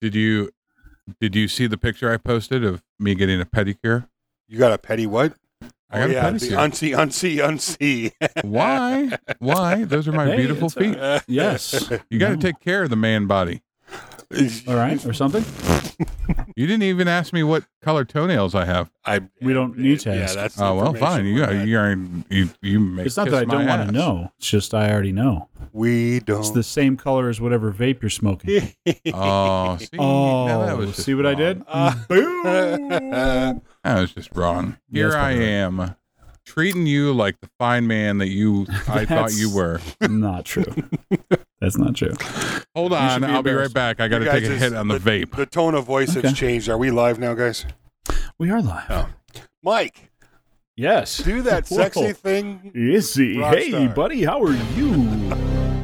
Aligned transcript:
Did 0.00 0.14
you 0.14 0.50
did 1.20 1.34
you 1.34 1.48
see 1.48 1.66
the 1.66 1.78
picture 1.78 2.12
I 2.12 2.16
posted 2.18 2.64
of 2.64 2.82
me 2.98 3.14
getting 3.14 3.40
a 3.40 3.46
pedicure? 3.46 4.08
You 4.46 4.58
got 4.58 4.72
a 4.72 4.78
petty 4.78 5.06
what? 5.06 5.34
I 5.90 6.00
got 6.00 6.10
oh, 6.10 6.12
yeah, 6.12 6.28
a 6.28 6.32
the 6.32 6.38
pedicure. 6.38 6.56
unsee, 6.58 7.38
unsee, 7.38 8.12
unsee. 8.12 8.44
Why? 8.44 9.10
Why? 9.38 9.84
Those 9.84 10.06
are 10.06 10.12
my 10.12 10.26
Hey, 10.26 10.36
beautiful 10.36 10.66
it's 10.66 10.76
all 10.76 10.82
feet. 10.82 10.98
right. 10.98 11.22
Yes. 11.26 11.90
You 12.10 12.18
got 12.18 12.28
to 12.30 12.36
take 12.36 12.60
care 12.60 12.82
of 12.82 12.90
the 12.90 12.96
man 12.96 13.26
body. 13.26 13.62
All 14.68 14.74
right, 14.76 15.04
or 15.06 15.12
something. 15.14 15.42
You 16.54 16.66
didn't 16.66 16.82
even 16.82 17.08
ask 17.08 17.32
me 17.32 17.42
what 17.42 17.64
color 17.82 18.04
toenails 18.04 18.54
I 18.54 18.66
have. 18.66 18.90
I, 19.04 19.20
We 19.40 19.54
don't 19.54 19.78
need 19.78 20.00
to 20.00 20.14
yeah, 20.14 20.22
ask. 20.22 20.34
That's 20.34 20.60
Oh 20.60 20.74
well, 20.76 20.86
information 20.94 21.06
fine. 21.06 21.24
You 21.26 21.34
we're 21.34 21.46
got 21.46 21.54
not- 21.54 21.66
you 21.66 21.78
are 21.78 21.96
you 22.28 22.50
you 22.60 22.80
make. 22.80 23.06
It's 23.06 23.16
not 23.16 23.30
that 23.30 23.42
I 23.42 23.44
my 23.46 23.54
don't 23.54 23.66
want 23.66 23.80
ass. 23.82 23.86
to 23.86 23.92
know. 23.92 24.32
It's 24.38 24.48
just 24.50 24.74
I 24.74 24.90
already 24.92 25.12
know. 25.12 25.48
We 25.72 26.20
don't. 26.20 26.40
It's 26.40 26.50
the 26.50 26.62
same 26.62 26.96
color 26.98 27.28
as 27.30 27.40
whatever 27.40 27.72
vape 27.72 28.02
you're 28.02 28.10
smoking. 28.10 28.74
Oh, 29.14 29.76
see, 29.78 29.88
Oh, 29.98 30.46
now 30.46 30.66
that 30.66 30.76
was 30.76 30.90
just 30.90 31.04
see 31.04 31.14
what 31.14 31.24
I 31.24 31.30
wrong. 31.30 31.38
did? 31.38 31.62
Uh, 31.66 31.94
Boom. 32.08 32.42
That 33.84 34.00
was 34.00 34.12
just 34.12 34.30
wrong. 34.34 34.76
Here 34.92 35.04
That's 35.10 35.16
I 35.16 35.18
probably 35.34 35.38
right. 35.40 35.48
am, 35.48 35.96
treating 36.44 36.86
you 36.86 37.12
like 37.14 37.40
the 37.40 37.48
fine 37.58 37.86
man 37.86 38.18
that 38.18 38.28
you 38.28 38.66
I 38.88 39.06
thought 39.06 39.08
That's- 39.08 39.40
you 39.40 39.54
were. 39.54 39.80
not 40.02 40.44
true. 40.44 40.64
That's 41.60 41.76
not 41.76 41.96
true. 41.96 42.14
Hold 42.74 42.92
on, 42.92 43.20
be 43.22 43.26
I'll 43.26 43.42
be 43.42 43.50
right 43.52 43.72
back. 43.72 44.00
I 44.00 44.06
got 44.08 44.20
to 44.20 44.26
take 44.26 44.44
a 44.44 44.52
is- 44.52 44.60
hit 44.60 44.74
on 44.74 44.88
the, 44.88 44.98
vape. 44.98 45.34
the 45.34 45.46
tone 45.46 45.74
of 45.74 45.84
voice 45.84 46.16
Okay. 46.16 46.28
has 46.28 46.36
changed. 46.36 46.68
Are 46.68 46.78
we 46.78 46.90
live 46.90 47.18
now, 47.18 47.34
guys? 47.34 47.64
We 48.38 48.50
are 48.50 48.62
live. 48.62 48.84
Oh. 48.90 49.08
Mike, 49.62 50.10
Yes. 50.76 51.18
do 51.18 51.42
that 51.42 51.66
sexy 51.66 52.00
Whoa. 52.00 52.12
thing. 52.12 52.70
Izzy, 52.74 53.34
hey 53.42 53.70
star. 53.70 53.88
buddy, 53.88 54.22
how 54.24 54.40
are 54.42 54.52
you? 54.76 54.92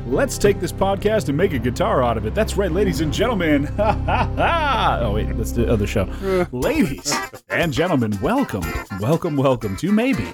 Let's 0.07 0.39
take 0.39 0.61
this 0.61 0.71
podcast 0.71 1.29
and 1.29 1.37
make 1.37 1.53
a 1.53 1.59
guitar 1.59 2.05
out 2.05 2.17
of 2.17 2.25
it. 2.27 2.35
That's 2.37 2.57
right, 2.57 2.71
ladies 2.71 3.01
and 3.01 3.13
gentlemen. 3.13 3.65
Ha 3.77 3.93
ha 4.07 4.31
ha! 4.37 4.99
Oh 5.03 5.15
wait, 5.15 5.37
that's 5.37 5.51
the 5.51 5.69
other 5.69 5.89
show. 5.89 6.05
ladies 6.53 7.13
and 7.49 7.73
gentlemen, 7.73 8.17
welcome, 8.23 8.63
welcome, 9.01 9.37
welcome 9.37 9.77
to 9.79 9.91
maybe. 9.91 10.33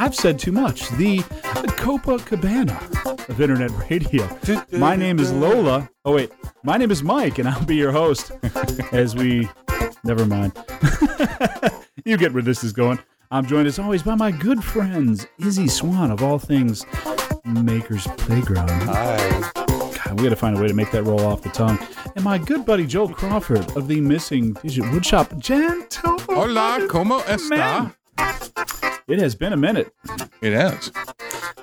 I've 0.00 0.14
said 0.14 0.38
too 0.38 0.50
much. 0.50 0.88
The 0.92 1.18
Copacabana 1.76 3.28
of 3.28 3.38
internet 3.38 3.70
radio. 3.90 4.26
My 4.72 4.96
name 4.96 5.18
is 5.18 5.30
Lola. 5.30 5.90
Oh 6.06 6.14
wait, 6.14 6.32
my 6.62 6.78
name 6.78 6.90
is 6.90 7.02
Mike, 7.02 7.38
and 7.38 7.46
I'll 7.46 7.66
be 7.66 7.76
your 7.76 7.92
host 7.92 8.32
as 8.92 9.14
we. 9.14 9.46
Never 10.02 10.24
mind. 10.24 10.52
you 12.06 12.16
get 12.16 12.32
where 12.32 12.42
this 12.42 12.64
is 12.64 12.72
going. 12.72 12.98
I'm 13.30 13.44
joined 13.44 13.68
as 13.68 13.78
always 13.78 14.02
by 14.02 14.14
my 14.14 14.30
good 14.30 14.64
friends, 14.64 15.26
Izzy 15.38 15.68
Swan 15.68 16.10
of 16.10 16.22
all 16.22 16.38
things 16.38 16.86
Maker's 17.44 18.06
Playground. 18.16 18.70
Hi. 18.70 19.50
God, 19.66 20.16
we 20.16 20.22
got 20.22 20.30
to 20.30 20.36
find 20.36 20.56
a 20.56 20.60
way 20.62 20.68
to 20.68 20.74
make 20.74 20.90
that 20.92 21.02
roll 21.02 21.20
off 21.20 21.42
the 21.42 21.50
tongue. 21.50 21.78
And 22.16 22.24
my 22.24 22.38
good 22.38 22.64
buddy 22.64 22.86
Joel 22.86 23.10
Crawford 23.10 23.76
of 23.76 23.86
the 23.86 24.00
Missing 24.00 24.54
Digit 24.62 24.84
Woodshop. 24.84 25.38
Gentle. 25.38 26.18
Hola, 26.20 26.86
como 26.88 27.18
está? 27.20 27.94
It 29.08 29.18
has 29.18 29.34
been 29.34 29.52
a 29.52 29.56
minute. 29.56 29.92
It 30.40 30.52
has. 30.52 30.92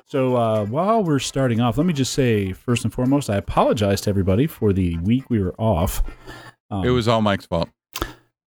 So 0.05 0.35
uh, 0.35 0.65
while 0.65 1.03
we're 1.03 1.19
starting 1.19 1.61
off, 1.61 1.77
let 1.77 1.85
me 1.85 1.93
just 1.93 2.13
say 2.13 2.53
first 2.53 2.83
and 2.83 2.93
foremost, 2.93 3.29
I 3.29 3.35
apologize 3.37 4.01
to 4.01 4.09
everybody 4.09 4.47
for 4.47 4.73
the 4.73 4.97
week 4.97 5.29
we 5.29 5.41
were 5.41 5.55
off. 5.57 6.03
Um, 6.69 6.85
It 6.85 6.89
was 6.91 7.07
all 7.07 7.21
Mike's 7.21 7.45
fault. 7.45 7.69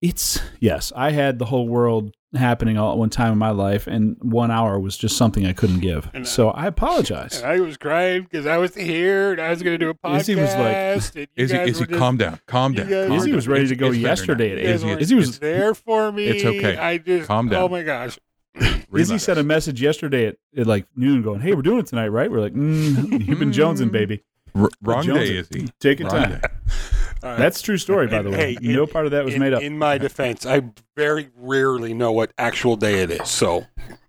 It's 0.02 0.40
yes, 0.60 0.92
I 0.96 1.12
had 1.12 1.38
the 1.38 1.46
whole 1.46 1.68
world 1.68 2.14
happening 2.34 2.78
all 2.78 2.92
at 2.92 2.98
one 2.98 3.10
time 3.10 3.32
in 3.32 3.38
my 3.38 3.50
life, 3.50 3.86
and 3.86 4.16
one 4.20 4.50
hour 4.50 4.78
was 4.78 4.96
just 4.96 5.16
something 5.16 5.44
I 5.46 5.52
couldn't 5.52 5.80
give. 5.80 6.08
And, 6.14 6.26
So 6.26 6.50
I 6.50 6.66
apologize. 6.66 7.38
And 7.42 7.50
I 7.50 7.60
was 7.60 7.76
crying 7.76 8.22
because 8.22 8.46
I 8.46 8.56
was 8.58 8.74
here 8.74 9.32
and 9.32 9.40
I 9.40 9.50
was 9.50 9.62
going 9.62 9.78
to 9.78 9.84
do 9.84 9.90
a 9.90 9.94
podcast. 9.94 10.20
Izzy 10.20 10.34
was 10.36 10.54
like- 10.54 10.58
and 10.76 11.14
you 11.16 11.26
Izzy, 11.36 11.56
Izzy, 11.58 11.84
just- 11.86 11.98
calm 11.98 12.16
down, 12.16 12.38
calm 12.46 12.72
down. 12.74 12.88
guys- 12.88 13.08
calm 13.08 13.16
Izzy 13.18 13.30
down. 13.30 13.36
was 13.36 13.48
ready 13.48 13.66
to 13.66 13.74
go 13.76 13.86
it's 13.86 13.96
better 13.96 14.06
yesterday 14.08 14.48
now. 14.50 14.54
at 14.54 14.58
You 14.60 14.66
guys 14.68 14.74
Izzy- 14.82 15.00
Izzy 15.02 15.14
was- 15.16 15.26
just 15.28 15.40
there 15.40 15.74
for 15.74 16.12
me. 16.12 16.26
It's 16.26 16.44
okay. 16.44 16.76
I 16.76 16.98
just 16.98 17.26
Calm 17.26 17.48
down. 17.48 17.62
Oh 17.62 17.68
my 17.68 17.82
gosh. 17.82 18.18
Izzy 18.60 18.84
Relax. 18.90 19.22
sent 19.22 19.38
a 19.38 19.44
message 19.44 19.80
yesterday 19.80 20.26
at, 20.26 20.36
at 20.56 20.66
like 20.66 20.86
noon, 20.96 21.22
going, 21.22 21.40
"Hey, 21.40 21.54
we're 21.54 21.62
doing 21.62 21.78
it 21.78 21.86
tonight, 21.86 22.08
right?" 22.08 22.28
We're 22.30 22.40
like, 22.40 22.52
mm, 22.54 23.24
"You've 23.26 23.38
been 23.38 23.52
jonesing, 23.52 23.92
baby. 23.92 24.24
R- 24.56 24.68
wrong 24.82 25.04
Jones- 25.04 25.28
day, 25.28 25.36
Izzy. 25.36 25.68
Take 25.80 26.00
your 26.00 26.08
Wrong 26.10 26.24
time." 26.24 26.40
day. 27.20 27.36
That's 27.36 27.60
a 27.60 27.62
true 27.62 27.76
story, 27.78 28.06
by 28.06 28.22
the 28.22 28.30
way. 28.30 28.54
Hey, 28.54 28.58
no 28.60 28.84
in- 28.84 28.88
part 28.88 29.04
of 29.06 29.12
that 29.12 29.24
was 29.24 29.34
in, 29.34 29.40
made 29.40 29.52
up. 29.52 29.62
In 29.62 29.78
my 29.78 29.98
defense, 29.98 30.44
I 30.46 30.62
very 30.96 31.30
rarely 31.36 31.94
know 31.94 32.12
what 32.12 32.32
actual 32.38 32.76
day 32.76 33.02
it 33.02 33.10
is. 33.10 33.28
So 33.28 33.66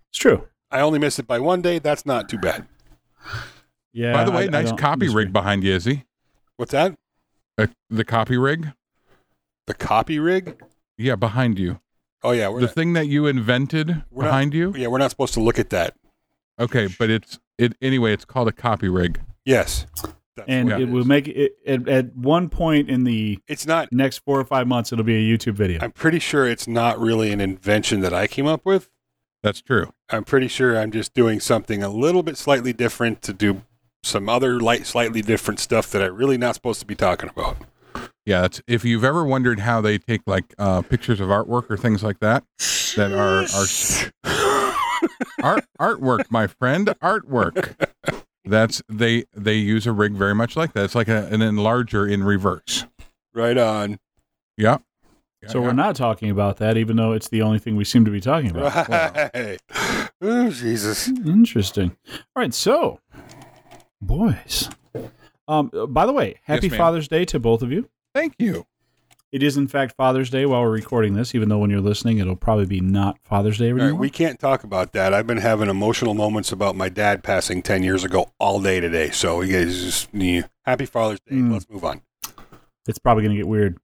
it's 0.08 0.18
true. 0.18 0.46
I 0.70 0.80
only 0.80 0.98
miss 0.98 1.18
it 1.18 1.26
by 1.26 1.38
one 1.38 1.60
day. 1.62 1.78
That's 1.78 2.06
not 2.06 2.28
too 2.28 2.38
bad. 2.38 2.66
Yeah. 3.92 4.12
By 4.12 4.24
the 4.24 4.30
way, 4.30 4.42
I- 4.44 4.46
I 4.46 4.48
nice 4.48 4.68
don't 4.70 4.78
copy 4.78 5.00
disagree. 5.00 5.24
rig 5.24 5.32
behind 5.32 5.64
you, 5.64 5.74
Izzy. 5.74 6.04
What's 6.56 6.72
that? 6.72 6.96
Uh, 7.58 7.66
the 7.90 8.04
copy 8.04 8.36
rig? 8.38 8.68
The 9.66 9.74
copy 9.74 10.18
rig? 10.18 10.60
Yeah, 10.96 11.16
behind 11.16 11.58
you. 11.58 11.80
Oh 12.22 12.30
yeah, 12.30 12.48
we're 12.48 12.60
The 12.60 12.66
not, 12.66 12.74
thing 12.74 12.92
that 12.94 13.06
you 13.08 13.26
invented 13.26 14.04
We're 14.10 14.22
not- 14.24 14.28
behind 14.30 14.54
you? 14.54 14.72
yeah, 14.76 14.86
we're 14.86 14.98
not 14.98 15.10
supposed 15.10 15.34
to 15.34 15.40
look 15.40 15.58
at 15.58 15.70
that. 15.70 15.94
Okay, 16.58 16.88
but 16.98 17.10
it's 17.10 17.38
it 17.58 17.74
anyway, 17.82 18.12
it's 18.12 18.24
called 18.24 18.48
a 18.48 18.52
copy 18.52 18.88
rig. 18.88 19.20
Yes. 19.44 19.86
That's 20.36 20.48
And 20.48 20.70
it 20.70 20.88
will 20.88 21.04
make 21.04 21.28
it 21.28 21.52
at, 21.66 21.86
at 21.88 22.16
one 22.16 22.48
point 22.48 22.88
in 22.88 23.04
the 23.04 23.38
It's 23.48 23.66
not. 23.66 23.92
next 23.92 24.18
four 24.18 24.40
or 24.40 24.44
five 24.44 24.66
months. 24.66 24.92
It'll 24.92 25.04
be 25.04 25.16
a 25.30 25.38
YouTube 25.38 25.54
video. 25.54 25.78
I'm 25.82 25.92
pretty 25.92 26.18
sure 26.18 26.48
it's 26.48 26.66
not 26.66 26.98
really 26.98 27.32
an 27.32 27.40
invention 27.40 28.00
that 28.00 28.14
I 28.14 28.26
came 28.26 28.46
up 28.46 28.64
with. 28.64 28.88
That's 29.42 29.60
true. 29.60 29.92
I'm 30.08 30.24
pretty 30.24 30.48
sure 30.48 30.78
I'm 30.78 30.90
just 30.90 31.14
doing 31.14 31.40
something 31.40 31.82
a 31.82 31.88
little 31.90 32.22
bit 32.22 32.36
slightly 32.38 32.72
different 32.72 33.20
to 33.22 33.32
do 33.32 33.62
some 34.04 34.28
other 34.28 34.58
light, 34.60 34.86
slightly 34.86 35.20
different 35.20 35.60
stuff 35.60 35.90
that 35.90 36.02
I'm 36.02 36.14
really 36.14 36.38
not 36.38 36.54
supposed 36.54 36.80
to 36.80 36.86
be 36.86 36.94
talking 36.94 37.28
about. 37.28 37.56
Yeah, 38.24 38.44
it's, 38.44 38.62
if 38.68 38.84
you've 38.84 39.04
ever 39.04 39.24
wondered 39.24 39.60
how 39.60 39.80
they 39.80 39.98
take 39.98 40.22
like 40.26 40.54
uh, 40.58 40.82
pictures 40.82 41.20
of 41.20 41.28
artwork 41.28 41.68
or 41.70 41.76
things 41.76 42.02
like 42.04 42.20
that, 42.20 42.44
that 42.96 43.10
are 43.12 43.42
are 44.24 44.74
art 45.42 45.64
artwork, 45.80 46.30
my 46.30 46.46
friend, 46.46 46.86
artwork. 47.02 47.74
That's 48.44 48.82
they 48.88 49.24
they 49.34 49.54
use 49.54 49.86
a 49.86 49.92
rig 49.92 50.14
very 50.14 50.34
much 50.34 50.56
like 50.56 50.72
that. 50.72 50.84
It's 50.84 50.94
like 50.94 51.08
a, 51.08 51.26
an 51.26 51.40
enlarger 51.40 52.10
in 52.10 52.24
reverse. 52.24 52.86
right 53.34 53.56
on. 53.56 53.98
Yeah. 54.56 54.78
so 55.48 55.60
we're 55.60 55.72
not 55.72 55.96
talking 55.96 56.30
about 56.30 56.56
that, 56.58 56.76
even 56.76 56.96
though 56.96 57.12
it's 57.12 57.28
the 57.28 57.42
only 57.42 57.58
thing 57.58 57.76
we 57.76 57.84
seem 57.84 58.04
to 58.04 58.10
be 58.10 58.20
talking 58.20 58.50
about. 58.50 58.88
Right. 59.34 59.60
Oh, 60.24 60.50
Jesus. 60.50 61.08
Interesting. 61.08 61.96
All 62.08 62.20
right, 62.36 62.54
so 62.54 63.00
boys. 64.00 64.70
Um, 65.48 65.70
by 65.88 66.06
the 66.06 66.12
way, 66.12 66.36
happy 66.44 66.68
ma'am. 66.68 66.78
Father's 66.78 67.08
Day 67.08 67.24
to 67.24 67.40
both 67.40 67.60
of 67.62 67.72
you. 67.72 67.88
Thank 68.14 68.34
you. 68.38 68.64
It 69.32 69.42
is 69.42 69.56
in 69.56 69.66
fact 69.66 69.96
Father's 69.96 70.28
Day 70.28 70.44
while 70.44 70.60
we're 70.60 70.70
recording 70.70 71.14
this, 71.14 71.34
even 71.34 71.48
though 71.48 71.56
when 71.56 71.70
you're 71.70 71.80
listening, 71.80 72.18
it'll 72.18 72.36
probably 72.36 72.66
be 72.66 72.80
not 72.80 73.18
Father's 73.24 73.56
Day 73.56 73.70
anymore. 73.70 73.92
right, 73.92 73.98
we 73.98 74.10
can't 74.10 74.38
talk 74.38 74.62
about 74.62 74.92
that. 74.92 75.14
I've 75.14 75.26
been 75.26 75.38
having 75.38 75.70
emotional 75.70 76.12
moments 76.12 76.52
about 76.52 76.76
my 76.76 76.90
dad 76.90 77.24
passing 77.24 77.62
10 77.62 77.82
years 77.82 78.04
ago 78.04 78.30
all 78.38 78.60
day 78.60 78.78
today. 78.78 79.08
So, 79.08 79.40
you 79.40 79.54
guys 79.54 79.82
just 79.82 80.08
yeah. 80.12 80.42
happy 80.66 80.84
Father's 80.84 81.20
Day. 81.20 81.36
Mm. 81.36 81.50
Let's 81.50 81.66
move 81.70 81.82
on. 81.82 82.02
it's 82.86 82.98
probably 82.98 83.22
going 83.22 83.34
to 83.34 83.40
get 83.40 83.48
weird. 83.48 83.78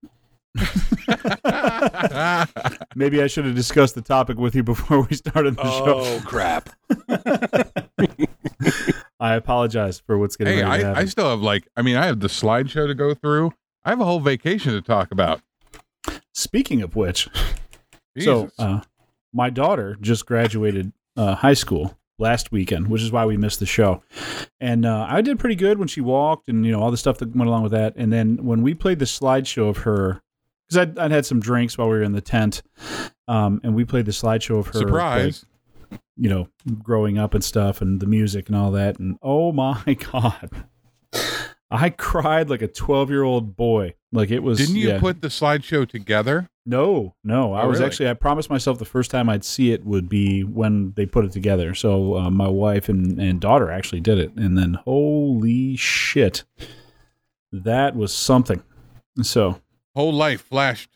Maybe 2.95 3.23
I 3.23 3.27
should 3.27 3.47
have 3.47 3.55
discussed 3.55 3.95
the 3.95 4.03
topic 4.03 4.37
with 4.37 4.55
you 4.55 4.63
before 4.63 5.01
we 5.01 5.17
started 5.17 5.57
the 5.57 5.63
show. 5.63 6.01
Oh, 6.01 6.21
crap. 6.27 6.69
I 9.19 9.35
apologize 9.35 9.99
for 9.99 10.19
what's 10.19 10.37
getting 10.37 10.59
hey, 10.59 10.65
ready 10.65 10.83
to 10.83 10.91
I. 10.91 10.99
I 11.01 11.07
still 11.07 11.31
have 11.31 11.41
like 11.41 11.67
I 11.77 11.83
mean 11.83 11.97
I 11.97 12.07
have 12.07 12.21
the 12.21 12.29
slideshow 12.29 12.87
to 12.87 12.95
go 12.95 13.15
through. 13.15 13.53
I 13.89 13.93
have 13.93 14.03
a 14.03 14.05
whole 14.05 14.21
vacation 14.21 14.73
to 14.73 14.83
talk 14.83 15.13
about. 15.13 15.41
Speaking 16.35 16.83
of 16.83 16.95
which, 16.95 17.27
Jesus. 18.19 18.27
so 18.27 18.51
uh, 18.59 18.83
my 19.33 19.49
daughter 19.49 19.97
just 20.03 20.27
graduated 20.27 20.93
uh, 21.17 21.37
high 21.37 21.55
school 21.55 21.97
last 22.19 22.53
weekend, 22.53 22.89
which 22.89 23.01
is 23.01 23.11
why 23.11 23.25
we 23.25 23.39
missed 23.39 23.61
the 23.61 23.67
show. 23.67 24.03
And 24.61 24.85
uh, 24.85 25.07
I 25.09 25.23
did 25.23 25.39
pretty 25.39 25.55
good 25.55 25.79
when 25.79 25.89
she 25.89 26.03
walked, 26.03 26.51
and 26.51 26.67
you 26.67 26.73
know 26.73 26.83
all 26.83 26.91
the 26.91 26.99
stuff 26.99 27.17
that 27.21 27.35
went 27.35 27.49
along 27.49 27.63
with 27.63 27.73
that. 27.73 27.95
And 27.97 28.13
then 28.13 28.45
when 28.45 28.61
we 28.61 28.75
played 28.75 28.99
the 28.99 29.07
slideshow 29.07 29.71
of 29.71 29.79
her, 29.79 30.21
because 30.69 30.77
I'd, 30.77 30.99
I'd 30.99 31.11
had 31.11 31.25
some 31.25 31.41
drinks 31.41 31.79
while 31.79 31.89
we 31.89 31.97
were 31.97 32.03
in 32.03 32.13
the 32.13 32.21
tent, 32.21 32.61
um, 33.27 33.59
and 33.65 33.75
we 33.75 33.87
played 33.87 34.05
the 34.05 34.13
slideshow 34.13 34.59
of 34.59 34.67
her, 34.67 34.81
surprise. 34.81 35.47
like, 35.91 36.01
you 36.19 36.29
know, 36.29 36.47
growing 36.83 37.17
up 37.17 37.33
and 37.33 37.43
stuff, 37.43 37.81
and 37.81 38.01
the 38.01 38.07
music 38.07 38.49
and 38.49 38.57
all 38.57 38.71
that. 38.73 38.99
And 38.99 39.17
oh 39.23 39.51
my 39.51 39.83
god. 40.13 40.67
I 41.71 41.91
cried 41.91 42.49
like 42.49 42.63
a 42.63 42.69
12 42.69 43.11
year 43.11 43.23
old 43.23 43.57
boy. 43.57 43.95
Like 44.13 44.31
it 44.31 44.43
was. 44.43 44.59
Didn't 44.59 44.77
you 44.77 44.89
yeah. 44.89 45.01
put 45.01 45.21
the 45.21 45.29
slideshow 45.29 45.87
together? 45.89 46.49
No, 46.65 47.15
no. 47.25 47.53
I 47.55 47.63
Oh, 47.63 47.69
was 47.69 47.79
really? 47.79 47.87
actually. 47.87 48.09
I 48.11 48.15
promised 48.15 48.49
myself 48.51 48.79
the 48.79 48.85
first 48.85 49.11
time 49.11 49.29
I'd 49.29 49.45
see 49.45 49.73
it 49.73 49.85
would 49.85 50.09
be 50.09 50.45
when 50.45 50.93
they 50.97 51.05
put 51.07 51.25
it 51.25 51.33
together. 51.33 51.75
So 51.75 52.17
uh, 52.17 52.31
my 52.31 52.49
wife 52.49 52.89
and, 52.89 53.19
and 53.19 53.41
daughter 53.41 53.71
actually 53.71 54.01
did 54.01 54.19
it, 54.19 54.33
and 54.37 54.57
then 54.57 54.75
holy 54.85 55.77
shit, 55.77 56.45
that 57.53 57.97
was 57.97 58.13
something. 58.13 58.63
So, 59.23 59.61
Whole 59.95 60.13
life 60.13 60.43
flashed. 60.43 60.91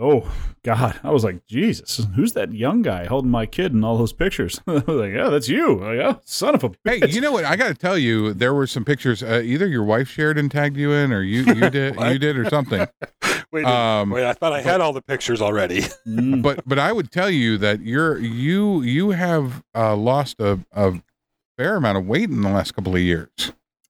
Oh 0.00 0.30
god, 0.62 0.98
I 1.02 1.10
was 1.10 1.22
like, 1.24 1.46
Jesus, 1.46 2.06
who's 2.16 2.32
that 2.32 2.52
young 2.52 2.82
guy 2.82 3.04
holding 3.06 3.30
my 3.30 3.46
kid 3.46 3.72
in 3.72 3.84
all 3.84 3.98
those 3.98 4.12
pictures? 4.12 4.60
I 4.66 4.72
was 4.72 4.82
like, 4.88 5.12
yeah, 5.12 5.28
that's 5.28 5.48
you. 5.48 5.76
Like, 5.78 5.98
oh, 5.98 6.20
son 6.24 6.54
of 6.54 6.64
a 6.64 6.70
Hey, 6.84 7.00
bitch. 7.00 7.12
you 7.12 7.20
know 7.20 7.32
what? 7.32 7.44
I 7.44 7.56
got 7.56 7.68
to 7.68 7.74
tell 7.74 7.98
you, 7.98 8.32
there 8.32 8.54
were 8.54 8.66
some 8.66 8.84
pictures. 8.84 9.22
Uh, 9.22 9.42
either 9.44 9.66
your 9.66 9.84
wife 9.84 10.08
shared 10.08 10.38
and 10.38 10.50
tagged 10.50 10.76
you 10.76 10.92
in, 10.92 11.12
or 11.12 11.22
you 11.22 11.42
you 11.44 11.68
did 11.70 11.96
you 12.00 12.18
did 12.18 12.36
or 12.38 12.48
something. 12.48 12.86
Wait, 13.52 13.64
Um, 13.64 14.10
wait, 14.10 14.24
I 14.24 14.32
thought 14.32 14.52
I 14.52 14.60
had 14.62 14.80
all 14.80 14.92
the 14.92 15.02
pictures 15.02 15.42
already. 15.42 15.82
But 16.06 16.62
but 16.68 16.78
I 16.78 16.92
would 16.92 17.10
tell 17.10 17.28
you 17.28 17.58
that 17.58 17.80
you're 17.80 18.16
you 18.18 18.82
you 18.82 19.10
have 19.10 19.64
uh, 19.74 19.96
lost 19.96 20.36
a, 20.40 20.60
a 20.70 21.02
fair 21.58 21.74
amount 21.74 21.98
of 21.98 22.06
weight 22.06 22.30
in 22.30 22.42
the 22.42 22.48
last 22.48 22.76
couple 22.76 22.94
of 22.94 23.00
years. 23.02 23.28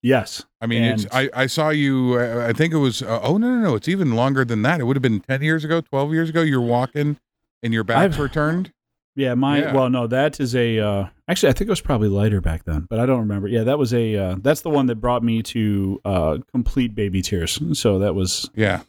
Yes. 0.02 0.44
I 0.61 0.67
mean, 0.67 0.82
it's 0.85 1.06
I, 1.12 1.29
I 1.35 1.47
saw 1.47 1.70
you. 1.70 2.17
Uh, 2.19 2.47
I 2.49 2.52
think 2.52 2.73
it 2.75 2.79
was. 2.79 3.02
Uh, 3.02 3.20
oh 3.23 3.37
no 3.38 3.49
no 3.49 3.61
no! 3.61 3.75
It's 3.75 3.88
even 3.88 4.12
longer 4.12 4.44
than 4.44 4.62
that. 4.62 4.81
It 4.81 4.85
would 4.85 4.97
have 4.97 5.02
been 5.02 5.20
ten 5.20 5.43
years 5.43 5.64
ago, 5.64 5.81
twelve 5.81 6.12
years 6.12 6.29
ago. 6.29 6.43
You're 6.43 6.61
walking, 6.61 7.19
and 7.62 7.73
your 7.73 7.85
backs 7.85 8.14
I've- 8.14 8.20
were 8.20 8.29
turned. 8.29 8.73
Yeah, 9.17 9.35
my 9.35 9.58
Yeah. 9.58 9.75
well, 9.75 9.91
no, 9.91 10.06
that 10.06 10.38
is 10.38 10.55
a. 10.55 10.79
Uh, 10.79 11.06
actually, 11.29 11.50
I 11.50 11.52
think 11.52 11.67
it 11.69 11.73
was 11.73 11.81
probably 11.81 12.08
lighter 12.08 12.41
back 12.41 12.64
then, 12.64 12.87
but 12.88 13.00
I 13.00 13.06
don't 13.06 13.19
remember. 13.19 13.49
Yeah, 13.49 13.64
that 13.64 13.76
was 13.79 13.93
a. 13.93 14.14
Uh, 14.17 14.37
that's 14.41 14.61
the 14.61 14.70
one 14.70 14.87
that 14.87 14.97
brought 14.97 15.25
me 15.25 15.43
to 15.43 16.00
uh, 16.05 16.38
complete 16.52 16.94
baby 16.94 17.20
tears. 17.20 17.58
So 17.79 17.99
that 17.99 18.14
was. 18.14 18.49
Yeah. 18.55 18.82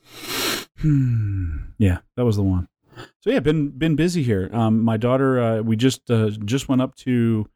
yeah, 1.80 2.00
that 2.16 2.24
was 2.26 2.36
the 2.36 2.44
one. 2.44 2.68
So 3.22 3.32
yeah, 3.32 3.40
been 3.40 3.70
been 3.70 3.96
busy 3.96 4.22
here. 4.24 4.50
Um, 4.54 4.82
my 4.84 4.98
daughter, 4.98 5.40
uh, 5.42 5.62
we 5.62 5.76
just 5.76 6.10
uh, 6.12 6.30
just 6.46 6.70
went 6.70 6.82
up 6.82 6.96
to 6.98 7.48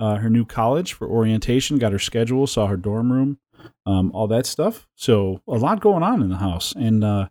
uh, 0.00 0.16
her 0.16 0.30
new 0.30 0.44
college 0.44 0.92
for 0.92 1.08
orientation. 1.08 1.78
Got 1.78 1.92
her 1.92 1.98
schedule, 1.98 2.46
saw 2.46 2.66
her 2.66 2.76
dorm 2.76 3.12
room, 3.12 3.38
um, 3.86 4.10
all 4.12 4.26
that 4.28 4.46
stuff. 4.46 4.86
So 4.94 5.40
a 5.48 5.52
lot 5.52 5.80
going 5.80 6.02
on 6.02 6.22
in 6.22 6.28
the 6.30 6.36
house, 6.36 6.72
and 6.76 7.04
uh, 7.04 7.28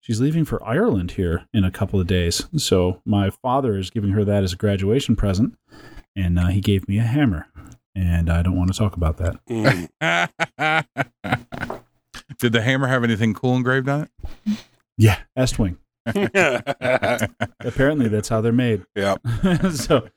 she's 0.00 0.20
leaving 0.20 0.44
for 0.44 0.62
Ireland 0.64 1.12
here 1.12 1.46
in 1.52 1.64
a 1.64 1.70
couple 1.70 2.00
of 2.00 2.06
days. 2.06 2.46
So 2.56 3.00
my 3.04 3.30
father 3.30 3.76
is 3.76 3.90
giving 3.90 4.10
her 4.10 4.24
that 4.24 4.44
as 4.44 4.52
a 4.52 4.56
graduation 4.56 5.16
present, 5.16 5.56
and 6.16 6.38
uh, 6.38 6.46
he 6.48 6.60
gave 6.60 6.88
me 6.88 6.98
a 6.98 7.02
hammer. 7.02 7.46
And 7.96 8.28
I 8.28 8.42
don't 8.42 8.56
want 8.56 8.72
to 8.72 8.78
talk 8.78 8.96
about 8.96 9.18
that. 9.18 9.36
Mm. 9.46 9.88
Did 12.38 12.52
the 12.52 12.62
hammer 12.62 12.88
have 12.88 13.04
anything 13.04 13.34
cool 13.34 13.54
engraved 13.54 13.88
on 13.88 14.02
it? 14.02 14.10
Yeah, 14.96 15.18
Estwing. 15.38 15.76
yeah. 16.14 16.60
Apparently, 17.60 18.08
that's 18.08 18.28
how 18.28 18.40
they're 18.40 18.52
made. 18.52 18.84
Yeah. 18.96 19.16
so 19.72 20.08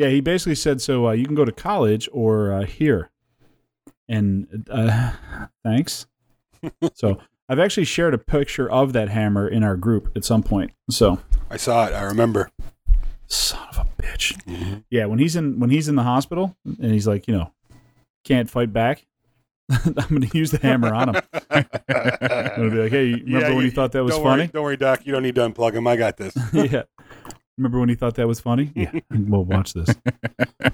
yeah 0.00 0.08
he 0.08 0.20
basically 0.20 0.54
said 0.54 0.80
so 0.80 1.08
uh, 1.08 1.12
you 1.12 1.24
can 1.26 1.34
go 1.34 1.44
to 1.44 1.52
college 1.52 2.08
or 2.12 2.52
uh, 2.52 2.64
here 2.64 3.10
and 4.08 4.66
uh, 4.70 5.12
thanks 5.64 6.06
so 6.94 7.18
i've 7.48 7.58
actually 7.58 7.84
shared 7.84 8.14
a 8.14 8.18
picture 8.18 8.70
of 8.70 8.92
that 8.92 9.08
hammer 9.10 9.46
in 9.48 9.62
our 9.62 9.76
group 9.76 10.10
at 10.16 10.24
some 10.24 10.42
point 10.42 10.70
so 10.90 11.18
I 11.52 11.56
saw 11.56 11.86
it. 11.86 11.92
I 11.92 12.02
remember. 12.02 12.50
son 13.26 13.60
of 13.70 13.78
a 13.78 14.02
bitch 14.02 14.82
yeah 14.90 15.04
when 15.06 15.18
he's 15.18 15.36
in 15.36 15.58
when 15.60 15.68
he's 15.70 15.88
in 15.88 15.96
the 15.96 16.02
hospital 16.02 16.56
and 16.64 16.92
he's 16.92 17.06
like 17.06 17.26
you 17.28 17.34
know 17.34 17.52
can't 18.24 18.48
fight 18.48 18.72
back 18.72 19.06
i'm 19.70 20.06
gonna 20.08 20.26
use 20.32 20.50
the 20.50 20.58
hammer 20.58 20.92
on 20.94 21.14
him 21.14 21.22
i'm 21.50 21.64
gonna 22.56 22.70
be 22.70 22.82
like 22.82 22.90
hey 22.92 23.12
remember 23.12 23.30
Yeah, 23.40 23.48
when 23.48 23.56
you- 23.58 23.62
you 23.64 23.70
thought 23.70 23.92
that 23.92 24.02
was 24.04 24.14
don't 24.14 24.22
funny 24.24 24.42
Worry, 24.42 24.50
don't 24.52 24.62
worry, 24.64 24.76
Doc. 24.76 25.06
You 25.06 25.12
don't 25.12 25.22
need 25.22 25.34
to 25.36 25.48
unplug 25.48 25.74
him. 25.74 25.86
I 25.86 25.96
got 25.96 26.16
this. 26.16 26.34
yeah 26.52 26.82
remember 27.60 27.78
when 27.78 27.88
he 27.90 27.94
thought 27.94 28.14
that 28.16 28.26
was 28.26 28.40
funny 28.40 28.72
yeah 28.74 28.90
well 29.10 29.44
watch 29.44 29.72
this 29.74 29.88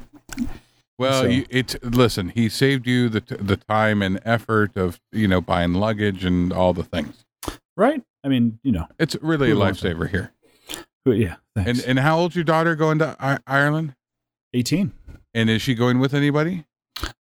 Well, 0.98 1.24
So- 1.24 1.28
you, 1.28 1.44
it's 1.50 1.76
listen. 1.82 2.30
He 2.30 2.48
saved 2.48 2.86
you 2.86 3.10
the 3.10 3.20
t- 3.20 3.36
the 3.38 3.58
time 3.58 4.00
and 4.00 4.18
effort 4.24 4.78
of 4.78 4.98
you 5.12 5.28
know 5.28 5.42
buying 5.42 5.74
luggage 5.74 6.24
and 6.24 6.52
all 6.54 6.72
the 6.72 6.82
things. 6.84 7.26
right 7.76 8.02
i 8.24 8.28
mean 8.28 8.58
you 8.62 8.72
know 8.72 8.86
It's 8.98 9.14
really 9.20 9.50
a 9.50 9.54
Who 9.54 9.60
wants 9.60 9.84
it? 9.84 9.94
lifesaver 9.94 10.08
here. 10.08 10.32
but 11.04 11.18
yeah 11.18 11.36
thanks. 11.54 11.80
And 11.80 11.88
and 11.90 11.98
how 11.98 12.18
old's 12.18 12.34
your 12.34 12.44
daughter 12.44 12.74
going 12.76 12.98
to 13.00 13.14
I- 13.20 13.40
Ireland? 13.46 13.94
18 14.54 14.92
And 15.34 15.50
is 15.50 15.60
she 15.60 15.74
going 15.74 15.98
with 15.98 16.14
anybody? 16.14 16.64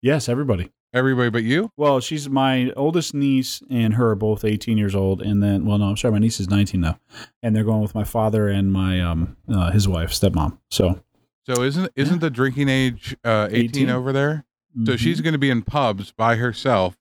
Yes, 0.02 0.28
everybody. 0.28 0.70
Everybody 0.94 1.30
but 1.30 1.44
you? 1.44 1.72
Well, 1.78 2.02
she's 2.02 2.30
my 2.30 2.72
oldest 2.76 3.14
niece 3.14 3.62
and 3.70 3.94
her 3.94 4.10
are 4.10 4.16
both 4.16 4.44
18 4.44 4.78
years 4.78 4.94
old, 4.94 5.22
and 5.22 5.42
then 5.42 5.66
well, 5.66 5.78
no, 5.78 5.86
I'm 5.86 5.98
sorry, 5.98 6.12
my 6.12 6.20
niece 6.20 6.40
is 6.40 6.50
19 6.50 6.82
now, 6.82 7.00
and 7.42 7.56
they're 7.56 7.64
going 7.64 7.82
with 7.82 7.96
my 7.96 8.04
father 8.04 8.50
and 8.50 8.74
my 8.74 9.00
um 9.00 9.38
uh, 9.48 9.72
his 9.72 9.88
wife, 9.88 10.12
stepmom. 10.12 10.58
So 10.70 11.02
So 11.48 11.64
isn't 11.64 11.92
isn't 11.96 12.20
the 12.20 12.30
drinking 12.30 12.68
age 12.68 13.16
uh, 13.24 13.48
18, 13.52 13.64
18? 13.70 13.90
over 13.90 14.12
there? 14.12 14.46
So 14.86 14.94
mhm. 14.94 14.98
she's 14.98 15.22
going 15.22 15.34
to 15.34 15.40
be 15.40 15.50
in 15.50 15.62
pubs 15.64 16.12
by 16.12 16.36
herself. 16.38 16.98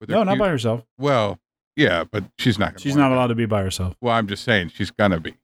With 0.00 0.10
her 0.10 0.16
no, 0.16 0.22
not 0.24 0.38
by 0.38 0.48
herself. 0.48 0.84
Well, 0.98 1.38
yeah, 1.76 2.04
but 2.04 2.24
she's 2.38 2.58
not. 2.58 2.72
Gonna 2.72 2.80
She's 2.80 2.96
not 2.96 3.12
allowed 3.12 3.28
to 3.28 3.34
be 3.34 3.46
by 3.46 3.62
herself. 3.62 3.94
Well, 4.00 4.14
I'm 4.14 4.26
just 4.26 4.44
saying 4.44 4.70
she's 4.70 4.90
gonna 4.90 5.20
be. 5.20 5.34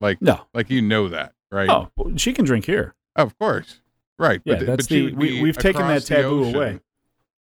Like, 0.00 0.22
No. 0.22 0.40
like 0.54 0.70
you 0.70 0.80
know 0.80 1.08
that, 1.08 1.34
right? 1.50 1.68
Oh, 1.68 1.90
she 2.16 2.32
can 2.32 2.44
drink 2.44 2.64
here. 2.66 2.94
Of 3.16 3.36
course, 3.38 3.80
right? 4.18 4.40
Yeah, 4.44 4.56
but, 4.56 4.66
that's 4.66 4.86
but 4.86 4.94
the- 4.94 5.12
we, 5.12 5.42
we've 5.42 5.58
taken 5.58 5.86
that 5.88 6.04
taboo 6.04 6.44
away. 6.44 6.80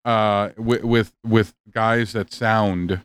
Uh, 0.06 0.52
with 0.58 0.84
with 0.84 1.14
with 1.26 1.54
guys 1.72 2.14
that 2.14 2.32
sound 2.32 3.02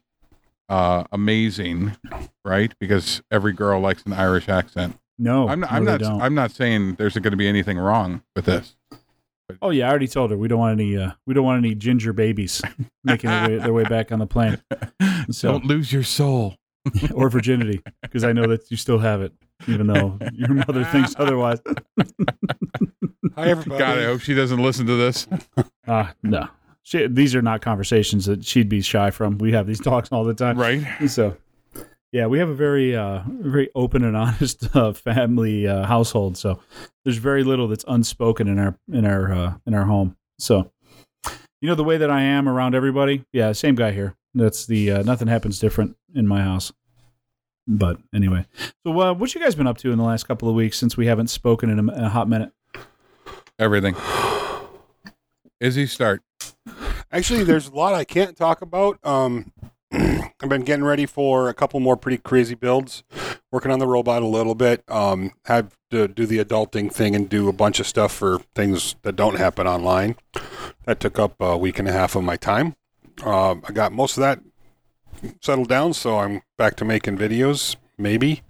uh 0.69 1.05
amazing, 1.11 1.97
right? 2.45 2.75
Because 2.79 3.23
every 3.31 3.53
girl 3.55 3.81
likes 3.81 4.03
an 4.05 4.13
Irish 4.13 4.49
accent. 4.49 4.99
No, 5.19 5.49
I'm 5.49 5.61
not. 5.61 5.71
no, 5.71 5.77
I'm 5.77 5.85
not. 5.85 6.01
don't. 6.01 6.21
I'm 6.23 6.35
not 6.35 6.51
saying 6.51 6.95
there's 6.97 7.15
going 7.15 7.31
to 7.31 7.37
be 7.37 7.49
anything 7.49 7.79
wrong 7.79 8.23
with 8.37 8.45
this. 8.45 8.77
oh 9.63 9.71
yeah, 9.71 9.87
I 9.87 9.91
already 9.91 10.09
told 10.09 10.31
her 10.31 10.37
we 10.37 10.47
don't 10.49 10.59
want 10.59 10.79
any. 10.79 10.97
Uh, 10.97 11.13
we 11.27 11.33
don't 11.35 11.45
want 11.45 11.65
any 11.65 11.75
ginger 11.75 12.13
babies 12.13 12.61
making 13.05 13.31
their 13.31 13.49
way, 13.49 13.59
their 13.59 13.73
way 13.73 13.85
back 13.85 14.13
on 14.13 14.19
the 14.19 14.27
plane 14.27 14.61
So- 15.31 15.53
Don't 15.53 15.65
lose 15.65 15.93
your 15.93 16.03
soul. 16.05 16.57
or 17.15 17.29
virginity, 17.29 17.83
because 18.01 18.25
I 18.25 18.33
know 18.33 18.47
that 18.47 18.71
you 18.71 18.77
still 18.79 18.99
have 19.01 19.21
it, 19.21 19.35
even 19.69 19.87
though 19.87 20.19
your 20.33 20.49
mother 20.55 20.83
thinks 20.85 21.15
otherwise. 21.19 21.61
Hi, 23.37 23.49
everybody. 23.51 23.79
God, 23.79 23.99
I 23.99 24.05
hope 24.05 24.21
she 24.23 24.35
doesn't 24.35 24.63
listen 24.63 24.87
to 24.87 24.95
this. 24.97 25.27
Ah, 25.87 26.15
no. 26.23 26.49
She, 26.83 27.07
these 27.07 27.35
are 27.35 27.43
not 27.43 27.61
conversations 27.61 28.27
that 28.27 28.45
she'd 28.45 28.69
be 28.69 28.81
shy 28.81 29.11
from. 29.11 29.39
We 29.39 29.53
have 29.53 29.67
these 29.67 29.81
talks 29.85 30.11
all 30.11 30.25
the 30.25 30.35
time. 30.35 30.59
Right? 30.59 30.85
So, 31.09 31.37
yeah, 32.13 32.27
we 32.27 32.39
have 32.39 32.49
a 32.49 32.55
very, 32.55 32.97
uh, 32.97 33.23
very 33.29 33.71
open 33.75 34.05
and 34.05 34.17
honest 34.17 34.75
uh, 34.75 34.93
family 34.93 35.67
uh, 35.67 35.85
household. 35.85 36.37
So, 36.37 36.61
there's 37.05 37.19
very 37.19 37.45
little 37.45 37.69
that's 37.69 37.85
unspoken 37.87 38.49
in 38.49 38.59
our 38.59 38.79
in 38.93 39.05
our 39.05 39.33
uh, 39.33 39.55
in 39.67 39.75
our 39.75 39.85
home. 39.85 40.17
So, 40.39 40.71
you 41.61 41.69
know 41.69 41.75
the 41.75 41.85
way 41.85 41.99
that 41.99 42.11
I 42.11 42.23
am 42.23 42.49
around 42.49 42.75
everybody. 42.75 43.25
Yeah, 43.33 43.53
same 43.53 43.75
guy 43.75 43.93
here. 43.93 44.17
That's 44.35 44.67
the 44.67 44.91
uh, 44.93 45.03
nothing 45.03 45.29
happens 45.29 45.59
different 45.59 45.97
in 46.15 46.27
my 46.27 46.43
house. 46.43 46.73
But 47.67 47.99
anyway, 48.15 48.47
so 48.85 48.99
uh, 49.01 49.15
what 49.15 49.35
you 49.35 49.41
guys 49.41 49.55
been 49.55 49.67
up 49.67 49.79
to 49.79 49.93
in 49.93 49.99
the 49.99 50.05
last 50.05 50.25
couple 50.25 50.49
of 50.49 50.55
weeks 50.55 50.79
since 50.79 50.97
we 50.97 51.07
haven't 51.07 51.29
spoken 51.29 51.71
in 51.71 51.79
a, 51.79 51.93
in 51.93 52.05
a 52.05 52.09
hot 52.09 52.29
minute? 52.29 52.53
Everything. 53.59 53.95
Izzy, 55.61 55.87
start. 55.87 56.23
Actually, 57.13 57.43
there's 57.43 57.69
a 57.69 57.75
lot 57.75 57.95
I 57.95 58.05
can't 58.05 58.37
talk 58.37 58.63
about. 58.63 58.99
Um, 59.05 59.53
I've 59.93 60.49
been 60.49 60.63
getting 60.63 60.85
ready 60.85 61.07
for 61.07 61.49
a 61.49 61.55
couple 61.55 61.81
more 61.81 61.97
pretty 61.97 62.19
crazy 62.19 62.55
builds, 62.55 63.03
working 63.51 63.73
on 63.73 63.81
the 63.81 63.87
robot 63.87 64.23
a 64.23 64.27
little 64.27 64.55
bit. 64.55 64.85
Um, 64.89 65.33
have 65.47 65.77
to 65.91 66.07
do 66.07 66.25
the 66.25 66.39
adulting 66.39 66.93
thing 66.93 67.17
and 67.17 67.29
do 67.29 67.49
a 67.49 67.53
bunch 67.53 67.81
of 67.81 67.89
stuff 67.89 68.13
for 68.13 68.39
things 68.55 68.95
that 69.03 69.17
don't 69.17 69.39
happen 69.39 69.67
online. 69.67 70.17
That 70.85 71.01
took 71.01 71.19
up 71.19 71.35
a 71.41 71.57
week 71.57 71.81
and 71.81 71.89
a 71.89 71.93
half 71.93 72.15
of 72.15 72.23
my 72.23 72.37
time. 72.37 72.77
Um, 73.25 73.65
I 73.69 73.73
got 73.73 73.93
most 73.93 74.17
of 74.17 74.21
that 74.21 74.41
settled 75.43 75.69
down, 75.69 75.95
so 75.95 76.21
I'm 76.21 76.43
back 76.57 76.77
to 76.77 76.85
making 76.85 77.19
videos. 77.19 77.75
Maybe 77.99 78.43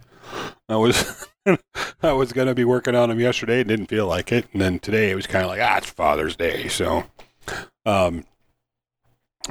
I 0.69 0.75
was 0.75 1.27
I 2.03 2.13
was 2.13 2.31
gonna 2.31 2.53
be 2.53 2.63
working 2.63 2.93
on 2.95 3.09
them 3.09 3.19
yesterday. 3.19 3.61
and 3.61 3.67
didn't 3.67 3.87
feel 3.87 4.05
like 4.05 4.31
it, 4.31 4.45
and 4.53 4.61
then 4.61 4.77
today 4.77 5.09
it 5.09 5.15
was 5.15 5.25
kind 5.25 5.43
of 5.43 5.49
like 5.49 5.61
ah, 5.61 5.77
it's 5.77 5.89
Father's 5.89 6.35
Day, 6.35 6.67
so 6.67 7.05
um, 7.87 8.23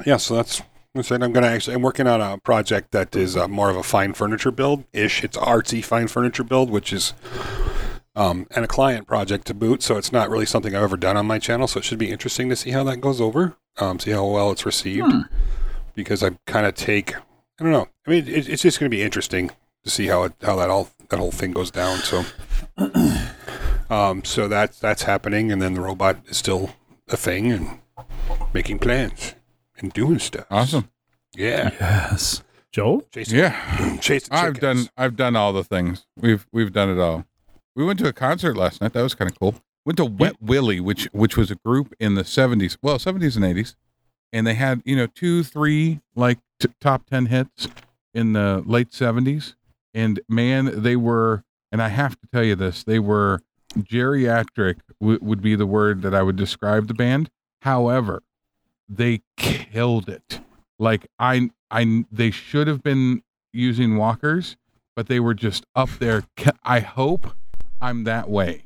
yeah. 0.05 0.17
So 0.17 0.37
that's 0.37 0.63
that's 0.95 1.11
it. 1.11 1.23
I'm 1.23 1.33
gonna 1.33 1.47
actually 1.47 1.75
I'm 1.75 1.83
working 1.83 2.07
on 2.07 2.21
a 2.21 2.39
project 2.39 2.93
that 2.93 3.15
is 3.15 3.37
uh, 3.37 3.49
more 3.49 3.71
of 3.71 3.77
a 3.77 3.83
fine 3.83 4.13
furniture 4.13 4.51
build 4.51 4.85
ish. 4.93 5.23
It's 5.25 5.37
artsy 5.37 5.85
fine 5.85 6.09
furniture 6.09 6.45
build, 6.45 6.71
which 6.71 6.93
is 6.93 7.13
um, 8.17 8.47
and 8.51 8.65
a 8.65 8.69
client 8.69 9.07
project 9.07 9.47
to 9.47 9.55
boot. 9.55 9.83
So 9.83 9.97
it's 9.97 10.13
not 10.13 10.31
really 10.31 10.47
something 10.47 10.75
I've 10.75 10.83
ever 10.83 10.97
done 10.97 11.17
on 11.17 11.27
my 11.27 11.39
channel. 11.39 11.69
So 11.69 11.79
it 11.79 11.85
should 11.85 11.99
be 11.99 12.11
interesting 12.11 12.49
to 12.49 12.57
see 12.57 12.71
how 12.71 12.85
that 12.85 13.01
goes 13.01 13.21
over. 13.21 13.57
Um, 13.79 13.99
see 14.01 14.11
how 14.11 14.27
well 14.27 14.51
it's 14.51 14.67
received 14.67 15.11
Hmm. 15.11 15.21
because 15.95 16.23
I 16.23 16.31
kind 16.47 16.67
of 16.67 16.75
take 16.75 17.15
I 17.17 17.63
don't 17.63 17.73
know. 17.73 17.89
I 18.07 18.11
mean, 18.11 18.27
it, 18.27 18.49
it's 18.49 18.63
just 18.63 18.81
going 18.81 18.91
to 18.91 18.97
be 18.97 19.03
interesting 19.03 19.51
to 19.85 19.91
see 19.91 20.07
how 20.07 20.25
it 20.25 20.33
how 20.43 20.57
that 20.57 20.71
all 20.71 20.89
that 21.11 21.19
whole 21.19 21.31
thing 21.31 21.53
goes 21.53 21.71
down. 21.71 21.99
So, 21.99 22.25
um, 23.91 24.25
so 24.25 24.49
that's 24.49 24.79
that's 24.79 25.03
happening, 25.03 25.53
and 25.53 25.61
then 25.61 25.75
the 25.75 25.81
robot 25.83 26.17
is 26.27 26.39
still 26.39 26.71
a 27.09 27.17
thing 27.17 27.53
and 27.53 27.81
making 28.53 28.79
plans 28.79 29.35
and 29.83 29.93
doing 29.93 30.19
stuff. 30.19 30.47
Awesome. 30.51 30.89
Yeah. 31.35 31.71
Yes, 31.81 32.43
Joel. 32.73 33.03
Chasing, 33.13 33.39
Yeah. 33.39 33.97
chasing 34.01 34.33
I've 34.33 34.59
done. 34.61 34.89
I've 34.97 35.17
done 35.17 35.37
all 35.37 35.53
the 35.53 35.65
things. 35.65 36.07
We've 36.17 36.47
we've 36.53 36.73
done 36.73 36.89
it 36.91 36.99
all. 36.99 37.25
We 37.77 37.85
went 37.85 37.99
to 38.01 38.09
a 38.09 38.13
concert 38.13 38.57
last 38.57 38.81
night. 38.81 38.93
That 38.93 39.03
was 39.03 39.15
kind 39.15 39.31
of 39.31 39.39
cool. 39.39 39.55
Went 39.87 39.97
to 39.99 40.05
Wet 40.05 40.37
Willie, 40.41 40.81
which 40.81 41.05
which 41.13 41.37
was 41.37 41.51
a 41.51 41.55
group 41.57 41.95
in 42.01 42.15
the 42.15 42.25
seventies, 42.25 42.77
well 42.83 42.99
seventies 42.99 43.37
and 43.37 43.45
eighties, 43.45 43.77
and 44.33 44.47
they 44.47 44.55
had 44.55 44.83
you 44.85 44.97
know 44.97 45.07
two, 45.07 45.43
three 45.43 46.01
like 46.15 46.39
t- 46.59 46.69
top 46.81 47.07
ten 47.07 47.27
hits 47.27 47.69
in 48.13 48.33
the 48.35 48.63
late 48.67 48.93
seventies. 48.93 49.55
And 49.95 50.21
man, 50.29 50.83
they 50.83 50.95
were, 50.97 51.43
and 51.73 51.83
I 51.83 51.89
have 51.89 52.21
to 52.21 52.27
tell 52.33 52.45
you 52.45 52.55
this, 52.55 52.85
they 52.85 52.99
were 53.01 53.41
geriatric 53.77 54.77
w- 55.01 55.19
would 55.23 55.43
be 55.43 55.55
the 55.55 55.67
word 55.67 56.03
that 56.03 56.15
I 56.15 56.23
would 56.23 56.37
describe 56.37 56.87
the 56.89 56.95
band. 56.95 57.31
However, 57.63 58.23
they 58.91 59.23
killed 59.37 60.09
it. 60.09 60.41
Like 60.79 61.07
I, 61.19 61.51
I, 61.71 62.05
they 62.11 62.31
should 62.31 62.67
have 62.67 62.83
been 62.83 63.23
using 63.53 63.97
walkers, 63.97 64.57
but 64.97 65.07
they 65.07 65.21
were 65.21 65.35
just 65.35 65.65
up 65.75 65.91
there. 65.99 66.25
I 66.65 66.81
hope 66.81 67.35
I'm 67.81 68.05
that 68.05 68.29
way. 68.29 68.65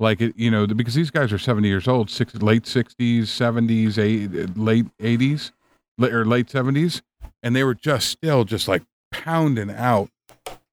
Like 0.00 0.20
it, 0.20 0.36
you 0.36 0.50
know, 0.50 0.66
because 0.66 0.94
these 0.94 1.10
guys 1.10 1.32
are 1.32 1.38
70 1.38 1.68
years 1.68 1.86
old, 1.86 2.10
six, 2.10 2.34
late 2.34 2.64
60s, 2.64 3.22
70s, 3.22 3.96
eight, 3.96 4.58
late 4.58 4.86
80s, 4.98 5.52
la- 5.98 6.08
or 6.08 6.24
late 6.24 6.48
70s, 6.48 7.00
and 7.42 7.54
they 7.54 7.62
were 7.62 7.74
just 7.74 8.08
still 8.08 8.44
just 8.44 8.66
like 8.66 8.82
pounding 9.12 9.70
out 9.70 10.10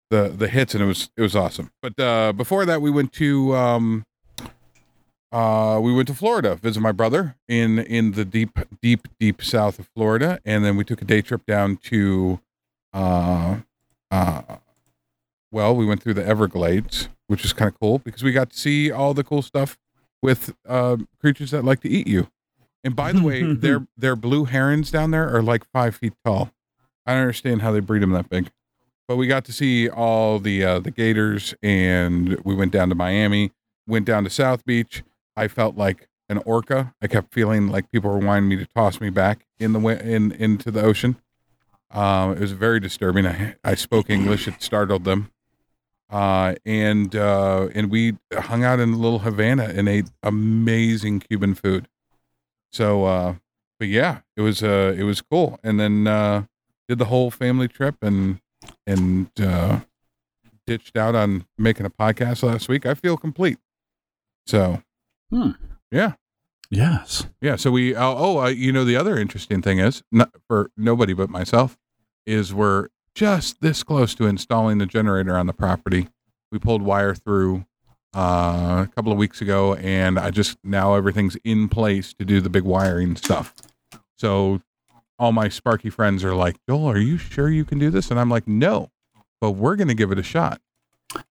the 0.10 0.30
the 0.30 0.48
hits, 0.48 0.74
and 0.74 0.84
it 0.84 0.88
was 0.88 1.10
it 1.16 1.22
was 1.22 1.36
awesome. 1.36 1.72
But 1.82 2.00
uh, 2.00 2.34
before 2.34 2.66
that, 2.66 2.82
we 2.82 2.92
went 2.92 3.14
to 3.14 3.56
um, 3.56 4.06
uh, 5.32 5.80
we 5.82 5.94
went 5.94 6.08
to 6.10 6.14
Florida, 6.14 6.56
visit 6.56 6.82
my 6.82 6.92
brother 6.92 7.36
in 7.48 7.80
in 7.80 8.12
the 8.14 8.26
deep, 8.26 8.60
deep, 8.82 9.08
deep 9.20 9.42
south 9.42 9.80
of 9.80 9.88
Florida, 9.96 10.40
and 10.44 10.66
then 10.66 10.76
we 10.76 10.84
took 10.84 11.02
a 11.02 11.06
day 11.06 11.22
trip 11.22 11.46
down 11.46 11.78
to, 11.78 12.40
uh, 12.94 13.58
uh, 14.10 14.42
well, 15.52 15.76
we 15.76 15.86
went 15.86 16.04
through 16.04 16.16
the 16.16 16.26
Everglades, 16.26 17.08
which 17.28 17.46
is 17.46 17.54
kind 17.54 17.70
of 17.70 17.80
cool 17.80 18.00
because 18.00 18.24
we 18.24 18.32
got 18.32 18.50
to 18.50 18.58
see 18.58 18.92
all 18.92 19.14
the 19.14 19.24
cool 19.24 19.42
stuff 19.42 19.78
with 20.22 20.54
uh, 20.68 20.98
creatures 21.20 21.52
that 21.52 21.64
like 21.64 21.80
to 21.82 21.90
eat 21.90 22.08
you. 22.08 22.28
And 22.84 22.96
by 22.96 23.14
the 23.14 23.22
way, 23.22 23.42
their 23.54 23.88
their 23.96 24.16
blue 24.18 24.46
herons 24.46 24.92
down 24.92 25.12
there 25.12 25.34
are 25.34 25.42
like 25.42 25.64
five 25.72 25.96
feet 25.96 26.14
tall. 26.26 26.52
I 27.06 27.14
don't 27.14 27.22
understand 27.22 27.62
how 27.62 27.72
they 27.72 27.80
breed 27.80 28.02
them 28.04 28.12
that 28.12 28.30
big, 28.30 28.52
but 29.08 29.16
we 29.16 29.28
got 29.28 29.46
to 29.46 29.54
see 29.54 29.88
all 29.88 30.40
the 30.40 30.64
uh, 30.64 30.80
the 30.80 30.92
gators, 30.92 31.56
and 31.64 32.38
we 32.44 32.54
went 32.54 32.74
down 32.74 32.90
to 32.90 32.96
Miami, 32.96 33.52
went 33.88 34.06
down 34.06 34.26
to 34.26 34.30
South 34.30 34.66
Beach. 34.66 35.04
I 35.42 35.48
felt 35.48 35.76
like 35.76 36.08
an 36.30 36.38
orca. 36.46 36.94
I 37.02 37.08
kept 37.08 37.34
feeling 37.34 37.68
like 37.68 37.92
people 37.92 38.12
were 38.12 38.20
wanting 38.20 38.48
me 38.48 38.58
to 38.58 38.66
toss 38.68 39.02
me 39.02 39.10
back 39.10 39.48
in 39.60 39.74
the 39.74 39.80
in 40.08 40.32
into 40.34 40.70
the 40.70 40.84
ocean. 40.84 41.18
Um, 41.90 42.34
it 42.34 42.40
was 42.40 42.52
very 42.52 42.80
disturbing. 42.80 43.26
I 43.26 43.56
I 43.64 43.74
spoke 43.74 44.10
English. 44.12 44.48
It 44.48 44.62
startled 44.62 45.04
them. 45.04 45.32
Uh, 46.12 46.56
and 46.64 47.16
uh, 47.16 47.70
and 47.74 47.90
we 47.90 48.18
hung 48.32 48.64
out 48.64 48.80
in 48.80 49.02
Little 49.02 49.20
Havana 49.20 49.64
and 49.64 49.90
ate 49.90 50.12
amazing 50.22 51.22
Cuban 51.22 51.56
food. 51.56 51.88
So, 52.72 53.06
uh, 53.06 53.36
but 53.80 53.88
yeah, 53.88 54.20
it 54.38 54.42
was 54.42 54.62
uh, 54.62 54.94
it 54.96 55.04
was 55.04 55.22
cool. 55.22 55.60
And 55.64 55.80
then 55.80 56.06
uh, 56.06 56.44
did 56.88 57.00
the 57.00 57.06
whole 57.06 57.32
family 57.32 57.68
trip 57.68 57.96
and 58.04 58.42
and 58.86 59.32
uh, 59.42 59.80
ditched 60.68 60.96
out 60.98 61.16
on 61.16 61.48
making 61.58 61.88
a 61.88 61.90
podcast 61.90 62.44
last 62.44 62.70
week. 62.70 62.86
I 62.86 62.94
feel 62.94 63.18
complete. 63.18 63.58
So, 64.46 64.84
Hmm. 65.32 65.52
yeah, 65.92 66.14
Yes. 66.70 67.26
yeah. 67.42 67.56
So 67.56 67.72
we 67.72 67.96
oh, 67.96 68.16
oh 68.18 68.40
uh, 68.42 68.48
you 68.48 68.72
know 68.72 68.84
the 68.86 68.96
other 68.96 69.18
interesting 69.18 69.62
thing 69.62 69.80
is 69.80 70.04
not 70.12 70.32
for 70.48 70.72
nobody 70.78 71.14
but 71.14 71.30
myself 71.30 71.78
is 72.26 72.54
we're 72.54 72.88
just 73.16 73.62
this 73.62 73.84
close 73.84 74.14
to 74.16 74.26
installing 74.26 74.78
the 74.78 74.86
generator 74.86 75.36
on 75.38 75.48
the 75.48 75.54
property. 75.54 76.08
We 76.52 76.60
pulled 76.60 76.82
wire 76.82 77.16
through 77.16 77.66
uh, 78.16 78.86
a 78.88 78.92
couple 78.96 79.12
of 79.12 79.18
weeks 79.18 79.42
ago, 79.42 79.76
and 79.76 80.20
I 80.20 80.32
just 80.32 80.58
now 80.64 80.96
everything's 80.96 81.38
in 81.44 81.70
place 81.70 82.14
to 82.16 82.26
do 82.26 82.42
the 82.42 82.50
big 82.50 82.64
wiring 82.64 83.16
stuff. 83.16 83.54
So 84.18 84.62
all 85.18 85.32
my 85.32 85.50
Sparky 85.50 85.90
friends 85.90 86.24
are 86.24 86.36
like, 86.36 86.58
Joel, 86.70 86.90
are 86.90 86.98
you 86.98 87.18
sure 87.18 87.50
you 87.50 87.64
can 87.66 87.80
do 87.80 87.90
this? 87.90 88.12
And 88.12 88.20
I'm 88.20 88.30
like, 88.30 88.48
no, 88.48 88.90
but 89.40 89.52
we're 89.52 89.76
gonna 89.76 89.94
give 89.94 90.12
it 90.12 90.20
a 90.20 90.24
shot. 90.24 90.62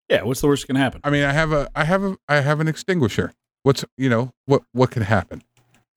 Yeah. 0.10 0.24
What's 0.24 0.42
the 0.42 0.48
worst 0.48 0.64
that 0.64 0.68
can 0.68 0.76
happen? 0.76 1.02
I 1.04 1.10
mean, 1.10 1.24
I 1.24 1.32
have 1.32 1.52
a, 1.52 1.70
I 1.76 1.84
have 1.86 2.04
a, 2.04 2.18
I 2.28 2.42
have 2.42 2.60
an 2.60 2.68
extinguisher. 2.68 3.34
What's, 3.64 3.84
you 3.98 4.10
know, 4.10 4.32
what, 4.46 4.64
what 4.72 4.92
could 4.92 5.04
happen? 5.04 5.44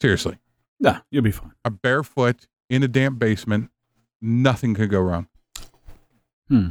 Seriously, 0.01 0.37
Yeah, 0.81 1.01
you'll 1.11 1.23
be 1.23 1.31
fine. 1.31 1.53
a 1.65 1.71
barefoot 1.71 2.47
in 2.69 2.83
a 2.83 2.89
damp 2.89 3.19
basement, 3.19 3.71
nothing 4.21 4.75
could 4.75 4.91
go 4.91 5.01
wrong. 5.01 5.29
Hmm. 6.49 6.69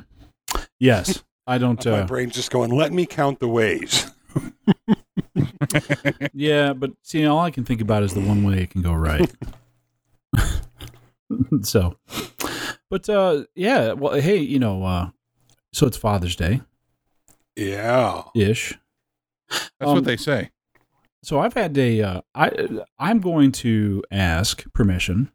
Yes. 0.80 1.24
I 1.48 1.58
don't. 1.58 1.84
My 1.86 2.02
Uh, 2.02 2.08
brain's 2.08 2.34
just 2.36 2.52
going. 2.52 2.72
Let 2.72 2.92
me 2.92 3.06
count 3.06 3.40
the 3.40 3.48
ways. 3.48 4.12
yeah, 6.34 6.74
but 6.74 6.92
see, 7.04 7.26
all 7.26 7.40
I 7.40 7.52
can 7.52 7.64
think 7.66 7.82
about 7.82 8.04
is 8.04 8.14
the 8.14 8.22
one 8.22 8.44
way 8.44 8.62
it 8.64 8.70
can 8.70 8.82
go 8.82 8.94
right. 8.94 9.32
so, 11.62 11.98
but 12.90 13.10
uh, 13.10 13.44
yeah. 13.56 13.94
Well, 13.94 14.20
hey, 14.20 14.38
you 14.38 14.60
know, 14.60 14.84
uh, 14.84 15.10
so 15.74 15.88
it's 15.88 15.98
Father's 15.98 16.36
Day 16.36 16.62
Yeah. 17.56 18.24
ish. 18.36 18.78
That's 19.50 19.72
Um, 19.82 19.96
what 19.96 20.04
they 20.06 20.18
say. 20.18 20.52
So 21.24 21.40
I've 21.40 21.54
had 21.54 21.78
a. 21.78 22.02
Uh, 22.02 22.22
I 22.34 22.52
I'm 22.98 23.20
going 23.20 23.52
to 23.54 24.04
ask 24.12 24.72
permission 24.74 25.32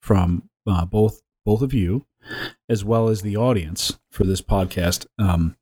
from 0.00 0.48
uh, 0.66 0.84
both 0.84 1.22
both 1.44 1.62
of 1.62 1.74
you, 1.74 2.06
as 2.68 2.84
well 2.84 3.08
as 3.08 3.22
the 3.22 3.36
audience 3.36 3.98
for 4.10 4.24
this 4.24 4.40
podcast. 4.40 5.06
Um, 5.18 5.56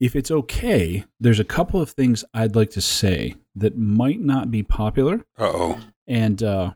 if 0.00 0.14
it's 0.14 0.30
okay, 0.30 1.04
there's 1.18 1.40
a 1.40 1.44
couple 1.44 1.80
of 1.80 1.90
things 1.90 2.24
I'd 2.34 2.54
like 2.56 2.70
to 2.70 2.80
say 2.80 3.34
that 3.56 3.76
might 3.76 4.20
not 4.20 4.50
be 4.50 4.62
popular, 4.62 5.24
Uh 5.38 5.52
oh. 5.52 5.80
and 6.06 6.42
uh, 6.42 6.72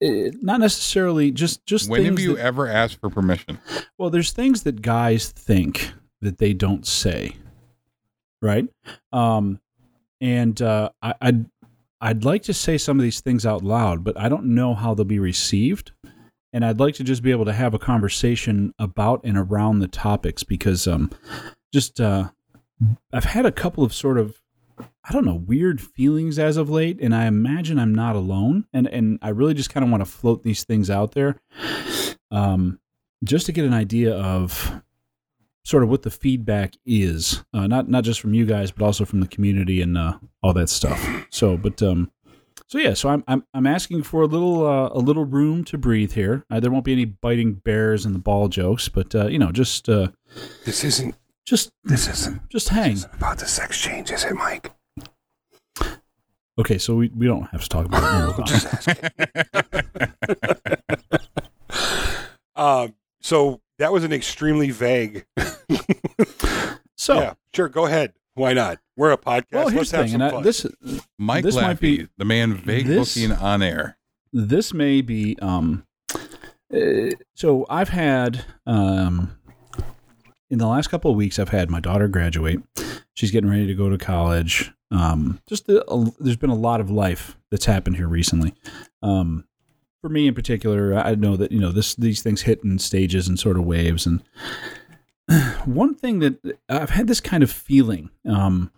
eh, 0.00 0.30
not 0.40 0.60
necessarily 0.60 1.30
just 1.32 1.66
just 1.66 1.90
When 1.90 2.04
have 2.06 2.18
you 2.18 2.36
that- 2.36 2.42
ever 2.44 2.66
asked 2.66 2.98
for 3.00 3.10
permission? 3.10 3.58
well, 3.98 4.08
there's 4.10 4.32
things 4.32 4.62
that 4.62 4.80
guys 4.80 5.30
think 5.30 5.92
that 6.22 6.38
they 6.38 6.52
don't 6.54 6.86
say, 6.86 7.36
right? 8.40 8.68
Um, 9.12 9.58
and 10.22 10.62
uh, 10.62 10.88
I, 11.02 11.14
I'd 11.20 11.46
I'd 12.00 12.24
like 12.24 12.44
to 12.44 12.54
say 12.54 12.78
some 12.78 12.98
of 12.98 13.02
these 13.02 13.20
things 13.20 13.44
out 13.44 13.62
loud, 13.62 14.02
but 14.02 14.18
I 14.18 14.28
don't 14.28 14.46
know 14.46 14.74
how 14.74 14.94
they'll 14.94 15.04
be 15.04 15.18
received. 15.18 15.92
And 16.52 16.64
I'd 16.64 16.80
like 16.80 16.94
to 16.96 17.04
just 17.04 17.22
be 17.22 17.30
able 17.30 17.44
to 17.46 17.52
have 17.52 17.74
a 17.74 17.78
conversation 17.78 18.74
about 18.78 19.20
and 19.24 19.38
around 19.38 19.78
the 19.78 19.88
topics 19.88 20.42
because 20.42 20.86
um, 20.86 21.10
just 21.72 22.00
uh, 22.00 22.30
I've 23.12 23.24
had 23.24 23.46
a 23.46 23.52
couple 23.52 23.84
of 23.84 23.94
sort 23.94 24.18
of 24.18 24.40
I 24.78 25.12
don't 25.12 25.24
know 25.24 25.34
weird 25.34 25.80
feelings 25.80 26.38
as 26.38 26.56
of 26.56 26.70
late, 26.70 27.00
and 27.00 27.14
I 27.14 27.26
imagine 27.26 27.78
I'm 27.78 27.94
not 27.94 28.16
alone. 28.16 28.66
And 28.72 28.86
and 28.86 29.18
I 29.22 29.30
really 29.30 29.54
just 29.54 29.70
kind 29.70 29.84
of 29.84 29.90
want 29.90 30.02
to 30.02 30.10
float 30.10 30.44
these 30.44 30.64
things 30.64 30.88
out 30.88 31.12
there. 31.12 31.40
Um, 32.30 32.78
just 33.24 33.46
to 33.46 33.52
get 33.52 33.64
an 33.64 33.74
idea 33.74 34.14
of 34.14 34.82
sort 35.64 35.82
of 35.82 35.88
what 35.88 36.02
the 36.02 36.10
feedback 36.10 36.74
is, 36.84 37.44
uh, 37.54 37.66
not 37.66 37.88
not 37.88 38.04
just 38.04 38.20
from 38.20 38.34
you 38.34 38.44
guys, 38.46 38.70
but 38.70 38.84
also 38.84 39.04
from 39.04 39.20
the 39.20 39.28
community 39.28 39.80
and 39.82 39.96
uh, 39.96 40.18
all 40.42 40.52
that 40.52 40.68
stuff. 40.68 41.26
So, 41.30 41.56
but 41.56 41.82
um, 41.82 42.10
so 42.68 42.78
yeah, 42.78 42.94
so 42.94 43.08
I'm 43.10 43.22
I'm 43.28 43.44
I'm 43.54 43.66
asking 43.66 44.02
for 44.02 44.22
a 44.22 44.26
little 44.26 44.66
uh, 44.66 44.88
a 44.92 44.98
little 44.98 45.24
room 45.24 45.64
to 45.64 45.78
breathe 45.78 46.12
here. 46.12 46.44
Uh, 46.50 46.60
there 46.60 46.70
won't 46.70 46.84
be 46.84 46.92
any 46.92 47.04
biting 47.04 47.54
bears 47.54 48.04
and 48.06 48.14
the 48.14 48.18
ball 48.18 48.48
jokes, 48.48 48.88
but 48.88 49.14
uh, 49.14 49.26
you 49.26 49.38
know, 49.38 49.52
just 49.52 49.88
uh, 49.88 50.08
This 50.64 50.82
isn't. 50.84 51.14
just 51.46 51.70
This 51.84 52.08
isn't. 52.08 52.48
just 52.48 52.68
hang. 52.70 52.90
This 52.90 52.98
isn't 53.00 53.14
about 53.14 53.38
the 53.38 53.46
sex 53.46 53.78
change, 53.80 54.10
is 54.10 54.24
it, 54.24 54.34
Mike? 54.34 54.72
Okay, 56.58 56.76
so 56.76 56.94
we, 56.96 57.08
we 57.16 57.26
don't 57.26 57.44
have 57.50 57.62
to 57.62 57.68
talk 57.68 57.86
about 57.86 58.02
it. 58.02 58.12
We'll 58.12 58.26
move 58.26 58.40
on. 58.40 58.46
Just 58.46 58.66
asking. 58.66 59.10
um. 62.56 62.94
So 63.22 63.61
that 63.78 63.92
was 63.92 64.04
an 64.04 64.12
extremely 64.12 64.70
vague. 64.70 65.24
So, 66.96 67.14
yeah. 67.20 67.34
Sure. 67.52 67.68
Go 67.68 67.86
ahead. 67.86 68.12
Why 68.34 68.52
not? 68.52 68.78
We're 68.96 69.10
a 69.10 69.18
podcast. 69.18 69.44
well, 69.52 69.64
Let's 69.64 69.74
here's 69.74 69.90
the 69.90 69.96
have 69.96 70.06
thing, 70.06 70.12
some 70.12 70.22
and 70.22 70.30
fun. 70.30 70.40
I, 70.40 70.44
this 70.44 70.66
Mike 71.18 71.42
This 71.44 71.56
Laffey, 71.56 71.62
might 71.62 71.80
be- 71.80 72.08
the 72.16 72.24
man 72.24 72.54
vague 72.54 72.86
this- 72.86 73.14
booking 73.16 73.32
on 73.32 73.60
air. 73.62 73.98
this 74.32 74.72
may 74.72 75.00
be 75.02 75.36
um 75.42 75.84
uh, 76.72 77.10
so 77.34 77.66
i've 77.68 77.88
had 77.90 78.44
um 78.66 79.36
in 80.48 80.58
the 80.58 80.66
last 80.66 80.88
couple 80.88 81.10
of 81.10 81.16
weeks 81.16 81.38
i've 81.38 81.48
had 81.50 81.68
my 81.70 81.80
daughter 81.80 82.08
graduate 82.08 82.60
she's 83.14 83.30
getting 83.32 83.50
ready 83.50 83.66
to 83.66 83.74
go 83.74 83.90
to 83.90 83.98
college 83.98 84.72
um 84.90 85.38
just 85.48 85.68
a, 85.68 85.84
a- 85.92 86.12
there's 86.20 86.36
been 86.38 86.48
a 86.50 86.54
lot 86.54 86.80
of 86.80 86.88
life 86.88 87.36
that's 87.50 87.66
happened 87.66 87.96
here 87.96 88.08
recently 88.08 88.54
um 89.02 89.44
for 90.02 90.08
me 90.08 90.26
in 90.26 90.34
particular 90.34 90.94
i 90.94 91.14
know 91.14 91.36
that 91.36 91.50
you 91.50 91.60
know 91.60 91.72
this 91.72 91.94
these 91.94 92.22
things 92.22 92.42
hit 92.42 92.62
in 92.62 92.78
stages 92.78 93.28
and 93.28 93.38
sort 93.38 93.56
of 93.56 93.64
waves 93.64 94.06
and 94.06 94.22
one 95.64 95.94
thing 95.94 96.18
that 96.18 96.58
i've 96.68 96.90
had 96.90 97.06
this 97.06 97.20
kind 97.20 97.42
of 97.42 97.50
feeling 97.50 98.10
um 98.28 98.70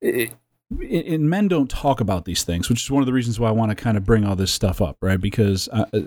it, 0.00 0.32
and 0.80 1.28
men 1.28 1.48
don't 1.48 1.70
talk 1.70 2.00
about 2.00 2.24
these 2.24 2.42
things, 2.42 2.68
which 2.68 2.82
is 2.82 2.90
one 2.90 3.02
of 3.02 3.06
the 3.06 3.12
reasons 3.12 3.38
why 3.38 3.48
I 3.48 3.52
want 3.52 3.70
to 3.70 3.74
kind 3.74 3.96
of 3.96 4.04
bring 4.04 4.24
all 4.24 4.36
this 4.36 4.52
stuff 4.52 4.80
up, 4.80 4.96
right? 5.00 5.20
Because 5.20 5.68
uh, 5.72 5.84
uh, 5.92 6.00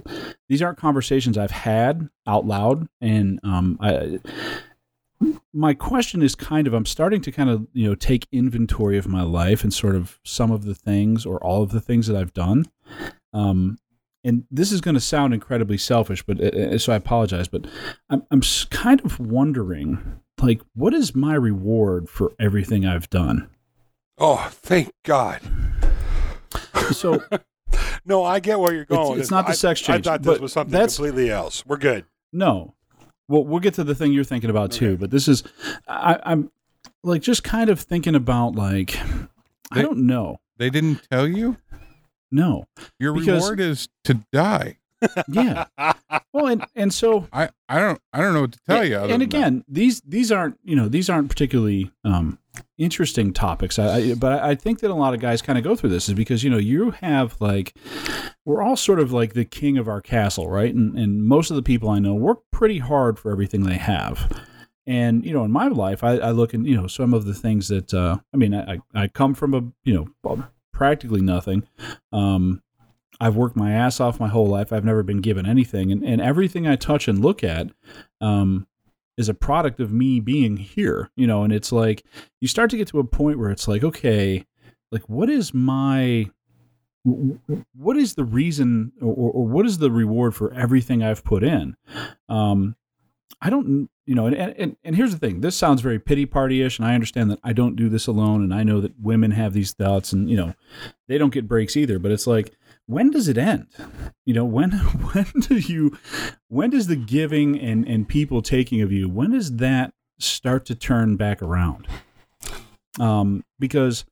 these 0.50 0.62
aren't 0.62 0.77
conversations 0.77 1.38
I've 1.38 1.51
had 1.51 2.10
out 2.25 2.46
loud, 2.46 2.88
and 3.00 3.39
um, 3.43 3.77
I, 3.79 4.19
my 5.53 5.74
question 5.74 6.22
is 6.22 6.36
kind 6.36 6.67
of 6.67 6.74
I'm 6.74 6.86
starting 6.86 7.22
to 7.22 7.31
kind 7.31 7.50
of 7.50 7.67
you 7.74 7.88
know 7.88 7.96
take 7.96 8.27
inventory 8.31 8.98
of 8.98 9.07
my 9.07 9.24
life 9.24 9.63
and 9.63 9.74
sort 9.74 9.96
of 9.96 10.19
some 10.24 10.51
of 10.51 10.65
the 10.65 10.75
things 10.75 11.25
or 11.25 11.41
all 11.43 11.63
of 11.63 11.72
the 11.72 11.81
things 11.81 12.07
that 12.07 12.17
I've 12.17 12.34
done. 12.34 12.65
Um, 13.38 13.77
and 14.24 14.44
this 14.51 14.72
is 14.72 14.82
going 14.82 14.96
to 14.96 15.01
sound 15.01 15.34
incredibly 15.34 15.77
selfish, 15.77 16.24
but 16.24 16.41
uh, 16.41 16.77
so 16.79 16.91
I 16.91 16.96
apologize. 16.96 17.48
But 17.48 17.67
I'm 18.10 18.24
I'm 18.32 18.41
kind 18.72 19.00
of 19.06 19.20
wondering, 19.20 20.20
like, 20.41 20.62
what 20.75 20.94
is 20.94 21.15
my 21.15 21.36
reward 21.36 22.10
for 22.10 22.34
everything 22.39 22.86
I've 22.86 23.10
done? 23.10 23.50
oh, 24.20 24.48
thank 24.51 24.91
God. 25.06 25.39
So 26.91 27.24
No, 28.06 28.24
I 28.24 28.39
get 28.39 28.60
where 28.60 28.74
you're 28.74 28.86
going. 28.86 29.20
it's 29.20 29.29
not 29.32 29.46
the 29.46 29.51
I- 29.51 29.56
sex 29.56 29.79
change. 29.82 30.08
I 30.08 30.12
thought 30.12 30.24
this 30.24 30.34
but 30.36 30.41
was 30.41 30.53
something 30.53 30.72
that's- 30.72 30.96
completely 30.96 31.29
else. 31.29 31.65
We're 31.65 31.77
good. 31.77 32.06
No. 32.34 32.74
Well, 33.29 33.44
we'll 33.44 33.60
get 33.60 33.74
to 33.75 33.84
the 33.84 33.94
thing 33.94 34.13
you're 34.13 34.24
thinking 34.24 34.50
about 34.50 34.72
too, 34.72 34.88
Okay. 34.91 34.96
but 34.96 35.12
this 35.12 35.27
is, 35.27 35.44
I, 35.88 36.17
I'm 36.24 36.50
like 37.03 37.22
just 37.22 37.44
kind 37.44 37.70
of 37.70 37.79
thinking 37.82 38.15
about 38.15 38.56
like, 38.56 38.98
I 39.72 39.82
don't 39.82 40.08
know. 40.08 40.38
They 40.58 40.70
didn't 40.70 41.01
tell 41.12 41.27
you 41.27 41.58
No. 42.31 42.65
your 43.00 43.13
Because- 43.13 43.43
reward 43.43 43.60
is 43.60 43.88
to 44.05 44.22
die. 44.31 44.77
Yeah. 45.27 45.65
well, 46.34 46.48
and 46.48 46.65
and 46.75 46.91
so 46.91 47.27
I, 47.34 47.50
I 47.69 47.79
don't 47.79 48.00
I 48.13 48.19
don't 48.19 48.34
know 48.34 48.41
what 48.41 48.53
to 48.53 48.60
tell 48.67 48.84
you. 48.84 48.98
and 48.98 49.12
than 49.12 49.19
that. 49.19 49.25
again, 49.25 49.63
these 49.67 50.01
these 50.01 50.31
aren't 50.31 50.57
you 50.63 50.75
know 50.75 50.88
these 50.89 51.07
aren't 51.07 51.29
particularly 51.29 51.91
um, 52.03 52.39
interesting 52.79 53.31
topics. 53.31 53.77
I, 53.77 53.96
I, 53.96 54.13
but 54.15 54.41
I 54.41 54.55
think 54.55 54.79
that 54.79 54.89
a 54.89 54.96
lot 54.96 55.13
of 55.13 55.19
guys 55.19 55.43
kind 55.43 55.55
of 55.60 55.63
go 55.63 55.75
through 55.75 55.91
this 55.91 56.10
is 56.10 56.15
because 56.15 56.43
you 56.43 56.50
know 56.50 56.57
you 56.57 56.91
have 56.91 57.39
like 57.39 57.75
we're 58.43 58.63
all 58.63 58.75
sort 58.75 59.00
of 59.00 59.12
like 59.12 59.34
the 59.34 59.46
king 59.46 59.77
of 59.77 59.88
our 59.88 60.01
castle, 60.01 60.50
right? 60.50 60.74
And 60.74 60.98
and 60.98 61.24
most 61.24 61.51
of 61.51 61.57
the 61.57 61.63
people 61.63 61.89
I 61.91 62.00
know 62.00 62.15
work 62.15 62.39
pretty 62.51 62.79
hard 62.79 63.19
for 63.19 63.31
everything 63.31 63.65
they 63.65 63.77
have. 63.77 64.31
And 64.88 65.24
you 65.24 65.31
know, 65.31 65.43
in 65.46 65.51
my 65.51 65.67
life, 65.67 66.03
I, 66.03 66.13
I 66.17 66.31
look 66.31 66.55
and 66.55 66.65
you 66.65 66.75
know 66.75 66.88
some 66.88 67.13
of 67.13 67.25
the 67.25 67.36
things 67.36 67.67
that 67.67 67.93
uh, 67.93 68.17
I 68.34 68.38
mean, 68.38 68.55
I, 68.55 68.79
I 68.96 69.10
come 69.10 69.36
from 69.36 69.53
a 69.53 69.62
you 69.84 69.93
know 70.24 70.39
practically 70.77 71.22
nothing. 71.22 71.67
Um, 72.13 72.62
I've 73.19 73.36
worked 73.36 73.55
my 73.55 73.72
ass 73.74 74.00
off 74.00 74.19
my 74.19 74.27
whole 74.27 74.46
life. 74.46 74.72
I've 74.72 74.86
never 74.86 75.01
been 75.01 75.22
given 75.22 75.48
anything, 75.48 75.91
and, 75.91 76.03
and 76.05 76.22
everything 76.22 76.67
I 76.67 76.75
touch 76.75 77.07
and 77.07 77.19
look 77.19 77.43
at 77.43 77.72
um, 78.22 78.67
is 79.17 79.27
a 79.27 79.34
product 79.34 79.79
of 79.79 79.91
me 79.91 80.19
being 80.19 80.57
here. 80.57 81.10
You 81.15 81.25
know, 81.25 81.43
and 81.43 81.51
it's 81.51 81.72
like 81.72 82.05
you 82.39 82.48
start 82.48 82.69
to 82.69 82.77
get 82.77 82.88
to 82.89 83.00
a 83.00 83.03
point 83.03 83.39
where 83.39 83.50
it's 83.50 83.67
like, 83.67 83.84
okay, 83.84 84.46
like 84.91 85.10
what 85.10 85.31
is 85.31 85.51
my 85.51 86.29
what 87.74 87.98
is 87.98 88.15
the 88.15 88.25
reason 88.25 88.91
or, 89.01 89.31
or 89.31 89.48
what 89.48 89.65
is 89.65 89.79
the 89.79 89.89
reward 89.89 90.36
for 90.36 90.53
everything 90.53 91.01
I've 91.01 91.24
put 91.24 91.43
in? 91.43 91.75
Um, 92.29 92.75
I 93.41 93.50
don't, 93.50 93.89
you 94.07 94.15
know, 94.15 94.25
and, 94.25 94.35
and, 94.35 94.77
and 94.85 94.95
here's 94.95 95.11
the 95.11 95.19
thing. 95.19 95.41
This 95.41 95.57
sounds 95.57 95.81
very 95.81 95.99
pity 95.99 96.25
party 96.25 96.63
ish, 96.63 96.79
and 96.79 96.87
I 96.87 96.95
understand 96.95 97.29
that 97.29 97.39
I 97.43 97.51
don't 97.51 97.75
do 97.75 97.89
this 97.89 98.07
alone, 98.07 98.41
and 98.41 98.53
I 98.53 98.63
know 98.63 98.79
that 98.79 98.97
women 98.97 99.31
have 99.31 99.51
these 99.51 99.73
thoughts, 99.73 100.13
and 100.13 100.29
you 100.29 100.37
know, 100.37 100.53
they 101.09 101.17
don't 101.17 101.33
get 101.33 101.47
breaks 101.47 101.75
either. 101.75 101.99
But 101.99 102.13
it's 102.13 102.25
like, 102.25 102.55
when 102.85 103.11
does 103.11 103.27
it 103.27 103.37
end? 103.37 103.67
You 104.25 104.33
know, 104.33 104.45
when 104.45 104.71
when 105.13 105.25
do 105.41 105.57
you, 105.57 105.97
when 106.47 106.69
does 106.69 106.87
the 106.87 106.95
giving 106.95 107.59
and 107.59 107.85
and 107.85 108.07
people 108.07 108.41
taking 108.41 108.81
of 108.81 108.93
you, 108.93 109.09
when 109.09 109.31
does 109.31 109.57
that 109.57 109.93
start 110.19 110.65
to 110.67 110.75
turn 110.75 111.17
back 111.17 111.41
around? 111.41 111.85
Um, 113.01 113.43
because, 113.59 114.05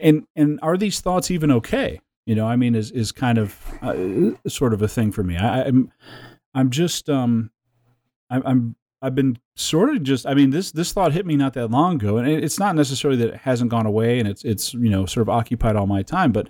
and 0.00 0.28
and 0.36 0.60
are 0.62 0.76
these 0.76 1.00
thoughts 1.00 1.32
even 1.32 1.50
okay? 1.50 2.00
You 2.24 2.36
know, 2.36 2.46
I 2.46 2.54
mean, 2.54 2.76
is 2.76 2.92
is 2.92 3.10
kind 3.10 3.38
of 3.38 3.58
uh, 3.82 4.30
sort 4.48 4.74
of 4.74 4.80
a 4.80 4.88
thing 4.88 5.10
for 5.10 5.24
me. 5.24 5.36
I, 5.36 5.64
I'm 5.64 5.90
I'm 6.54 6.70
just 6.70 7.10
um 7.10 7.50
I'm 8.30 8.76
I've 9.04 9.14
been 9.14 9.38
sort 9.54 9.90
of 9.90 10.02
just 10.02 10.26
I 10.26 10.34
mean 10.34 10.50
this 10.50 10.72
this 10.72 10.92
thought 10.92 11.12
hit 11.12 11.26
me 11.26 11.36
not 11.36 11.52
that 11.54 11.68
long 11.68 11.96
ago 11.96 12.16
and 12.16 12.26
it's 12.26 12.58
not 12.58 12.74
necessarily 12.74 13.18
that 13.18 13.34
it 13.34 13.40
hasn't 13.40 13.70
gone 13.70 13.86
away 13.86 14.18
and 14.18 14.26
it's 14.26 14.44
it's 14.44 14.72
you 14.72 14.88
know 14.88 15.04
sort 15.04 15.22
of 15.22 15.28
occupied 15.28 15.76
all 15.76 15.86
my 15.86 16.02
time 16.02 16.32
but 16.32 16.48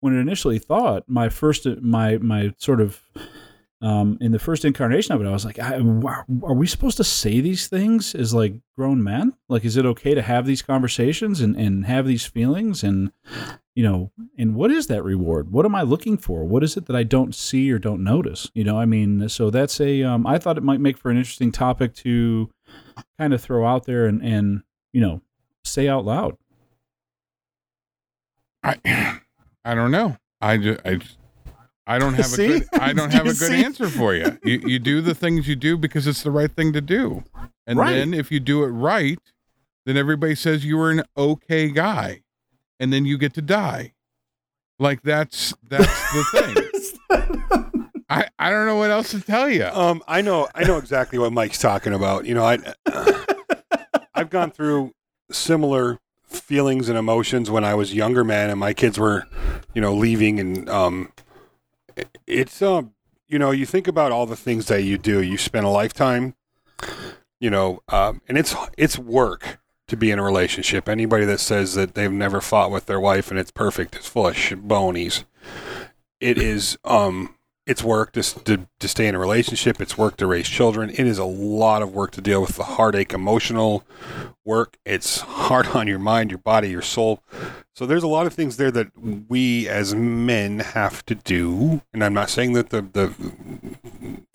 when 0.00 0.16
it 0.16 0.20
initially 0.20 0.58
thought 0.58 1.02
my 1.08 1.28
first 1.28 1.66
my 1.82 2.16
my 2.18 2.54
sort 2.58 2.80
of 2.80 3.02
um, 3.82 4.16
in 4.20 4.32
the 4.32 4.38
first 4.38 4.64
incarnation 4.64 5.14
of 5.14 5.20
it, 5.20 5.26
I 5.26 5.32
was 5.32 5.44
like, 5.44 5.58
I, 5.58 5.74
are 5.76 6.54
we 6.54 6.66
supposed 6.66 6.96
to 6.96 7.04
say 7.04 7.42
these 7.42 7.68
things 7.68 8.14
as 8.14 8.32
like 8.32 8.54
grown 8.74 9.04
men? 9.04 9.34
Like, 9.50 9.66
is 9.66 9.76
it 9.76 9.84
okay 9.84 10.14
to 10.14 10.22
have 10.22 10.46
these 10.46 10.62
conversations 10.62 11.42
and, 11.42 11.54
and 11.56 11.84
have 11.84 12.06
these 12.06 12.24
feelings? 12.24 12.82
And, 12.82 13.12
you 13.76 13.84
know, 13.84 14.10
and 14.38 14.54
what 14.56 14.70
is 14.72 14.88
that 14.88 15.04
reward? 15.04 15.52
What 15.52 15.64
am 15.66 15.74
I 15.74 15.82
looking 15.82 16.16
for? 16.16 16.44
What 16.44 16.64
is 16.64 16.76
it 16.76 16.86
that 16.86 16.96
I 16.96 17.02
don't 17.04 17.34
see 17.34 17.70
or 17.70 17.78
don't 17.78 18.02
notice? 18.02 18.50
You 18.54 18.64
know, 18.64 18.78
I 18.80 18.86
mean, 18.86 19.28
so 19.28 19.50
that's 19.50 19.80
a, 19.80 20.02
um, 20.02 20.26
I 20.26 20.38
thought 20.38 20.56
it 20.58 20.64
might 20.64 20.80
make 20.80 20.96
for 20.96 21.10
an 21.10 21.16
interesting 21.18 21.52
topic 21.52 21.94
to 21.96 22.50
kind 23.18 23.32
of 23.34 23.40
throw 23.42 23.64
out 23.66 23.84
there 23.84 24.06
and, 24.06 24.22
and, 24.22 24.62
you 24.92 25.00
know, 25.00 25.20
say 25.62 25.88
out 25.88 26.04
loud. 26.04 26.36
I 28.62 29.20
I 29.64 29.74
don't 29.74 29.90
know. 29.90 30.16
I 30.40 30.56
just 30.56 30.80
I, 30.86 30.98
I 31.86 31.98
don't 31.98 32.14
have 32.14 32.32
a 32.32 32.36
good 32.36 32.66
I 32.72 32.92
don't 32.92 33.10
have 33.12 33.26
a 33.26 33.34
good 33.34 33.52
see? 33.52 33.64
answer 33.64 33.88
for 33.88 34.14
you. 34.14 34.38
you. 34.42 34.58
You 34.64 34.78
do 34.78 35.00
the 35.00 35.14
things 35.14 35.46
you 35.46 35.56
do 35.56 35.76
because 35.76 36.06
it's 36.06 36.22
the 36.22 36.30
right 36.30 36.50
thing 36.50 36.72
to 36.72 36.80
do, 36.80 37.24
and 37.66 37.78
Right. 37.78 37.94
then 37.94 38.14
if 38.14 38.32
you 38.32 38.40
do 38.40 38.64
it 38.64 38.68
right, 38.68 39.18
then 39.84 39.96
everybody 39.96 40.34
says 40.34 40.64
you 40.64 40.76
were 40.78 40.90
an 40.90 41.02
okay 41.16 41.68
guy, 41.70 42.22
and 42.78 42.92
then 42.92 43.04
you 43.04 43.18
get 43.18 43.34
to 43.34 43.42
die. 43.42 43.92
Like 44.78 45.02
that's 45.02 45.54
that's 45.62 46.12
the 46.12 46.24
thing. 46.32 48.00
I 48.08 48.28
I 48.38 48.50
don't 48.50 48.66
know 48.66 48.76
what 48.76 48.90
else 48.90 49.10
to 49.12 49.20
tell 49.20 49.48
you. 49.48 49.64
Um, 49.64 50.02
I 50.06 50.20
know, 50.20 50.48
I 50.54 50.64
know 50.64 50.76
exactly 50.76 51.18
what 51.18 51.32
Mike's 51.32 51.58
talking 51.58 51.92
about. 51.92 52.26
You 52.26 52.34
know, 52.34 52.44
I, 52.44 52.58
I've 54.14 54.30
gone 54.30 54.50
through 54.50 54.92
similar 55.30 55.98
feelings 56.24 56.88
and 56.88 56.98
emotions 56.98 57.50
when 57.50 57.64
I 57.64 57.74
was 57.74 57.94
younger 57.94 58.22
man, 58.22 58.50
and 58.50 58.60
my 58.60 58.74
kids 58.74 58.98
were, 58.98 59.26
you 59.74 59.80
know, 59.80 59.94
leaving, 59.94 60.38
and 60.38 60.68
um, 60.68 61.12
it's 62.26 62.60
um, 62.60 62.92
you 63.28 63.38
know, 63.38 63.50
you 63.50 63.66
think 63.66 63.88
about 63.88 64.12
all 64.12 64.26
the 64.26 64.36
things 64.36 64.66
that 64.66 64.82
you 64.84 64.98
do. 64.98 65.22
You 65.22 65.38
spend 65.38 65.64
a 65.64 65.70
lifetime, 65.70 66.34
you 67.40 67.50
know, 67.50 67.82
um, 67.88 68.20
and 68.28 68.36
it's 68.36 68.54
it's 68.76 68.98
work 68.98 69.58
to 69.88 69.96
be 69.96 70.10
in 70.10 70.18
a 70.18 70.22
relationship. 70.22 70.88
Anybody 70.88 71.24
that 71.26 71.40
says 71.40 71.74
that 71.74 71.94
they've 71.94 72.12
never 72.12 72.40
fought 72.40 72.70
with 72.70 72.86
their 72.86 73.00
wife 73.00 73.30
and 73.30 73.38
it's 73.38 73.50
perfect 73.50 73.96
is 73.96 74.06
full 74.06 74.28
of 74.28 74.36
sh- 74.36 74.54
bonies. 74.54 75.24
It 76.20 76.38
is 76.38 76.78
um 76.84 77.34
it's 77.66 77.82
work 77.82 78.12
to, 78.12 78.22
to 78.22 78.68
to 78.78 78.88
stay 78.88 79.08
in 79.08 79.14
a 79.14 79.18
relationship. 79.18 79.80
It's 79.80 79.98
work 79.98 80.16
to 80.18 80.26
raise 80.26 80.48
children. 80.48 80.90
It 80.90 81.00
is 81.00 81.18
a 81.18 81.24
lot 81.24 81.82
of 81.82 81.92
work 81.92 82.12
to 82.12 82.20
deal 82.20 82.40
with 82.40 82.56
the 82.56 82.64
heartache, 82.64 83.12
emotional 83.12 83.84
work. 84.44 84.76
It's 84.84 85.20
hard 85.20 85.66
on 85.74 85.86
your 85.86 85.98
mind, 85.98 86.30
your 86.30 86.38
body, 86.38 86.70
your 86.70 86.82
soul. 86.82 87.22
So 87.74 87.84
there's 87.84 88.04
a 88.04 88.08
lot 88.08 88.26
of 88.26 88.32
things 88.32 88.56
there 88.56 88.70
that 88.70 88.88
we 89.28 89.68
as 89.68 89.94
men 89.94 90.60
have 90.60 91.04
to 91.06 91.14
do. 91.14 91.82
And 91.92 92.02
I'm 92.02 92.14
not 92.14 92.30
saying 92.30 92.54
that 92.54 92.70
the 92.70 92.82
the 92.82 93.14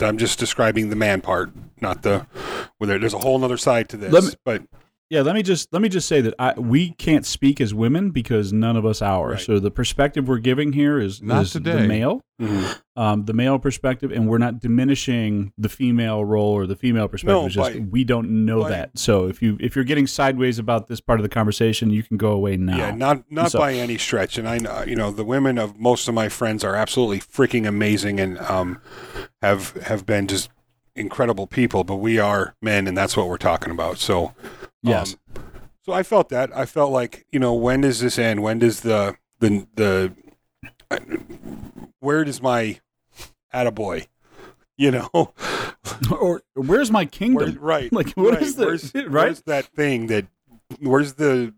I'm 0.05 0.17
just 0.17 0.37
describing 0.37 0.89
the 0.89 0.95
man 0.95 1.21
part, 1.21 1.51
not 1.79 2.03
the 2.03 2.27
whether 2.77 2.99
there's 2.99 3.13
a 3.13 3.19
whole 3.19 3.43
other 3.43 3.57
side 3.57 3.89
to 3.89 3.97
this. 3.97 4.11
Me- 4.27 4.33
but 4.43 4.63
Yeah, 5.11 5.23
let 5.23 5.35
me 5.35 5.43
just 5.43 5.73
let 5.73 5.81
me 5.81 5.89
just 5.89 6.07
say 6.07 6.21
that 6.21 6.33
I, 6.39 6.57
we 6.57 6.91
can't 6.91 7.25
speak 7.25 7.59
as 7.59 7.73
women 7.73 8.11
because 8.11 8.53
none 8.53 8.77
of 8.77 8.85
us 8.85 9.01
are. 9.01 9.31
Right. 9.31 9.41
So 9.41 9.59
the 9.59 9.69
perspective 9.69 10.25
we're 10.29 10.37
giving 10.37 10.71
here 10.71 10.99
is, 10.99 11.21
Not 11.21 11.41
is 11.41 11.51
the 11.51 11.59
today. 11.59 11.85
male, 11.85 12.21
um, 12.95 13.25
the 13.25 13.33
male 13.33 13.59
perspective, 13.59 14.13
and 14.13 14.29
we're 14.29 14.37
not 14.37 14.61
diminishing 14.61 15.51
the 15.57 15.67
female 15.67 16.23
role 16.23 16.53
or 16.53 16.65
the 16.65 16.77
female 16.77 17.09
perspective. 17.09 17.35
No, 17.35 17.45
it's 17.47 17.55
just 17.55 17.73
by- 17.73 17.79
we 17.91 18.05
don't 18.05 18.45
know 18.45 18.61
by- 18.61 18.69
that. 18.69 18.97
So 18.97 19.27
if 19.27 19.41
you 19.41 19.57
if 19.59 19.75
you're 19.75 19.83
getting 19.83 20.07
sideways 20.07 20.57
about 20.59 20.87
this 20.87 21.01
part 21.01 21.19
of 21.19 21.23
the 21.23 21.29
conversation, 21.29 21.89
you 21.89 22.03
can 22.03 22.15
go 22.15 22.31
away 22.31 22.55
now. 22.55 22.77
Yeah, 22.77 22.91
not 22.91 23.29
not 23.29 23.51
So- 23.51 23.59
by 23.59 23.73
any 23.73 23.97
stretch. 23.97 24.37
And 24.37 24.47
I 24.47 24.59
know, 24.59 24.85
you 24.87 24.95
know, 24.95 25.11
the 25.11 25.25
women 25.25 25.57
of 25.57 25.77
most 25.77 26.07
of 26.07 26.13
my 26.13 26.29
friends 26.29 26.63
are 26.63 26.77
absolutely 26.77 27.19
freaking 27.19 27.67
amazing 27.67 28.21
and 28.21 28.39
um, 28.39 28.79
have 29.41 29.71
have 29.83 30.05
been 30.05 30.27
just 30.27 30.49
incredible 30.95 31.47
people. 31.47 31.83
But 31.83 31.97
we 31.97 32.17
are 32.17 32.55
men, 32.61 32.87
and 32.87 32.97
that's 32.97 33.17
what 33.17 33.27
we're 33.27 33.37
talking 33.37 33.71
about. 33.73 33.97
So, 33.97 34.33
yes, 34.83 35.15
um, 35.35 35.43
so 35.85 35.93
I 35.93 36.03
felt 36.03 36.29
that. 36.29 36.55
I 36.55 36.65
felt 36.65 36.91
like, 36.91 37.25
you 37.31 37.39
know, 37.39 37.53
when 37.53 37.81
does 37.81 37.99
this 37.99 38.17
end? 38.19 38.41
When 38.43 38.59
does 38.59 38.81
the 38.81 39.15
the 39.39 39.67
the 39.75 40.13
where 41.99 42.23
does 42.23 42.41
my 42.41 42.79
attaboy? 43.53 44.07
You 44.77 44.91
know, 44.91 45.09
or 46.11 46.41
where's 46.55 46.89
my 46.91 47.01
Where- 47.03 47.07
kingdom? 47.07 47.57
right? 47.59 47.91
Like, 47.93 48.11
what 48.13 48.33
right. 48.33 48.41
is 48.41 48.55
the- 48.55 48.65
where's, 48.65 48.93
right? 48.95 49.09
Where's 49.11 49.41
that 49.43 49.65
thing 49.67 50.07
that? 50.07 50.25
Where's 50.79 51.13
the? 51.13 51.53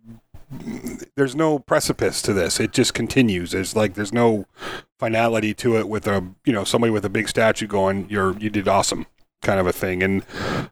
There's 1.16 1.36
no 1.36 1.58
precipice 1.60 2.22
to 2.24 2.34
this. 2.34 2.60
It 2.60 2.74
just 2.74 2.94
continues. 2.94 3.54
It's 3.54 3.76
like 3.76 3.94
there's 3.96 4.14
no 4.14 4.46
finality 5.00 5.54
to 5.56 5.78
it 5.78 5.88
with 5.90 6.08
a 6.08 6.28
you 6.46 6.54
know 6.54 6.64
somebody 6.64 6.92
with 6.92 7.06
a 7.06 7.10
big 7.10 7.28
statue 7.28 7.68
going 7.68 8.08
you're 8.10 8.38
you 8.38 8.50
did 8.50 8.68
awesome 8.68 9.06
kind 9.44 9.60
of 9.60 9.68
a 9.68 9.74
thing. 9.74 10.02
And 10.02 10.26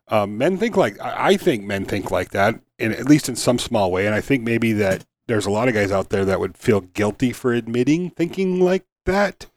um, 0.08 0.38
men 0.38 0.58
think 0.58 0.76
like 0.76 1.00
I 1.00 1.38
think 1.38 1.64
men 1.64 1.86
think 1.86 2.12
like 2.12 2.32
that, 2.32 2.60
in 2.80 2.94
at 2.94 3.06
least 3.06 3.30
in 3.30 3.36
some 3.36 3.60
small 3.60 3.92
way. 3.92 4.06
And 4.06 4.16
I 4.16 4.22
think 4.22 4.44
maybe 4.44 4.74
that 4.74 5.06
there's 5.28 5.46
a 5.46 5.52
lot 5.52 5.68
of 5.68 5.74
guys 5.74 5.92
out 5.92 6.10
there 6.10 6.26
that 6.26 6.40
would 6.40 6.58
feel 6.58 6.82
guilty 6.82 7.32
for 7.32 7.54
admitting 7.54 8.10
thinking 8.10 8.60
like 8.60 8.86
that. 9.06 9.48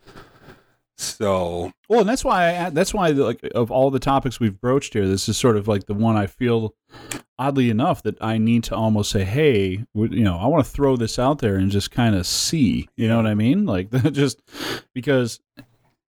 So 0.96 1.72
Well, 1.88 2.00
and 2.00 2.08
that's 2.08 2.24
why 2.24 2.56
I, 2.56 2.70
that's 2.70 2.94
why 2.94 3.08
like 3.08 3.40
of 3.54 3.70
all 3.70 3.90
the 3.90 3.98
topics 3.98 4.38
we've 4.38 4.60
broached 4.60 4.92
here, 4.92 5.08
this 5.08 5.28
is 5.28 5.36
sort 5.36 5.56
of 5.56 5.66
like 5.66 5.86
the 5.86 5.94
one 5.94 6.16
I 6.16 6.26
feel 6.26 6.74
oddly 7.36 7.68
enough 7.68 8.02
that 8.04 8.22
I 8.22 8.38
need 8.38 8.62
to 8.64 8.76
almost 8.76 9.10
say, 9.10 9.24
hey, 9.24 9.84
you 9.94 10.24
know, 10.24 10.38
I 10.38 10.46
want 10.46 10.64
to 10.64 10.70
throw 10.70 10.96
this 10.96 11.18
out 11.18 11.40
there 11.40 11.56
and 11.56 11.70
just 11.70 11.90
kind 11.90 12.14
of 12.14 12.26
see, 12.26 12.88
you 12.96 13.08
know 13.08 13.16
what 13.16 13.26
I 13.26 13.34
mean? 13.34 13.66
Like 13.66 13.90
just 14.12 14.40
because 14.94 15.40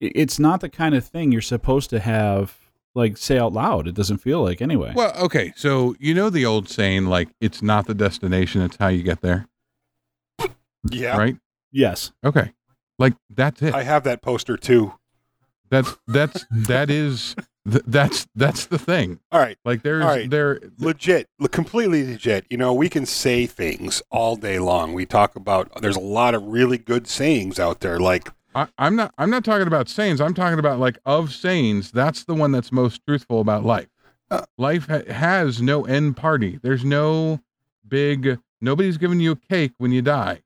it's 0.02 0.38
not 0.38 0.60
the 0.60 0.70
kind 0.70 0.96
of 0.96 1.06
thing 1.06 1.32
you're 1.32 1.42
supposed 1.42 1.90
to 1.92 2.00
have 2.00 2.58
like 2.96 3.18
say 3.18 3.38
out 3.38 3.54
loud. 3.54 3.88
It 3.88 3.96
doesn't 3.96 4.18
feel 4.18 4.44
like 4.44 4.62
anyway. 4.62 4.94
Well, 4.96 5.14
okay, 5.18 5.54
so 5.56 5.96
you 6.00 6.14
know 6.14 6.30
the 6.30 6.46
old 6.46 6.70
saying, 6.70 7.06
like 7.06 7.30
it's 7.42 7.62
not 7.62 7.88
the 7.88 7.94
destination; 7.94 8.62
it's 8.62 8.78
how 8.78 8.88
you 8.88 9.04
get 9.04 9.22
there, 9.22 9.48
yeah, 10.90 11.18
right? 11.18 11.38
yes. 11.72 12.12
Okay, 12.24 12.54
like 13.00 13.14
that's 13.30 13.62
it. 13.62 13.74
I 13.74 13.84
have 13.84 14.04
that 14.04 14.22
poster 14.22 14.58
too. 14.58 14.94
That's 15.70 15.98
that's 16.08 16.46
that 16.52 16.92
is 16.92 17.36
th- 17.70 17.84
that's 17.88 18.28
that's 18.36 18.68
the 18.68 18.78
thing. 18.78 19.20
All 19.32 19.40
right. 19.40 19.58
Like 19.66 19.82
there's 19.82 20.04
All 20.04 20.10
right. 20.10 20.30
there 20.30 20.60
legit, 20.78 21.28
completely 21.52 22.06
legit. 22.06 22.46
You 22.50 22.58
know, 22.58 22.74
we 22.74 22.90
can 22.90 23.08
say 23.08 23.48
things 23.48 24.04
all 24.12 24.36
day 24.36 24.60
long. 24.60 24.94
We 24.94 25.06
talk 25.08 25.36
about 25.36 25.82
there's 25.82 25.96
a 25.96 26.02
lot 26.02 26.36
of 26.36 26.44
really 26.44 26.78
good 26.78 27.08
sayings 27.08 27.60
out 27.60 27.80
there. 27.80 28.00
Like, 28.00 28.30
I, 28.56 28.68
I'm 28.78 28.96
not 28.96 29.14
I'm 29.18 29.30
not 29.30 29.44
talking 29.44 29.68
about 29.68 29.90
sayings. 29.90 30.22
I'm 30.22 30.34
talking 30.34 30.60
about 30.60 30.80
like 30.80 30.98
of 31.06 31.34
sayings. 31.34 31.92
That's 31.92 32.24
the 32.26 32.36
one 32.36 32.52
that's 32.52 32.72
most 32.72 33.02
truthful 33.08 33.42
about 33.42 33.64
life. 33.66 33.88
Uh. 34.32 34.46
life 34.58 34.88
ha- 34.88 35.12
has 35.12 35.62
no 35.62 35.86
end 35.86 36.18
party. 36.18 36.60
There's 36.62 36.84
no 36.86 37.40
big. 37.88 38.40
Nobody's 38.62 38.98
giving 38.98 39.20
you 39.20 39.32
a 39.34 39.36
cake 39.36 39.74
when 39.78 39.92
you 39.92 40.02
die. 40.02 40.42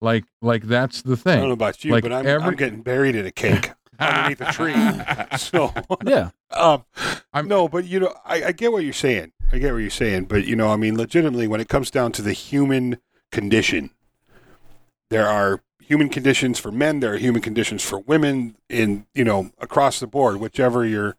Like 0.00 0.24
like 0.40 0.64
that's 0.64 1.02
the 1.02 1.16
thing. 1.16 1.32
I 1.32 1.36
don't 1.36 1.42
know 1.42 1.48
thing. 1.48 1.52
about 1.52 1.84
you, 1.84 1.92
Like 1.92 2.02
but 2.02 2.12
I'm, 2.12 2.26
every- 2.26 2.46
I'm 2.48 2.56
getting 2.56 2.82
buried 2.82 3.14
in 3.16 3.26
a 3.26 3.30
cake 3.30 3.70
underneath 4.00 4.40
a 4.40 4.50
tree. 4.52 4.74
So, 5.38 5.72
Yeah. 6.04 6.30
um, 6.52 6.84
I'm- 7.34 7.48
no, 7.48 7.68
but 7.68 7.84
you 7.84 8.00
know, 8.00 8.14
I, 8.24 8.44
I 8.44 8.52
get 8.52 8.72
what 8.72 8.82
you're 8.84 8.92
saying. 8.94 9.32
I 9.52 9.58
get 9.58 9.72
what 9.72 9.78
you're 9.80 9.90
saying, 9.90 10.24
but 10.24 10.46
you 10.46 10.56
know, 10.56 10.68
I 10.70 10.76
mean, 10.76 10.96
legitimately, 10.96 11.48
when 11.48 11.60
it 11.60 11.68
comes 11.68 11.90
down 11.90 12.12
to 12.12 12.22
the 12.22 12.32
human 12.32 12.98
condition, 13.30 13.90
there 15.10 15.26
are 15.26 15.60
human 15.90 16.08
conditions 16.08 16.56
for 16.56 16.70
men. 16.70 17.00
There 17.00 17.14
are 17.14 17.18
human 17.18 17.42
conditions 17.42 17.82
for 17.82 17.98
women. 17.98 18.56
In 18.68 19.06
you 19.12 19.24
know, 19.24 19.50
across 19.58 19.98
the 19.98 20.06
board, 20.06 20.36
whichever 20.36 20.86
your 20.86 21.16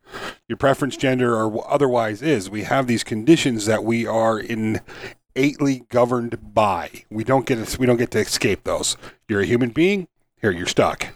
your 0.47 0.57
preference, 0.57 0.95
gender, 0.95 1.35
or 1.35 1.69
otherwise 1.69 2.21
is, 2.21 2.49
we 2.49 2.63
have 2.63 2.87
these 2.87 3.03
conditions 3.03 3.65
that 3.65 3.83
we 3.83 4.07
are 4.07 4.39
innately 4.39 5.83
governed 5.89 6.53
by. 6.53 7.03
We 7.09 7.25
don't 7.25 7.45
get 7.45 7.67
to, 7.67 7.79
we 7.79 7.85
don't 7.85 7.97
get 7.97 8.11
to 8.11 8.19
escape 8.19 8.63
those. 8.63 8.95
You're 9.27 9.41
a 9.41 9.45
human 9.45 9.71
being. 9.71 10.07
Here, 10.41 10.51
you're 10.51 10.65
stuck. 10.65 11.07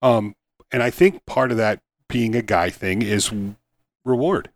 Um, 0.00 0.34
and 0.72 0.82
I 0.82 0.88
think 0.88 1.26
part 1.26 1.50
of 1.50 1.58
that 1.58 1.82
being 2.08 2.34
a 2.34 2.42
guy 2.42 2.70
thing 2.70 3.02
is 3.02 3.30
reward. 4.06 4.48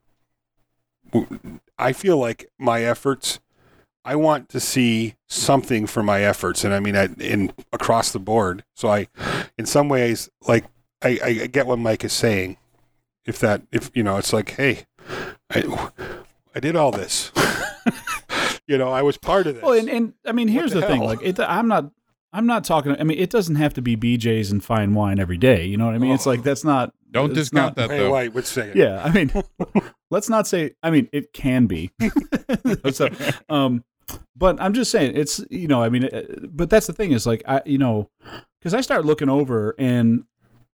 I 1.79 1.93
feel 1.93 2.17
like 2.17 2.51
my 2.59 2.83
efforts. 2.85 3.39
I 4.05 4.17
want 4.17 4.49
to 4.51 4.61
see 4.61 5.15
something 5.29 5.87
for 5.87 6.03
my 6.03 6.23
efforts, 6.23 6.65
and 6.65 6.75
I 6.75 6.81
mean, 6.81 6.97
I, 6.97 7.09
in 7.19 7.53
across 7.73 8.11
the 8.13 8.19
board. 8.19 8.65
So 8.75 8.89
I, 8.89 9.07
in 9.57 9.67
some 9.67 9.89
ways, 9.89 10.29
like 10.47 10.65
I, 11.03 11.21
I 11.23 11.33
get 11.47 11.67
what 11.67 11.79
Mike 11.79 12.05
is 12.05 12.13
saying. 12.13 12.57
If 13.25 13.39
that, 13.39 13.63
if 13.71 13.91
you 13.95 14.03
know, 14.03 14.17
it's 14.17 14.33
like, 14.33 14.51
hey, 14.53 14.87
I, 15.51 15.91
I 16.55 16.61
did 16.61 16.75
all 16.75 16.91
this. 16.91 17.31
you 18.67 18.77
know, 18.77 18.91
I 18.91 19.03
was 19.03 19.17
part 19.17 19.47
of 19.47 19.55
this. 19.55 19.63
Well, 19.63 19.79
and, 19.79 19.89
and 19.89 20.15
I 20.27 20.33
mean, 20.33 20.49
What 20.49 20.55
here's 20.55 20.73
the 20.73 20.81
the, 20.81 20.87
thing. 20.89 21.03
Like, 21.03 21.21
it, 21.23 21.39
I'm 21.39 21.69
not, 21.69 21.93
I'm 22.33 22.47
not 22.47 22.65
talking. 22.65 22.97
I 22.99 23.05
mean, 23.05 23.19
it 23.19 23.31
doesn't 23.31 23.57
have 23.57 23.75
to 23.75 23.83
be 23.83 23.97
BJ's 23.97 24.51
and 24.51 24.65
fine 24.65 24.95
wine 24.95 25.21
every 25.21 25.39
day. 25.39 25.65
You 25.65 25.77
know 25.77 25.87
what 25.87 25.95
I 25.95 25.99
mean? 25.99 26.13
It's 26.13 26.27
like 26.27 26.43
that's 26.43 26.65
not. 26.65 26.93
Don't 27.11 27.31
it's 27.31 27.39
discount 27.39 27.77
not- 27.77 27.89
that 27.89 27.97
though. 27.97 28.11
White 28.11 28.35
would 28.35 28.47
say 28.47 28.71
it. 28.71 28.77
Yeah, 28.77 29.03
I 29.05 29.13
mean, 29.13 29.31
let's 30.11 30.29
not 30.29 30.47
say. 30.49 30.73
I 30.83 30.91
mean, 30.91 31.09
it 31.13 31.33
can 31.33 31.67
be. 31.67 31.93
so, 32.93 33.09
um, 33.49 33.85
but 34.37 34.61
I'm 34.61 34.75
just 34.75 34.91
saying 34.91 35.17
it's 35.17 35.45
you 35.51 35.69
know 35.69 35.83
I 35.83 35.89
mean, 35.89 36.05
uh, 36.05 36.23
but 36.49 36.71
that's 36.71 36.87
the 36.87 36.93
thing 36.93 37.13
is 37.13 37.27
like 37.27 37.43
I 37.47 37.63
you 37.65 37.79
know 37.79 38.11
because 38.59 38.75
I 38.75 38.81
start 38.81 39.05
looking 39.05 39.29
over 39.29 39.75
and 39.79 40.25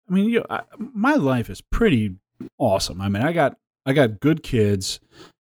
I 0.10 0.14
mean 0.14 0.30
you 0.30 0.40
know, 0.40 0.46
I, 0.50 0.62
my 0.78 1.16
life 1.16 1.50
is 1.50 1.62
pretty 1.62 2.16
awesome. 2.58 3.02
I 3.02 3.10
mean 3.10 3.24
I 3.24 3.34
got 3.34 3.58
I 3.86 3.94
got 3.94 4.20
good 4.20 4.44
kids. 4.44 5.00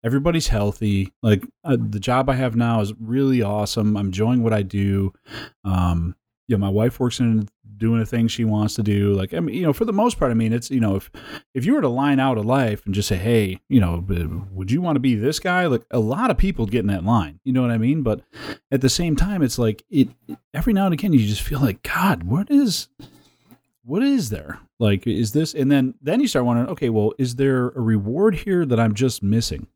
Everybody's 0.04 0.48
healthy. 0.48 1.12
Like 1.22 1.44
uh, 1.64 1.76
the 1.78 2.00
job 2.00 2.28
I 2.28 2.34
have 2.34 2.56
now 2.56 2.80
is 2.80 2.92
really 2.98 3.40
awesome. 3.40 3.96
I'm 3.96 4.06
enjoying 4.06 4.42
what 4.42 4.52
I 4.52 4.62
do. 4.62 5.12
Um, 5.64 6.16
you 6.52 6.58
know, 6.58 6.66
my 6.66 6.70
wife 6.70 7.00
works 7.00 7.18
in 7.18 7.48
doing 7.78 8.00
a 8.00 8.06
thing 8.06 8.28
she 8.28 8.44
wants 8.44 8.74
to 8.74 8.82
do. 8.82 9.14
Like, 9.14 9.32
I 9.34 9.40
mean, 9.40 9.56
you 9.56 9.62
know, 9.62 9.72
for 9.72 9.86
the 9.86 9.92
most 9.92 10.18
part, 10.18 10.30
I 10.30 10.34
mean, 10.34 10.52
it's 10.52 10.70
you 10.70 10.80
know, 10.80 10.96
if 10.96 11.10
if 11.54 11.64
you 11.64 11.74
were 11.74 11.80
to 11.80 11.88
line 11.88 12.20
out 12.20 12.36
a 12.36 12.42
life 12.42 12.84
and 12.84 12.94
just 12.94 13.08
say, 13.08 13.16
hey, 13.16 13.60
you 13.68 13.80
know, 13.80 14.04
would 14.52 14.70
you 14.70 14.82
want 14.82 14.96
to 14.96 15.00
be 15.00 15.14
this 15.14 15.40
guy? 15.40 15.66
Like, 15.66 15.84
a 15.90 15.98
lot 15.98 16.30
of 16.30 16.36
people 16.36 16.66
get 16.66 16.80
in 16.80 16.88
that 16.88 17.04
line. 17.04 17.40
You 17.42 17.52
know 17.52 17.62
what 17.62 17.70
I 17.70 17.78
mean? 17.78 18.02
But 18.02 18.20
at 18.70 18.82
the 18.82 18.90
same 18.90 19.16
time, 19.16 19.42
it's 19.42 19.58
like 19.58 19.82
it. 19.90 20.10
Every 20.54 20.72
now 20.72 20.84
and 20.84 20.94
again, 20.94 21.12
you 21.12 21.26
just 21.26 21.42
feel 21.42 21.60
like, 21.60 21.82
God, 21.82 22.22
what 22.22 22.50
is, 22.50 22.88
what 23.82 24.02
is 24.02 24.28
there? 24.28 24.60
Like, 24.78 25.06
is 25.06 25.32
this? 25.32 25.54
And 25.54 25.72
then 25.72 25.94
then 26.02 26.20
you 26.20 26.28
start 26.28 26.44
wondering, 26.44 26.68
okay, 26.68 26.90
well, 26.90 27.14
is 27.18 27.36
there 27.36 27.68
a 27.68 27.80
reward 27.80 28.34
here 28.34 28.66
that 28.66 28.78
I'm 28.78 28.94
just 28.94 29.22
missing? 29.22 29.66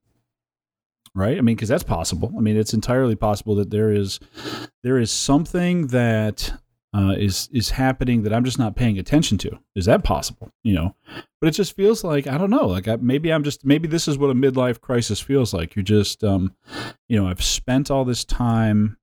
Right? 1.14 1.38
I 1.38 1.40
mean, 1.40 1.56
because 1.56 1.70
that's 1.70 1.82
possible. 1.82 2.30
I 2.36 2.40
mean, 2.40 2.58
it's 2.58 2.74
entirely 2.74 3.16
possible 3.16 3.54
that 3.54 3.70
there 3.70 3.90
is 3.90 4.20
there 4.82 4.98
is 4.98 5.10
something 5.10 5.86
that 5.86 6.52
uh, 6.96 7.12
is 7.18 7.48
is 7.52 7.70
happening 7.70 8.22
that 8.22 8.32
I'm 8.32 8.44
just 8.44 8.58
not 8.58 8.74
paying 8.76 8.98
attention 8.98 9.36
to. 9.38 9.58
Is 9.74 9.84
that 9.86 10.02
possible? 10.04 10.50
You 10.64 10.74
know, 10.74 10.94
but 11.40 11.48
it 11.48 11.50
just 11.52 11.74
feels 11.76 12.02
like 12.04 12.26
I 12.26 12.38
don't 12.38 12.50
know. 12.50 12.66
Like 12.66 12.88
I, 12.88 12.96
maybe 12.96 13.32
I'm 13.32 13.44
just 13.44 13.64
maybe 13.64 13.86
this 13.88 14.08
is 14.08 14.16
what 14.16 14.30
a 14.30 14.34
midlife 14.34 14.80
crisis 14.80 15.20
feels 15.20 15.52
like. 15.52 15.76
You're 15.76 15.82
just, 15.82 16.24
um, 16.24 16.54
you 17.08 17.20
know, 17.20 17.28
I've 17.28 17.42
spent 17.42 17.90
all 17.90 18.04
this 18.04 18.24
time, 18.24 18.96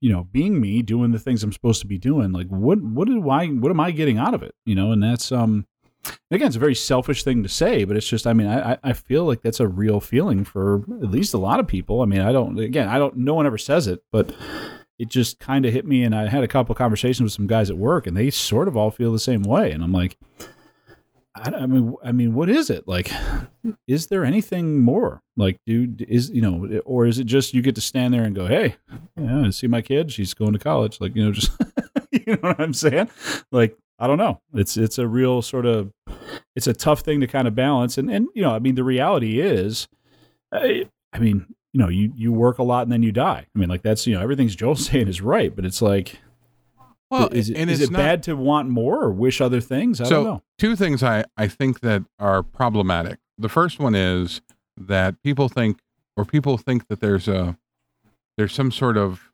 you 0.00 0.12
know, 0.12 0.24
being 0.30 0.60
me, 0.60 0.82
doing 0.82 1.10
the 1.10 1.18
things 1.18 1.42
I'm 1.42 1.52
supposed 1.52 1.80
to 1.80 1.86
be 1.86 1.98
doing. 1.98 2.30
Like 2.32 2.48
what 2.48 2.80
what 2.80 3.08
do 3.08 3.28
I 3.28 3.48
what 3.48 3.70
am 3.70 3.80
I 3.80 3.90
getting 3.90 4.18
out 4.18 4.34
of 4.34 4.42
it? 4.42 4.54
You 4.64 4.74
know, 4.74 4.92
and 4.92 5.02
that's 5.02 5.32
um. 5.32 5.66
Again, 6.32 6.48
it's 6.48 6.56
a 6.56 6.58
very 6.58 6.74
selfish 6.74 7.22
thing 7.22 7.44
to 7.44 7.48
say, 7.48 7.84
but 7.84 7.96
it's 7.96 8.08
just, 8.08 8.26
I 8.26 8.32
mean, 8.32 8.48
I, 8.48 8.72
I- 8.72 8.78
I 8.82 8.92
feel 8.92 9.24
like 9.24 9.40
that's 9.42 9.60
a 9.60 9.68
real 9.68 10.00
feeling 10.00 10.42
for 10.42 10.78
at 11.00 11.12
least 11.12 11.32
a 11.32 11.38
lot 11.38 11.60
of 11.60 11.68
people. 11.68 12.02
I 12.02 12.06
mean, 12.06 12.20
I 12.20 12.32
don't, 12.32 12.58
again, 12.58 12.88
I 12.88 12.98
don't, 12.98 13.18
no 13.18 13.34
one 13.34 13.46
ever 13.46 13.56
says 13.56 13.86
it, 13.86 14.02
but 14.10 14.34
it 15.02 15.08
just 15.08 15.40
kind 15.40 15.66
of 15.66 15.72
hit 15.72 15.84
me 15.84 16.04
and 16.04 16.14
i 16.14 16.28
had 16.28 16.44
a 16.44 16.48
couple 16.48 16.72
conversations 16.76 17.22
with 17.22 17.32
some 17.32 17.48
guys 17.48 17.68
at 17.68 17.76
work 17.76 18.06
and 18.06 18.16
they 18.16 18.30
sort 18.30 18.68
of 18.68 18.76
all 18.76 18.90
feel 18.90 19.12
the 19.12 19.18
same 19.18 19.42
way 19.42 19.72
and 19.72 19.82
i'm 19.82 19.92
like 19.92 20.16
I, 21.34 21.50
I 21.50 21.66
mean 21.66 21.96
i 22.04 22.12
mean 22.12 22.34
what 22.34 22.48
is 22.48 22.70
it? 22.70 22.86
Like 22.86 23.10
is 23.88 24.08
there 24.08 24.24
anything 24.24 24.80
more? 24.80 25.22
Like 25.36 25.58
dude 25.66 26.02
is 26.02 26.30
you 26.30 26.42
know 26.42 26.80
or 26.84 27.06
is 27.06 27.18
it 27.18 27.24
just 27.24 27.54
you 27.54 27.62
get 27.62 27.74
to 27.74 27.80
stand 27.80 28.12
there 28.12 28.22
and 28.22 28.34
go 28.34 28.46
hey 28.46 28.76
yeah 29.18 29.46
I 29.46 29.50
see 29.50 29.66
my 29.66 29.80
kid 29.82 30.12
she's 30.12 30.34
going 30.34 30.52
to 30.52 30.58
college 30.58 31.00
like 31.00 31.16
you 31.16 31.24
know 31.24 31.32
just 31.32 31.50
you 32.12 32.36
know 32.36 32.50
what 32.50 32.60
i'm 32.60 32.74
saying? 32.74 33.08
Like 33.50 33.76
i 33.98 34.06
don't 34.06 34.18
know. 34.18 34.40
It's 34.54 34.76
it's 34.76 34.98
a 34.98 35.08
real 35.08 35.40
sort 35.42 35.64
of 35.64 35.90
it's 36.54 36.66
a 36.66 36.74
tough 36.74 37.00
thing 37.00 37.20
to 37.20 37.26
kind 37.26 37.48
of 37.48 37.54
balance 37.54 37.96
and 37.96 38.10
and 38.10 38.28
you 38.34 38.42
know 38.42 38.54
i 38.54 38.58
mean 38.58 38.74
the 38.74 38.84
reality 38.84 39.40
is 39.40 39.88
I, 40.52 40.86
I 41.14 41.18
mean 41.18 41.46
you 41.72 41.80
know, 41.80 41.88
you 41.88 42.12
you 42.14 42.32
work 42.32 42.58
a 42.58 42.62
lot 42.62 42.82
and 42.82 42.92
then 42.92 43.02
you 43.02 43.12
die. 43.12 43.46
I 43.54 43.58
mean, 43.58 43.68
like 43.68 43.82
that's 43.82 44.06
you 44.06 44.14
know 44.14 44.20
everything's 44.20 44.54
Joel 44.54 44.76
saying 44.76 45.08
is 45.08 45.20
right, 45.20 45.54
but 45.54 45.64
it's 45.64 45.82
like, 45.82 46.18
Well, 47.10 47.28
is 47.28 47.50
it, 47.50 47.56
and 47.56 47.70
is 47.70 47.80
it 47.80 47.90
not, 47.90 47.98
bad 47.98 48.22
to 48.24 48.34
want 48.34 48.68
more 48.68 49.02
or 49.02 49.10
wish 49.10 49.40
other 49.40 49.60
things? 49.60 50.00
I 50.00 50.04
so 50.04 50.10
don't 50.10 50.24
know. 50.24 50.42
two 50.58 50.76
things 50.76 51.02
I, 51.02 51.24
I 51.36 51.48
think 51.48 51.80
that 51.80 52.04
are 52.18 52.42
problematic. 52.42 53.18
The 53.38 53.48
first 53.48 53.78
one 53.78 53.94
is 53.94 54.42
that 54.76 55.22
people 55.22 55.48
think 55.48 55.78
or 56.16 56.24
people 56.24 56.58
think 56.58 56.88
that 56.88 57.00
there's 57.00 57.28
a 57.28 57.56
there's 58.36 58.52
some 58.52 58.70
sort 58.70 58.96
of 58.96 59.32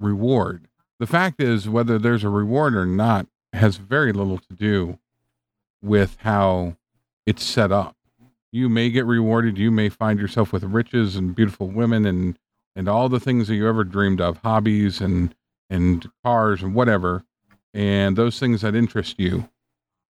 reward. 0.00 0.68
The 0.98 1.06
fact 1.06 1.40
is 1.40 1.68
whether 1.68 1.98
there's 1.98 2.24
a 2.24 2.28
reward 2.28 2.74
or 2.74 2.86
not 2.86 3.26
has 3.52 3.76
very 3.76 4.12
little 4.12 4.38
to 4.38 4.54
do 4.54 4.98
with 5.82 6.16
how 6.20 6.76
it's 7.26 7.44
set 7.44 7.70
up. 7.72 7.95
You 8.56 8.70
may 8.70 8.88
get 8.88 9.04
rewarded, 9.04 9.58
you 9.58 9.70
may 9.70 9.90
find 9.90 10.18
yourself 10.18 10.50
with 10.50 10.64
riches 10.64 11.14
and 11.14 11.34
beautiful 11.34 11.68
women 11.68 12.06
and 12.06 12.38
and 12.74 12.88
all 12.88 13.08
the 13.08 13.20
things 13.20 13.48
that 13.48 13.54
you 13.54 13.68
ever 13.68 13.84
dreamed 13.84 14.20
of, 14.20 14.38
hobbies 14.38 15.00
and 15.00 15.34
and 15.68 16.08
cars 16.24 16.62
and 16.62 16.74
whatever, 16.74 17.24
and 17.74 18.16
those 18.16 18.38
things 18.38 18.62
that 18.62 18.74
interest 18.74 19.18
you 19.18 19.48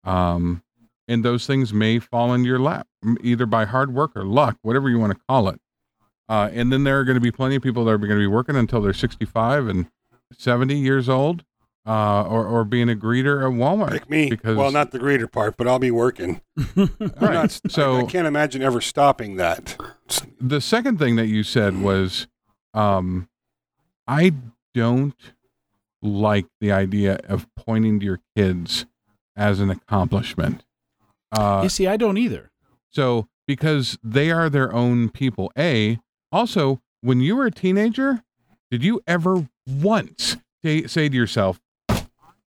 um, 0.04 0.62
and 1.08 1.24
those 1.24 1.46
things 1.46 1.72
may 1.72 1.98
fall 1.98 2.32
into 2.32 2.46
your 2.46 2.58
lap 2.58 2.86
either 3.22 3.46
by 3.46 3.64
hard 3.64 3.92
work 3.92 4.12
or 4.14 4.24
luck 4.24 4.56
whatever 4.62 4.88
you 4.88 4.98
want 4.98 5.12
to 5.12 5.20
call 5.28 5.48
it. 5.48 5.60
Uh, 6.28 6.48
and 6.52 6.72
then 6.72 6.84
there 6.84 7.00
are 7.00 7.04
going 7.04 7.16
to 7.16 7.20
be 7.20 7.32
plenty 7.32 7.56
of 7.56 7.62
people 7.62 7.84
that 7.84 7.90
are 7.90 7.98
going 7.98 8.10
to 8.10 8.16
be 8.16 8.26
working 8.26 8.56
until 8.56 8.80
they're 8.80 8.92
65 8.92 9.66
and 9.66 9.90
70 10.32 10.76
years 10.76 11.08
old 11.08 11.44
uh, 11.88 12.22
or, 12.24 12.44
or 12.46 12.64
being 12.64 12.90
a 12.90 12.94
greeter 12.94 13.42
at 13.42 13.56
walmart 13.56 13.92
Like 13.92 14.10
me. 14.10 14.28
because 14.30 14.56
well, 14.56 14.70
not 14.70 14.90
the 14.90 14.98
greeter 14.98 15.30
part, 15.30 15.56
but 15.56 15.66
I'll 15.66 15.78
be 15.78 15.90
working. 15.90 16.40
I'm 16.76 16.90
Right. 16.98 17.20
not, 17.20 17.50
so 17.50 17.60
So- 17.68 17.96
I, 17.96 18.00
I 18.00 18.04
can't 18.04 18.26
imagine 18.26 18.62
ever 18.62 18.80
stopping 18.80 19.36
that. 19.36 19.76
the 20.40 20.60
second 20.60 20.98
thing 20.98 21.16
that 21.16 21.26
you 21.26 21.42
said 21.42 21.80
was 21.80 22.26
um, 22.74 23.28
i 24.06 24.32
don't 24.74 25.14
like 26.02 26.46
the 26.60 26.70
idea 26.70 27.18
of 27.28 27.46
pointing 27.56 27.98
to 28.00 28.06
your 28.06 28.20
kids 28.36 28.86
as 29.36 29.58
an 29.60 29.70
accomplishment 29.70 30.64
uh, 31.32 31.60
you 31.62 31.68
see, 31.68 31.86
I 31.86 31.98
don't 31.98 32.16
either. 32.16 32.50
So, 32.90 33.28
because 33.46 33.98
they 34.02 34.30
are 34.30 34.48
their 34.48 34.72
own 34.74 35.10
people. 35.10 35.52
A, 35.58 35.98
also, 36.32 36.80
when 37.02 37.20
you 37.20 37.36
were 37.36 37.44
a 37.44 37.50
teenager, 37.50 38.22
did 38.70 38.82
you 38.82 39.02
ever 39.06 39.46
once 39.66 40.38
say, 40.64 40.86
say 40.86 41.10
to 41.10 41.14
yourself, 41.14 41.60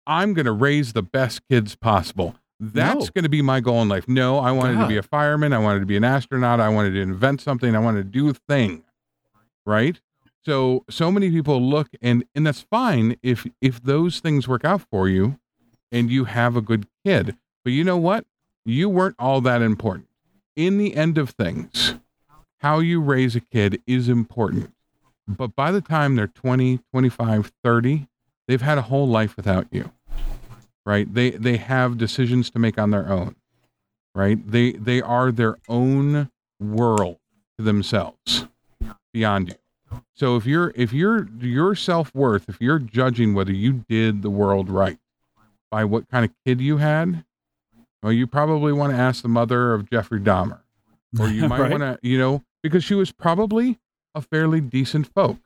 I'm 0.06 0.34
going 0.34 0.46
to 0.46 0.52
raise 0.52 0.92
the 0.92 1.02
best 1.02 1.42
kids 1.48 1.74
possible? 1.76 2.34
That's 2.58 3.06
No. 3.06 3.10
going 3.14 3.22
to 3.22 3.28
be 3.30 3.42
my 3.42 3.60
goal 3.60 3.80
in 3.82 3.88
life. 3.88 4.06
No, 4.08 4.38
I 4.38 4.50
wanted 4.52 4.78
to 4.80 4.86
be 4.86 4.96
a 4.96 5.02
fireman. 5.02 5.52
I 5.52 5.58
wanted 5.58 5.80
to 5.80 5.86
be 5.86 5.96
an 5.96 6.04
astronaut. 6.04 6.60
I 6.60 6.68
wanted 6.68 6.90
to 6.92 7.00
invent 7.00 7.40
something. 7.40 7.74
I 7.74 7.78
wanted 7.78 8.04
to 8.04 8.10
do 8.10 8.28
a 8.28 8.34
thing. 8.34 8.82
Right? 9.64 10.00
So, 10.44 10.84
so 10.90 11.10
many 11.12 11.30
people 11.30 11.60
look 11.62 11.88
and 12.02 12.24
and 12.34 12.46
that's 12.46 12.62
fine 12.62 13.16
if 13.22 13.46
if 13.60 13.82
those 13.82 14.20
things 14.20 14.48
work 14.48 14.64
out 14.64 14.82
for 14.90 15.08
you 15.08 15.38
and 15.92 16.10
you 16.10 16.24
have 16.24 16.56
a 16.56 16.60
good 16.62 16.86
kid. 17.04 17.36
But 17.62 17.72
you 17.74 17.84
know 17.84 17.98
what? 17.98 18.24
You 18.64 18.88
weren't 18.88 19.16
all 19.18 19.40
that 19.42 19.62
important. 19.62 20.06
in 20.56 20.76
the 20.78 20.96
end 20.96 21.16
of 21.18 21.30
things, 21.30 21.94
how 22.58 22.80
you 22.80 23.00
raise 23.00 23.34
a 23.36 23.40
kid 23.40 23.80
is 23.86 24.08
important. 24.08 24.72
But 25.28 25.54
by 25.56 25.70
the 25.72 25.80
time 25.80 26.16
they're 26.16 26.26
20, 26.26 26.80
25, 26.90 27.52
30, 27.64 28.08
they've 28.50 28.60
had 28.60 28.78
a 28.78 28.82
whole 28.82 29.06
life 29.06 29.36
without 29.36 29.68
you. 29.70 29.92
Right? 30.84 31.12
They 31.12 31.30
they 31.30 31.56
have 31.58 31.96
decisions 31.98 32.50
to 32.50 32.58
make 32.58 32.78
on 32.78 32.90
their 32.90 33.08
own. 33.08 33.36
Right? 34.14 34.38
They 34.50 34.72
they 34.72 35.00
are 35.00 35.30
their 35.30 35.56
own 35.68 36.30
world 36.58 37.18
to 37.58 37.64
themselves 37.64 38.48
beyond 39.12 39.48
you. 39.50 39.54
So 40.14 40.36
if 40.36 40.46
you're 40.46 40.72
if 40.74 40.92
you're 40.92 41.28
your 41.40 41.74
self-worth, 41.76 42.48
if 42.48 42.60
you're 42.60 42.78
judging 42.80 43.34
whether 43.34 43.52
you 43.52 43.84
did 43.88 44.22
the 44.22 44.30
world 44.30 44.68
right 44.68 44.98
by 45.70 45.84
what 45.84 46.08
kind 46.08 46.24
of 46.24 46.32
kid 46.44 46.60
you 46.60 46.78
had, 46.78 47.24
well, 48.02 48.12
you 48.12 48.26
probably 48.26 48.72
want 48.72 48.92
to 48.92 48.98
ask 48.98 49.22
the 49.22 49.28
mother 49.28 49.72
of 49.74 49.88
Jeffrey 49.88 50.18
Dahmer. 50.20 50.60
Or 51.20 51.28
you 51.28 51.48
might 51.48 51.60
Right. 51.60 51.70
want 51.70 51.82
to, 51.82 51.98
you 52.02 52.18
know, 52.18 52.42
because 52.62 52.82
she 52.82 52.94
was 52.94 53.12
probably 53.12 53.78
a 54.14 54.20
fairly 54.20 54.60
decent 54.60 55.06
folk, 55.14 55.38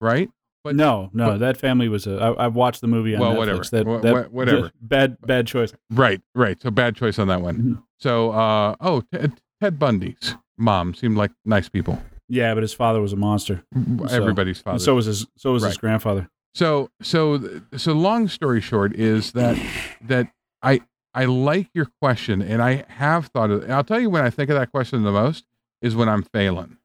right? 0.00 0.30
But 0.64 0.76
no, 0.76 1.10
no, 1.12 1.30
but- 1.32 1.38
that 1.38 1.56
family 1.56 1.88
was 1.88 2.06
a. 2.06 2.16
I, 2.18 2.44
I've 2.46 2.54
watched 2.54 2.80
the 2.80 2.86
movie 2.86 3.14
on 3.16 3.20
Well, 3.20 3.32
Netflix. 3.32 3.36
whatever. 3.84 3.98
That, 4.00 4.14
wha- 4.14 4.22
whatever. 4.30 4.70
Bad, 4.80 5.20
bad 5.22 5.46
choice. 5.46 5.72
Right, 5.90 6.20
right. 6.34 6.60
So 6.62 6.70
bad 6.70 6.94
choice 6.96 7.18
on 7.18 7.28
that 7.28 7.40
one. 7.42 7.56
Mhm. 7.56 7.82
So, 7.98 8.30
uh, 8.32 8.76
oh, 8.80 9.02
Ted, 9.12 9.32
Ted 9.60 9.78
Bundy's 9.78 10.36
mom 10.56 10.94
seemed 10.94 11.16
like 11.16 11.32
nice 11.44 11.68
people. 11.68 12.00
Yeah, 12.28 12.54
but 12.54 12.62
his 12.62 12.72
father 12.72 13.00
was 13.00 13.12
a 13.12 13.16
monster. 13.16 13.62
Everybody's 14.10 14.60
father. 14.60 14.74
And 14.76 14.82
so 14.82 14.94
was 14.94 15.06
his. 15.06 15.26
So 15.36 15.52
was 15.52 15.64
his 15.64 15.76
grandfather. 15.76 16.28
So 16.54 16.90
so 17.00 17.62
so 17.76 17.92
long 17.92 18.28
story 18.28 18.60
short 18.60 18.94
is 18.94 19.32
that 19.32 19.58
that 20.02 20.28
I 20.62 20.80
I 21.14 21.24
like 21.24 21.68
your 21.74 21.88
question 22.00 22.40
and 22.42 22.62
I 22.62 22.84
have 22.88 23.26
thought 23.26 23.50
of 23.50 23.68
I'll 23.70 23.84
tell 23.84 24.00
you 24.00 24.10
when 24.10 24.22
I 24.24 24.30
think 24.30 24.50
of 24.50 24.56
that 24.56 24.70
question 24.70 25.02
the 25.02 25.12
most 25.12 25.44
is 25.80 25.96
when 25.96 26.08
I'm 26.08 26.22
failing. 26.22 26.76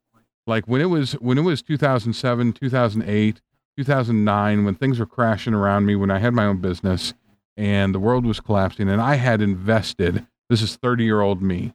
Like 0.47 0.67
when 0.67 0.79
it 0.81 0.85
was 0.85 1.13
when 1.13 1.37
it 1.37 1.41
was 1.41 1.61
2007, 1.61 2.53
2008, 2.53 3.41
2009 3.77 4.65
when 4.65 4.75
things 4.75 4.99
were 4.99 5.05
crashing 5.05 5.53
around 5.53 5.85
me 5.85 5.95
when 5.95 6.11
I 6.11 6.19
had 6.19 6.33
my 6.33 6.45
own 6.45 6.57
business 6.57 7.13
and 7.55 7.93
the 7.93 7.99
world 7.99 8.25
was 8.25 8.39
collapsing 8.39 8.89
and 8.89 9.01
I 9.01 9.15
had 9.15 9.41
invested 9.41 10.25
this 10.49 10.61
is 10.61 10.77
30-year-old 10.77 11.41
me 11.41 11.73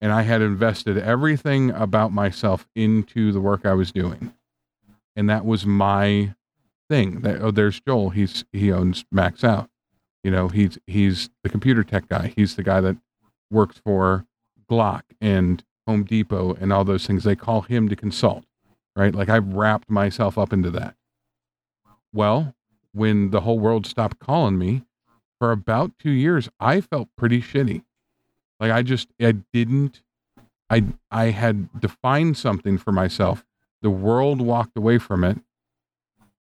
and 0.00 0.12
I 0.12 0.22
had 0.22 0.40
invested 0.40 0.96
everything 0.96 1.70
about 1.70 2.12
myself 2.12 2.66
into 2.74 3.32
the 3.32 3.40
work 3.40 3.66
I 3.66 3.74
was 3.74 3.92
doing. 3.92 4.32
And 5.14 5.28
that 5.28 5.44
was 5.44 5.66
my 5.66 6.34
thing. 6.88 7.20
That 7.20 7.42
oh, 7.42 7.50
there's 7.50 7.80
Joel. 7.80 8.10
He's 8.10 8.44
he 8.52 8.72
owns 8.72 9.04
Max 9.12 9.44
Out. 9.44 9.68
You 10.24 10.30
know, 10.30 10.48
he's 10.48 10.78
he's 10.86 11.28
the 11.42 11.50
computer 11.50 11.84
tech 11.84 12.08
guy. 12.08 12.32
He's 12.34 12.56
the 12.56 12.62
guy 12.62 12.80
that 12.80 12.96
works 13.50 13.80
for 13.84 14.24
Glock 14.70 15.02
and 15.20 15.62
Home 15.86 16.04
Depot 16.04 16.54
and 16.60 16.72
all 16.72 16.84
those 16.84 17.06
things. 17.06 17.24
They 17.24 17.36
call 17.36 17.62
him 17.62 17.88
to 17.88 17.96
consult, 17.96 18.44
right? 18.96 19.14
Like 19.14 19.28
I've 19.28 19.52
wrapped 19.52 19.90
myself 19.90 20.38
up 20.38 20.52
into 20.52 20.70
that. 20.70 20.94
Well, 22.12 22.54
when 22.92 23.30
the 23.30 23.42
whole 23.42 23.58
world 23.58 23.86
stopped 23.86 24.18
calling 24.18 24.58
me 24.58 24.82
for 25.38 25.52
about 25.52 25.92
two 25.98 26.10
years, 26.10 26.48
I 26.58 26.80
felt 26.80 27.08
pretty 27.16 27.40
shitty. 27.40 27.82
Like 28.58 28.72
I 28.72 28.82
just 28.82 29.08
I 29.20 29.32
didn't 29.52 30.02
I 30.68 30.84
I 31.10 31.26
had 31.26 31.80
defined 31.80 32.36
something 32.36 32.78
for 32.78 32.92
myself. 32.92 33.44
The 33.82 33.90
world 33.90 34.40
walked 34.40 34.76
away 34.76 34.98
from 34.98 35.24
it 35.24 35.38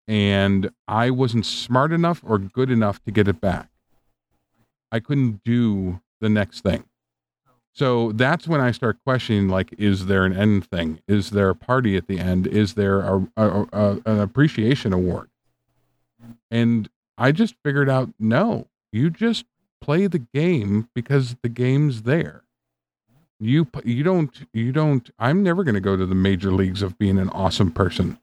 and 0.09 0.71
I 0.89 1.11
wasn't 1.11 1.47
smart 1.47 1.93
enough 1.93 2.23
or 2.27 2.39
good 2.39 2.71
enough 2.71 3.03
to 3.05 3.11
get 3.11 3.29
it 3.29 3.41
back. 3.41 3.69
I 4.91 5.01
couldn't 5.01 5.45
do 5.45 6.01
the 6.21 6.31
next 6.31 6.63
thing. 6.63 6.85
So 7.75 8.11
that's 8.13 8.49
when 8.49 8.61
I 8.61 8.73
start 8.73 8.99
questioning 9.05 9.49
like, 9.49 9.73
is 9.79 10.07
there 10.07 10.25
an 10.25 10.33
end 10.37 10.67
thing? 10.67 11.01
Is 11.07 11.31
there 11.31 11.51
a 11.51 11.55
party 11.55 11.97
at 11.97 12.09
the 12.09 12.19
end? 12.19 12.47
Is 12.47 12.75
there 12.75 13.03
a, 13.03 13.29
a, 13.37 13.67
a 13.73 14.01
an 14.07 14.21
appreciation 14.21 14.93
award? 14.93 15.29
And 16.51 16.89
I 17.17 17.33
just 17.33 17.55
figured 17.65 17.89
out 17.89 18.11
no, 18.19 18.69
you 18.93 19.11
just 19.11 19.45
play 19.81 20.07
the 20.07 20.19
game 20.19 20.89
because 20.95 21.37
the 21.43 21.49
game's 21.49 22.03
there. 22.03 22.43
You 23.41 23.69
you 23.85 24.03
don't 24.03 24.47
you 24.53 24.73
don't. 24.73 25.09
I'm 25.19 25.43
never 25.43 25.63
going 25.63 25.77
to 25.77 25.81
go 25.81 25.97
to 25.97 26.07
the 26.07 26.15
major 26.15 26.51
leagues 26.51 26.83
of 26.83 26.99
being 26.99 27.19
an 27.19 27.29
awesome 27.31 27.71
person. 27.71 28.19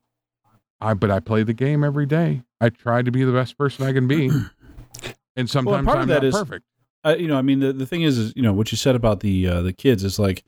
I 0.81 0.93
but 0.93 1.09
I 1.09 1.21
play 1.21 1.43
the 1.43 1.53
game 1.53 1.83
every 1.83 2.05
day. 2.05 2.41
I 2.59 2.69
try 2.69 3.01
to 3.01 3.11
be 3.11 3.23
the 3.23 3.31
best 3.31 3.57
person 3.57 3.85
I 3.85 3.93
can 3.93 4.07
be, 4.09 4.29
and 5.37 5.49
sometimes 5.49 5.85
part 5.85 5.99
I'm 5.99 6.07
that 6.09 6.15
not 6.15 6.23
is- 6.25 6.35
perfect. 6.35 6.65
uh, 7.05 7.15
you 7.17 7.27
know, 7.27 7.37
I 7.37 7.41
mean, 7.43 7.59
the, 7.61 7.71
the 7.71 7.85
thing 7.85 8.01
is, 8.01 8.17
is 8.17 8.33
you 8.35 8.41
know 8.41 8.51
what 8.51 8.71
you 8.73 8.77
said 8.77 8.95
about 8.95 9.21
the 9.21 9.47
uh, 9.47 9.61
the 9.61 9.71
kids 9.71 10.03
is 10.03 10.19
like 10.19 10.43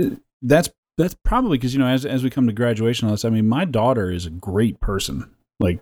uh, 0.00 0.10
that's 0.42 0.70
that's 0.96 1.16
probably 1.24 1.58
because 1.58 1.72
you 1.74 1.80
know 1.80 1.86
as 1.88 2.06
as 2.06 2.22
we 2.22 2.30
come 2.30 2.46
to 2.46 2.52
graduation, 2.52 3.08
all 3.08 3.14
this. 3.14 3.24
I 3.24 3.30
mean, 3.30 3.48
my 3.48 3.64
daughter 3.64 4.12
is 4.12 4.26
a 4.26 4.30
great 4.30 4.78
person, 4.78 5.28
like 5.58 5.80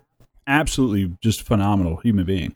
absolutely 0.51 1.15
just 1.21 1.43
phenomenal 1.43 1.97
human 1.97 2.25
being. 2.25 2.55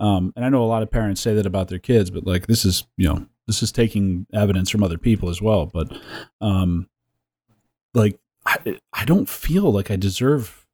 Um, 0.00 0.32
and 0.34 0.44
I 0.44 0.48
know 0.48 0.62
a 0.62 0.66
lot 0.66 0.82
of 0.82 0.90
parents 0.90 1.20
say 1.20 1.34
that 1.34 1.46
about 1.46 1.68
their 1.68 1.78
kids, 1.78 2.10
but 2.10 2.26
like 2.26 2.46
this 2.46 2.64
is 2.64 2.84
you 2.96 3.08
know 3.08 3.26
this 3.46 3.62
is 3.62 3.70
taking 3.70 4.26
evidence 4.32 4.70
from 4.70 4.82
other 4.82 4.98
people 4.98 5.28
as 5.28 5.40
well. 5.40 5.66
But 5.66 5.96
um, 6.40 6.88
like 7.92 8.18
I, 8.44 8.78
I 8.92 9.04
don't 9.04 9.28
feel 9.28 9.72
like 9.72 9.90
I 9.90 9.96
deserve 9.96 10.64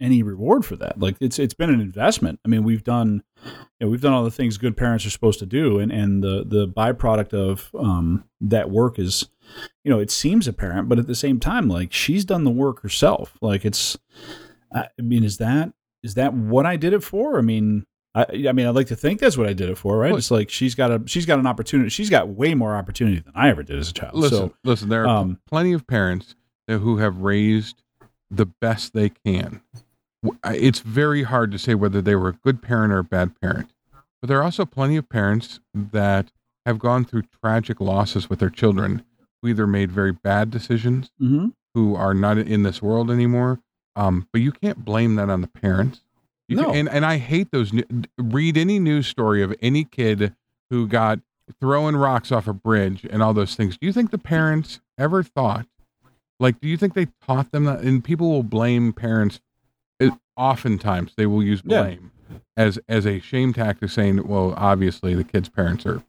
any 0.00 0.22
reward 0.22 0.64
for 0.64 0.76
that. 0.76 0.98
Like 0.98 1.16
it's 1.20 1.38
it's 1.38 1.54
been 1.54 1.70
an 1.70 1.80
investment. 1.80 2.40
I 2.44 2.48
mean, 2.48 2.64
we've 2.64 2.84
done 2.84 3.22
you 3.44 3.52
know, 3.86 3.88
we've 3.88 4.00
done 4.00 4.12
all 4.12 4.24
the 4.24 4.30
things 4.30 4.58
good 4.58 4.76
parents 4.76 5.06
are 5.06 5.10
supposed 5.10 5.38
to 5.40 5.46
do, 5.46 5.78
and 5.78 5.90
and 5.90 6.22
the 6.22 6.44
the 6.46 6.68
byproduct 6.68 7.32
of 7.32 7.70
um, 7.78 8.24
that 8.40 8.70
work 8.70 8.98
is, 8.98 9.28
you 9.84 9.90
know, 9.90 9.98
it 9.98 10.10
seems 10.10 10.46
apparent, 10.46 10.88
but 10.88 10.98
at 10.98 11.06
the 11.06 11.14
same 11.14 11.40
time, 11.40 11.68
like 11.68 11.92
she's 11.92 12.24
done 12.24 12.44
the 12.44 12.50
work 12.50 12.82
herself. 12.82 13.36
Like 13.40 13.64
it's, 13.64 13.98
I 14.72 14.88
mean, 14.98 15.24
is 15.24 15.38
that 15.38 15.72
is 16.02 16.14
that 16.14 16.32
what 16.34 16.66
I 16.66 16.76
did 16.76 16.92
it 16.92 17.02
for? 17.02 17.38
I 17.38 17.42
mean. 17.42 17.84
I, 18.14 18.48
I 18.48 18.52
mean, 18.52 18.66
I'd 18.66 18.74
like 18.74 18.86
to 18.88 18.96
think 18.96 19.20
that's 19.20 19.36
what 19.36 19.46
I 19.46 19.52
did 19.52 19.68
it 19.68 19.76
for, 19.76 19.96
right? 19.98 20.12
It's 20.14 20.30
like 20.30 20.48
she's 20.50 20.74
got 20.74 20.90
a 20.90 21.02
she's 21.06 21.26
got 21.26 21.38
an 21.38 21.46
opportunity. 21.46 21.90
She's 21.90 22.08
got 22.10 22.28
way 22.28 22.54
more 22.54 22.74
opportunity 22.74 23.20
than 23.20 23.32
I 23.36 23.50
ever 23.50 23.62
did 23.62 23.78
as 23.78 23.90
a 23.90 23.92
child. 23.92 24.14
Listen, 24.14 24.38
so, 24.38 24.54
listen. 24.64 24.88
There 24.88 25.06
are 25.06 25.18
um, 25.18 25.38
plenty 25.46 25.72
of 25.74 25.86
parents 25.86 26.34
that- 26.66 26.78
who 26.78 26.96
have 26.96 27.18
raised 27.18 27.82
the 28.30 28.46
best 28.46 28.94
they 28.94 29.10
can. 29.10 29.60
It's 30.46 30.80
very 30.80 31.22
hard 31.22 31.52
to 31.52 31.58
say 31.58 31.74
whether 31.74 32.00
they 32.00 32.16
were 32.16 32.30
a 32.30 32.32
good 32.32 32.60
parent 32.62 32.92
or 32.92 32.98
a 32.98 33.04
bad 33.04 33.38
parent, 33.40 33.70
but 34.20 34.28
there 34.28 34.38
are 34.38 34.42
also 34.42 34.64
plenty 34.64 34.96
of 34.96 35.08
parents 35.08 35.60
that 35.74 36.32
have 36.66 36.78
gone 36.78 37.04
through 37.04 37.22
tragic 37.42 37.80
losses 37.80 38.28
with 38.28 38.40
their 38.40 38.50
children, 38.50 39.04
who 39.42 39.48
either 39.48 39.66
made 39.66 39.92
very 39.92 40.12
bad 40.12 40.50
decisions, 40.50 41.10
mhm. 41.20 41.52
who 41.74 41.94
are 41.94 42.14
not 42.14 42.36
in 42.38 42.64
this 42.64 42.82
world 42.82 43.10
anymore. 43.10 43.60
Um, 43.98 44.28
but 44.32 44.40
you 44.40 44.52
can't 44.52 44.84
blame 44.84 45.16
that 45.16 45.28
on 45.28 45.40
the 45.40 45.48
parents. 45.48 46.02
You 46.48 46.56
No. 46.56 46.64
can, 46.66 46.74
and 46.76 46.88
and 46.88 47.04
I 47.04 47.18
hate 47.18 47.50
those. 47.50 47.72
Read 48.16 48.56
any 48.56 48.78
news 48.78 49.06
story 49.06 49.42
of 49.42 49.54
any 49.60 49.84
kid 49.84 50.34
who 50.70 50.86
got 50.86 51.18
throwing 51.60 51.96
rocks 51.96 52.30
off 52.30 52.46
a 52.46 52.52
bridge 52.52 53.04
and 53.10 53.22
all 53.22 53.34
those 53.34 53.54
things. 53.56 53.76
Do 53.76 53.86
you 53.86 53.92
think 53.92 54.10
the 54.10 54.18
parents 54.18 54.80
ever 54.98 55.22
thought, 55.22 55.66
like, 56.38 56.60
do 56.60 56.68
you 56.68 56.76
think 56.76 56.94
they 56.94 57.08
taught 57.26 57.50
them 57.50 57.64
that? 57.64 57.80
And 57.80 58.02
people 58.04 58.30
will 58.30 58.42
blame 58.42 58.92
parents. 58.92 59.40
It, 59.98 60.12
oftentimes, 60.36 61.14
they 61.16 61.26
will 61.26 61.42
use 61.42 61.60
Yeah. 61.64 61.82
blame 61.82 62.12
as 62.56 62.78
as 62.88 63.04
a 63.04 63.18
shame 63.18 63.52
tactic, 63.52 63.90
saying, 63.90 64.26
"Well, 64.28 64.54
obviously, 64.56 65.14
the 65.14 65.24
kid's 65.24 65.48
parents 65.48 65.84
are 65.86 66.02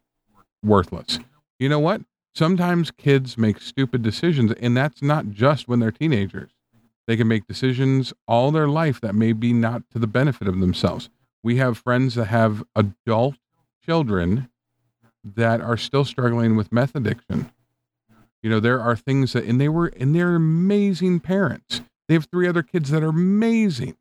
worthless." 0.64 1.20
You 1.58 1.70
know 1.70 1.80
what? 1.80 2.02
Sometimes 2.36 2.92
kids 2.92 3.38
make 3.38 3.60
stupid 3.60 4.04
decisions, 4.04 4.52
and 4.54 4.78
that's 4.78 5.02
not 5.02 5.32
just 5.32 5.68
when 5.68 5.80
they're 5.80 5.92
teenagers. 5.92 6.52
They 7.10 7.18
can 7.18 7.28
make 7.28 7.48
decisions 7.48 8.14
all 8.28 8.52
their 8.52 8.68
life 8.68 9.02
that 9.02 9.16
may 9.16 9.34
be 9.34 9.52
not 9.52 9.82
to 9.94 9.98
the 9.98 10.06
benefit 10.06 10.48
of 10.48 10.60
themselves. 10.60 11.10
We 11.42 11.56
have 11.56 11.80
friends 11.80 12.14
that 12.14 12.26
have 12.26 12.64
adult 12.76 13.34
children 13.84 14.48
that 15.24 15.60
are 15.60 15.76
still 15.76 16.06
struggling 16.06 16.56
with 16.56 16.72
meth 16.72 16.94
addiction. 16.94 17.52
You 18.44 18.52
know, 18.52 18.60
there 18.60 18.80
are 18.80 18.96
things 18.96 19.34
that, 19.34 19.46
and 19.46 19.60
they 19.60 19.70
were, 19.70 19.88
and 19.98 20.14
they're 20.14 20.36
amazing 20.36 21.22
parents. 21.22 21.82
They 22.08 22.14
have 22.14 22.26
three 22.26 22.48
other 22.48 22.62
kids 22.62 22.92
that 22.92 23.02
are 23.02 23.10
amazing, 23.10 23.98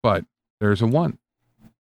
but 0.00 0.24
there's 0.60 0.80
a 0.80 0.86
one. 0.86 1.18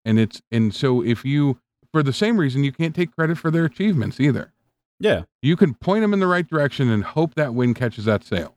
And 0.05 0.20
it's, 0.20 0.40
and 0.53 0.72
so 0.72 1.03
if 1.03 1.24
you, 1.24 1.59
for 1.92 2.05
the 2.05 2.12
same 2.12 2.38
reason, 2.38 2.62
you 2.62 2.70
can't 2.70 2.94
take 2.94 3.16
credit 3.16 3.38
for 3.38 3.50
their 3.50 3.64
achievements 3.64 4.20
either. 4.20 4.53
yeah, 5.00 5.22
You 5.42 5.57
can 5.57 5.74
point 5.74 6.03
them 6.03 6.12
in 6.12 6.20
the 6.20 6.29
right 6.29 6.46
direction 6.46 6.88
and 6.88 7.03
hope 7.03 7.35
that 7.35 7.55
wind 7.55 7.74
catches 7.74 8.05
that 8.05 8.22
sail. 8.22 8.55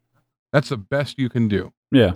That's 0.53 0.69
the 0.69 0.77
best 0.77 1.19
you 1.19 1.27
can 1.27 1.49
do. 1.49 1.73
yeah. 1.91 2.13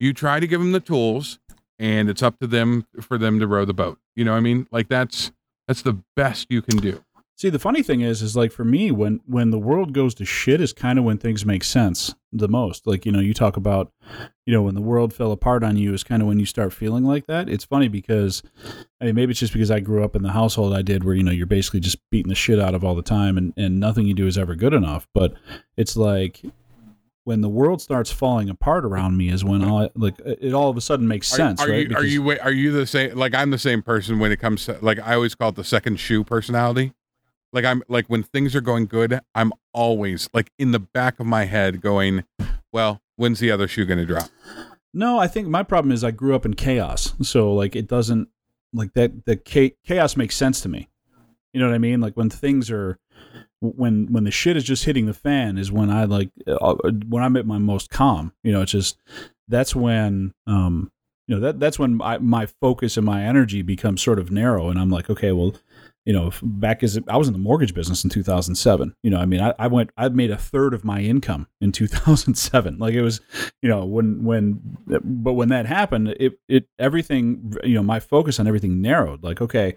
You 0.00 0.12
try 0.12 0.38
to 0.38 0.46
give 0.46 0.60
them 0.60 0.70
the 0.70 0.78
tools, 0.78 1.40
and 1.76 2.08
it's 2.08 2.22
up 2.22 2.38
to 2.38 2.46
them 2.46 2.86
for 3.00 3.18
them 3.18 3.40
to 3.40 3.48
row 3.48 3.64
the 3.64 3.74
boat. 3.74 3.98
You 4.14 4.24
know 4.24 4.30
what 4.30 4.36
I 4.36 4.42
mean? 4.42 4.68
Like 4.70 4.88
that's 4.88 5.32
that's 5.66 5.82
the 5.82 6.00
best 6.14 6.46
you 6.50 6.62
can 6.62 6.76
do. 6.76 7.02
See, 7.36 7.50
the 7.50 7.58
funny 7.58 7.82
thing 7.82 8.00
is, 8.00 8.20
is 8.22 8.36
like 8.36 8.52
for 8.52 8.64
me, 8.64 8.92
when 8.92 9.20
when 9.26 9.50
the 9.50 9.58
world 9.58 9.92
goes 9.92 10.14
to 10.16 10.24
shit, 10.24 10.60
is 10.60 10.72
kind 10.72 11.00
of 11.00 11.04
when 11.04 11.18
things 11.18 11.44
make 11.44 11.64
sense 11.64 12.14
the 12.32 12.46
most. 12.48 12.86
Like 12.86 13.06
you 13.06 13.10
know, 13.10 13.18
you 13.18 13.34
talk 13.34 13.56
about, 13.56 13.92
you 14.46 14.52
know, 14.52 14.62
when 14.62 14.76
the 14.76 14.80
world 14.80 15.12
fell 15.12 15.32
apart 15.32 15.64
on 15.64 15.76
you 15.76 15.92
is 15.94 16.04
kind 16.04 16.22
of 16.22 16.28
when 16.28 16.38
you 16.38 16.46
start 16.46 16.72
feeling 16.72 17.02
like 17.04 17.26
that. 17.26 17.48
It's 17.48 17.64
funny 17.64 17.88
because, 17.88 18.42
I 19.00 19.06
mean, 19.06 19.16
maybe 19.16 19.32
it's 19.32 19.40
just 19.40 19.52
because 19.52 19.70
I 19.70 19.80
grew 19.80 20.04
up 20.04 20.14
in 20.14 20.22
the 20.22 20.32
household 20.32 20.74
I 20.74 20.82
did, 20.82 21.02
where 21.02 21.14
you 21.14 21.24
know 21.24 21.32
you're 21.32 21.46
basically 21.46 21.80
just 21.80 21.98
beating 22.10 22.28
the 22.28 22.36
shit 22.36 22.60
out 22.60 22.74
of 22.74 22.84
all 22.84 22.94
the 22.94 23.02
time, 23.02 23.36
and 23.36 23.52
and 23.56 23.80
nothing 23.80 24.06
you 24.06 24.14
do 24.14 24.28
is 24.28 24.38
ever 24.38 24.54
good 24.54 24.74
enough. 24.74 25.08
But 25.12 25.34
it's 25.76 25.96
like 25.96 26.42
when 27.28 27.42
the 27.42 27.48
world 27.48 27.82
starts 27.82 28.10
falling 28.10 28.48
apart 28.48 28.86
around 28.86 29.18
me 29.18 29.28
is 29.28 29.44
when 29.44 29.62
all 29.62 29.90
like 29.94 30.18
it 30.24 30.54
all 30.54 30.70
of 30.70 30.78
a 30.78 30.80
sudden 30.80 31.06
makes 31.06 31.28
sense. 31.28 31.60
Are, 31.60 31.68
are 31.68 31.70
right? 31.70 31.86
you 31.86 31.94
are 31.94 32.04
you 32.04 32.40
are 32.40 32.50
you 32.50 32.72
the 32.72 32.86
same? 32.86 33.14
Like 33.18 33.34
I'm 33.34 33.50
the 33.50 33.58
same 33.58 33.82
person 33.82 34.18
when 34.18 34.32
it 34.32 34.38
comes 34.38 34.64
to 34.64 34.78
like 34.80 34.98
I 34.98 35.14
always 35.14 35.34
call 35.34 35.50
it 35.50 35.56
the 35.56 35.62
second 35.62 36.00
shoe 36.00 36.24
personality. 36.24 36.94
Like 37.52 37.66
I'm 37.66 37.82
like 37.86 38.06
when 38.06 38.22
things 38.22 38.56
are 38.56 38.62
going 38.62 38.86
good, 38.86 39.20
I'm 39.34 39.52
always 39.74 40.30
like 40.32 40.50
in 40.58 40.72
the 40.72 40.78
back 40.78 41.20
of 41.20 41.26
my 41.26 41.44
head 41.44 41.82
going, 41.82 42.24
"Well, 42.72 43.02
when's 43.16 43.40
the 43.40 43.50
other 43.50 43.68
shoe 43.68 43.84
going 43.84 43.98
to 43.98 44.06
drop?" 44.06 44.30
No, 44.94 45.18
I 45.18 45.26
think 45.26 45.48
my 45.48 45.62
problem 45.62 45.92
is 45.92 46.02
I 46.02 46.12
grew 46.12 46.34
up 46.34 46.46
in 46.46 46.54
chaos. 46.54 47.12
So 47.20 47.52
like 47.52 47.76
it 47.76 47.88
doesn't 47.88 48.30
like 48.72 48.94
that 48.94 49.26
the 49.26 49.36
chaos 49.36 50.16
makes 50.16 50.34
sense 50.34 50.62
to 50.62 50.70
me. 50.70 50.88
You 51.52 51.60
know 51.60 51.66
what 51.66 51.74
I 51.74 51.78
mean? 51.78 52.00
Like 52.00 52.16
when 52.16 52.30
things 52.30 52.70
are 52.70 52.98
when 53.60 54.12
when 54.12 54.24
the 54.24 54.30
shit 54.30 54.56
is 54.56 54.64
just 54.64 54.84
hitting 54.84 55.06
the 55.06 55.14
fan 55.14 55.58
is 55.58 55.72
when 55.72 55.90
I 55.90 56.04
like 56.04 56.30
uh, 56.46 56.74
when 57.08 57.22
I'm 57.22 57.36
at 57.36 57.46
my 57.46 57.58
most 57.58 57.90
calm. 57.90 58.32
You 58.42 58.52
know, 58.52 58.62
it's 58.62 58.72
just 58.72 58.98
that's 59.48 59.74
when 59.74 60.32
um 60.46 60.90
you 61.26 61.34
know 61.34 61.40
that 61.42 61.60
that's 61.60 61.78
when 61.78 62.00
I, 62.02 62.18
my 62.18 62.46
focus 62.46 62.96
and 62.96 63.04
my 63.04 63.24
energy 63.24 63.62
becomes 63.62 64.02
sort 64.02 64.18
of 64.18 64.30
narrow 64.30 64.68
and 64.68 64.78
I'm 64.78 64.90
like, 64.90 65.10
okay, 65.10 65.32
well, 65.32 65.54
you 66.08 66.14
know, 66.14 66.32
back 66.42 66.82
as 66.82 66.98
I 67.06 67.18
was 67.18 67.26
in 67.26 67.34
the 67.34 67.38
mortgage 67.38 67.74
business 67.74 68.02
in 68.02 68.08
2007. 68.08 68.94
You 69.02 69.10
know, 69.10 69.18
I 69.18 69.26
mean, 69.26 69.42
I, 69.42 69.52
I 69.58 69.66
went, 69.66 69.90
I 69.98 70.08
made 70.08 70.30
a 70.30 70.38
third 70.38 70.72
of 70.72 70.82
my 70.82 71.00
income 71.00 71.48
in 71.60 71.70
2007. 71.70 72.78
Like 72.78 72.94
it 72.94 73.02
was, 73.02 73.20
you 73.60 73.68
know, 73.68 73.84
when 73.84 74.24
when, 74.24 74.78
but 74.86 75.34
when 75.34 75.50
that 75.50 75.66
happened, 75.66 76.16
it 76.18 76.38
it 76.48 76.66
everything, 76.78 77.52
you 77.62 77.74
know, 77.74 77.82
my 77.82 78.00
focus 78.00 78.40
on 78.40 78.46
everything 78.46 78.80
narrowed. 78.80 79.22
Like, 79.22 79.42
okay, 79.42 79.76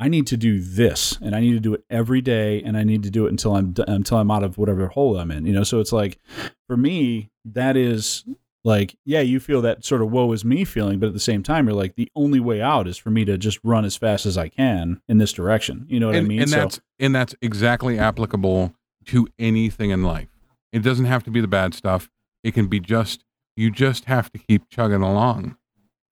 I 0.00 0.08
need 0.08 0.26
to 0.28 0.36
do 0.36 0.60
this, 0.60 1.18
and 1.20 1.36
I 1.36 1.40
need 1.40 1.52
to 1.52 1.60
do 1.60 1.74
it 1.74 1.84
every 1.90 2.20
day, 2.20 2.62
and 2.62 2.76
I 2.76 2.82
need 2.82 3.02
to 3.04 3.10
do 3.10 3.26
it 3.26 3.30
until 3.30 3.54
I'm 3.54 3.74
until 3.86 4.18
I'm 4.18 4.30
out 4.30 4.42
of 4.42 4.58
whatever 4.58 4.88
hole 4.88 5.18
I'm 5.18 5.30
in. 5.30 5.46
You 5.46 5.52
know, 5.52 5.64
so 5.64 5.78
it's 5.78 5.92
like, 5.92 6.18
for 6.66 6.76
me, 6.76 7.30
that 7.44 7.76
is 7.76 8.24
like 8.62 8.94
yeah 9.06 9.20
you 9.20 9.40
feel 9.40 9.62
that 9.62 9.82
sort 9.86 10.02
of 10.02 10.10
woe 10.10 10.30
is 10.32 10.44
me 10.44 10.66
feeling 10.66 10.98
but 10.98 11.06
at 11.06 11.14
the 11.14 11.18
same 11.18 11.42
time 11.42 11.66
you're 11.66 11.74
like 11.74 11.94
the 11.94 12.12
only 12.14 12.38
way 12.38 12.60
out 12.60 12.86
is 12.86 12.98
for 12.98 13.08
me 13.08 13.24
to 13.24 13.38
just 13.38 13.58
run 13.64 13.86
as 13.86 13.96
fast 13.96 14.26
as 14.26 14.36
i 14.36 14.48
can 14.48 15.00
in 15.08 15.16
this 15.16 15.32
direction 15.32 15.86
you 15.88 15.98
know 15.98 16.08
what 16.08 16.16
and, 16.16 16.26
i 16.26 16.28
mean 16.28 16.42
and 16.42 16.50
so 16.50 16.56
that's 16.56 16.80
and 16.98 17.14
that's 17.14 17.34
exactly 17.40 17.98
applicable 17.98 18.74
to 19.06 19.28
anything 19.38 19.90
in 19.90 20.02
life. 20.02 20.28
It 20.72 20.80
doesn't 20.82 21.06
have 21.06 21.24
to 21.24 21.30
be 21.30 21.40
the 21.40 21.48
bad 21.48 21.74
stuff. 21.74 22.08
It 22.44 22.54
can 22.54 22.68
be 22.68 22.80
just 22.80 23.24
you 23.56 23.70
just 23.70 24.04
have 24.04 24.30
to 24.32 24.38
keep 24.38 24.68
chugging 24.68 25.02
along. 25.02 25.56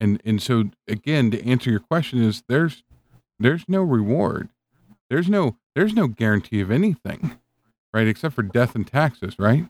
And 0.00 0.20
and 0.24 0.42
so 0.42 0.70
again, 0.86 1.30
to 1.30 1.44
answer 1.46 1.70
your 1.70 1.80
question 1.80 2.22
is 2.22 2.42
there's 2.48 2.82
there's 3.38 3.64
no 3.68 3.82
reward. 3.82 4.48
There's 5.10 5.28
no 5.28 5.56
there's 5.74 5.94
no 5.94 6.08
guarantee 6.08 6.60
of 6.60 6.70
anything, 6.70 7.38
right? 7.92 8.06
Except 8.06 8.34
for 8.34 8.42
death 8.42 8.74
and 8.74 8.86
taxes, 8.86 9.38
right? 9.38 9.68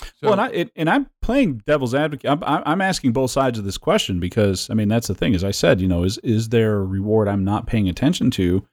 So, 0.00 0.08
well, 0.22 0.32
and 0.32 0.40
I 0.40 0.48
it, 0.48 0.72
and 0.74 0.90
I'm 0.90 1.08
playing 1.20 1.62
devil's 1.66 1.94
advocate. 1.94 2.28
I'm, 2.30 2.42
I'm 2.44 2.62
I'm 2.64 2.80
asking 2.80 3.12
both 3.12 3.30
sides 3.30 3.58
of 3.58 3.64
this 3.64 3.78
question 3.78 4.18
because 4.20 4.68
I 4.70 4.74
mean 4.74 4.88
that's 4.88 5.08
the 5.08 5.14
thing. 5.14 5.34
As 5.34 5.44
I 5.44 5.50
said, 5.50 5.80
you 5.80 5.88
know, 5.88 6.04
is 6.04 6.18
is 6.18 6.48
there 6.48 6.76
a 6.76 6.84
reward 6.84 7.28
I'm 7.28 7.44
not 7.44 7.66
paying 7.66 7.88
attention 7.88 8.30
to? 8.32 8.66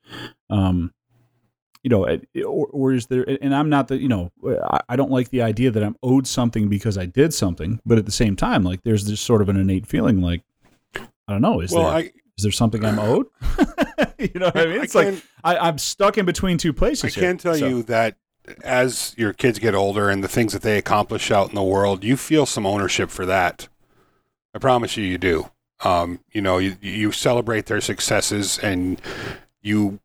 Um, 0.50 0.94
you 1.84 1.90
know, 1.90 2.06
it- 2.06 2.28
or, 2.46 2.68
or 2.72 2.94
is 2.94 3.08
there? 3.08 3.26
And 3.42 3.54
I'm 3.54 3.70
not 3.70 3.90
the 3.90 3.98
you 3.98 4.08
know, 4.08 4.32
I, 4.46 4.80
I 4.90 4.96
don't 4.96 5.12
like 5.12 5.30
the 5.30 5.42
idea 5.42 5.72
that 5.72 5.84
I'm 5.84 5.98
owed 6.02 6.26
something 6.28 6.68
because 6.70 6.98
I 6.98 7.06
did 7.06 7.34
something. 7.34 7.80
But 7.86 7.98
at 7.98 8.06
the 8.06 8.12
same 8.12 8.36
time, 8.36 8.64
like 8.64 8.84
there's 8.84 9.06
this 9.06 9.22
sort 9.22 9.42
of 9.42 9.50
an 9.50 9.58
innate 9.58 9.86
feeling 9.86 10.22
like 10.22 10.44
I 10.96 11.02
don't 11.34 11.42
know. 11.42 11.60
Is 11.62 11.72
well, 11.72 11.84
there 11.84 11.94
I, 11.94 12.12
is 12.40 12.44
there 12.44 12.52
something 12.54 12.86
I'm 12.86 12.98
owed? 13.00 13.28
you 14.18 14.30
know 14.40 14.46
what 14.46 14.58
I 14.58 14.66
mean? 14.66 14.80
I 14.80 14.84
It's 14.84 14.96
like 14.96 15.08
can, 15.10 15.22
I, 15.44 15.58
I'm 15.58 15.78
stuck 15.78 16.18
in 16.18 16.26
between 16.26 16.58
two 16.58 16.72
places. 16.72 17.04
I 17.04 17.20
here. 17.20 17.30
can 17.30 17.38
tell 17.38 17.56
So- 17.56 17.68
you 17.68 17.84
that 17.84 18.16
as 18.64 19.14
your 19.18 19.34
kids 19.34 19.60
get 19.60 19.76
older 19.76 20.10
and 20.10 20.24
the 20.24 20.30
things 20.30 20.54
that 20.54 20.62
they 20.62 20.78
accomplish 20.78 21.32
out 21.32 21.50
in 21.50 21.56
the 21.56 21.62
world, 21.64 22.06
you 22.06 22.16
feel 22.16 22.46
some 22.46 22.66
ownership 22.66 23.10
for 23.10 23.26
that. 23.26 23.68
I 24.56 24.60
promise 24.60 24.96
you, 24.96 25.04
you 25.04 25.18
do. 25.18 25.50
Um, 25.84 26.22
you 26.32 26.42
know, 26.42 26.58
you, 26.60 26.78
you 26.82 27.12
celebrate 27.12 27.66
their 27.66 27.82
successes, 27.82 28.58
and 28.58 29.02
you, 29.62 30.00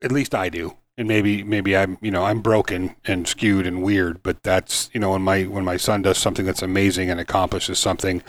at 0.00 0.12
least 0.12 0.34
I 0.36 0.48
do. 0.48 0.76
And 0.98 1.06
maybe, 1.06 1.42
maybe 1.42 1.76
I'm, 1.76 1.98
you 2.00 2.10
know, 2.10 2.24
I'm 2.24 2.40
broken 2.40 2.96
and 3.04 3.28
skewed 3.28 3.66
and 3.66 3.82
weird, 3.82 4.22
but 4.22 4.42
that's, 4.42 4.88
you 4.94 5.00
know, 5.00 5.10
when 5.10 5.20
my 5.20 5.42
when 5.42 5.62
my 5.64 5.76
son 5.76 6.00
does 6.00 6.16
something 6.16 6.46
that's 6.46 6.62
amazing 6.62 7.10
and 7.10 7.20
accomplishes 7.20 7.78
something, 7.78 8.22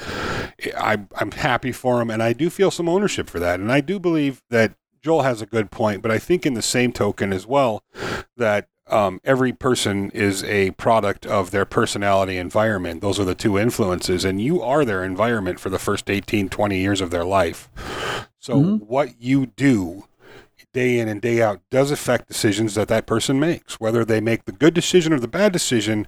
I, 0.78 0.98
I'm 1.16 1.32
happy 1.32 1.72
for 1.72 2.02
him, 2.02 2.10
and 2.10 2.22
I 2.22 2.34
do 2.34 2.50
feel 2.50 2.70
some 2.70 2.90
ownership 2.90 3.30
for 3.30 3.40
that. 3.40 3.62
And 3.62 3.72
I 3.72 3.80
do 3.80 4.00
believe 4.00 4.42
that 4.50 4.74
Joel 5.02 5.22
has 5.22 5.42
a 5.42 5.46
good 5.46 5.72
point, 5.72 6.02
but 6.02 6.12
I 6.12 6.20
think 6.20 6.46
in 6.46 6.56
the 6.56 6.62
same 6.62 6.92
token 6.92 7.32
as 7.32 7.48
well 7.48 7.84
that 8.36 8.68
um, 8.90 9.22
every 9.24 9.54
person 9.54 10.12
is 10.12 10.44
a 10.44 10.72
product 10.72 11.26
of 11.26 11.52
their 11.52 11.66
personality 11.66 12.38
environment. 12.38 13.02
Those 13.02 13.18
are 13.20 13.26
the 13.26 13.36
two 13.36 13.58
influences, 13.58 14.26
and 14.26 14.42
you 14.42 14.62
are 14.62 14.84
their 14.84 15.06
environment 15.06 15.60
for 15.62 15.70
the 15.70 15.80
first 15.80 16.10
18, 16.10 16.50
20 16.50 16.78
years 16.78 17.00
of 17.00 17.12
their 17.12 17.26
life. 17.26 17.70
So, 18.40 18.56
Mhm. 18.62 18.82
what 18.88 19.22
you 19.22 19.46
do 19.46 20.06
day 20.74 21.00
in 21.00 21.08
and 21.08 21.22
day 21.22 21.42
out 21.42 21.62
does 21.72 21.92
affect 21.92 22.28
decisions 22.28 22.76
that 22.76 22.88
that 22.88 23.06
person 23.08 23.40
makes. 23.40 23.80
Whether 23.80 24.06
they 24.06 24.22
make 24.22 24.46
the 24.46 24.52
good 24.52 24.74
decision 24.74 25.14
or 25.14 25.20
the 25.20 25.28
bad 25.28 25.54
decision, 25.54 26.08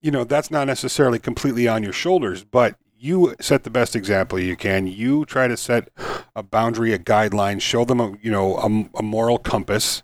you 0.00 0.10
know, 0.10 0.24
that's 0.24 0.50
not 0.50 0.66
necessarily 0.66 1.18
completely 1.18 1.66
on 1.68 1.82
your 1.82 1.92
shoulders, 1.92 2.44
but 2.44 2.76
you 2.96 3.34
set 3.40 3.64
the 3.64 3.70
best 3.70 3.94
example 3.94 4.38
you 4.38 4.56
can. 4.56 4.86
You 4.86 5.26
try 5.26 5.46
to 5.46 5.56
set 5.56 5.90
a 6.34 6.42
boundary, 6.42 6.92
a 6.92 6.98
guideline, 6.98 7.60
show 7.60 7.84
them 7.84 8.00
a 8.00 8.16
you 8.22 8.30
know 8.30 8.56
a, 8.56 8.98
a 8.98 9.02
moral 9.02 9.38
compass, 9.38 10.02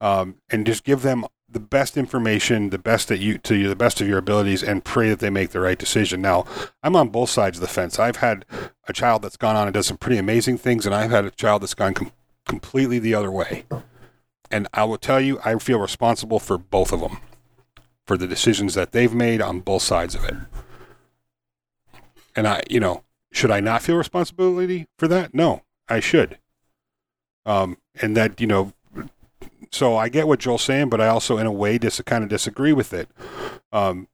um, 0.00 0.36
and 0.50 0.66
just 0.66 0.84
give 0.84 1.02
them 1.02 1.24
the 1.48 1.60
best 1.60 1.96
information, 1.96 2.68
the 2.70 2.78
best 2.78 3.08
that 3.08 3.18
you 3.18 3.38
to 3.38 3.56
you, 3.56 3.68
the 3.68 3.76
best 3.76 4.00
of 4.00 4.08
your 4.08 4.18
abilities, 4.18 4.62
and 4.62 4.84
pray 4.84 5.08
that 5.08 5.20
they 5.20 5.30
make 5.30 5.50
the 5.50 5.60
right 5.60 5.78
decision. 5.78 6.20
Now, 6.20 6.44
I'm 6.82 6.94
on 6.96 7.08
both 7.08 7.30
sides 7.30 7.56
of 7.56 7.62
the 7.62 7.68
fence. 7.68 7.98
I've 7.98 8.16
had 8.16 8.44
a 8.86 8.92
child 8.92 9.22
that's 9.22 9.38
gone 9.38 9.56
on 9.56 9.66
and 9.66 9.72
does 9.72 9.86
some 9.86 9.96
pretty 9.96 10.18
amazing 10.18 10.58
things, 10.58 10.84
and 10.84 10.94
I've 10.94 11.10
had 11.10 11.24
a 11.24 11.30
child 11.30 11.62
that's 11.62 11.74
gone 11.74 11.94
com- 11.94 12.12
completely 12.46 12.98
the 12.98 13.14
other 13.14 13.30
way. 13.30 13.64
And 14.50 14.68
I 14.72 14.84
will 14.84 14.98
tell 14.98 15.20
you, 15.20 15.40
I 15.44 15.58
feel 15.58 15.78
responsible 15.78 16.38
for 16.38 16.56
both 16.56 16.92
of 16.92 17.00
them, 17.00 17.18
for 18.06 18.16
the 18.16 18.26
decisions 18.26 18.74
that 18.74 18.92
they've 18.92 19.12
made 19.12 19.42
on 19.42 19.60
both 19.60 19.82
sides 19.82 20.14
of 20.14 20.24
it. 20.24 20.34
And 22.34 22.46
I, 22.46 22.62
you 22.70 22.80
know, 22.80 23.02
should 23.32 23.50
I 23.50 23.60
not 23.60 23.82
feel 23.82 23.96
responsibility 23.96 24.86
for 24.98 25.08
that? 25.08 25.34
No, 25.34 25.62
I 25.88 26.00
should. 26.00 26.38
Um, 27.44 27.78
and 28.00 28.16
that, 28.16 28.40
you 28.40 28.46
know, 28.46 28.72
so 29.72 29.96
I 29.96 30.08
get 30.08 30.28
what 30.28 30.40
Joel's 30.40 30.62
saying, 30.62 30.88
but 30.88 31.00
I 31.00 31.08
also, 31.08 31.38
in 31.38 31.46
a 31.46 31.52
way, 31.52 31.78
dis- 31.78 32.00
kind 32.06 32.22
of 32.22 32.30
disagree 32.30 32.72
with 32.72 32.92
it. 32.92 33.08
Um, 33.72 34.08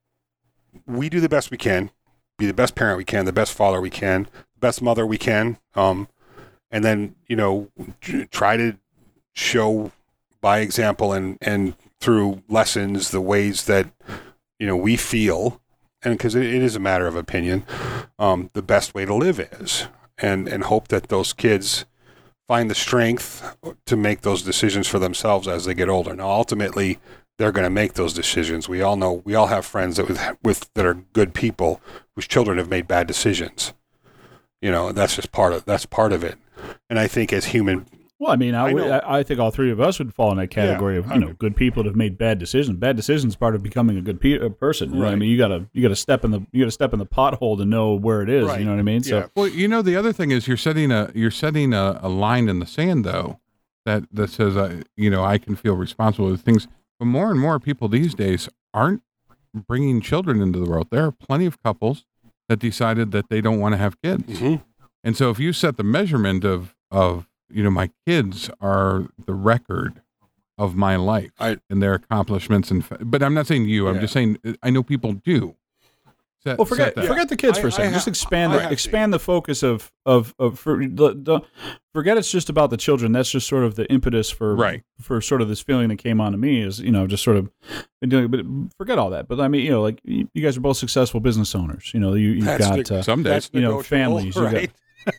we 0.86 1.08
do 1.08 1.20
the 1.20 1.28
best 1.28 1.50
we 1.50 1.56
can, 1.56 1.90
be 2.38 2.46
the 2.46 2.54
best 2.54 2.74
parent 2.74 2.98
we 2.98 3.04
can, 3.04 3.26
the 3.26 3.32
best 3.32 3.52
father 3.52 3.80
we 3.80 3.90
can, 3.90 4.28
best 4.58 4.80
mother 4.82 5.06
we 5.06 5.18
can, 5.18 5.58
um, 5.74 6.08
and 6.72 6.84
then 6.84 7.14
you 7.28 7.36
know, 7.36 7.68
try 8.30 8.56
to 8.56 8.76
show 9.34 9.92
by 10.40 10.58
example 10.58 11.12
and 11.12 11.38
and 11.40 11.76
through 12.00 12.42
lessons 12.48 13.10
the 13.10 13.20
ways 13.20 13.66
that 13.66 13.86
you 14.58 14.66
know 14.66 14.76
we 14.76 14.96
feel, 14.96 15.60
and 16.02 16.18
because 16.18 16.34
it, 16.34 16.44
it 16.44 16.62
is 16.62 16.74
a 16.74 16.80
matter 16.80 17.06
of 17.06 17.14
opinion, 17.14 17.64
um, 18.18 18.50
the 18.54 18.62
best 18.62 18.94
way 18.94 19.04
to 19.04 19.14
live 19.14 19.38
is, 19.38 19.86
and 20.18 20.48
and 20.48 20.64
hope 20.64 20.88
that 20.88 21.08
those 21.08 21.32
kids 21.32 21.84
find 22.48 22.68
the 22.68 22.74
strength 22.74 23.56
to 23.86 23.96
make 23.96 24.22
those 24.22 24.42
decisions 24.42 24.88
for 24.88 24.98
themselves 24.98 25.46
as 25.46 25.64
they 25.64 25.74
get 25.74 25.88
older. 25.88 26.14
Now, 26.14 26.30
ultimately, 26.30 26.98
they're 27.38 27.52
going 27.52 27.64
to 27.64 27.70
make 27.70 27.94
those 27.94 28.12
decisions. 28.12 28.68
We 28.68 28.82
all 28.82 28.96
know, 28.96 29.22
we 29.24 29.34
all 29.34 29.46
have 29.46 29.64
friends 29.64 29.96
that 29.96 30.08
with, 30.08 30.20
with 30.42 30.70
that 30.74 30.86
are 30.86 30.94
good 31.12 31.34
people 31.34 31.80
whose 32.14 32.26
children 32.26 32.58
have 32.58 32.68
made 32.68 32.86
bad 32.86 33.06
decisions. 33.06 33.72
You 34.60 34.70
know, 34.70 34.92
that's 34.92 35.16
just 35.16 35.32
part 35.32 35.52
of 35.52 35.64
that's 35.64 35.86
part 35.86 36.12
of 36.12 36.22
it. 36.22 36.36
And 36.90 36.98
I 36.98 37.06
think 37.08 37.32
as 37.32 37.46
human, 37.46 37.86
Well, 38.18 38.30
I 38.32 38.36
mean, 38.36 38.54
I, 38.54 38.68
I 38.68 38.72
would- 38.72 38.90
I, 38.90 39.18
I 39.18 39.22
think 39.24 39.40
all 39.40 39.50
three 39.50 39.70
of 39.72 39.80
us 39.80 39.98
would 39.98 40.14
fall 40.14 40.30
in 40.30 40.36
that 40.38 40.48
category 40.48 40.96
of 40.96 41.10
I 41.10 41.14
you 41.14 41.20
know 41.20 41.26
mean- 41.28 41.36
good 41.36 41.56
people 41.56 41.82
that 41.82 41.88
have 41.88 41.96
made 41.96 42.16
bad 42.18 42.38
decisions. 42.38 42.76
Bad 42.78 42.96
decisions 42.96 43.32
is 43.32 43.36
part 43.36 43.54
of 43.54 43.62
becoming 43.62 43.96
a 43.98 44.00
good 44.00 44.20
pe- 44.20 44.38
uh, 44.38 44.48
person. 44.50 44.90
You 44.90 44.98
know 45.00 45.04
what 45.06 45.12
I 45.12 45.16
mean, 45.16 45.28
you 45.30 45.38
gotta 45.38 45.66
you 45.72 45.82
gotta 45.82 45.96
step 45.96 46.24
in 46.24 46.30
the 46.30 46.40
you 46.52 46.62
gotta 46.62 46.70
step 46.70 46.92
in 46.92 46.98
the 46.98 47.06
pothole 47.06 47.56
to 47.58 47.64
know 47.64 47.94
where 47.94 48.22
it 48.22 48.28
is. 48.30 48.46
Right. 48.46 48.60
You 48.60 48.64
know 48.64 48.72
what 48.72 48.78
I 48.80 48.82
mean? 48.82 49.02
So 49.02 49.18
yeah, 49.18 49.26
Well, 49.34 49.48
you 49.48 49.66
know, 49.68 49.82
the 49.82 49.96
other 49.96 50.12
thing 50.12 50.30
is 50.30 50.46
you're 50.46 50.56
setting 50.56 50.92
a 50.92 51.10
you're 51.14 51.30
setting 51.32 51.72
a, 51.74 51.98
a 52.02 52.08
line 52.08 52.48
in 52.48 52.58
the 52.60 52.66
sand 52.66 53.04
though 53.04 53.40
that 53.84 54.04
that 54.12 54.30
says 54.30 54.56
uh, 54.56 54.82
you 54.96 55.10
know 55.10 55.24
I 55.24 55.38
can 55.38 55.56
feel 55.56 55.74
responsible 55.74 56.30
for 56.30 56.40
things. 56.40 56.68
But 57.00 57.06
more 57.06 57.30
and 57.32 57.40
more 57.40 57.58
people 57.58 57.88
these 57.88 58.14
days 58.14 58.48
aren't 58.72 59.02
bringing 59.66 60.00
children 60.00 60.40
into 60.40 60.60
the 60.60 60.70
world. 60.70 60.88
There 60.92 61.04
are 61.04 61.10
plenty 61.12 61.46
of 61.46 61.60
couples 61.62 62.04
that 62.48 62.58
decided 62.60 63.10
that 63.10 63.28
they 63.28 63.40
don't 63.40 63.58
want 63.58 63.72
to 63.72 63.78
have 63.78 64.00
kids, 64.00 64.38
hmm 64.38 64.56
and 65.04 65.16
so 65.16 65.30
if 65.30 65.38
you 65.38 65.52
set 65.52 65.76
the 65.76 65.84
measurement 65.84 66.44
of 66.44 66.74
of 66.90 67.28
you 67.50 67.62
know 67.62 67.70
my 67.70 67.90
kids 68.06 68.50
are 68.60 69.06
the 69.26 69.34
record 69.34 70.00
of 70.58 70.74
my 70.76 70.96
life 70.96 71.32
I- 71.40 71.58
and 71.70 71.82
their 71.82 71.94
accomplishments 71.94 72.70
and 72.70 72.84
fa- 72.84 72.98
but 73.00 73.22
I'm 73.22 73.34
not 73.34 73.46
saying 73.46 73.64
you 73.66 73.88
I'm 73.88 73.96
Yeah. 73.96 74.00
just 74.02 74.12
saying 74.12 74.38
I 74.62 74.70
know 74.70 74.82
people 74.82 75.12
do 75.14 75.56
set, 76.44 76.58
Well, 76.58 76.66
forget 76.66 76.88
set 76.88 76.94
that. 76.96 77.06
forget 77.06 77.28
the 77.28 77.36
kids 77.36 77.58
for 77.58 77.68
a 77.68 77.72
second. 77.72 77.90
I 77.92 77.94
just 77.94 78.08
expand 78.08 78.52
I 78.52 78.56
the, 78.56 78.62
have 78.64 78.72
expand 78.72 79.12
the 79.12 79.18
focus 79.18 79.62
of 79.62 79.90
of 80.04 80.34
of 80.38 80.58
for, 80.58 80.76
the, 80.86 81.14
the, 81.14 81.40
forget 81.94 82.18
it's 82.18 82.30
just 82.30 82.50
about 82.50 82.70
the 82.70 82.76
children. 82.76 83.12
That's 83.12 83.30
just 83.30 83.46
sort 83.48 83.62
of 83.64 83.76
the 83.76 83.86
impetus 83.92 84.28
for 84.28 84.54
Right. 84.56 84.82
for 85.00 85.20
sort 85.20 85.40
of 85.40 85.48
this 85.48 85.60
feeling 85.60 85.88
that 85.88 85.96
came 85.96 86.20
on 86.20 86.32
to 86.32 86.38
me 86.38 86.60
is 86.62 86.80
you 86.80 86.90
know 86.90 87.06
just 87.06 87.22
sort 87.22 87.36
of 87.36 87.48
been 88.00 88.10
doing. 88.10 88.28
But 88.28 88.40
forget 88.76 88.98
all 88.98 89.10
that. 89.10 89.28
But 89.28 89.40
I 89.40 89.48
mean 89.48 89.64
you 89.64 89.70
know 89.70 89.82
like 89.82 90.00
you, 90.04 90.28
you 90.34 90.42
guys 90.42 90.56
are 90.56 90.60
both 90.60 90.76
successful 90.76 91.20
business 91.20 91.54
owners. 91.54 91.90
You 91.94 92.00
know 92.00 92.14
you 92.14 92.30
you've 92.30 92.44
That's 92.44 92.66
got. 92.68 92.84
the- 92.86 92.98
Uh, 92.98 93.02
some 93.02 93.22
days 93.22 93.48
you 93.52 93.60
know, 93.60 93.68
negotiable, 93.78 93.96
families, 93.96 94.36
you 94.36 94.42
got- 94.42 94.52
right? 94.52 94.70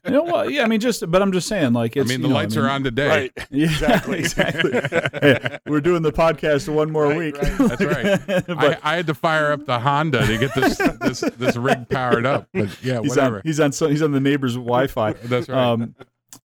You 0.06 0.12
know, 0.12 0.24
well, 0.24 0.50
yeah, 0.50 0.64
I 0.64 0.68
mean, 0.68 0.80
just, 0.80 1.10
but 1.12 1.22
I'm 1.22 1.32
just 1.32 1.48
saying, 1.48 1.74
like, 1.74 1.96
I 1.98 2.02
it's, 2.02 2.10
mean 2.10 2.20
you 2.22 2.24
the 2.24 2.30
know, 2.30 2.36
I 2.38 2.42
lights 2.44 2.56
mean- 2.56 2.66
are 2.66 2.70
on 2.70 2.84
today 2.84 3.08
Right. 3.08 3.32
Yeah, 3.52 3.66
Exactly. 3.68 4.20
exactly. 4.20 4.72
Hey, 5.22 5.58
we're 5.68 5.82
doing 5.82 6.02
the 6.02 6.12
podcast 6.12 6.68
one 6.74 6.92
more 6.92 7.08
Right, 7.08 7.18
week. 7.18 7.38
right. 7.42 7.58
That's 7.58 7.82
right. 8.28 8.46
but 8.48 8.80
I, 8.86 8.94
I 8.94 8.96
had 8.98 9.08
to 9.08 9.14
fire 9.14 9.52
up 9.52 9.66
the 9.66 9.80
Honda 9.80 10.26
to 10.26 10.38
get 10.38 10.54
this 10.56 10.78
this 11.02 11.20
this 11.38 11.56
rig 11.56 11.88
powered 11.90 12.26
up 12.26 12.48
but 12.54 12.70
yeah 12.84 13.00
he's 13.02 13.10
whatever 13.10 13.38
on 13.38 13.42
he's 13.44 13.60
on 13.60 13.72
so, 13.72 13.88
he's 13.88 14.02
on 14.02 14.12
the 14.12 14.20
neighbor's 14.20 14.56
Wi-Fi. 14.56 15.14
that's 15.14 15.48
right 15.50 15.58
Um, 15.58 15.96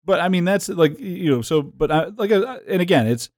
but 0.04 0.20
I 0.20 0.28
mean, 0.28 0.44
that's 0.44 0.68
like 0.68 0.98
you 1.00 1.30
know. 1.30 1.42
So, 1.42 1.62
but 1.62 1.90
I, 1.90 2.04
like, 2.16 2.30
and 2.30 2.82
again, 2.82 3.06
it's 3.06 3.30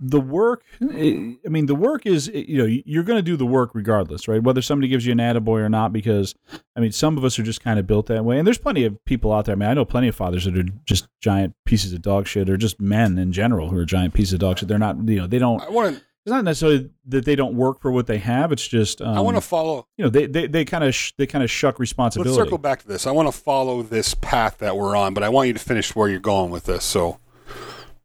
the 0.00 0.20
work. 0.20 0.64
I 0.80 1.36
mean, 1.44 1.66
the 1.66 1.74
work 1.74 2.06
is 2.06 2.28
you 2.28 2.58
know 2.58 2.64
you're 2.64 3.02
going 3.02 3.18
to 3.18 3.22
do 3.22 3.36
the 3.36 3.46
work 3.46 3.70
regardless, 3.74 4.28
right? 4.28 4.42
Whether 4.42 4.62
somebody 4.62 4.88
gives 4.88 5.06
you 5.06 5.12
an 5.12 5.18
attaboy 5.18 5.60
or 5.60 5.68
not, 5.68 5.92
because 5.92 6.34
I 6.76 6.80
mean, 6.80 6.92
some 6.92 7.16
of 7.16 7.24
us 7.24 7.38
are 7.38 7.42
just 7.42 7.62
kind 7.62 7.78
of 7.78 7.86
built 7.86 8.06
that 8.06 8.24
way, 8.24 8.38
and 8.38 8.46
there's 8.46 8.58
plenty 8.58 8.84
of 8.84 9.02
people 9.04 9.32
out 9.32 9.44
there. 9.46 9.54
I 9.54 9.56
mean, 9.56 9.68
I 9.68 9.74
know 9.74 9.84
plenty 9.84 10.08
of 10.08 10.16
fathers 10.16 10.44
that 10.44 10.56
are 10.56 10.64
just 10.84 11.08
giant 11.20 11.54
pieces 11.64 11.92
of 11.92 12.02
dog 12.02 12.26
shit, 12.26 12.48
or 12.50 12.56
just 12.56 12.80
men 12.80 13.18
in 13.18 13.32
general 13.32 13.70
who 13.70 13.78
are 13.78 13.84
giant 13.84 14.14
pieces 14.14 14.34
of 14.34 14.40
dog 14.40 14.58
shit. 14.58 14.68
They're 14.68 14.78
not, 14.78 14.96
you 15.08 15.20
know, 15.20 15.26
they 15.26 15.38
don't. 15.38 15.60
I 15.62 15.70
want 15.70 15.96
to. 15.96 16.02
It's 16.26 16.30
not 16.30 16.44
necessarily 16.44 16.88
that 17.08 17.26
they 17.26 17.36
don't 17.36 17.54
work 17.54 17.82
for 17.82 17.92
what 17.92 18.06
they 18.06 18.16
have. 18.16 18.50
It's 18.50 18.66
just 18.66 19.02
um, 19.02 19.14
I 19.14 19.20
want 19.20 19.36
to 19.36 19.42
follow. 19.42 19.86
you 19.98 20.04
know 20.04 20.10
they 20.10 20.24
they, 20.24 20.46
they 20.46 20.64
kind 20.64 20.82
of 20.82 20.94
sh- 20.94 21.12
they 21.18 21.26
kind 21.26 21.44
of 21.44 21.50
shuck 21.50 21.78
responsibility. 21.78 22.30
Let's 22.30 22.42
circle 22.46 22.56
back 22.56 22.80
to 22.80 22.88
this. 22.88 23.06
I 23.06 23.10
want 23.10 23.28
to 23.28 23.32
follow 23.32 23.82
this 23.82 24.14
path 24.14 24.56
that 24.58 24.74
we're 24.74 24.96
on, 24.96 25.12
but 25.12 25.22
I 25.22 25.28
want 25.28 25.48
you 25.48 25.52
to 25.52 25.60
finish 25.60 25.94
where 25.94 26.08
you're 26.08 26.20
going 26.20 26.50
with 26.50 26.64
this. 26.64 26.82
So, 26.82 27.18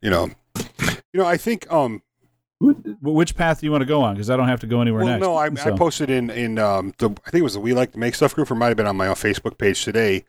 you 0.02 0.10
know, 0.10 0.28
you 1.12 1.20
know, 1.20 1.26
I 1.26 1.36
think. 1.36 1.70
Um, 1.72 2.02
Wh- 2.62 2.74
Which 3.02 3.34
path 3.36 3.60
do 3.60 3.66
you 3.66 3.72
want 3.72 3.80
to 3.80 3.86
go 3.86 4.02
on? 4.02 4.14
Because 4.16 4.28
I 4.28 4.36
don't 4.36 4.48
have 4.48 4.60
to 4.60 4.66
go 4.66 4.82
anywhere 4.82 5.02
well, 5.02 5.12
next. 5.14 5.22
no, 5.22 5.34
I, 5.34 5.48
So- 5.54 5.72
I 5.72 5.78
posted 5.78 6.10
in 6.10 6.28
in 6.28 6.58
um, 6.58 6.92
the 6.98 7.08
I 7.26 7.30
think 7.30 7.40
it 7.40 7.42
was 7.42 7.54
the 7.54 7.60
We 7.60 7.72
Like 7.72 7.92
to 7.92 7.98
Make 7.98 8.14
Stuff 8.14 8.34
group, 8.34 8.50
or 8.50 8.54
might 8.54 8.68
have 8.68 8.76
been 8.76 8.86
on 8.86 8.96
my 8.98 9.06
own 9.06 9.14
Facebook 9.14 9.56
page 9.56 9.82
today. 9.82 10.24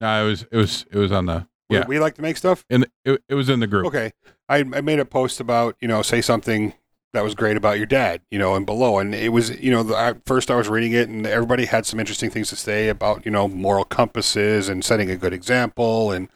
no, 0.00 0.26
it 0.26 0.28
was 0.28 0.42
it 0.50 0.56
was 0.56 0.84
it 0.90 0.98
was 0.98 1.12
on 1.12 1.26
the 1.26 1.46
We- 1.70 1.76
yeah 1.76 1.86
we 1.86 2.00
like 2.00 2.14
to 2.16 2.22
make 2.22 2.36
stuff. 2.38 2.64
and 2.68 2.86
it, 3.04 3.22
it 3.28 3.34
was 3.34 3.48
in 3.48 3.60
the 3.60 3.68
group 3.68 3.86
Okay, 3.86 4.12
I, 4.48 4.58
I 4.58 4.80
made 4.80 4.98
a 4.98 5.04
post 5.04 5.38
about 5.38 5.76
you 5.80 5.86
know 5.86 6.02
say 6.02 6.20
something 6.20 6.74
that 7.16 7.24
was 7.24 7.34
great 7.34 7.56
about 7.56 7.78
your 7.78 7.86
dad, 7.86 8.20
you 8.30 8.38
know, 8.38 8.54
and 8.54 8.66
below, 8.66 8.98
and 8.98 9.14
it 9.14 9.30
was 9.30 9.58
you 9.60 9.70
know 9.70 9.82
the, 9.82 9.96
I, 9.96 10.14
first 10.24 10.50
I 10.50 10.56
was 10.56 10.68
reading 10.68 10.92
it, 10.92 11.08
and 11.08 11.26
everybody 11.26 11.64
had 11.64 11.86
some 11.86 11.98
interesting 11.98 12.30
things 12.30 12.50
to 12.50 12.56
say 12.56 12.88
about 12.88 13.24
you 13.24 13.30
know 13.30 13.48
moral 13.48 13.84
compasses 13.84 14.68
and 14.68 14.84
setting 14.84 15.10
a 15.10 15.16
good 15.16 15.32
example 15.32 16.12
and 16.12 16.28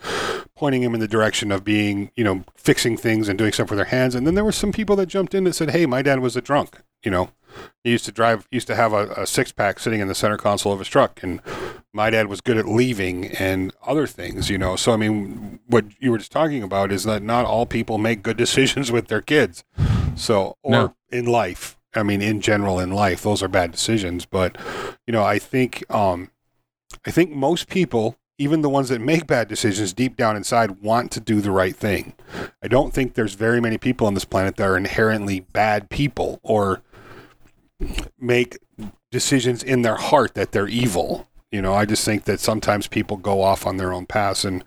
pointing 0.57 0.83
him 0.83 0.95
in 0.95 1.01
the 1.01 1.09
direction 1.09 1.53
of 1.53 1.64
being 1.64 2.11
you 2.16 2.24
know 2.24 2.45
fixing 2.57 2.97
things 2.97 3.28
and 3.28 3.39
doing 3.39 3.53
stuff 3.53 3.70
with 3.70 3.78
their 3.78 3.87
hands, 3.87 4.14
and 4.14 4.26
then 4.26 4.35
there 4.35 4.45
were 4.45 4.53
some 4.53 4.72
people 4.72 4.97
that 4.97 5.07
jumped 5.07 5.35
in 5.35 5.45
that 5.45 5.55
said, 5.55 5.70
hey, 5.70 5.87
my 5.87 6.03
dad 6.03 6.20
was 6.20 6.37
a 6.37 6.41
drunk, 6.41 6.81
you 7.03 7.11
know. 7.11 7.31
He 7.84 7.90
used 7.90 8.05
to 8.07 8.12
drive, 8.12 8.46
used 8.51 8.66
to 8.68 8.76
have 8.76 8.92
a, 8.92 9.09
a 9.12 9.26
six 9.26 9.53
pack 9.53 9.78
sitting 9.78 10.01
in 10.01 10.09
the 10.09 10.14
center 10.14 10.36
console 10.36 10.72
of 10.72 10.78
his 10.78 10.88
truck, 10.88 11.22
and 11.22 11.40
my 11.92 12.11
dad 12.11 12.26
was 12.28 12.40
good 12.40 12.57
at 12.57 12.68
leaving 12.68 13.26
and 13.26 13.72
other 13.86 14.07
things, 14.07 14.48
you 14.51 14.59
know. 14.59 14.76
So 14.76 14.92
I 14.92 14.96
mean, 14.96 15.61
what 15.66 15.84
you 15.98 16.11
were 16.11 16.18
just 16.18 16.32
talking 16.32 16.62
about 16.62 16.92
is 16.92 17.05
that 17.05 17.22
not 17.22 17.46
all 17.46 17.66
people 17.66 17.98
make 17.98 18.22
good 18.22 18.36
decisions 18.46 18.92
with 18.92 19.09
their 19.09 19.22
kids. 19.22 19.64
So 20.14 20.57
or 20.62 20.70
No. 20.70 20.94
in 21.11 21.24
life, 21.26 21.78
I 21.94 22.03
mean, 22.03 22.20
in 22.22 22.40
general 22.40 22.78
in 22.78 22.90
life, 22.92 23.22
those 23.22 23.42
are 23.42 23.48
bad 23.48 23.70
decisions. 23.72 24.26
But 24.26 24.57
you 25.07 25.12
know, 25.12 25.24
I 25.24 25.38
think, 25.38 25.84
um, 25.92 26.30
I 27.07 27.11
think 27.11 27.30
most 27.30 27.68
people, 27.68 28.16
even 28.38 28.62
the 28.62 28.68
ones 28.68 28.88
that 28.90 29.01
make 29.01 29.26
bad 29.26 29.48
decisions, 29.48 29.92
deep 29.92 30.16
down 30.16 30.36
inside, 30.36 30.82
want 30.82 31.11
to 31.12 31.20
do 31.20 31.40
the 31.40 31.51
right 31.51 31.74
thing. 31.76 32.14
I 32.62 32.68
don't 32.68 32.92
think 32.92 33.14
there's 33.14 33.34
very 33.34 33.61
many 33.61 33.78
people 33.78 34.07
on 34.07 34.14
this 34.14 34.24
planet 34.24 34.57
that 34.57 34.64
are 34.68 34.76
inherently 34.76 35.40
bad 35.40 35.88
people 35.90 36.40
or 36.42 36.82
make 38.18 38.59
decisions 39.11 39.62
in 39.62 39.83
their 39.83 39.97
heart 39.97 40.35
that 40.35 40.53
they're 40.53 40.68
evil. 40.68 41.28
You 41.51 41.62
know, 41.62 41.74
I 41.74 41.85
just 41.85 42.05
think 42.05 42.24
that 42.24 42.41
sometimes 42.41 42.87
people 42.87 43.16
go 43.16 43.43
off 43.43 43.66
on 43.66 43.76
their 43.76 43.93
own 43.93 44.07
paths, 44.07 44.45
and 44.45 44.64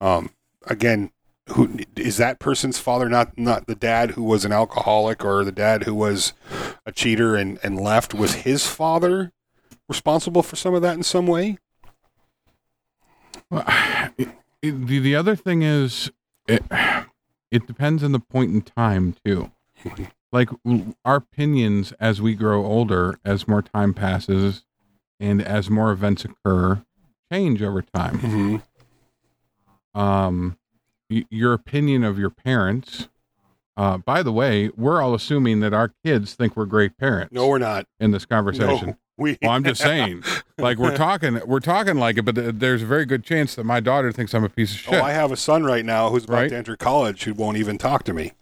um, 0.00 0.30
again, 0.66 1.10
who 1.50 1.78
is 1.96 2.16
that 2.16 2.38
person's 2.38 2.78
father? 2.78 3.08
Not 3.08 3.38
not 3.38 3.66
the 3.66 3.74
dad 3.74 4.12
who 4.12 4.22
was 4.24 4.44
an 4.44 4.52
alcoholic 4.52 5.24
or 5.24 5.44
the 5.44 5.52
dad 5.52 5.84
who 5.84 5.94
was 5.94 6.32
a 6.84 6.92
cheater 6.92 7.36
and 7.36 7.58
and 7.62 7.78
left. 7.78 8.14
Was 8.14 8.34
his 8.34 8.66
father 8.66 9.32
responsible 9.88 10.42
for 10.42 10.56
some 10.56 10.74
of 10.74 10.82
that 10.82 10.96
in 10.96 11.02
some 11.02 11.26
way? 11.26 11.58
Well, 13.50 13.64
it, 14.18 14.28
it, 14.62 14.86
the, 14.86 14.98
the 14.98 15.14
other 15.14 15.36
thing 15.36 15.62
is, 15.62 16.10
it, 16.48 16.64
it 17.50 17.66
depends 17.66 18.02
on 18.02 18.12
the 18.12 18.20
point 18.20 18.52
in 18.52 18.62
time 18.62 19.14
too. 19.24 19.52
Like 20.34 20.48
our 21.04 21.16
opinions 21.16 21.92
as 22.00 22.20
we 22.20 22.34
grow 22.34 22.66
older, 22.66 23.18
as 23.24 23.46
more 23.46 23.62
time 23.62 23.94
passes, 23.94 24.64
and 25.20 25.40
as 25.40 25.70
more 25.70 25.92
events 25.92 26.24
occur, 26.24 26.82
change 27.32 27.62
over 27.62 27.82
time. 27.82 28.18
Mm-hmm. 28.18 29.98
Um, 30.00 30.58
y- 31.08 31.24
your 31.30 31.52
opinion 31.52 32.02
of 32.02 32.18
your 32.18 32.30
parents. 32.30 33.08
Uh, 33.76 33.98
by 33.98 34.22
the 34.24 34.32
way, 34.32 34.70
we're 34.76 35.00
all 35.00 35.14
assuming 35.14 35.60
that 35.60 35.72
our 35.72 35.92
kids 36.04 36.34
think 36.34 36.56
we're 36.56 36.64
great 36.66 36.96
parents. 36.98 37.32
No, 37.32 37.46
we're 37.48 37.58
not. 37.58 37.86
in 38.00 38.10
this 38.10 38.24
conversation. 38.24 38.88
No, 38.88 38.96
we. 39.16 39.38
Well, 39.42 39.52
I'm 39.52 39.62
just 39.64 39.80
saying, 39.80 40.24
like 40.58 40.78
we're 40.78 40.96
talking, 40.96 41.40
we're 41.46 41.60
talking 41.60 41.96
like 41.96 42.18
it, 42.18 42.22
but 42.24 42.34
th- 42.34 42.54
there's 42.58 42.82
a 42.82 42.86
very 42.86 43.04
good 43.04 43.22
chance 43.24 43.54
that 43.54 43.64
my 43.64 43.78
daughter 43.80 44.10
thinks 44.12 44.34
I'm 44.34 44.44
a 44.44 44.48
piece 44.48 44.72
of 44.72 44.78
shit. 44.80 44.94
Oh, 44.94 45.02
I 45.02 45.12
have 45.12 45.30
a 45.32 45.36
son 45.36 45.62
right 45.64 45.84
now 45.84 46.10
who's 46.10 46.24
about 46.24 46.34
Right. 46.34 46.50
to 46.50 46.56
enter 46.56 46.76
college 46.76 47.22
who 47.24 47.34
won't 47.34 47.56
even 47.56 47.78
talk 47.78 48.02
to 48.04 48.12
me. 48.12 48.32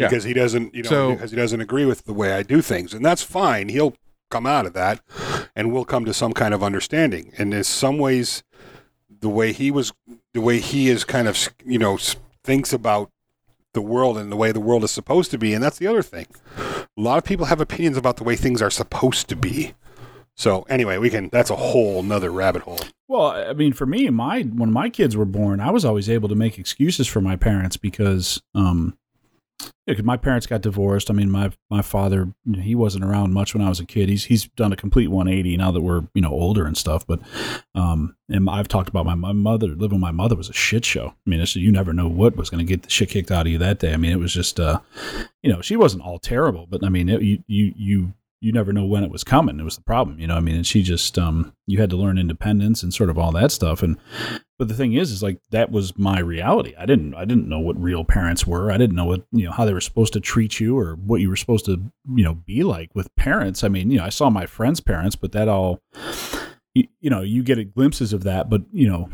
Yeah. 0.00 0.08
Because 0.08 0.24
he 0.24 0.32
doesn't, 0.32 0.74
you 0.74 0.82
know, 0.82 0.88
So- 0.88 1.12
because 1.12 1.30
he 1.30 1.36
doesn't 1.36 1.60
agree 1.60 1.84
with 1.84 2.04
the 2.04 2.12
way 2.12 2.32
I 2.32 2.42
do 2.42 2.60
things. 2.62 2.92
And 2.94 3.04
that's 3.04 3.22
fine. 3.22 3.68
He'll 3.68 3.94
come 4.30 4.46
out 4.46 4.66
of 4.66 4.72
that 4.74 5.00
and 5.56 5.72
we'll 5.72 5.84
come 5.84 6.04
to 6.04 6.14
some 6.14 6.32
kind 6.32 6.54
of 6.54 6.62
understanding. 6.62 7.32
And 7.38 7.52
in 7.52 7.64
some 7.64 7.98
ways, 7.98 8.42
the 9.20 9.28
way 9.28 9.52
he 9.52 9.70
was, 9.70 9.92
the 10.34 10.40
way 10.40 10.58
he 10.60 10.88
is 10.88 11.04
kind 11.04 11.28
of, 11.28 11.36
you 11.64 11.78
know, 11.78 11.98
thinks 12.44 12.72
about 12.72 13.10
the 13.74 13.82
world 13.82 14.16
and 14.18 14.32
the 14.32 14.36
way 14.36 14.50
the 14.52 14.60
world 14.60 14.82
is 14.84 14.90
supposed 14.90 15.30
to 15.32 15.38
be. 15.38 15.52
And 15.54 15.62
that's 15.62 15.78
the 15.78 15.86
other 15.86 16.02
thing. 16.02 16.26
A 16.56 16.86
lot 17.00 17.18
of 17.18 17.24
people 17.24 17.46
have 17.46 17.60
opinions 17.60 17.96
about 17.96 18.16
the 18.16 18.24
way 18.24 18.36
things 18.36 18.62
are 18.62 18.70
supposed 18.70 19.28
to 19.28 19.36
be. 19.36 19.74
So 20.34 20.62
anyway, 20.68 20.96
we 20.98 21.10
can, 21.10 21.28
that's 21.30 21.50
a 21.50 21.56
whole 21.56 22.02
nother 22.02 22.30
rabbit 22.30 22.62
hole. 22.62 22.80
Well, 23.08 23.26
I 23.26 23.52
mean, 23.52 23.72
for 23.74 23.84
me, 23.86 24.08
my 24.10 24.42
when 24.42 24.72
my 24.72 24.88
kids 24.88 25.16
were 25.16 25.24
born, 25.26 25.60
I 25.60 25.70
was 25.70 25.84
always 25.84 26.08
able 26.08 26.28
to 26.30 26.34
make 26.34 26.58
excuses 26.58 27.06
for 27.08 27.20
my 27.20 27.36
parents 27.36 27.76
because, 27.76 28.40
um, 28.54 28.96
yeah, 29.86 29.94
'cause 29.94 30.04
my 30.04 30.16
parents 30.16 30.46
got 30.46 30.60
divorced. 30.62 31.10
I 31.10 31.14
mean, 31.14 31.30
my 31.30 31.50
my 31.70 31.82
father 31.82 32.32
he 32.60 32.74
wasn't 32.74 33.04
around 33.04 33.32
much 33.32 33.54
when 33.54 33.62
I 33.62 33.68
was 33.68 33.80
a 33.80 33.86
kid. 33.86 34.08
He's 34.08 34.24
he's 34.24 34.46
done 34.56 34.72
a 34.72 34.76
complete 34.76 35.08
180 35.08 35.56
now 35.56 35.70
that 35.70 35.80
we're 35.80 36.02
you 36.14 36.22
know 36.22 36.30
older 36.30 36.66
and 36.66 36.76
stuff. 36.76 37.06
But, 37.06 37.20
um, 37.74 38.16
and 38.28 38.48
I've 38.48 38.68
talked 38.68 38.88
about 38.88 39.06
my 39.06 39.14
my 39.14 39.32
mother 39.32 39.68
living 39.68 39.96
with 39.98 40.00
my 40.00 40.10
mother 40.10 40.36
was 40.36 40.48
a 40.48 40.54
shit 40.54 40.84
show. 40.84 41.08
I 41.08 41.30
mean, 41.30 41.40
it's, 41.40 41.56
you 41.56 41.72
never 41.72 41.92
know 41.92 42.08
what 42.08 42.36
was 42.36 42.50
going 42.50 42.64
to 42.64 42.68
get 42.68 42.82
the 42.82 42.90
shit 42.90 43.10
kicked 43.10 43.30
out 43.30 43.46
of 43.46 43.52
you 43.52 43.58
that 43.58 43.78
day. 43.78 43.92
I 43.92 43.96
mean, 43.96 44.12
it 44.12 44.18
was 44.18 44.32
just, 44.32 44.60
uh, 44.60 44.80
you 45.42 45.50
know, 45.52 45.60
she 45.60 45.76
wasn't 45.76 46.02
all 46.04 46.18
terrible, 46.18 46.66
but 46.68 46.84
I 46.84 46.88
mean, 46.88 47.08
it, 47.08 47.22
you 47.22 47.42
you 47.46 47.72
you 47.76 48.14
you 48.40 48.52
never 48.52 48.72
know 48.72 48.84
when 48.84 49.04
it 49.04 49.10
was 49.10 49.22
coming. 49.22 49.60
It 49.60 49.64
was 49.64 49.76
the 49.76 49.82
problem, 49.82 50.18
you 50.18 50.26
know. 50.26 50.36
I 50.36 50.40
mean, 50.40 50.56
and 50.56 50.66
she 50.66 50.82
just 50.82 51.18
um, 51.18 51.54
you 51.66 51.78
had 51.78 51.90
to 51.90 51.96
learn 51.96 52.18
independence 52.18 52.82
and 52.82 52.92
sort 52.92 53.10
of 53.10 53.18
all 53.18 53.32
that 53.32 53.52
stuff. 53.52 53.82
And 53.82 53.98
but 54.58 54.68
the 54.68 54.74
thing 54.74 54.94
is, 54.94 55.10
is 55.10 55.22
like 55.22 55.40
that 55.50 55.70
was 55.70 55.96
my 55.98 56.20
reality. 56.20 56.74
I 56.78 56.86
didn't 56.86 57.14
I 57.14 57.26
didn't 57.26 57.48
know 57.48 57.58
what 57.58 57.80
real 57.80 58.04
parents 58.04 58.46
were. 58.46 58.72
I 58.72 58.78
didn't 58.78 58.96
know 58.96 59.04
what 59.04 59.24
you 59.30 59.44
know 59.44 59.52
how 59.52 59.66
they 59.66 59.74
were 59.74 59.80
supposed 59.80 60.14
to 60.14 60.20
treat 60.20 60.58
you 60.58 60.78
or 60.78 60.94
what 60.94 61.20
you 61.20 61.28
were 61.28 61.36
supposed 61.36 61.66
to 61.66 61.92
you 62.14 62.24
know 62.24 62.34
be 62.34 62.62
like 62.62 62.90
with 62.94 63.14
parents. 63.14 63.62
I 63.62 63.68
mean, 63.68 63.90
you 63.90 63.98
know, 63.98 64.04
I 64.04 64.10
saw 64.10 64.30
my 64.30 64.46
friends' 64.46 64.80
parents, 64.80 65.16
but 65.16 65.32
that 65.32 65.48
all 65.48 65.82
you, 66.74 66.88
you 67.00 67.10
know 67.10 67.20
you 67.20 67.42
get 67.42 67.74
glimpses 67.74 68.14
of 68.14 68.24
that. 68.24 68.48
But 68.48 68.62
you 68.72 68.88
know, 68.88 69.10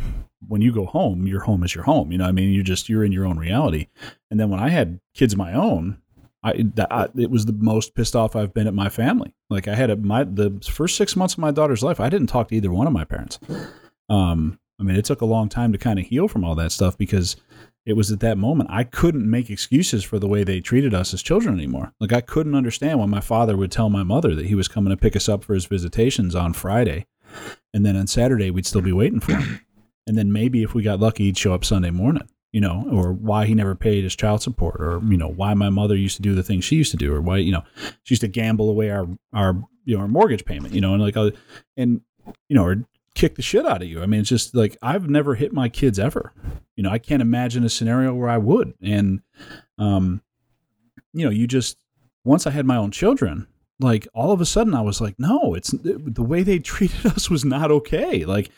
when 0.47 0.61
you 0.61 0.73
go 0.73 0.87
home, 0.87 1.27
your 1.27 1.41
home 1.41 1.65
is 1.65 1.75
your 1.75 1.85
home. 1.85 2.13
You 2.13 2.19
know, 2.19 2.27
I 2.27 2.33
mean, 2.33 2.53
you're 2.53 2.63
just 2.63 2.89
you're 2.89 3.05
in 3.05 3.13
your 3.13 3.27
own 3.27 3.39
reality. 3.39 3.89
And 4.31 4.39
then 4.39 4.51
when 4.51 4.61
I 4.61 4.69
had 4.69 5.01
kids 5.15 5.33
of 5.33 5.39
my 5.39 5.53
own, 5.53 5.99
I, 6.47 6.87
I 6.91 7.09
it 7.17 7.31
was 7.31 7.47
the 7.47 7.53
most 7.53 7.95
pissed 7.95 8.15
off 8.15 8.37
I've 8.37 8.55
been 8.55 8.69
at 8.69 8.75
my 8.75 8.89
family. 8.89 9.35
Like 9.51 9.67
I 9.67 9.75
had 9.75 9.91
a, 9.91 9.97
my 9.97 10.23
the 10.25 10.61
first 10.63 10.97
six 10.97 11.17
months 11.17 11.35
of 11.35 11.39
my 11.39 11.51
daughter's 11.51 11.83
life, 11.83 11.99
I 11.99 12.09
didn't 12.09 12.29
talk 12.29 12.49
to 12.49 12.55
either 12.55 12.71
one 12.71 12.87
of 12.87 12.93
my 12.93 13.05
parents. 13.05 13.41
Um, 14.09 14.61
I 14.79 14.85
mean, 14.85 14.97
it 14.97 15.05
took 15.05 15.23
a 15.23 15.27
long 15.27 15.49
time 15.49 15.73
to 15.73 15.79
kind 15.79 15.99
of 15.99 16.07
heal 16.07 16.29
from 16.29 16.45
all 16.45 16.55
that 16.57 16.71
stuff 16.71 16.97
because 16.97 17.37
it 17.85 17.95
was 17.95 18.13
at 18.13 18.21
that 18.21 18.39
moment 18.39 18.71
I 18.73 18.85
couldn't 18.85 19.29
make 19.29 19.51
excuses 19.51 20.05
for 20.05 20.19
the 20.19 20.29
way 20.29 20.45
they 20.45 20.61
treated 20.61 20.95
us 20.95 21.13
as 21.13 21.23
children 21.23 21.55
anymore. 21.55 21.93
Like 21.99 22.13
I 22.13 22.21
couldn't 22.21 22.55
understand 22.55 23.01
why 23.01 23.07
my 23.07 23.21
father 23.21 23.57
would 23.57 23.73
tell 23.73 23.91
my 23.91 24.05
mother 24.05 24.35
that 24.37 24.47
he 24.47 24.55
was 24.55 24.69
coming 24.69 24.91
to 24.91 24.97
pick 24.97 25.17
us 25.17 25.29
up 25.29 25.43
for 25.43 25.55
his 25.55 25.67
visitations 25.67 26.37
on 26.37 26.53
Friday, 26.53 27.07
and 27.75 27.85
then 27.85 27.97
on 27.97 28.07
Saturday 28.07 28.51
we'd 28.53 28.67
still 28.67 28.83
be 28.83 28.93
waiting 28.93 29.21
for 29.21 29.35
him, 29.35 29.67
and 30.07 30.17
then 30.17 30.33
maybe 30.33 30.63
if 30.63 30.75
we 30.75 30.83
got 30.85 31.01
lucky, 31.01 31.25
he'd 31.25 31.39
show 31.39 31.55
up 31.55 31.65
Sunday 31.65 31.91
morning. 31.91 32.29
You 32.57 32.63
know, 32.63 32.87
or 32.91 33.13
why 33.13 33.45
he 33.45 33.55
never 33.55 33.75
paid 33.75 34.03
his 34.03 34.17
child 34.17 34.41
support, 34.41 34.81
or 34.81 35.03
you 35.11 35.19
know, 35.19 35.29
why 35.29 35.53
my 35.53 35.69
mother 35.69 35.95
used 35.95 36.17
to 36.17 36.23
do 36.23 36.35
the 36.35 36.43
things 36.43 36.65
she 36.65 36.77
used 36.77 36.91
to 36.91 36.97
do, 36.97 37.13
or 37.13 37.21
why 37.21 37.37
you 37.37 37.53
know 37.53 37.63
she 38.05 38.15
used 38.15 38.23
to 38.23 38.29
gamble 38.29 38.71
away 38.71 38.89
our 38.89 39.07
our 39.35 39.63
you 39.85 39.95
know 39.95 40.01
our 40.01 40.09
mortgage 40.09 40.47
payment, 40.47 40.73
you 40.73 40.81
know, 40.81 40.95
and 40.95 41.03
like 41.03 41.19
uh, 41.19 41.33
and 41.77 42.01
you 42.49 42.57
know, 42.57 42.65
or 42.65 42.77
kick 43.15 43.35
the 43.35 43.43
shit 43.43 43.67
out 43.67 43.83
of 43.83 43.89
you. 43.89 44.03
I 44.03 44.07
mean, 44.07 44.21
it's 44.21 44.31
just 44.31 44.55
like 44.55 44.75
I've 44.81 45.07
never 45.07 45.35
hit 45.35 45.53
my 45.53 45.69
kids 45.69 45.99
ever. 45.99 46.33
You 46.77 46.83
know, 46.83 46.89
I 46.89 46.97
can't 46.97 47.21
imagine 47.21 47.63
a 47.63 47.69
scenario 47.69 48.15
where 48.15 48.31
I 48.31 48.39
would, 48.39 48.73
and 48.81 49.21
um, 49.77 50.23
you 51.13 51.27
know, 51.27 51.31
you 51.31 51.47
just 51.47 51.77
once 52.25 52.47
I 52.47 52.53
had 52.53 52.65
my 52.65 52.77
own 52.79 52.91
children, 52.91 53.49
like 53.79 54.09
all 54.15 54.33
of 54.33 54.41
a 54.41 54.47
sudden 54.47 54.75
I 54.75 54.81
was 54.81 55.01
like, 55.01 55.17
no, 55.19 55.55
it's 55.55 55.71
the 55.83 56.23
way 56.23 56.43
they 56.43 56.59
treated 56.61 57.07
us 57.07 57.29
was 57.29 57.45
not 57.45 57.71
okay. 57.71 58.25
Like 58.25 58.51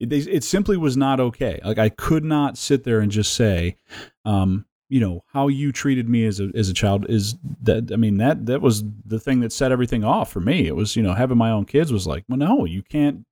it, 0.00 0.12
it 0.12 0.44
simply 0.44 0.76
was 0.76 0.96
not 0.96 1.20
okay. 1.20 1.60
Like 1.64 1.78
I 1.78 1.88
could 1.88 2.24
not 2.24 2.56
sit 2.56 2.84
there 2.84 3.00
and 3.00 3.12
just 3.12 3.34
say, 3.34 3.76
um, 4.24 4.66
you 4.88 5.00
know, 5.00 5.24
how 5.32 5.48
you 5.48 5.72
treated 5.72 6.08
me 6.08 6.24
as 6.24 6.40
a 6.40 6.50
as 6.54 6.68
a 6.68 6.74
child 6.74 7.06
is 7.08 7.36
that. 7.62 7.90
I 7.92 7.96
mean 7.96 8.18
that 8.18 8.46
that 8.46 8.60
was 8.60 8.84
the 9.04 9.18
thing 9.18 9.40
that 9.40 9.52
set 9.52 9.72
everything 9.72 10.04
off 10.04 10.30
for 10.30 10.40
me. 10.40 10.66
It 10.66 10.76
was 10.76 10.94
you 10.94 11.02
know 11.02 11.14
having 11.14 11.38
my 11.38 11.50
own 11.50 11.64
kids 11.64 11.92
was 11.92 12.06
like, 12.06 12.24
well, 12.28 12.38
no, 12.38 12.64
you 12.64 12.82
can't. 12.82 13.24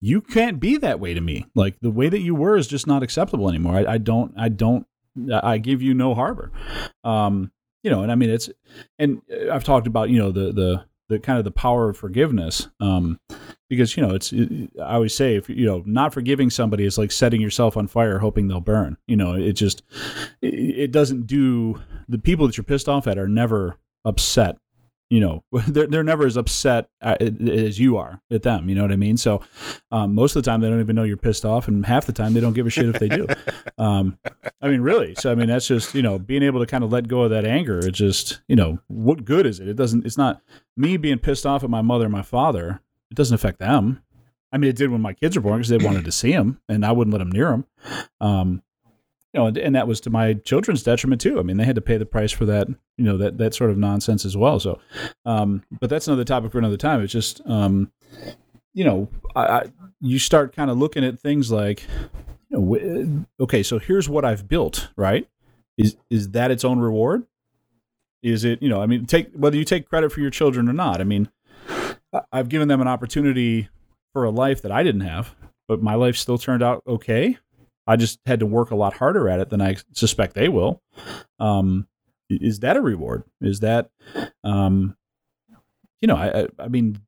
You 0.00 0.20
can't 0.20 0.60
be 0.60 0.76
that 0.78 1.00
way 1.00 1.14
to 1.14 1.20
me. 1.20 1.46
Like 1.54 1.80
the 1.80 1.90
way 1.90 2.08
that 2.08 2.20
you 2.20 2.34
were 2.34 2.56
is 2.56 2.66
just 2.66 2.86
not 2.86 3.02
acceptable 3.02 3.48
anymore. 3.48 3.76
I, 3.76 3.94
I 3.94 3.98
don't. 3.98 4.34
I 4.36 4.48
don't. 4.48 4.86
I 5.32 5.58
give 5.58 5.80
you 5.80 5.94
no 5.94 6.14
harbor. 6.14 6.52
Um, 7.04 7.52
you 7.86 7.92
know, 7.92 8.02
and 8.02 8.10
I 8.10 8.16
mean 8.16 8.30
it's, 8.30 8.50
and 8.98 9.22
I've 9.48 9.62
talked 9.62 9.86
about 9.86 10.10
you 10.10 10.18
know 10.18 10.32
the 10.32 10.52
the 10.52 10.84
the 11.08 11.20
kind 11.20 11.38
of 11.38 11.44
the 11.44 11.52
power 11.52 11.88
of 11.88 11.96
forgiveness, 11.96 12.66
um, 12.80 13.20
because 13.70 13.96
you 13.96 14.04
know 14.04 14.12
it's 14.12 14.32
it, 14.32 14.70
I 14.82 14.94
always 14.94 15.14
say 15.14 15.36
if 15.36 15.48
you 15.48 15.64
know 15.64 15.84
not 15.86 16.12
forgiving 16.12 16.50
somebody 16.50 16.84
is 16.84 16.98
like 16.98 17.12
setting 17.12 17.40
yourself 17.40 17.76
on 17.76 17.86
fire 17.86 18.18
hoping 18.18 18.48
they'll 18.48 18.60
burn. 18.60 18.96
You 19.06 19.16
know, 19.16 19.34
it 19.34 19.52
just 19.52 19.84
it, 20.42 20.52
it 20.52 20.90
doesn't 20.90 21.28
do 21.28 21.80
the 22.08 22.18
people 22.18 22.48
that 22.48 22.56
you're 22.56 22.64
pissed 22.64 22.88
off 22.88 23.06
at 23.06 23.18
are 23.18 23.28
never 23.28 23.76
upset 24.04 24.58
you 25.10 25.20
know 25.20 25.44
they're, 25.68 25.86
they're 25.86 26.04
never 26.04 26.26
as 26.26 26.36
upset 26.36 26.88
as 27.00 27.78
you 27.78 27.96
are 27.96 28.20
at 28.30 28.42
them 28.42 28.68
you 28.68 28.74
know 28.74 28.82
what 28.82 28.92
i 28.92 28.96
mean? 28.96 29.16
So 29.16 29.42
um, 29.90 30.14
most 30.14 30.36
of 30.36 30.42
the 30.42 30.50
time 30.50 30.60
they 30.60 30.68
don't 30.68 30.80
even 30.80 30.96
know 30.96 31.04
you're 31.04 31.16
pissed 31.16 31.44
off 31.44 31.68
and 31.68 31.84
half 31.86 32.06
the 32.06 32.12
time 32.12 32.34
they 32.34 32.40
don't 32.40 32.52
give 32.52 32.66
a 32.66 32.70
shit 32.70 32.88
if 32.88 32.98
they 32.98 33.08
do. 33.08 33.26
Um, 33.78 34.18
i 34.62 34.68
mean 34.68 34.80
really. 34.80 35.14
So 35.16 35.30
i 35.30 35.34
mean 35.34 35.48
that's 35.48 35.66
just 35.66 35.94
you 35.94 36.00
know 36.00 36.18
being 36.18 36.42
able 36.42 36.60
to 36.60 36.66
kind 36.66 36.82
of 36.82 36.90
let 36.90 37.08
go 37.08 37.22
of 37.22 37.30
that 37.30 37.44
anger 37.44 37.78
it 37.78 37.92
just 37.92 38.40
you 38.48 38.56
know 38.56 38.78
what 38.86 39.24
good 39.24 39.44
is 39.44 39.60
it? 39.60 39.68
It 39.68 39.76
doesn't 39.76 40.06
it's 40.06 40.16
not 40.16 40.40
me 40.76 40.96
being 40.96 41.18
pissed 41.18 41.44
off 41.44 41.62
at 41.62 41.68
my 41.70 41.82
mother 41.82 42.04
and 42.04 42.12
my 42.12 42.22
father 42.22 42.80
it 43.10 43.16
doesn't 43.16 43.34
affect 43.34 43.58
them. 43.58 44.02
I 44.50 44.58
mean 44.58 44.70
it 44.70 44.76
did 44.76 44.90
when 44.90 45.02
my 45.02 45.12
kids 45.12 45.36
were 45.36 45.42
born 45.42 45.58
because 45.58 45.68
they 45.68 45.76
wanted 45.76 46.06
to 46.06 46.12
see 46.12 46.32
them 46.32 46.60
and 46.68 46.86
i 46.86 46.92
wouldn't 46.92 47.12
let 47.12 47.18
them 47.18 47.30
near 47.30 47.50
them 47.50 47.66
um, 48.20 48.62
know, 49.36 49.46
and, 49.46 49.58
and, 49.58 49.74
that 49.74 49.86
was 49.86 50.00
to 50.02 50.10
my 50.10 50.34
children's 50.34 50.82
detriment 50.82 51.20
too. 51.20 51.38
I 51.38 51.42
mean, 51.42 51.56
they 51.56 51.64
had 51.64 51.74
to 51.74 51.80
pay 51.80 51.96
the 51.96 52.06
price 52.06 52.32
for 52.32 52.44
that, 52.46 52.68
you 52.68 53.04
know, 53.04 53.16
that 53.18 53.38
that 53.38 53.54
sort 53.54 53.70
of 53.70 53.78
nonsense 53.78 54.24
as 54.24 54.36
well. 54.36 54.58
So, 54.58 54.80
um, 55.24 55.62
but 55.80 55.90
that's 55.90 56.08
another 56.08 56.24
topic 56.24 56.52
for 56.52 56.58
another 56.58 56.76
time. 56.76 57.02
It's 57.02 57.12
just, 57.12 57.40
um, 57.46 57.92
you 58.74 58.84
know, 58.84 59.08
I, 59.34 59.40
I, 59.42 59.62
you 60.00 60.18
start 60.18 60.54
kind 60.54 60.70
of 60.70 60.78
looking 60.78 61.04
at 61.04 61.18
things 61.18 61.50
like, 61.50 61.82
you 62.50 62.58
know, 62.58 63.24
okay, 63.40 63.62
so 63.62 63.78
here's 63.78 64.08
what 64.08 64.24
I've 64.24 64.48
built, 64.48 64.88
right? 64.96 65.28
Is 65.76 65.96
is 66.10 66.30
that 66.30 66.50
its 66.50 66.64
own 66.64 66.78
reward? 66.78 67.26
Is 68.22 68.44
it, 68.44 68.62
you 68.62 68.68
know, 68.68 68.80
I 68.80 68.86
mean, 68.86 69.06
take 69.06 69.32
whether 69.34 69.56
you 69.56 69.64
take 69.64 69.88
credit 69.88 70.10
for 70.12 70.20
your 70.20 70.30
children 70.30 70.68
or 70.68 70.72
not. 70.72 71.00
I 71.00 71.04
mean, 71.04 71.30
I've 72.32 72.48
given 72.48 72.68
them 72.68 72.80
an 72.80 72.88
opportunity 72.88 73.68
for 74.12 74.24
a 74.24 74.30
life 74.30 74.62
that 74.62 74.72
I 74.72 74.82
didn't 74.82 75.02
have, 75.02 75.34
but 75.68 75.82
my 75.82 75.94
life 75.94 76.16
still 76.16 76.38
turned 76.38 76.62
out 76.62 76.82
okay 76.86 77.38
I 77.86 77.96
just 77.96 78.20
had 78.26 78.40
to 78.40 78.46
work 78.46 78.70
a 78.70 78.76
lot 78.76 78.94
harder 78.94 79.28
at 79.28 79.40
it 79.40 79.50
than 79.50 79.60
I 79.60 79.76
suspect 79.92 80.34
they 80.34 80.48
will. 80.48 80.82
Um, 81.38 81.86
is 82.28 82.60
that 82.60 82.76
a 82.76 82.80
reward? 82.80 83.24
Is 83.40 83.60
that, 83.60 83.90
um, 84.42 84.96
you 86.00 86.08
know, 86.08 86.16
I, 86.16 86.42
I, 86.42 86.46
I, 86.58 86.68
mean, 86.68 87.00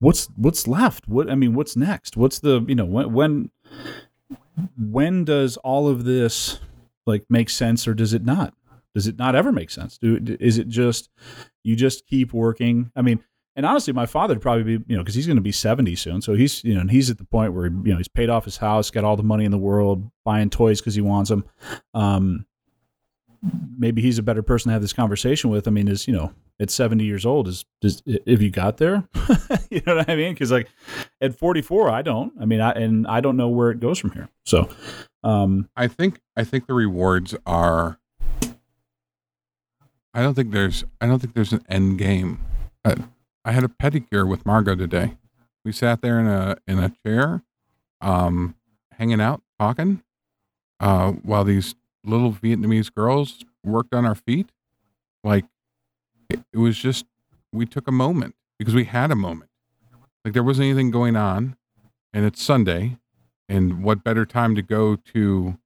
what's 0.00 0.26
what's 0.36 0.66
left? 0.66 1.08
What 1.08 1.30
I 1.30 1.34
mean, 1.34 1.54
what's 1.54 1.76
next? 1.76 2.16
What's 2.16 2.40
the 2.40 2.64
you 2.66 2.74
know 2.74 2.84
when 2.84 3.12
when 3.12 3.50
when 4.76 5.24
does 5.24 5.56
all 5.58 5.88
of 5.88 6.04
this 6.04 6.60
like 7.06 7.24
make 7.28 7.50
sense 7.50 7.86
or 7.86 7.94
does 7.94 8.12
it 8.12 8.24
not? 8.24 8.54
Does 8.94 9.06
it 9.06 9.18
not 9.18 9.34
ever 9.34 9.52
make 9.52 9.70
sense? 9.70 9.98
Do 9.98 10.20
is 10.40 10.58
it 10.58 10.68
just 10.68 11.10
you 11.62 11.76
just 11.76 12.06
keep 12.06 12.32
working? 12.32 12.90
I 12.94 13.02
mean, 13.02 13.22
and 13.56 13.64
honestly, 13.64 13.92
my 13.92 14.06
father 14.06 14.34
would 14.34 14.42
probably 14.42 14.64
be, 14.64 14.84
you 14.88 14.96
know, 14.96 15.02
because 15.02 15.14
he's 15.14 15.26
going 15.26 15.36
to 15.36 15.42
be 15.42 15.52
70 15.52 15.94
soon. 15.94 16.20
So 16.20 16.34
he's, 16.34 16.64
you 16.64 16.74
know, 16.74 16.86
he's 16.90 17.08
at 17.08 17.18
the 17.18 17.24
point 17.24 17.52
where, 17.52 17.66
you 17.66 17.92
know, 17.92 17.96
he's 17.96 18.08
paid 18.08 18.28
off 18.28 18.44
his 18.44 18.56
house, 18.56 18.90
got 18.90 19.04
all 19.04 19.16
the 19.16 19.22
money 19.22 19.44
in 19.44 19.52
the 19.52 19.58
world, 19.58 20.10
buying 20.24 20.50
toys 20.50 20.80
because 20.80 20.94
he 20.94 21.00
wants 21.00 21.30
them. 21.30 21.44
Um, 21.94 22.46
maybe 23.78 24.02
he's 24.02 24.18
a 24.18 24.22
better 24.22 24.42
person 24.42 24.70
to 24.70 24.72
have 24.72 24.82
this 24.82 24.92
conversation 24.92 25.50
with. 25.50 25.68
I 25.68 25.70
mean, 25.70 25.86
is, 25.86 26.08
you 26.08 26.14
know, 26.14 26.32
at 26.58 26.70
70 26.70 27.04
years 27.04 27.24
old, 27.24 27.46
is, 27.46 27.64
is 27.82 28.02
if 28.06 28.42
you 28.42 28.50
got 28.50 28.78
there, 28.78 29.08
you 29.70 29.82
know 29.86 29.96
what 29.96 30.10
I 30.10 30.16
mean? 30.16 30.32
Because 30.34 30.50
like 30.50 30.68
at 31.20 31.38
44, 31.38 31.90
I 31.90 32.02
don't. 32.02 32.32
I 32.40 32.46
mean, 32.46 32.60
I, 32.60 32.72
and 32.72 33.06
I 33.06 33.20
don't 33.20 33.36
know 33.36 33.48
where 33.48 33.70
it 33.70 33.78
goes 33.78 34.00
from 34.00 34.10
here. 34.12 34.28
So, 34.44 34.68
um, 35.22 35.68
I 35.76 35.86
think, 35.86 36.20
I 36.36 36.42
think 36.42 36.66
the 36.66 36.74
rewards 36.74 37.36
are, 37.46 38.00
I 40.12 40.22
don't 40.22 40.34
think 40.34 40.50
there's, 40.50 40.84
I 41.00 41.06
don't 41.06 41.20
think 41.20 41.34
there's 41.34 41.52
an 41.52 41.64
end 41.68 41.98
game. 41.98 42.40
Uh, 42.84 42.96
I 43.44 43.52
had 43.52 43.64
a 43.64 43.68
pedicure 43.68 44.26
with 44.26 44.46
Margot 44.46 44.74
today. 44.74 45.18
We 45.64 45.72
sat 45.72 46.00
there 46.00 46.18
in 46.18 46.26
a 46.26 46.56
in 46.66 46.78
a 46.78 46.92
chair, 47.04 47.42
um, 48.00 48.54
hanging 48.92 49.20
out, 49.20 49.42
talking, 49.58 50.02
uh, 50.80 51.12
while 51.12 51.44
these 51.44 51.74
little 52.04 52.32
Vietnamese 52.32 52.92
girls 52.92 53.44
worked 53.64 53.94
on 53.94 54.04
our 54.04 54.14
feet. 54.14 54.50
Like 55.22 55.44
it, 56.30 56.40
it 56.52 56.58
was 56.58 56.78
just 56.78 57.06
we 57.52 57.66
took 57.66 57.86
a 57.86 57.92
moment 57.92 58.34
because 58.58 58.74
we 58.74 58.84
had 58.84 59.10
a 59.10 59.16
moment. 59.16 59.50
Like 60.24 60.34
there 60.34 60.42
wasn't 60.42 60.66
anything 60.66 60.90
going 60.90 61.16
on, 61.16 61.56
and 62.12 62.24
it's 62.24 62.42
Sunday, 62.42 62.98
and 63.48 63.82
what 63.82 64.04
better 64.04 64.24
time 64.24 64.54
to 64.54 64.62
go 64.62 64.96
to 64.96 65.58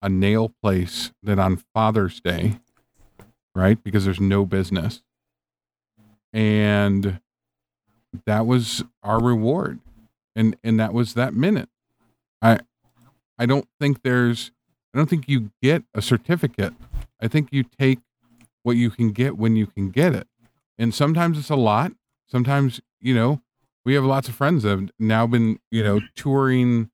a 0.00 0.08
nail 0.08 0.52
place 0.62 1.12
than 1.22 1.38
on 1.38 1.62
Father's 1.74 2.20
Day, 2.20 2.60
right? 3.54 3.82
Because 3.82 4.04
there's 4.04 4.20
no 4.20 4.46
business. 4.46 5.02
And 6.32 7.20
that 8.26 8.46
was 8.46 8.84
our 9.02 9.22
reward. 9.22 9.80
And 10.34 10.56
and 10.62 10.78
that 10.80 10.92
was 10.92 11.14
that 11.14 11.34
minute. 11.34 11.68
I 12.42 12.60
i 13.38 13.46
don't 13.46 13.68
think 13.80 14.02
there's 14.02 14.50
i 14.94 14.98
don't 14.98 15.08
think 15.08 15.28
you 15.28 15.50
get 15.62 15.84
a 15.94 16.02
certificate. 16.02 16.74
I 17.20 17.28
think 17.28 17.48
you 17.52 17.64
take 17.64 18.00
what 18.62 18.76
you 18.76 18.90
can 18.90 19.12
get 19.12 19.38
when 19.38 19.56
you 19.56 19.66
can 19.66 19.90
get 19.90 20.14
it. 20.14 20.26
And 20.78 20.94
sometimes 20.94 21.38
it's 21.38 21.50
a 21.50 21.56
lot. 21.56 21.92
Sometimes 22.28 22.80
you 23.00 23.14
know 23.14 23.40
we 23.84 23.94
have 23.94 24.04
lots 24.04 24.28
of 24.28 24.34
friends 24.34 24.62
that 24.64 24.70
have 24.70 24.90
now 24.98 25.26
been 25.26 25.58
you 25.70 25.82
know 25.82 26.00
touring 26.14 26.90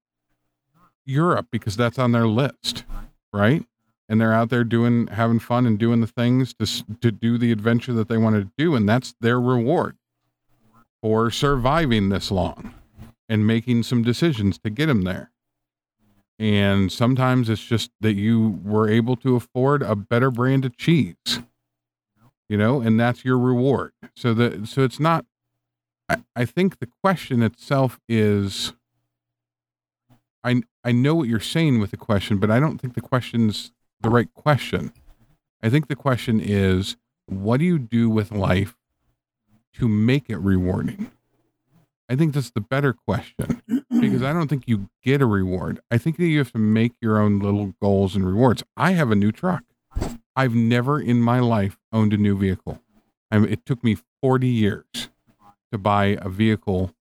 europe 1.05 1.49
because 1.51 1.77
that's 1.77 1.99
on 1.99 2.13
their 2.13 2.29
list 2.29 2.85
right? 3.33 3.65
And 4.09 4.21
they're 4.21 4.33
out 4.33 4.51
there 4.51 4.65
doing 4.65 5.07
having 5.07 5.39
fun 5.39 5.67
and 5.67 5.79
doing 5.79 6.01
the 6.01 6.07
things 6.07 6.53
to 6.55 6.85
to 7.01 7.11
do 7.11 7.39
the 7.39 7.51
adventure 7.51 7.93
that 7.95 8.09
they 8.09 8.19
want 8.19 8.37
to 8.37 8.51
do 8.59 8.75
and 8.75 8.89
that's 8.89 9.15
their 9.21 9.41
reward 9.41 9.97
for 11.03 11.31
surviving 11.31 12.09
this 12.09 12.31
long 12.31 12.75
and 13.29 13.47
making 13.47 13.83
some 13.83 14.03
decisions 14.03 14.59
to 14.59 14.71
get 14.71 14.89
him 14.89 15.03
there. 15.03 15.33
And 16.39 16.91
sometimes 16.91 17.49
it's 17.49 17.65
just 17.65 17.91
that 18.01 18.15
you 18.15 18.61
were 18.65 18.89
able 18.89 19.17
to 19.17 19.37
afford 19.37 19.83
a 19.83 19.95
better 19.95 20.31
brand 20.31 20.65
of 20.65 20.77
cheese, 20.77 21.41
you 22.49 22.57
know, 22.57 22.81
and 22.81 22.99
that's 22.99 23.25
your 23.25 23.39
reward. 23.39 23.93
So 24.17 24.33
that 24.35 24.67
so 24.69 24.83
it's 24.83 24.99
not. 24.99 25.27
I, 26.09 26.23
I 26.35 26.45
think 26.45 26.79
the 26.79 26.89
question 27.03 27.43
itself 27.43 28.01
is. 28.09 28.73
I 30.43 30.63
I 30.83 30.91
know 30.91 31.15
what 31.15 31.29
you're 31.29 31.39
saying 31.39 31.79
with 31.79 31.93
the 31.93 31.97
question, 31.97 32.39
but 32.39 32.51
I 32.51 32.59
don't 32.59 32.79
think 32.79 32.95
the 32.95 33.01
question's 33.01 33.73
the 34.01 34.11
right 34.11 34.33
question. 34.35 34.93
I 35.63 35.71
think 35.71 35.87
the 35.87 35.95
question 35.95 36.41
is, 36.41 36.97
what 37.27 37.59
do 37.59 37.65
you 37.65 37.79
do 37.79 38.11
with 38.11 38.33
life 38.33 38.77
to 39.75 39.89
make 39.89 40.29
it 40.29 40.39
rewarding? 40.39 41.11
I 42.09 42.17
think 42.17 42.35
that's 42.35 42.51
the 42.51 42.61
better 42.61 42.93
question 42.93 43.63
because 43.89 44.23
I 44.23 44.33
don't 44.33 44.49
think 44.49 44.65
you 44.67 44.91
get 45.03 45.23
a 45.23 45.27
reward. 45.27 45.81
I 45.91 45.99
think 45.99 46.19
that 46.19 46.27
you 46.27 46.39
have 46.39 46.53
to 46.53 46.59
make 46.59 46.93
your 47.01 47.19
own 47.19 47.39
little 47.39 47.75
goals 47.81 48.15
and 48.15 48.27
rewards. 48.27 48.63
I 48.77 48.93
have 48.93 49.11
a 49.11 49.15
new 49.15 49.33
truck. 49.33 49.65
I've 50.37 50.55
never 50.55 51.01
in 51.01 51.21
my 51.21 51.41
life 51.41 51.79
owned 51.93 52.13
a 52.13 52.17
new 52.17 52.37
vehicle. 52.37 52.83
I 53.31 53.39
mean, 53.39 53.51
it 53.51 53.65
took 53.65 53.83
me 53.83 53.97
40 54.21 54.47
years 54.47 54.85
to 55.71 55.79
buy 55.79 56.19
a 56.21 56.29
vehicle 56.29 56.95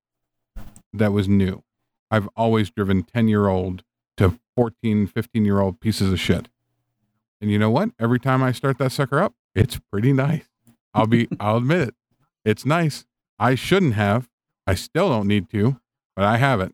that 0.93 1.11
was 1.11 1.27
new. 1.27 1.63
I've 2.09 2.29
always 2.35 2.69
driven 2.69 3.03
10 3.03 3.27
year 3.27 3.47
old 3.47 3.83
to 4.17 4.39
14, 4.55 5.07
15 5.07 5.45
year 5.45 5.59
old 5.59 5.79
pieces 5.79 6.11
of 6.11 6.19
shit. 6.19 6.47
And 7.41 7.49
you 7.51 7.57
know 7.57 7.71
what? 7.71 7.89
Every 7.99 8.19
time 8.19 8.43
I 8.43 8.51
start 8.51 8.77
that 8.77 8.91
sucker 8.91 9.19
up, 9.19 9.33
it's 9.55 9.79
pretty 9.91 10.13
nice. 10.13 10.45
I'll 10.93 11.07
be, 11.07 11.27
I'll 11.39 11.57
admit 11.57 11.89
it. 11.89 11.95
It's 12.45 12.65
nice. 12.65 13.05
I 13.39 13.55
shouldn't 13.55 13.93
have. 13.95 14.29
I 14.67 14.75
still 14.75 15.09
don't 15.09 15.27
need 15.27 15.49
to, 15.51 15.79
but 16.15 16.25
I 16.25 16.37
have 16.37 16.59
it. 16.61 16.73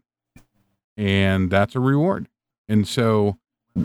And 0.95 1.49
that's 1.49 1.75
a 1.75 1.79
reward. 1.79 2.27
And 2.67 2.87
so 2.87 3.37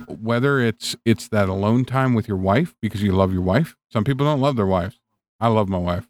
whether 0.08 0.58
it's 0.58 0.96
it's 1.04 1.28
that 1.28 1.48
alone 1.48 1.84
time 1.84 2.14
with 2.14 2.26
your 2.26 2.36
wife 2.38 2.74
because 2.80 3.02
you 3.02 3.12
love 3.12 3.32
your 3.32 3.42
wife. 3.42 3.76
Some 3.92 4.04
people 4.04 4.24
don't 4.26 4.40
love 4.40 4.56
their 4.56 4.66
wives. 4.66 4.98
I 5.38 5.48
love 5.48 5.68
my 5.68 5.78
wife. 5.78 6.08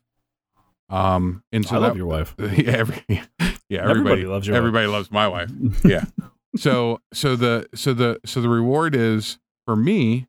Um, 0.88 1.42
and 1.52 1.66
so 1.66 1.76
I 1.76 1.78
love 1.78 1.92
that- 1.92 1.96
your 1.98 2.06
wife. 2.06 2.34
yeah, 2.38 2.72
every, 2.72 3.02
yeah, 3.08 3.18
everybody, 3.80 3.80
Everybody 3.80 4.26
loves 4.26 4.46
your 4.46 4.54
wife. 4.54 4.58
everybody 4.58 4.86
loves 4.86 5.10
my 5.10 5.26
wife. 5.28 5.50
Yeah. 5.84 6.04
so 6.56 7.00
so 7.12 7.34
the 7.34 7.66
so 7.74 7.92
the 7.94 8.20
so 8.24 8.40
the 8.40 8.48
reward 8.48 8.94
is 8.94 9.38
for 9.66 9.74
me, 9.74 10.28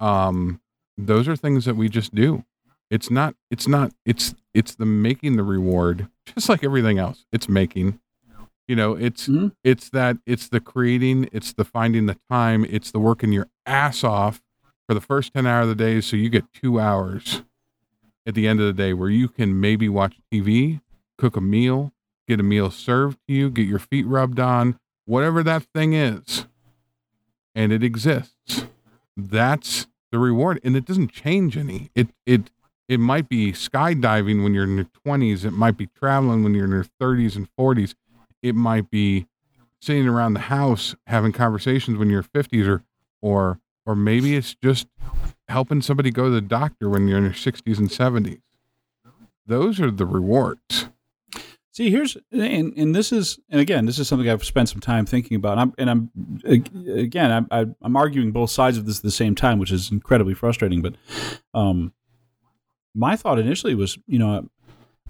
um, 0.00 0.60
those 0.96 1.26
are 1.28 1.36
things 1.36 1.64
that 1.64 1.76
we 1.76 1.88
just 1.88 2.14
do. 2.14 2.44
It's 2.90 3.10
not 3.10 3.34
it's 3.50 3.66
not 3.68 3.92
it's 4.06 4.34
it's 4.54 4.74
the 4.74 4.86
making 4.86 5.36
the 5.36 5.42
reward, 5.42 6.08
just 6.26 6.48
like 6.48 6.64
everything 6.64 6.98
else. 6.98 7.26
It's 7.32 7.48
making. 7.48 8.00
You 8.66 8.76
know, 8.76 8.92
it's 8.94 9.28
Mhm. 9.28 9.52
it's 9.62 9.90
that 9.90 10.18
it's 10.24 10.48
the 10.48 10.60
creating, 10.60 11.28
it's 11.32 11.52
the 11.52 11.64
finding 11.66 12.06
the 12.06 12.16
time, 12.30 12.64
it's 12.64 12.90
the 12.90 12.98
working 12.98 13.30
your 13.32 13.48
ass 13.66 14.02
off 14.02 14.40
for 14.88 14.94
the 14.94 15.00
first 15.02 15.34
10 15.34 15.46
hour 15.46 15.62
of 15.62 15.68
the 15.68 15.74
day 15.74 16.00
so 16.00 16.16
you 16.16 16.30
get 16.30 16.50
2 16.54 16.80
hours 16.80 17.42
at 18.26 18.34
the 18.34 18.48
end 18.48 18.60
of 18.60 18.66
the 18.66 18.72
day 18.72 18.94
where 18.94 19.10
you 19.10 19.28
can 19.28 19.60
maybe 19.60 19.86
watch 19.88 20.18
TV, 20.32 20.80
cook 21.18 21.36
a 21.36 21.40
meal, 21.42 21.92
get 22.26 22.40
a 22.40 22.42
meal 22.42 22.70
served 22.70 23.18
to 23.28 23.34
you, 23.34 23.50
get 23.50 23.66
your 23.66 23.78
feet 23.78 24.06
rubbed 24.06 24.40
on, 24.40 24.78
whatever 25.04 25.42
that 25.42 25.64
thing 25.74 25.92
is. 25.92 26.46
And 27.54 27.70
it 27.70 27.82
exists. 27.82 28.66
That's 29.16 29.86
the 30.10 30.18
reward 30.18 30.58
and 30.64 30.74
it 30.74 30.86
doesn't 30.86 31.12
change 31.12 31.56
any. 31.58 31.90
It 31.94 32.08
it 32.24 32.50
it 32.88 33.00
might 33.00 33.28
be 33.28 33.52
skydiving 33.52 34.42
when 34.42 34.54
you're 34.54 34.64
in 34.64 34.76
your 34.76 34.88
20s, 35.06 35.44
it 35.44 35.52
might 35.52 35.76
be 35.76 35.86
traveling 35.86 36.42
when 36.42 36.54
you're 36.54 36.66
in 36.66 36.70
your 36.70 36.86
30s 37.00 37.36
and 37.36 37.48
40s. 37.58 37.94
It 38.42 38.54
might 38.54 38.90
be 38.90 39.26
sitting 39.80 40.08
around 40.08 40.34
the 40.34 40.40
house 40.40 40.94
having 41.06 41.32
conversations 41.32 41.98
when 41.98 42.10
you're 42.10 42.22
50s 42.22 42.68
or 42.68 42.82
or 43.20 43.60
or 43.86 43.94
maybe 43.94 44.34
it's 44.34 44.54
just 44.54 44.86
helping 45.48 45.82
somebody 45.82 46.10
go 46.10 46.24
to 46.24 46.30
the 46.30 46.40
doctor 46.40 46.88
when 46.88 47.06
you're 47.06 47.18
in 47.18 47.24
your 47.24 47.32
60s 47.32 47.78
and 47.78 47.90
70s. 47.90 48.40
Those 49.46 49.78
are 49.78 49.90
the 49.90 50.06
rewards. 50.06 50.88
See, 51.70 51.90
here's 51.90 52.16
and 52.30 52.72
and 52.76 52.94
this 52.94 53.12
is 53.12 53.38
and 53.50 53.60
again, 53.60 53.84
this 53.84 53.98
is 53.98 54.06
something 54.06 54.28
I've 54.28 54.44
spent 54.44 54.68
some 54.68 54.80
time 54.80 55.06
thinking 55.06 55.36
about. 55.36 55.58
I'm 55.58 55.74
and 55.76 55.90
I'm 55.90 56.10
again, 56.44 57.46
I'm 57.50 57.76
I'm 57.82 57.96
arguing 57.96 58.30
both 58.30 58.50
sides 58.50 58.78
of 58.78 58.86
this 58.86 58.98
at 58.98 59.02
the 59.02 59.10
same 59.10 59.34
time, 59.34 59.58
which 59.58 59.72
is 59.72 59.90
incredibly 59.90 60.34
frustrating. 60.34 60.82
But 60.82 60.94
um, 61.52 61.92
my 62.94 63.16
thought 63.16 63.38
initially 63.38 63.74
was, 63.74 63.98
you 64.06 64.18
know, 64.18 64.48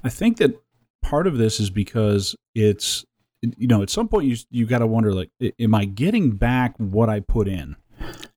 I 0.02 0.08
think 0.08 0.38
that 0.38 0.60
part 1.02 1.26
of 1.26 1.36
this 1.36 1.60
is 1.60 1.70
because 1.70 2.34
it's 2.54 3.04
you 3.40 3.66
know 3.66 3.82
at 3.82 3.90
some 3.90 4.08
point 4.08 4.26
you 4.26 4.36
you 4.50 4.66
got 4.66 4.78
to 4.78 4.86
wonder 4.86 5.12
like, 5.12 5.30
am 5.58 5.74
I 5.74 5.84
getting 5.84 6.32
back 6.32 6.74
what 6.78 7.08
I 7.08 7.20
put 7.20 7.48
in? 7.48 7.76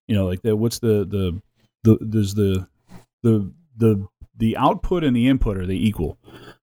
You 0.08 0.16
know, 0.16 0.26
like 0.26 0.42
the 0.42 0.56
what's 0.56 0.80
the 0.80 1.06
the 1.06 1.42
the 1.84 1.98
there's 2.02 2.34
the 2.34 2.68
the 3.24 3.52
the 3.76 4.08
the 4.36 4.58
output 4.58 5.04
and 5.04 5.16
the 5.16 5.28
input 5.28 5.58
are 5.58 5.66
they 5.66 5.76
equal? 5.76 6.18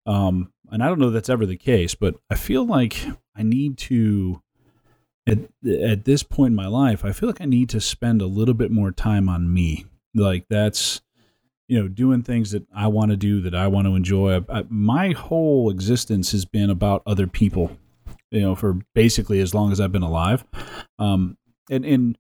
Um, 0.06 0.52
and 0.72 0.84
I 0.84 0.88
don't 0.88 1.00
know 1.00 1.10
that's 1.10 1.30
ever 1.30 1.46
the 1.46 1.58
case, 1.58 1.96
but 1.96 2.16
I 2.30 2.36
feel 2.36 2.66
like 2.66 3.06
I 3.36 3.44
need 3.44 3.78
to 3.80 4.42
at 5.28 5.40
at 5.66 6.06
this 6.06 6.24
point 6.24 6.52
in 6.52 6.56
my 6.56 6.68
life, 6.68 7.06
I 7.06 7.12
feel 7.12 7.30
like 7.30 7.42
I 7.42 7.46
need 7.46 7.70
to 7.70 7.82
spend 7.82 8.22
a 8.22 8.28
little 8.28 8.54
bit 8.54 8.72
more 8.72 8.92
time 8.92 9.30
on 9.30 9.54
me. 9.54 9.86
Like 10.14 10.46
that's 10.50 11.02
you 11.72 11.82
know 11.82 11.88
doing 11.88 12.22
things 12.22 12.52
that 12.52 12.68
I 12.76 12.88
want 12.88 13.12
to 13.12 13.18
do 13.18 13.40
that 13.44 13.56
I 13.56 13.68
want 13.68 13.88
to 13.88 13.96
enjoy. 13.96 14.40
I, 14.40 14.60
I, 14.60 14.64
my 14.68 15.12
whole 15.12 15.70
existence 15.70 16.34
has 16.34 16.44
been 16.44 16.70
about 16.70 17.02
other 17.08 17.28
people. 17.28 17.78
You 18.30 18.42
know, 18.42 18.56
for 18.56 18.80
basically 18.94 19.40
as 19.40 19.54
long 19.54 19.72
as 19.72 19.80
I've 19.80 19.92
been 19.92 20.04
alive. 20.04 20.44
Um, 21.00 21.38
and 21.70 21.86
and 21.86 22.18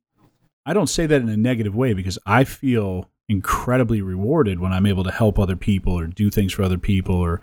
I 0.65 0.73
don't 0.73 0.87
say 0.87 1.05
that 1.05 1.21
in 1.21 1.27
a 1.27 1.35
negative 1.35 1.75
way 1.75 1.93
because 1.93 2.17
I 2.25 2.45
feel 2.45 3.09
incredibly 3.27 4.01
rewarded 4.01 4.61
when 4.61 4.71
I'm 4.71 4.85
able 4.85 5.03
to 5.03 5.11
help 5.11 5.37
other 5.37 5.57
people 5.57 5.99
or 5.99 6.07
do 6.07 6.29
things 6.29 6.53
for 6.53 6.63
other 6.63 6.77
people 6.77 7.15
or 7.15 7.41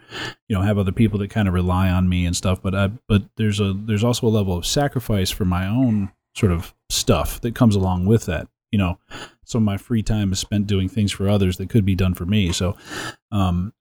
you 0.48 0.56
know 0.56 0.62
have 0.62 0.78
other 0.78 0.92
people 0.92 1.18
that 1.18 1.28
kind 1.30 1.46
of 1.46 1.52
rely 1.54 1.90
on 1.90 2.10
me 2.10 2.26
and 2.26 2.36
stuff 2.36 2.60
but 2.60 2.74
I, 2.74 2.90
but 3.06 3.22
there's 3.36 3.58
a 3.58 3.72
there's 3.72 4.04
also 4.04 4.26
a 4.26 4.28
level 4.28 4.54
of 4.54 4.66
sacrifice 4.66 5.30
for 5.30 5.46
my 5.46 5.66
own 5.66 6.12
sort 6.36 6.52
of 6.52 6.74
stuff 6.90 7.40
that 7.40 7.54
comes 7.54 7.74
along 7.74 8.04
with 8.04 8.26
that 8.26 8.48
you 8.70 8.78
know 8.78 8.98
some 9.48 9.62
of 9.62 9.66
my 9.66 9.76
free 9.76 10.02
time 10.02 10.32
is 10.32 10.38
spent 10.38 10.66
doing 10.66 10.88
things 10.88 11.10
for 11.10 11.28
others 11.28 11.56
that 11.56 11.68
could 11.70 11.84
be 11.84 11.94
done 11.94 12.14
for 12.14 12.26
me 12.26 12.52
so 12.52 12.76
um 13.32 13.72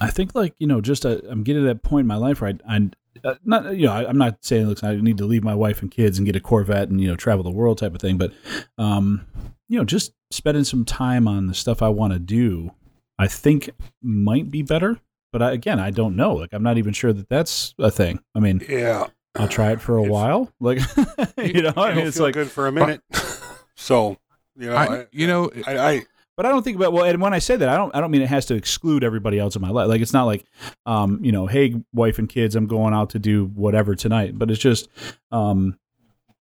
I 0.00 0.10
think 0.10 0.34
like 0.34 0.54
you 0.58 0.66
know 0.66 0.80
just 0.80 1.04
uh, 1.04 1.18
I'm 1.28 1.42
getting 1.42 1.62
to 1.62 1.66
that 1.68 1.82
point 1.82 2.04
in 2.04 2.08
my 2.08 2.16
life 2.16 2.40
where 2.40 2.52
I, 2.68 2.76
I 2.76 2.90
uh, 3.24 3.34
not 3.44 3.76
you 3.76 3.86
know 3.86 3.92
I, 3.92 4.08
I'm 4.08 4.18
not 4.18 4.44
saying 4.44 4.66
look 4.66 4.84
I 4.84 4.94
need 4.94 5.18
to 5.18 5.24
leave 5.24 5.42
my 5.42 5.54
wife 5.54 5.82
and 5.82 5.90
kids 5.90 6.18
and 6.18 6.26
get 6.26 6.36
a 6.36 6.40
Corvette 6.40 6.88
and 6.88 7.00
you 7.00 7.08
know 7.08 7.16
travel 7.16 7.42
the 7.42 7.50
world 7.50 7.78
type 7.78 7.94
of 7.94 8.00
thing 8.00 8.16
but 8.18 8.32
um 8.76 9.26
you 9.68 9.76
know 9.78 9.84
just 9.84 10.12
spending 10.30 10.62
some 10.64 10.84
time 10.84 11.26
on 11.26 11.46
the 11.48 11.54
stuff 11.54 11.82
I 11.82 11.88
want 11.88 12.12
to 12.12 12.18
do 12.20 12.70
I 13.18 13.26
think 13.26 13.70
might 14.02 14.50
be 14.52 14.62
better 14.62 15.00
but 15.32 15.42
I, 15.42 15.50
again 15.52 15.80
I 15.80 15.90
don't 15.90 16.14
know 16.14 16.34
like 16.34 16.50
I'm 16.52 16.62
not 16.62 16.78
even 16.78 16.92
sure 16.92 17.12
that 17.12 17.28
that's 17.28 17.74
a 17.78 17.90
thing 17.90 18.20
I 18.36 18.40
mean 18.40 18.64
Yeah. 18.68 19.08
I'll 19.34 19.48
try 19.48 19.72
it 19.72 19.80
for 19.80 19.96
a 19.98 20.02
It's- 20.02 20.12
while 20.12 20.52
like 20.60 20.78
you 21.38 21.62
know 21.62 21.72
I 21.76 21.94
mean 21.94 22.06
it's 22.06 22.18
feel 22.18 22.26
like 22.26 22.34
good 22.34 22.50
for 22.52 22.68
a 22.68 22.72
minute. 22.72 23.00
so, 23.74 24.16
you 24.58 24.68
know, 24.68 24.76
I, 24.76 24.84
I, 24.84 25.06
you 25.12 25.26
know, 25.26 25.50
I, 25.66 25.78
I 25.78 26.02
But 26.38 26.46
I 26.46 26.50
don't 26.50 26.62
think 26.62 26.76
about 26.76 26.92
well, 26.92 27.04
and 27.04 27.20
when 27.20 27.34
I 27.34 27.40
say 27.40 27.56
that, 27.56 27.68
I 27.68 27.76
don't 27.76 27.92
I 27.96 28.00
don't 28.00 28.12
mean 28.12 28.22
it 28.22 28.28
has 28.28 28.46
to 28.46 28.54
exclude 28.54 29.02
everybody 29.02 29.40
else 29.40 29.56
in 29.56 29.62
my 29.62 29.70
life. 29.70 29.88
Like 29.88 30.00
it's 30.00 30.12
not 30.12 30.24
like, 30.24 30.44
um, 30.86 31.18
you 31.24 31.32
know, 31.32 31.48
hey, 31.48 31.74
wife 31.92 32.20
and 32.20 32.28
kids, 32.28 32.54
I'm 32.54 32.68
going 32.68 32.94
out 32.94 33.10
to 33.10 33.18
do 33.18 33.46
whatever 33.56 33.96
tonight. 33.96 34.38
But 34.38 34.48
it's 34.48 34.60
just, 34.60 34.88
um, 35.32 35.76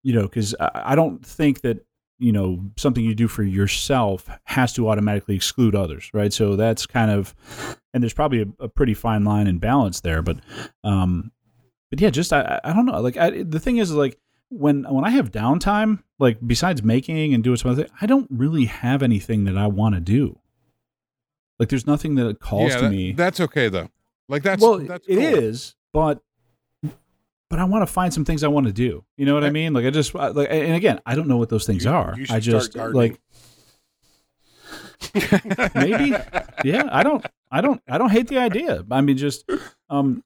you 0.01 0.13
know, 0.13 0.21
because 0.21 0.55
I, 0.61 0.91
I 0.91 0.95
don't 0.95 1.25
think 1.25 1.59
that 1.61 1.85
you 2.19 2.31
know 2.31 2.63
something 2.77 3.03
you 3.03 3.13
do 3.13 3.27
for 3.27 3.43
yourself 3.43 4.29
has 4.45 4.71
to 4.73 4.87
automatically 4.87 5.35
exclude 5.35 5.75
others, 5.75 6.09
right? 6.13 6.31
So 6.31 6.55
that's 6.55 6.85
kind 6.85 7.11
of, 7.11 7.35
and 7.93 8.01
there's 8.01 8.13
probably 8.13 8.43
a, 8.43 8.63
a 8.63 8.69
pretty 8.69 8.93
fine 8.93 9.25
line 9.25 9.47
and 9.47 9.59
balance 9.59 9.99
there. 9.99 10.21
But, 10.21 10.37
um, 10.85 11.33
but 11.89 11.99
yeah, 11.99 12.11
just 12.11 12.31
I 12.31 12.61
I 12.63 12.71
don't 12.71 12.85
know. 12.85 13.01
Like 13.01 13.17
I, 13.17 13.43
the 13.43 13.59
thing 13.59 13.75
is 13.75 13.91
like 13.91 14.17
when 14.51 14.83
when 14.83 15.03
I 15.05 15.09
have 15.11 15.31
downtime, 15.31 16.03
like 16.19 16.37
besides 16.45 16.83
making 16.83 17.33
and 17.33 17.43
doing 17.43 17.57
some 17.57 17.71
other 17.71 17.83
thing, 17.85 17.91
I 18.01 18.05
don't 18.05 18.27
really 18.29 18.65
have 18.65 19.01
anything 19.01 19.45
that 19.45 19.57
I 19.57 19.67
want 19.67 19.95
to 19.95 20.01
do. 20.01 20.37
Like 21.57 21.69
there's 21.69 21.87
nothing 21.87 22.15
that 22.15 22.39
calls 22.39 22.71
yeah, 22.71 22.77
to 22.77 22.83
that- 22.83 22.91
me. 22.91 23.11
that's 23.13 23.39
okay 23.39 23.69
though. 23.69 23.89
Like 24.29 24.43
that's 24.43 24.61
well, 24.61 24.77
that's 24.79 25.07
it 25.07 25.15
cool. 25.15 25.23
is, 25.25 25.75
but 25.93 26.21
but 27.49 27.59
I 27.59 27.63
want 27.65 27.81
to 27.81 27.91
find 27.91 28.13
some 28.13 28.23
things 28.25 28.43
I 28.43 28.47
want 28.47 28.67
to 28.67 28.73
do. 28.73 29.03
You 29.17 29.25
know 29.25 29.33
what 29.33 29.43
I 29.43 29.47
Yeah. 29.47 29.51
mean? 29.53 29.73
Like 29.73 29.85
I 29.85 29.89
just 29.89 30.15
I- 30.15 30.27
like, 30.29 30.47
and 30.51 30.75
again, 30.75 30.99
I 31.05 31.15
don't 31.15 31.27
know 31.27 31.37
what 31.37 31.49
those 31.49 31.65
things 31.65 31.85
You- 31.85 31.91
are. 31.91 32.13
you 32.17 32.25
I 32.29 32.39
just 32.39 32.75
like 32.75 33.19
maybe 35.75 36.13
yeah 36.63 36.87
i 36.91 37.01
don't 37.03 37.25
i 37.51 37.59
don't 37.59 37.81
i 37.89 37.97
don't 37.97 38.11
hate 38.11 38.27
the 38.27 38.37
idea 38.37 38.85
i 38.91 39.01
mean 39.01 39.17
just 39.17 39.49
um 39.89 40.23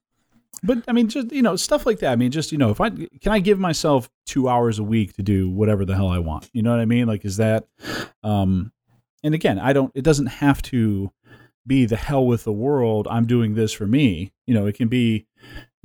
but 0.66 0.78
i 0.88 0.92
mean 0.92 1.08
just 1.08 1.32
you 1.32 1.42
know 1.42 1.56
stuff 1.56 1.86
like 1.86 1.98
that 2.00 2.12
i 2.12 2.16
mean 2.16 2.30
just 2.30 2.52
you 2.52 2.58
know 2.58 2.70
if 2.70 2.80
i 2.80 2.90
can 2.90 3.32
i 3.32 3.38
give 3.38 3.58
myself 3.58 4.10
two 4.26 4.48
hours 4.48 4.78
a 4.78 4.84
week 4.84 5.14
to 5.14 5.22
do 5.22 5.48
whatever 5.48 5.84
the 5.84 5.94
hell 5.94 6.08
i 6.08 6.18
want 6.18 6.50
you 6.52 6.62
know 6.62 6.70
what 6.70 6.80
i 6.80 6.84
mean 6.84 7.06
like 7.06 7.24
is 7.24 7.36
that 7.36 7.66
um 8.22 8.72
and 9.22 9.34
again 9.34 9.58
i 9.58 9.72
don't 9.72 9.92
it 9.94 10.02
doesn't 10.02 10.26
have 10.26 10.60
to 10.62 11.10
be 11.66 11.84
the 11.84 11.96
hell 11.96 12.26
with 12.26 12.44
the 12.44 12.52
world 12.52 13.08
i'm 13.10 13.26
doing 13.26 13.54
this 13.54 13.72
for 13.72 13.86
me 13.86 14.32
you 14.46 14.54
know 14.54 14.66
it 14.66 14.74
can 14.74 14.88
be 14.88 15.26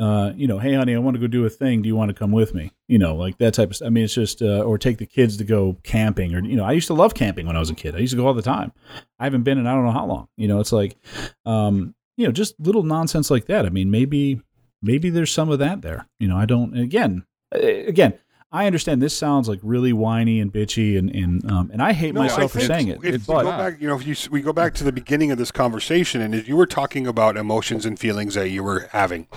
uh, 0.01 0.33
you 0.35 0.47
know, 0.47 0.57
hey, 0.57 0.73
honey, 0.73 0.95
I 0.95 0.97
want 0.97 1.13
to 1.13 1.21
go 1.21 1.27
do 1.27 1.45
a 1.45 1.49
thing. 1.49 1.83
Do 1.83 1.87
you 1.87 1.95
want 1.95 2.09
to 2.09 2.15
come 2.15 2.31
with 2.31 2.55
me? 2.55 2.71
You 2.87 2.97
know, 2.97 3.15
like 3.15 3.37
that 3.37 3.53
type 3.53 3.69
of. 3.69 3.79
I 3.85 3.89
mean, 3.89 4.05
it's 4.05 4.15
just, 4.15 4.41
uh, 4.41 4.63
or 4.63 4.79
take 4.79 4.97
the 4.97 5.05
kids 5.05 5.37
to 5.37 5.43
go 5.43 5.77
camping, 5.83 6.33
or 6.33 6.43
you 6.43 6.55
know, 6.55 6.63
I 6.63 6.71
used 6.71 6.87
to 6.87 6.95
love 6.95 7.13
camping 7.13 7.45
when 7.45 7.55
I 7.55 7.59
was 7.59 7.69
a 7.69 7.75
kid. 7.75 7.95
I 7.95 7.99
used 7.99 8.11
to 8.11 8.17
go 8.17 8.25
all 8.25 8.33
the 8.33 8.41
time. 8.41 8.71
I 9.19 9.25
haven't 9.25 9.43
been 9.43 9.59
in 9.59 9.67
I 9.67 9.75
don't 9.75 9.85
know 9.85 9.91
how 9.91 10.07
long. 10.07 10.27
You 10.37 10.47
know, 10.47 10.59
it's 10.59 10.71
like, 10.71 10.97
um, 11.45 11.93
you 12.17 12.25
know, 12.25 12.31
just 12.31 12.59
little 12.59 12.81
nonsense 12.81 13.29
like 13.29 13.45
that. 13.45 13.67
I 13.67 13.69
mean, 13.69 13.91
maybe, 13.91 14.41
maybe 14.81 15.09
there's 15.09 15.31
some 15.31 15.49
of 15.49 15.59
that 15.59 15.81
there. 15.81 16.07
You 16.19 16.27
know, 16.27 16.37
I 16.37 16.45
don't. 16.45 16.77
Again, 16.77 17.25
uh, 17.53 17.59
again, 17.59 18.13
I 18.51 18.65
understand 18.65 19.01
this 19.01 19.15
sounds 19.15 19.47
like 19.47 19.59
really 19.63 19.93
whiny 19.93 20.39
and 20.39 20.51
bitchy, 20.51 20.97
and 20.97 21.09
and 21.09 21.49
um, 21.49 21.69
and 21.71 21.81
I 21.81 21.93
hate 21.93 22.13
No, 22.13 22.21
I 22.21 22.27
myself 22.27 22.51
for 22.51 22.59
saying 22.59 22.89
it. 22.89 22.99
If 23.03 23.15
It's 23.15 23.27
we 23.27 23.35
go 23.35 23.43
back, 23.43 23.81
you 23.81 23.87
know, 23.87 23.95
if 23.95 24.05
you 24.05 24.15
we 24.29 24.41
go 24.41 24.53
back 24.53 24.73
to 24.75 24.83
the 24.83 24.91
beginning 24.91 25.31
of 25.31 25.37
this 25.37 25.51
conversation, 25.51 26.21
and 26.21 26.35
if 26.35 26.47
you 26.47 26.57
were 26.57 26.65
talking 26.65 27.07
about 27.07 27.37
emotions 27.37 27.85
and 27.85 27.97
feelings 27.97 28.33
that 28.33 28.49
you 28.49 28.63
were 28.63 28.89
having, 28.91 29.27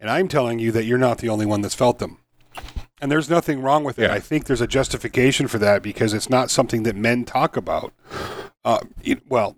and 0.00 0.10
I'm 0.10 0.26
telling 0.28 0.58
you 0.58 0.72
that 0.72 0.84
you're 0.84 0.98
not 0.98 1.18
the 1.18 1.28
only 1.28 1.46
one 1.46 1.60
that's 1.60 1.74
felt 1.74 2.00
them, 2.00 2.18
and 3.00 3.12
there's 3.12 3.30
nothing 3.30 3.62
wrong 3.62 3.84
with 3.84 3.98
it. 3.98 4.08
Yeah. 4.08 4.14
I 4.14 4.18
think 4.18 4.46
there's 4.46 4.60
a 4.60 4.66
justification 4.66 5.46
for 5.46 5.58
that 5.58 5.82
because 5.82 6.12
it's 6.12 6.28
not 6.28 6.50
something 6.50 6.82
that 6.82 6.96
men 6.96 7.24
talk 7.24 7.56
about. 7.56 7.92
Uh, 8.64 8.80
it, 9.02 9.22
well, 9.28 9.56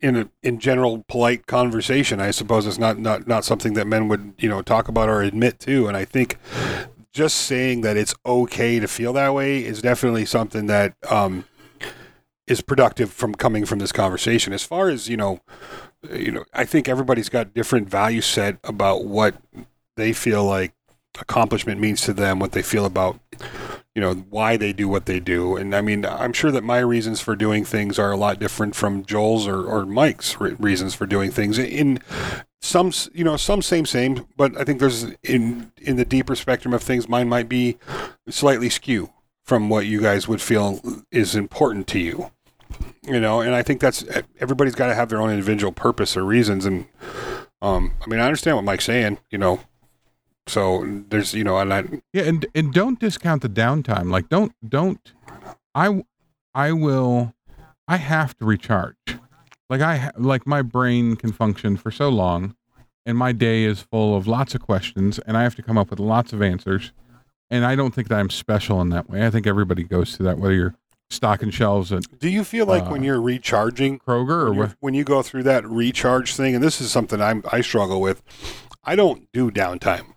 in 0.00 0.16
a, 0.16 0.28
in 0.42 0.58
general 0.58 1.04
polite 1.08 1.46
conversation, 1.46 2.20
I 2.20 2.30
suppose 2.30 2.66
it's 2.66 2.78
not, 2.78 2.98
not 2.98 3.26
not 3.26 3.44
something 3.44 3.74
that 3.74 3.86
men 3.86 4.08
would 4.08 4.34
you 4.38 4.48
know 4.48 4.62
talk 4.62 4.88
about 4.88 5.08
or 5.08 5.22
admit 5.22 5.58
to, 5.60 5.86
and 5.86 5.96
I 5.96 6.04
think 6.04 6.38
just 7.12 7.36
saying 7.36 7.80
that 7.82 7.96
it's 7.96 8.14
okay 8.24 8.78
to 8.78 8.86
feel 8.86 9.12
that 9.14 9.34
way 9.34 9.64
is 9.64 9.82
definitely 9.82 10.24
something 10.24 10.66
that 10.66 10.94
um, 11.10 11.44
is 12.46 12.60
productive 12.60 13.12
from 13.12 13.34
coming 13.34 13.66
from 13.66 13.80
this 13.80 13.92
conversation. 13.92 14.52
As 14.52 14.62
far 14.62 14.88
as 14.88 15.08
you 15.08 15.16
know, 15.16 15.40
you 16.10 16.30
know, 16.30 16.44
I 16.54 16.64
think 16.64 16.88
everybody's 16.88 17.28
got 17.28 17.54
different 17.54 17.88
value 17.88 18.20
set 18.20 18.58
about 18.64 19.04
what 19.04 19.36
they 19.96 20.12
feel 20.12 20.44
like 20.44 20.72
accomplishment 21.18 21.80
means 21.80 22.00
to 22.02 22.12
them, 22.12 22.38
what 22.38 22.52
they 22.52 22.62
feel 22.62 22.84
about 22.86 23.20
you 23.94 24.00
know 24.00 24.14
why 24.14 24.56
they 24.56 24.72
do 24.72 24.88
what 24.88 25.06
they 25.06 25.20
do. 25.20 25.56
And 25.56 25.74
i 25.74 25.80
mean 25.80 26.04
i'm 26.04 26.32
sure 26.32 26.50
that 26.50 26.64
my 26.64 26.78
reasons 26.78 27.20
for 27.20 27.36
doing 27.36 27.64
things 27.64 27.98
are 27.98 28.12
a 28.12 28.16
lot 28.16 28.38
different 28.38 28.74
from 28.74 29.04
joel's 29.04 29.46
or, 29.46 29.64
or 29.64 29.86
mike's 29.86 30.40
re- 30.40 30.56
reasons 30.58 30.94
for 30.94 31.06
doing 31.06 31.30
things. 31.30 31.58
In 31.58 32.00
some 32.60 32.92
you 33.12 33.24
know 33.24 33.36
some 33.36 33.62
same 33.62 33.86
same 33.86 34.26
but 34.36 34.56
i 34.58 34.64
think 34.64 34.80
there's 34.80 35.06
in 35.22 35.72
in 35.80 35.96
the 35.96 36.04
deeper 36.04 36.36
spectrum 36.36 36.74
of 36.74 36.82
things 36.82 37.08
mine 37.08 37.28
might 37.28 37.48
be 37.48 37.78
slightly 38.28 38.68
skew 38.68 39.10
from 39.44 39.70
what 39.70 39.86
you 39.86 40.00
guys 40.00 40.28
would 40.28 40.42
feel 40.42 40.78
is 41.10 41.34
important 41.34 41.86
to 41.86 41.98
you 41.98 42.30
you 43.02 43.20
know? 43.20 43.40
And 43.40 43.54
i 43.54 43.62
think 43.62 43.80
that's 43.80 44.04
everybody's 44.38 44.74
got 44.74 44.88
to 44.88 44.94
have 44.94 45.08
their 45.08 45.20
own 45.20 45.30
individual 45.30 45.72
purpose 45.72 46.16
or 46.16 46.24
reasons. 46.24 46.66
And 46.66 46.86
um 47.62 47.92
i 48.04 48.08
mean 48.08 48.20
i 48.20 48.24
understand 48.24 48.56
what 48.56 48.64
mike's 48.64 48.84
saying 48.84 49.18
you 49.30 49.38
know 49.38 49.60
so 50.46 50.84
there's 51.08 51.34
you 51.34 51.44
know 51.44 51.58
and 51.58 51.72
i 51.72 51.84
Yeah, 52.12 52.24
and 52.24 52.46
and 52.54 52.72
don't 52.72 52.98
discount 52.98 53.42
the 53.42 53.48
downtime. 53.48 54.10
Like 54.10 54.28
don't 54.28 54.52
don't 54.66 55.12
I 55.74 56.02
I 56.54 56.72
will 56.72 57.34
I 57.86 57.96
have 57.96 58.36
to 58.38 58.44
recharge. 58.44 58.96
Like 59.68 59.80
I 59.80 60.10
like 60.16 60.46
my 60.46 60.62
brain 60.62 61.16
can 61.16 61.32
function 61.32 61.76
for 61.76 61.90
so 61.90 62.08
long 62.08 62.54
and 63.06 63.16
my 63.16 63.32
day 63.32 63.64
is 63.64 63.80
full 63.80 64.16
of 64.16 64.26
lots 64.26 64.54
of 64.54 64.60
questions 64.60 65.18
and 65.20 65.36
I 65.36 65.42
have 65.42 65.54
to 65.56 65.62
come 65.62 65.78
up 65.78 65.90
with 65.90 66.00
lots 66.00 66.32
of 66.32 66.42
answers. 66.42 66.92
And 67.52 67.64
I 67.64 67.74
don't 67.74 67.92
think 67.94 68.08
that 68.08 68.18
I'm 68.18 68.30
special 68.30 68.80
in 68.80 68.90
that 68.90 69.10
way. 69.10 69.26
I 69.26 69.30
think 69.30 69.46
everybody 69.46 69.82
goes 69.82 70.16
through 70.16 70.26
that 70.26 70.38
whether 70.38 70.54
you're 70.54 70.74
stocking 71.12 71.50
shelves 71.50 71.92
at 71.92 72.04
do 72.20 72.28
you 72.28 72.44
feel 72.44 72.66
like 72.66 72.88
when 72.88 73.00
Uh, 73.00 73.06
you're 73.06 73.20
recharging 73.20 73.98
Kroger 73.98 74.46
or 74.46 74.52
when, 74.52 74.74
when 74.78 74.94
you 74.94 75.02
go 75.02 75.22
through 75.22 75.42
that 75.42 75.68
recharge 75.68 76.36
thing 76.36 76.54
and 76.54 76.62
this 76.62 76.80
is 76.80 76.92
something 76.92 77.20
I'm, 77.20 77.42
i 77.50 77.60
struggle 77.62 78.00
with 78.00 78.22
i 78.84 78.94
don't 78.94 79.26
do 79.32 79.50
downtime 79.50 80.14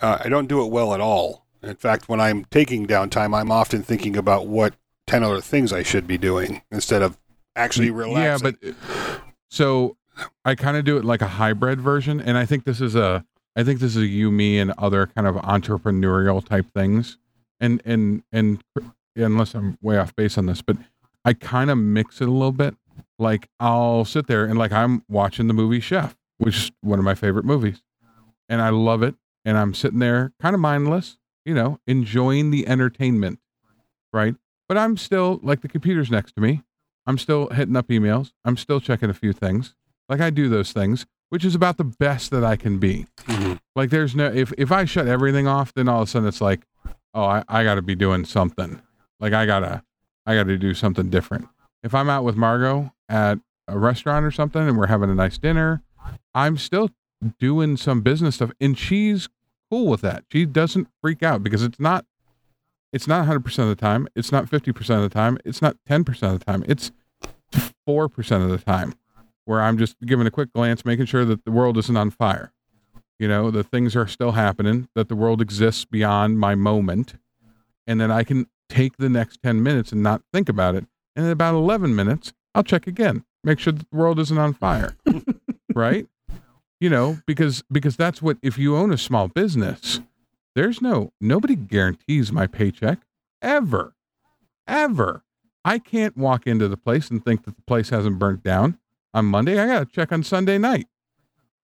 uh, 0.00 0.18
i 0.24 0.28
don't 0.28 0.46
do 0.48 0.62
it 0.64 0.70
well 0.70 0.94
at 0.94 1.00
all. 1.00 1.46
In 1.62 1.76
fact 1.76 2.08
when 2.08 2.20
i'm 2.20 2.44
taking 2.46 2.86
downtime 2.86 3.36
i'm 3.38 3.50
often 3.50 3.82
thinking 3.82 4.16
about 4.16 4.46
what 4.46 4.74
10 5.06 5.22
other 5.22 5.40
things 5.40 5.72
i 5.72 5.82
should 5.82 6.06
be 6.06 6.16
doing 6.18 6.62
instead 6.70 7.02
of 7.02 7.18
actually 7.56 7.90
relaxing 7.90 8.56
Yeah, 8.62 8.62
but 8.62 8.74
so 9.50 9.96
I 10.44 10.54
kind 10.54 10.76
of 10.76 10.84
do 10.84 10.96
it 10.96 11.04
like 11.04 11.22
a 11.22 11.26
hybrid 11.26 11.80
version, 11.80 12.20
and 12.20 12.36
I 12.36 12.44
think 12.44 12.64
this 12.64 12.80
is 12.80 12.94
a 12.94 13.24
I 13.56 13.64
think 13.64 13.80
this 13.80 13.96
is 13.96 14.02
a 14.02 14.06
you, 14.06 14.30
me, 14.30 14.58
and 14.58 14.72
other 14.78 15.06
kind 15.06 15.26
of 15.26 15.34
entrepreneurial 15.36 16.44
type 16.44 16.66
things, 16.74 17.18
and 17.58 17.82
and 17.84 18.22
and 18.32 18.62
unless 19.16 19.54
I'm 19.54 19.76
way 19.82 19.98
off 19.98 20.14
base 20.14 20.38
on 20.38 20.46
this, 20.46 20.62
but 20.62 20.76
I 21.24 21.32
kind 21.32 21.70
of 21.70 21.78
mix 21.78 22.20
it 22.20 22.28
a 22.28 22.32
little 22.32 22.52
bit. 22.52 22.74
Like 23.18 23.48
I'll 23.58 24.04
sit 24.04 24.26
there 24.26 24.44
and 24.44 24.58
like 24.58 24.72
I'm 24.72 25.04
watching 25.08 25.46
the 25.48 25.54
movie 25.54 25.80
Chef, 25.80 26.16
which 26.38 26.56
is 26.56 26.72
one 26.80 26.98
of 26.98 27.04
my 27.04 27.14
favorite 27.14 27.44
movies, 27.44 27.82
and 28.48 28.60
I 28.62 28.68
love 28.70 29.02
it, 29.02 29.14
and 29.44 29.56
I'm 29.58 29.74
sitting 29.74 29.98
there 29.98 30.32
kind 30.40 30.54
of 30.54 30.60
mindless, 30.60 31.18
you 31.44 31.54
know, 31.54 31.78
enjoying 31.86 32.50
the 32.50 32.66
entertainment, 32.66 33.38
right? 34.12 34.34
But 34.68 34.78
I'm 34.78 34.96
still 34.96 35.40
like 35.42 35.62
the 35.62 35.68
computer's 35.68 36.10
next 36.10 36.32
to 36.36 36.40
me. 36.40 36.62
I'm 37.06 37.18
still 37.18 37.48
hitting 37.48 37.76
up 37.76 37.88
emails. 37.88 38.32
I'm 38.44 38.56
still 38.56 38.80
checking 38.80 39.10
a 39.10 39.14
few 39.14 39.32
things. 39.32 39.74
Like 40.08 40.20
I 40.20 40.30
do 40.30 40.48
those 40.48 40.72
things, 40.72 41.06
which 41.30 41.44
is 41.44 41.54
about 41.54 41.76
the 41.76 41.84
best 41.84 42.30
that 42.30 42.44
I 42.44 42.56
can 42.56 42.78
be. 42.78 43.06
Mhm. 43.24 43.58
Like 43.74 43.90
there's 43.90 44.14
no 44.14 44.26
if 44.26 44.52
if 44.58 44.70
I 44.70 44.84
shut 44.84 45.08
everything 45.08 45.46
off, 45.46 45.72
then 45.74 45.88
all 45.88 46.02
of 46.02 46.08
a 46.08 46.10
sudden 46.10 46.28
it's 46.28 46.40
like, 46.40 46.66
oh, 47.14 47.24
I, 47.24 47.44
I 47.48 47.64
gotta 47.64 47.82
be 47.82 47.94
doing 47.94 48.24
something. 48.24 48.80
Like 49.18 49.32
I 49.32 49.46
gotta 49.46 49.82
I 50.26 50.34
gotta 50.36 50.56
do 50.58 50.74
something 50.74 51.10
different. 51.10 51.48
If 51.82 51.94
I'm 51.94 52.10
out 52.10 52.24
with 52.24 52.36
Margot 52.36 52.92
at 53.08 53.38
a 53.66 53.78
restaurant 53.78 54.24
or 54.26 54.30
something 54.30 54.68
and 54.68 54.76
we're 54.76 54.86
having 54.88 55.10
a 55.10 55.14
nice 55.14 55.38
dinner, 55.38 55.82
I'm 56.34 56.58
still 56.58 56.90
doing 57.38 57.76
some 57.76 58.00
business 58.00 58.36
stuff 58.36 58.50
and 58.60 58.78
she's 58.78 59.28
cool 59.70 59.86
with 59.86 60.00
that. 60.00 60.24
She 60.30 60.46
doesn't 60.46 60.88
freak 61.02 61.22
out 61.22 61.42
because 61.42 61.62
it's 61.62 61.80
not 61.80 62.04
it's 62.92 63.06
not 63.06 63.28
100% 63.28 63.58
of 63.58 63.68
the 63.68 63.76
time. 63.76 64.08
It's 64.16 64.32
not 64.32 64.46
50% 64.46 64.78
of 64.96 65.02
the 65.02 65.08
time. 65.08 65.38
It's 65.44 65.62
not 65.62 65.76
10% 65.88 66.08
of 66.24 66.40
the 66.40 66.44
time. 66.44 66.64
It's 66.66 66.90
4% 67.88 68.44
of 68.44 68.50
the 68.50 68.58
time 68.58 68.94
where 69.44 69.60
I'm 69.60 69.78
just 69.78 69.96
giving 70.00 70.26
a 70.26 70.30
quick 70.30 70.52
glance, 70.52 70.84
making 70.84 71.06
sure 71.06 71.24
that 71.24 71.44
the 71.44 71.50
world 71.52 71.76
isn't 71.78 71.96
on 71.96 72.10
fire. 72.10 72.52
You 73.18 73.28
know, 73.28 73.50
that 73.50 73.70
things 73.70 73.94
are 73.94 74.06
still 74.06 74.32
happening, 74.32 74.88
that 74.94 75.08
the 75.08 75.14
world 75.14 75.40
exists 75.40 75.84
beyond 75.84 76.38
my 76.38 76.54
moment. 76.54 77.14
And 77.86 78.00
then 78.00 78.10
I 78.10 78.24
can 78.24 78.46
take 78.68 78.96
the 78.96 79.08
next 79.10 79.42
10 79.42 79.62
minutes 79.62 79.92
and 79.92 80.02
not 80.02 80.22
think 80.32 80.48
about 80.48 80.74
it. 80.74 80.86
And 81.14 81.26
in 81.26 81.32
about 81.32 81.54
11 81.54 81.94
minutes, 81.94 82.32
I'll 82.54 82.62
check 82.62 82.86
again, 82.86 83.24
make 83.44 83.58
sure 83.58 83.72
that 83.72 83.90
the 83.90 83.96
world 83.96 84.18
isn't 84.18 84.38
on 84.38 84.54
fire. 84.54 84.96
right? 85.74 86.06
You 86.80 86.88
know, 86.90 87.18
because 87.26 87.62
because 87.70 87.96
that's 87.96 88.22
what 88.22 88.38
if 88.42 88.56
you 88.56 88.74
own 88.76 88.90
a 88.92 88.98
small 88.98 89.28
business, 89.28 90.00
there's 90.54 90.80
no 90.80 91.12
nobody 91.20 91.54
guarantees 91.54 92.32
my 92.32 92.46
paycheck 92.46 93.00
ever. 93.42 93.94
Ever. 94.66 95.22
I 95.64 95.78
can't 95.78 96.16
walk 96.16 96.46
into 96.46 96.68
the 96.68 96.76
place 96.78 97.10
and 97.10 97.22
think 97.22 97.44
that 97.44 97.56
the 97.56 97.62
place 97.62 97.90
hasn't 97.90 98.18
burnt 98.18 98.42
down 98.42 98.78
on 99.12 99.26
Monday. 99.26 99.58
I 99.60 99.66
got 99.66 99.78
to 99.80 99.84
check 99.84 100.10
on 100.10 100.22
Sunday 100.22 100.56
night. 100.56 100.86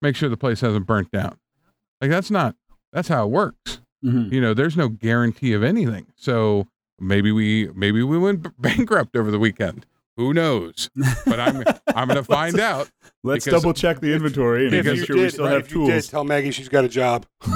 Make 0.02 0.16
sure 0.16 0.28
the 0.28 0.36
place 0.36 0.60
hasn't 0.60 0.86
burnt 0.86 1.10
down. 1.10 1.38
Like 2.00 2.10
that's 2.10 2.30
not 2.30 2.56
that's 2.92 3.08
how 3.08 3.24
it 3.24 3.30
works. 3.30 3.80
Mhm. 4.04 4.30
You 4.30 4.40
know, 4.42 4.52
there's 4.52 4.76
no 4.76 4.88
guarantee 4.88 5.54
of 5.54 5.62
anything. 5.62 6.08
So 6.14 6.66
maybe 7.00 7.32
we 7.32 7.70
maybe 7.74 8.02
we 8.02 8.18
went 8.18 8.46
bankrupt 8.60 9.16
over 9.16 9.30
the 9.30 9.38
weekend. 9.38 9.86
Who 10.16 10.32
knows? 10.32 10.88
But 11.26 11.38
I'm 11.40 11.62
I'm 11.94 12.08
going 12.08 12.16
to 12.16 12.24
find 12.24 12.58
out. 12.58 12.90
Let's 13.22 13.44
Because- 13.44 13.62
double 13.62 13.74
check 13.74 14.00
the 14.00 14.14
inventory 14.14 14.66
and 14.68 14.72
make 14.86 15.04
sure 15.06 15.16
we 15.16 15.28
still 15.30 15.44
right, 15.46 15.52
have 15.54 15.70
you 15.70 15.86
did, 15.86 15.92
tools. 15.92 16.08
tell 16.08 16.24
maggie 16.24 16.50
she's 16.52 16.68
got 16.68 16.84
a 16.84 16.88
job 16.88 17.26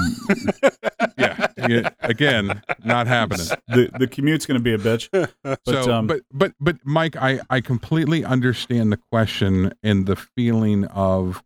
Yeah. 1.17 1.47
Yeah, 1.67 1.89
Again, 2.01 2.61
not 2.83 3.07
happening. 3.07 3.45
the 3.67 3.89
the 3.99 4.07
commute's 4.07 4.45
going 4.45 4.59
to 4.59 4.63
be 4.63 4.73
a 4.73 4.77
bitch. 4.77 5.09
But 5.43 5.59
so, 5.65 5.91
um, 5.93 6.07
but 6.07 6.21
but 6.33 6.53
but 6.59 6.77
Mike, 6.83 7.15
I 7.15 7.39
I 7.49 7.61
completely 7.61 8.25
understand 8.25 8.91
the 8.91 8.97
question 9.11 9.71
and 9.83 10.07
the 10.07 10.15
feeling 10.15 10.85
of, 10.85 11.43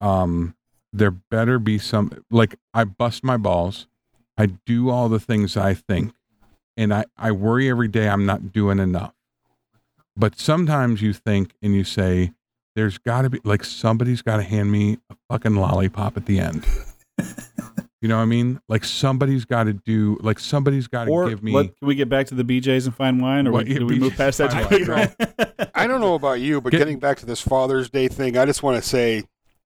um, 0.00 0.54
there 0.92 1.12
better 1.12 1.58
be 1.60 1.78
some 1.78 2.10
like 2.30 2.56
I 2.74 2.84
bust 2.84 3.22
my 3.22 3.36
balls, 3.36 3.86
I 4.36 4.46
do 4.46 4.90
all 4.90 5.08
the 5.08 5.20
things 5.20 5.56
I 5.56 5.74
think, 5.74 6.12
and 6.76 6.92
I 6.92 7.04
I 7.16 7.30
worry 7.30 7.70
every 7.70 7.88
day 7.88 8.08
I'm 8.08 8.26
not 8.26 8.52
doing 8.52 8.78
enough. 8.80 9.14
But 10.16 10.38
sometimes 10.38 11.00
you 11.02 11.12
think 11.12 11.54
and 11.62 11.74
you 11.74 11.84
say, 11.84 12.32
there's 12.74 12.98
got 12.98 13.22
to 13.22 13.30
be 13.30 13.40
like 13.44 13.64
somebody's 13.64 14.22
got 14.22 14.36
to 14.36 14.42
hand 14.42 14.70
me 14.70 14.98
a 15.10 15.16
fucking 15.30 15.54
lollipop 15.54 16.16
at 16.16 16.26
the 16.26 16.38
end. 16.40 16.64
you 18.00 18.08
know 18.08 18.16
what 18.16 18.22
I 18.22 18.26
mean? 18.26 18.60
Like 18.68 18.84
somebody's 18.84 19.44
got 19.44 19.64
to 19.64 19.72
do 19.74 20.18
like 20.20 20.38
somebody's 20.38 20.86
got 20.88 21.04
to 21.06 21.26
give 21.28 21.42
me. 21.42 21.52
let- 21.52 21.78
can 21.78 21.88
we 21.88 21.94
get 21.94 22.08
back 22.08 22.26
to 22.28 22.34
the 22.34 22.44
BJ's 22.44 22.86
and 22.86 22.94
fine 22.96 23.18
wine, 23.20 23.46
or 23.46 23.52
What, 23.52 23.66
we, 23.66 23.72
yeah, 23.72 23.78
do 23.78 23.86
we 23.86 23.98
move 23.98 24.14
past 24.16 24.38
that? 24.38 24.50
to 24.50 24.56
wine, 24.56 24.86
later? 25.50 25.70
I 25.74 25.86
don't 25.86 26.00
know 26.00 26.14
about 26.14 26.40
you, 26.40 26.60
but 26.60 26.70
Get- 26.72 26.78
getting 26.78 26.98
back 26.98 27.18
to 27.18 27.26
this 27.26 27.40
Father's 27.40 27.90
Day 27.90 28.08
thing, 28.08 28.36
I 28.36 28.44
just 28.46 28.62
want 28.62 28.82
to 28.82 28.88
say, 28.88 29.24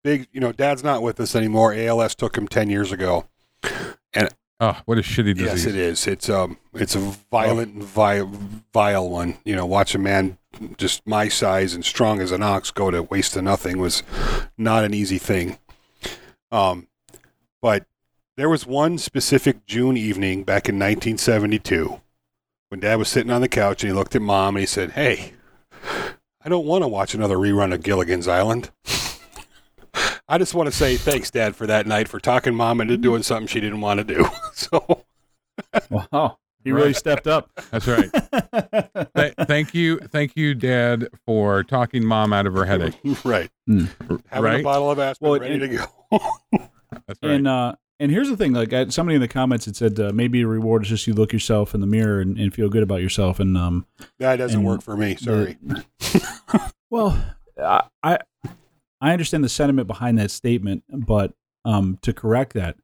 big, 0.04 0.28
you 0.32 0.40
know, 0.40 0.52
Dad's 0.52 0.84
not 0.84 1.02
with 1.02 1.20
us 1.20 1.36
anymore. 1.36 1.74
ALS 1.74 2.16
took 2.16 2.38
him 2.38 2.48
ten 2.48 2.70
years 2.70 2.92
ago. 2.92 3.26
Oh, 4.64 4.80
what 4.86 5.00
a 5.00 5.02
shitty 5.02 5.36
disease. 5.36 5.66
Yes, 5.66 5.66
it 5.66 5.76
is. 5.76 6.06
It's 6.06 6.30
um, 6.30 6.58
it's 6.76 6.94
a 6.96 7.00
violent 7.00 7.74
and 7.74 7.84
vile, 7.84 8.32
vile 8.72 9.10
one. 9.10 9.40
You 9.44 9.56
know, 9.56 9.66
watch 9.66 9.96
a 9.96 9.98
man 9.98 10.38
just 10.78 11.06
my 11.08 11.30
size 11.30 11.74
and 11.74 11.84
strong 11.84 12.22
as 12.22 12.32
an 12.32 12.44
ox 12.44 12.70
go 12.70 12.92
to 12.92 13.02
waste 13.02 13.34
to 13.34 13.42
nothing 13.42 13.80
was 13.80 14.04
not 14.60 14.84
an 14.84 14.94
easy 14.94 15.18
thing. 15.18 15.58
Um, 16.52 16.88
but 17.60 17.88
there 18.38 18.50
was 18.50 18.68
one 18.68 19.00
specific 19.00 19.66
June 19.66 19.98
evening 19.98 20.44
back 20.44 20.70
in 20.70 20.76
1972 20.76 22.00
when 22.70 22.82
Dad 22.82 23.00
was 23.00 23.10
sitting 23.10 23.32
on 23.32 23.42
the 23.42 23.50
couch 23.50 23.82
and 23.82 23.92
he 23.92 23.98
looked 23.98 24.16
at 24.16 24.22
Mom 24.22 24.56
and 24.56 24.62
he 24.62 24.68
said, 24.68 24.92
"Hey, 24.92 25.34
I 26.46 26.50
don't 26.50 26.68
want 26.68 26.84
to 26.84 26.88
watch 26.88 27.16
another 27.16 27.38
rerun 27.38 27.74
of 27.74 27.82
Gilligan's 27.82 28.28
Island." 28.28 28.70
I 30.32 30.38
just 30.38 30.54
want 30.56 30.68
to 30.68 30.72
say 30.76 30.96
thanks, 30.96 31.30
Dad, 31.30 31.56
for 31.58 31.68
that 31.68 31.86
night 31.88 32.08
for 32.08 32.18
talking 32.20 32.56
Mom 32.56 32.80
into 32.80 32.96
doing 32.96 33.22
something 33.22 33.48
she 33.48 33.60
didn't 33.60 33.82
want 33.82 34.00
to 34.00 34.04
do. 34.04 34.26
So. 34.54 35.04
Wow, 35.90 36.38
he 36.64 36.72
really 36.72 36.88
Right. 36.88 36.96
stepped 36.96 37.28
up. 37.28 37.50
That's 37.72 37.86
right. 37.88 38.10
Th- 39.16 39.34
thank 39.48 39.74
you, 39.74 39.98
thank 40.00 40.36
you, 40.36 40.54
Dad, 40.56 41.08
for 41.26 41.64
talking 41.64 42.06
Mom 42.06 42.32
out 42.34 42.48
of 42.48 42.54
her 42.54 42.66
headache. 42.66 42.98
Right. 43.26 43.50
Mm. 43.70 43.90
Having 44.30 44.44
Right? 44.44 44.60
a 44.62 44.64
bottle 44.64 44.90
of 44.90 45.00
aspirin 45.00 45.30
Well, 45.32 45.40
ready 45.42 45.54
and- 45.56 45.62
to 45.72 45.88
go. 46.12 46.30
That's 47.08 47.20
right. 47.22 47.32
And 47.32 47.48
uh, 47.48 47.76
and 48.00 48.12
here's 48.12 48.30
the 48.30 48.38
thing: 48.38 48.54
like 48.54 48.72
I, 48.74 48.88
somebody 48.88 49.16
in 49.16 49.22
the 49.22 49.28
comments 49.28 49.66
had 49.66 49.76
said, 49.76 50.00
uh, 50.00 50.12
maybe 50.14 50.42
a 50.42 50.48
reward 50.48 50.84
is 50.84 50.90
just 50.90 51.06
you 51.08 51.14
look 51.14 51.32
yourself 51.34 51.76
in 51.76 51.82
the 51.82 51.88
mirror 51.88 52.20
and, 52.22 52.38
and 52.40 52.54
feel 52.54 52.70
good 52.70 52.84
about 52.84 53.02
yourself. 53.02 53.40
And 53.40 53.58
um, 53.58 53.86
that 54.20 54.38
doesn't 54.38 54.60
and 54.60 54.68
work 54.68 54.82
for 54.82 54.96
me. 54.98 55.16
Sorry. 55.18 55.58
well, 56.90 57.22
I 57.62 57.84
I 58.04 58.18
I 59.02 59.12
understand 59.12 59.44
the 59.44 59.50
sentiment 59.50 59.88
behind 59.88 60.18
that 60.20 60.32
statement, 60.32 60.84
but 60.90 61.34
um, 61.66 61.98
to 62.04 62.14
correct 62.14 62.54
that, 62.54 62.78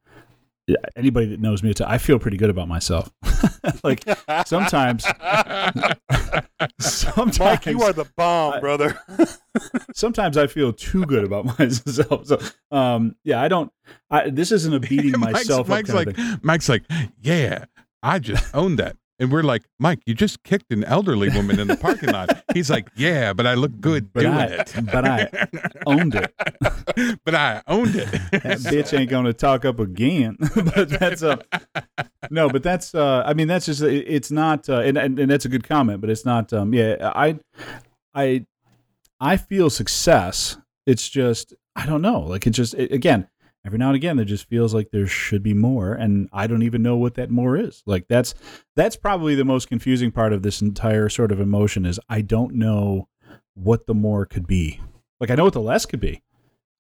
anybody 0.96 1.28
that 1.28 1.40
knows 1.40 1.64
me, 1.64 1.74
I 1.86 1.98
feel 1.98 2.20
pretty 2.20 2.38
good 2.38 2.50
about 2.50 2.68
myself. 2.68 3.10
like 3.84 4.04
sometimes, 4.46 5.04
sometimes, 6.80 7.40
Mike, 7.40 7.66
you 7.68 7.82
are 7.84 7.94
the 7.94 8.08
bomb, 8.18 8.54
I- 8.54 8.60
brother. 8.60 9.00
sometimes 9.94 10.38
I 10.38 10.48
feel 10.48 10.74
too 10.74 11.06
good 11.06 11.24
about 11.24 11.60
myself. 11.60 12.28
So, 12.28 12.40
um, 12.72 13.16
yeah, 13.24 13.42
I 13.42 13.48
don't. 13.48 13.72
I, 14.10 14.30
this 14.30 14.52
isn't 14.52 14.74
a 14.74 14.80
beating 14.80 15.20
Mike's, 15.20 15.34
myself. 15.34 15.68
Mike's 15.68 15.90
of 15.90 15.96
like. 15.96 16.18
Mike's 16.44 16.70
like, 16.70 16.84
yeah, 17.22 17.66
I 18.04 18.20
just 18.20 18.54
own 18.56 18.76
that. 18.78 18.98
And 19.20 19.32
we're 19.32 19.42
like, 19.44 19.64
Mike, 19.80 20.00
you 20.06 20.14
just 20.14 20.44
kicked 20.44 20.72
an 20.72 20.84
elderly 20.84 21.30
woman 21.30 21.60
in 21.60 21.68
the 21.68 21.76
parking 21.76 22.10
lot. 22.12 22.44
He's 22.54 22.70
like, 22.70 22.90
Yeah, 22.96 23.34
but 23.34 23.48
I 23.48 23.56
look 23.56 23.80
good 23.82 24.14
But 24.14 24.22
doing 24.22 24.34
I- 24.36 24.46
it. 24.46 24.74
but 24.92 25.06
I 25.06 25.48
owned 25.88 26.14
it. 26.16 26.34
but 27.26 27.34
I 27.36 27.62
owned 27.68 27.96
it. 27.96 28.10
that 28.32 28.60
bitch 28.60 28.98
ain't 28.98 29.10
gonna 29.10 29.34
talk 29.34 29.66
up 29.66 29.80
again. 29.80 30.38
but 30.76 30.90
that's 30.90 31.24
a 31.24 31.40
no, 32.30 32.50
but 32.50 32.62
that's 32.64 32.94
uh, 32.94 33.24
I 33.26 33.34
mean 33.34 33.48
that's 33.48 33.66
just 33.66 33.82
it's 33.82 34.30
not 34.32 34.70
uh, 34.70 34.80
and, 34.82 34.98
and 34.98 35.18
and 35.20 35.32
that's 35.32 35.46
a 35.46 35.50
good 35.50 35.64
comment, 35.68 36.02
but 36.02 36.10
it's 36.10 36.26
not 36.26 36.54
um, 36.54 36.74
yeah 36.74 37.12
I 37.16 37.40
I 38.14 38.46
I 39.20 39.38
feel 39.38 39.70
success. 39.70 40.58
It's 40.86 41.10
just 41.10 41.54
I 41.76 41.86
don't 41.86 42.02
know, 42.02 42.20
like 42.22 42.46
it 42.48 42.52
just 42.52 42.74
it, 42.76 42.92
again 42.92 43.28
every 43.68 43.78
now 43.78 43.88
and 43.88 43.96
again 43.96 44.16
there 44.16 44.26
just 44.26 44.48
feels 44.50 44.74
like 44.74 44.90
there 44.92 45.06
should 45.06 45.44
be 45.44 45.54
more, 45.54 45.94
and 45.94 46.28
I 46.34 46.48
don't 46.48 46.64
even 46.64 46.82
know 46.82 46.98
what 46.98 47.14
that 47.16 47.30
more 47.30 47.56
is. 47.58 47.84
Like 47.86 48.08
that's 48.08 48.34
that's 48.76 48.96
probably 48.96 49.36
the 49.36 49.46
most 49.46 49.68
confusing 49.68 50.10
part 50.12 50.34
of 50.34 50.42
this 50.42 50.62
entire 50.62 51.10
sort 51.10 51.32
of 51.32 51.40
emotion 51.40 51.86
is 51.86 52.00
I 52.10 52.22
don't 52.22 52.56
know 52.56 53.10
what 53.54 53.86
the 53.86 53.94
more 53.94 54.26
could 54.26 54.48
be. 54.48 54.80
Like 55.20 55.30
I 55.30 55.36
know 55.36 55.44
what 55.44 55.54
the 55.54 55.62
less 55.62 55.86
could 55.86 56.00
be. 56.00 56.24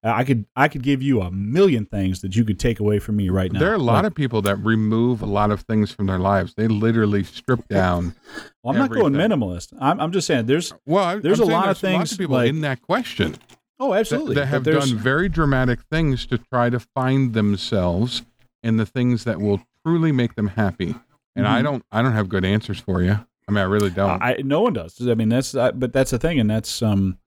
I 0.03 0.23
could 0.23 0.45
I 0.55 0.67
could 0.69 0.83
give 0.83 1.01
you 1.01 1.21
a 1.21 1.29
million 1.31 1.85
things 1.85 2.21
that 2.21 2.35
you 2.35 2.45
could 2.45 2.59
take 2.59 2.79
away 2.79 2.99
from 2.99 3.17
me 3.17 3.29
right 3.29 3.51
now. 3.51 3.59
There 3.59 3.71
are 3.71 3.75
a 3.75 3.79
lot 3.79 4.03
Like, 4.03 4.05
of 4.05 4.15
people 4.15 4.41
that 4.43 4.55
remove 4.57 5.21
a 5.21 5.25
lot 5.25 5.51
of 5.51 5.61
things 5.61 5.91
from 5.91 6.05
their 6.05 6.19
lives. 6.19 6.53
They 6.53 6.67
literally 6.67 7.23
strip 7.23 7.67
down. 7.67 8.15
well, 8.63 8.73
I'm 8.73 8.79
not 8.79 8.91
going 8.91 9.13
minimalist. 9.13 9.73
I'm, 9.81 9.99
I'm 9.99 10.11
just 10.13 10.27
saying 10.27 10.45
there's 10.45 10.71
Well, 10.85 11.03
I- 11.03 11.15
There's 11.19 11.39
I'm 11.41 11.49
a 11.49 11.51
lot 11.51 11.67
of 11.69 11.81
there's 11.81 11.93
lots 11.95 12.09
things, 12.11 12.17
people 12.17 12.35
like- 12.35 12.47
in 12.49 12.61
that 12.61 12.81
question 12.83 13.35
oh 13.79 13.93
absolutely 13.93 14.35
that 14.35 14.41
but 14.41 14.47
have 14.49 14.63
done 14.63 14.97
very 14.97 15.29
dramatic 15.29 15.79
things 15.91 16.25
to 16.27 16.37
try 16.37 16.69
to 16.69 16.79
find 16.79 17.33
themselves 17.33 18.23
in 18.63 18.77
the 18.77 18.85
things 18.85 19.23
that 19.23 19.39
will 19.39 19.61
truly 19.85 20.11
make 20.11 20.35
them 20.35 20.47
happy. 20.47 20.95
And 21.35 21.47
I 21.47 21.59
Mhm. 21.61 21.63
don't, 21.63 21.85
I 21.91 22.01
don't 22.01 22.13
have 22.13 22.27
good 22.29 22.43
answers 22.43 22.79
for 22.79 23.01
you. 23.03 23.11
I 23.49 23.51
mean, 23.53 23.59
I 23.59 23.63
really 23.63 23.89
don't. 23.91 24.21
I 24.21 24.37
no 24.43 24.59
one 24.61 24.73
does. 24.73 24.99
I 25.07 25.13
mean 25.13 25.29
that's 25.29 25.55
I, 25.55 25.71
but 25.71 25.93
that's 25.93 26.11
the 26.11 26.19
thing, 26.19 26.37
and 26.37 26.49
that's 26.49 26.81
um, 26.81 27.17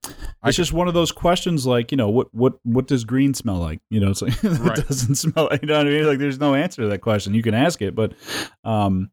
I 0.43 0.49
it's 0.49 0.57
just 0.59 0.71
one 0.73 0.87
of 0.87 0.93
those 0.93 1.13
questions 1.13 1.67
like 1.67 1.91
you 1.93 1.97
know 1.97 2.11
what 2.11 2.29
what 2.35 2.55
what 2.65 2.87
does 2.87 3.05
green 3.05 3.33
smell 3.33 3.57
like? 3.57 3.81
You 3.89 4.01
know, 4.01 4.11
it's 4.11 4.21
like 4.21 4.35
it 4.45 4.59
Right. 4.59 4.87
doesn't 4.87 5.15
smell. 5.15 5.49
You 5.63 5.67
know 5.67 5.79
what 5.79 5.87
I 5.87 5.91
mean? 5.91 6.07
Like 6.07 6.19
there's 6.19 6.39
no 6.39 6.55
answer 6.55 6.83
to 6.83 6.89
that 6.89 6.99
question. 7.01 7.33
You 7.33 7.43
can 7.43 7.55
ask 7.55 7.81
it, 7.81 7.95
but 7.95 8.13
um, 8.65 9.11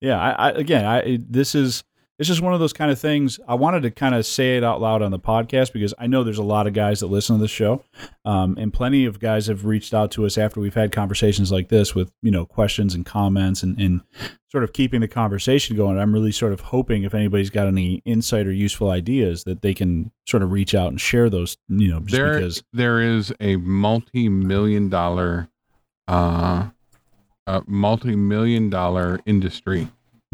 yeah. 0.00 0.20
I, 0.20 0.30
I 0.30 0.50
again, 0.50 0.84
I 0.84 1.18
this 1.28 1.56
is 1.56 1.82
it's 2.20 2.28
just 2.28 2.42
one 2.42 2.52
of 2.52 2.60
those 2.60 2.74
kind 2.74 2.90
of 2.90 2.98
things. 2.98 3.40
I 3.48 3.54
wanted 3.54 3.82
to 3.84 3.90
kind 3.90 4.14
of 4.14 4.26
say 4.26 4.58
it 4.58 4.62
out 4.62 4.78
loud 4.78 5.00
on 5.00 5.10
the 5.10 5.18
podcast 5.18 5.72
because 5.72 5.94
I 5.98 6.06
know 6.06 6.22
there's 6.22 6.36
a 6.36 6.42
lot 6.42 6.66
of 6.66 6.74
guys 6.74 7.00
that 7.00 7.06
listen 7.06 7.36
to 7.36 7.40
the 7.40 7.48
show, 7.48 7.82
um, 8.26 8.58
and 8.58 8.74
plenty 8.74 9.06
of 9.06 9.18
guys 9.18 9.46
have 9.46 9.64
reached 9.64 9.94
out 9.94 10.10
to 10.12 10.26
us 10.26 10.36
after 10.36 10.60
we've 10.60 10.74
had 10.74 10.92
conversations 10.92 11.50
like 11.50 11.70
this 11.70 11.94
with 11.94 12.12
you 12.20 12.30
know 12.30 12.44
questions 12.44 12.94
and 12.94 13.06
comments 13.06 13.62
and, 13.62 13.80
and 13.80 14.02
sort 14.52 14.64
of 14.64 14.74
keeping 14.74 15.00
the 15.00 15.08
conversation 15.08 15.78
going. 15.78 15.98
I'm 15.98 16.12
really 16.12 16.30
sort 16.30 16.52
of 16.52 16.60
hoping 16.60 17.04
if 17.04 17.14
anybody's 17.14 17.48
got 17.48 17.66
any 17.66 18.02
insight 18.04 18.46
or 18.46 18.52
useful 18.52 18.90
ideas 18.90 19.44
that 19.44 19.62
they 19.62 19.72
can 19.72 20.12
sort 20.28 20.42
of 20.42 20.52
reach 20.52 20.74
out 20.74 20.88
and 20.88 21.00
share 21.00 21.30
those. 21.30 21.56
You 21.68 21.88
know, 21.88 22.00
just 22.00 22.12
there, 22.12 22.34
because 22.34 22.62
there 22.74 23.00
is 23.00 23.32
a 23.40 23.56
multi-million 23.56 24.90
dollar, 24.90 25.48
uh, 26.06 26.68
a 27.46 27.62
multi-million 27.66 28.68
dollar 28.68 29.20
industry 29.24 29.88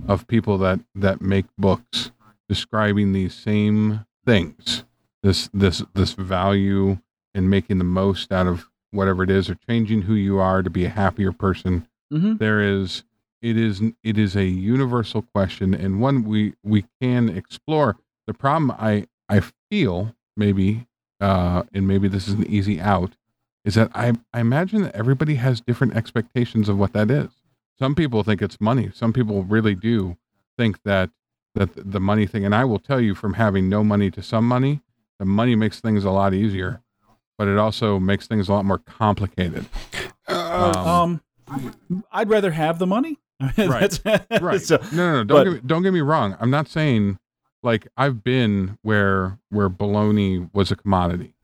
of 0.07 0.27
people 0.27 0.59
that 0.59 0.81
that 0.95 1.21
make 1.21 1.47
books 1.59 2.11
describing 2.49 3.13
these 3.13 3.35
same 3.35 4.05
things. 4.25 4.85
This 5.23 5.49
this 5.53 5.83
this 5.95 6.13
value 6.13 6.99
and 7.35 7.51
making 7.51 7.79
the 7.79 7.85
most 7.85 8.33
out 8.33 8.47
of 8.47 8.69
whatever 8.93 9.23
it 9.23 9.31
is, 9.31 9.51
or 9.51 9.57
changing 9.69 10.03
who 10.03 10.15
you 10.15 10.39
are 10.39 10.63
to 10.63 10.71
be 10.71 10.85
a 10.85 10.89
happier 10.91 11.33
person. 11.33 11.87
Mhm. 12.13 12.39
There 12.39 12.61
is 12.61 13.05
it 13.43 13.57
is 13.57 13.83
it 14.03 14.17
is 14.19 14.37
a 14.37 14.45
universal 14.45 15.23
question 15.23 15.75
and 15.75 16.01
one 16.01 16.25
we 16.25 16.55
we 16.63 16.85
can 17.01 17.29
explore. 17.29 17.97
The 18.27 18.35
problem 18.35 18.71
I 18.79 19.07
I 19.29 19.41
feel 19.71 20.15
maybe 20.37 20.87
uh, 21.21 21.63
and 21.73 21.89
maybe 21.89 22.09
this 22.09 22.29
is 22.29 22.35
an 22.35 22.47
easy 22.47 22.79
out, 22.79 23.17
is 23.65 23.75
that 23.75 23.91
I, 23.95 24.13
I 24.35 24.41
imagine 24.41 24.83
that 24.83 24.95
everybody 24.95 25.37
has 25.37 25.63
different 25.63 25.97
expectations 25.97 26.69
of 26.69 26.79
what 26.79 26.93
that 26.93 27.11
is. 27.11 27.31
Some 27.79 27.95
people 27.95 28.23
think 28.23 28.41
it's 28.43 28.61
money. 28.61 28.91
Some 28.95 29.13
people 29.13 29.43
really 29.45 29.75
do 29.75 30.17
think 30.59 30.83
that 30.85 31.11
that 31.55 31.71
the 31.75 32.01
money 32.01 32.27
thing. 32.27 32.45
And 32.45 32.55
I 32.55 32.65
will 32.65 32.79
tell 32.79 33.01
you, 33.01 33.15
from 33.15 33.35
having 33.35 33.69
no 33.69 33.83
money 33.85 34.11
to 34.11 34.23
some 34.23 34.47
money, 34.47 34.83
the 35.19 35.25
money 35.25 35.57
makes 35.57 35.81
things 35.81 36.05
a 36.05 36.11
lot 36.11 36.35
easier, 36.35 36.83
but 37.39 37.49
it 37.49 37.57
also 37.59 37.99
makes 37.99 38.27
things 38.27 38.49
a 38.49 38.53
lot 38.53 38.65
more 38.65 38.79
complicated. 38.79 39.67
Uh, 40.29 40.73
Um, 40.77 41.21
um, 41.49 42.05
I'd 42.13 42.29
rather 42.29 42.51
have 42.51 42.79
the 42.79 42.87
money. 42.87 43.19
Right. 43.59 43.99
Right? 44.41 44.61
so- 44.61 44.79
no, 44.93 44.97
no, 44.97 45.13
no. 45.13 45.25
Don't 45.25 45.29
but- 45.29 45.45
get 45.45 45.53
me, 45.55 45.61
don't 45.67 45.83
get 45.83 45.93
me 45.93 46.01
wrong. 46.01 46.37
I'm 46.41 46.51
not 46.51 46.69
saying 46.69 47.19
like 47.63 47.87
I've 47.97 48.23
been 48.25 48.79
where 48.83 49.39
where 49.51 49.69
bologna 49.69 50.49
was 50.53 50.71
a 50.71 50.77
commodity, 50.77 51.35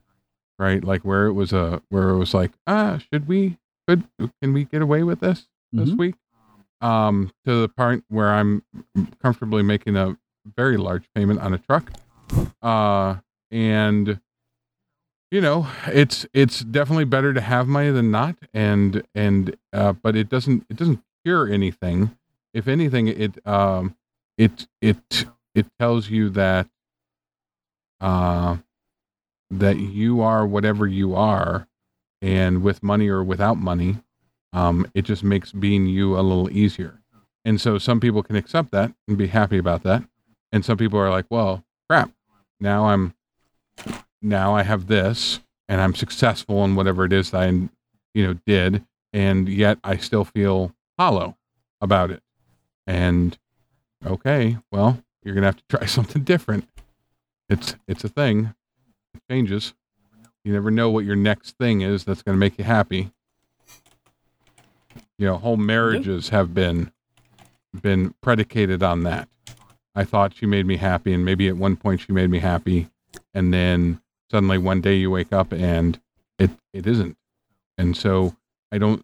right? 0.59 0.83
Like 0.83 1.01
where 1.01 1.25
it 1.27 1.33
was 1.33 1.53
a 1.53 1.81
where 1.89 2.09
it 2.09 2.17
was 2.17 2.33
like, 2.33 2.51
ah, 2.67 2.99
should 3.11 3.27
we 3.27 3.57
could 3.87 4.03
can 4.41 4.53
we 4.53 4.65
get 4.65 4.81
away 4.81 5.03
with 5.03 5.19
this 5.21 5.47
this 5.71 5.89
Mhm. 5.89 5.97
week? 5.97 6.15
Um, 6.83 7.31
to 7.45 7.61
the 7.61 7.69
point 7.69 8.03
where 8.09 8.29
I'm 8.29 8.61
comfortably 9.21 9.63
making 9.63 9.95
a 9.95 10.17
very 10.57 10.75
large 10.75 11.05
payment 11.15 11.39
on 11.39 11.53
a 11.53 11.57
truck, 11.57 11.89
uh, 12.61 13.15
and 13.51 14.19
you 15.31 15.39
know 15.39 15.67
it's 15.87 16.25
it's 16.33 16.59
definitely 16.59 17.05
better 17.05 17.33
to 17.33 17.39
have 17.39 17.67
money 17.67 17.89
than 17.89 18.11
not, 18.11 18.35
and 18.53 19.01
and 19.15 19.55
uh, 19.71 19.93
but 19.93 20.17
it 20.17 20.27
doesn't 20.27 20.65
it 20.69 20.75
doesn't 20.75 21.01
cure 21.23 21.47
anything. 21.47 22.17
If 22.53 22.67
anything, 22.67 23.07
it 23.07 23.47
um 23.47 23.95
it 24.37 24.67
it 24.81 25.25
it 25.55 25.67
tells 25.79 26.09
you 26.09 26.29
that 26.31 26.67
uh 28.01 28.57
that 29.49 29.77
you 29.77 30.19
are 30.19 30.45
whatever 30.45 30.85
you 30.85 31.15
are, 31.15 31.67
and 32.21 32.61
with 32.61 32.83
money 32.83 33.07
or 33.07 33.23
without 33.23 33.57
money, 33.57 34.03
um, 34.53 34.89
it 34.93 35.01
just 35.01 35.23
makes 35.23 35.51
being 35.51 35.87
you 35.87 36.17
a 36.17 36.21
little 36.21 36.49
easier. 36.51 37.01
And 37.43 37.59
so 37.59 37.77
some 37.77 37.99
people 37.99 38.23
can 38.23 38.35
accept 38.35 38.71
that 38.71 38.93
and 39.07 39.17
be 39.17 39.27
happy 39.27 39.57
about 39.57 39.83
that, 39.83 40.03
and 40.51 40.63
some 40.63 40.77
people 40.77 40.97
are 40.99 41.09
like, 41.09 41.25
"Well, 41.29 41.65
crap, 41.89 42.11
now 42.61 42.85
I'm 42.85 43.13
now 44.21 44.55
I 44.55 44.63
have 44.63 44.87
this, 44.87 45.41
and 45.67 45.81
I'm 45.81 45.93
successful 45.93 46.63
in 46.63 46.75
whatever 46.75 47.03
it 47.03 47.11
is 47.11 47.31
that 47.31 47.41
I, 47.41 47.47
you 48.13 48.25
know, 48.25 48.33
did, 48.45 48.85
and 49.11 49.49
yet 49.49 49.79
I 49.83 49.97
still 49.97 50.23
feel 50.23 50.73
hollow 50.97 51.35
about 51.81 52.11
it." 52.11 52.23
And 52.87 53.37
okay, 54.05 54.57
well, 54.71 55.03
you're 55.23 55.35
gonna 55.35 55.47
have 55.47 55.57
to 55.57 55.63
try 55.77 55.85
something 55.85 56.23
different. 56.23 56.69
It's 57.49 57.75
it's 57.87 58.05
a 58.05 58.09
thing. 58.09 58.53
It 59.13 59.21
changes. 59.29 59.73
You 60.45 60.53
never 60.53 60.71
know 60.71 60.89
what 60.89 61.05
your 61.05 61.15
next 61.17 61.57
thing 61.57 61.81
is 61.81 62.05
that's 62.05 62.21
gonna 62.23 62.37
make 62.37 62.57
you 62.57 62.63
happy. 62.63 63.11
You 65.17 65.27
know, 65.27 65.37
whole 65.37 65.55
mm-hmm. 65.55 65.65
marriages 65.67 66.29
have 66.29 66.53
been 66.53 66.91
been 67.81 68.13
predicated 68.21 68.83
on 68.83 69.03
that. 69.03 69.27
I 69.95 70.03
thought 70.03 70.35
she 70.35 70.45
made 70.45 70.65
me 70.65 70.77
happy, 70.77 71.13
and 71.13 71.23
maybe 71.23 71.47
at 71.47 71.57
one 71.57 71.75
point 71.75 72.01
she 72.01 72.11
made 72.11 72.29
me 72.29 72.39
happy, 72.39 72.89
and 73.33 73.53
then 73.53 74.01
suddenly 74.31 74.57
one 74.57 74.81
day 74.81 74.95
you 74.95 75.11
wake 75.11 75.31
up 75.31 75.51
and 75.51 75.99
it 76.39 76.51
it 76.73 76.87
isn't. 76.87 77.17
And 77.77 77.95
so 77.95 78.35
I 78.71 78.77
don't 78.77 79.03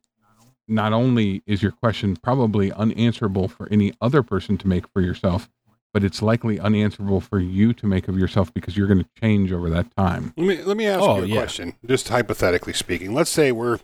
not 0.68 0.93
only 0.93 1.41
is 1.47 1.64
your 1.64 1.72
question 1.72 2.16
probably 2.16 2.72
unanswerable 2.72 3.47
for 3.47 3.68
any 3.72 3.93
other 4.01 4.22
person 4.24 4.57
to 4.60 4.68
make 4.68 4.88
for 4.88 5.01
yourself, 5.01 5.49
but 5.93 6.03
it's 6.03 6.22
likely 6.22 6.60
unanswerable 6.60 7.22
for 7.22 7.39
you 7.39 7.74
to 7.74 7.88
make 7.88 8.07
of 8.07 8.18
yourself 8.18 8.53
because 8.53 8.78
you're 8.78 8.88
going 8.88 9.03
to 9.03 9.10
change 9.20 9.51
over 9.51 9.70
that 9.70 9.95
time. 9.95 10.34
let 10.38 10.45
me 10.47 10.64
let 10.64 10.78
me 10.78 10.86
ask 10.86 11.01
Oh, 11.01 11.18
you 11.18 11.24
a 11.24 11.28
yeah. 11.28 11.36
question, 11.36 11.76
just 11.86 12.10
hypothetically 12.10 12.74
speaking. 12.74 13.14
Let's 13.14 13.32
say 13.32 13.51
we're 13.51 13.80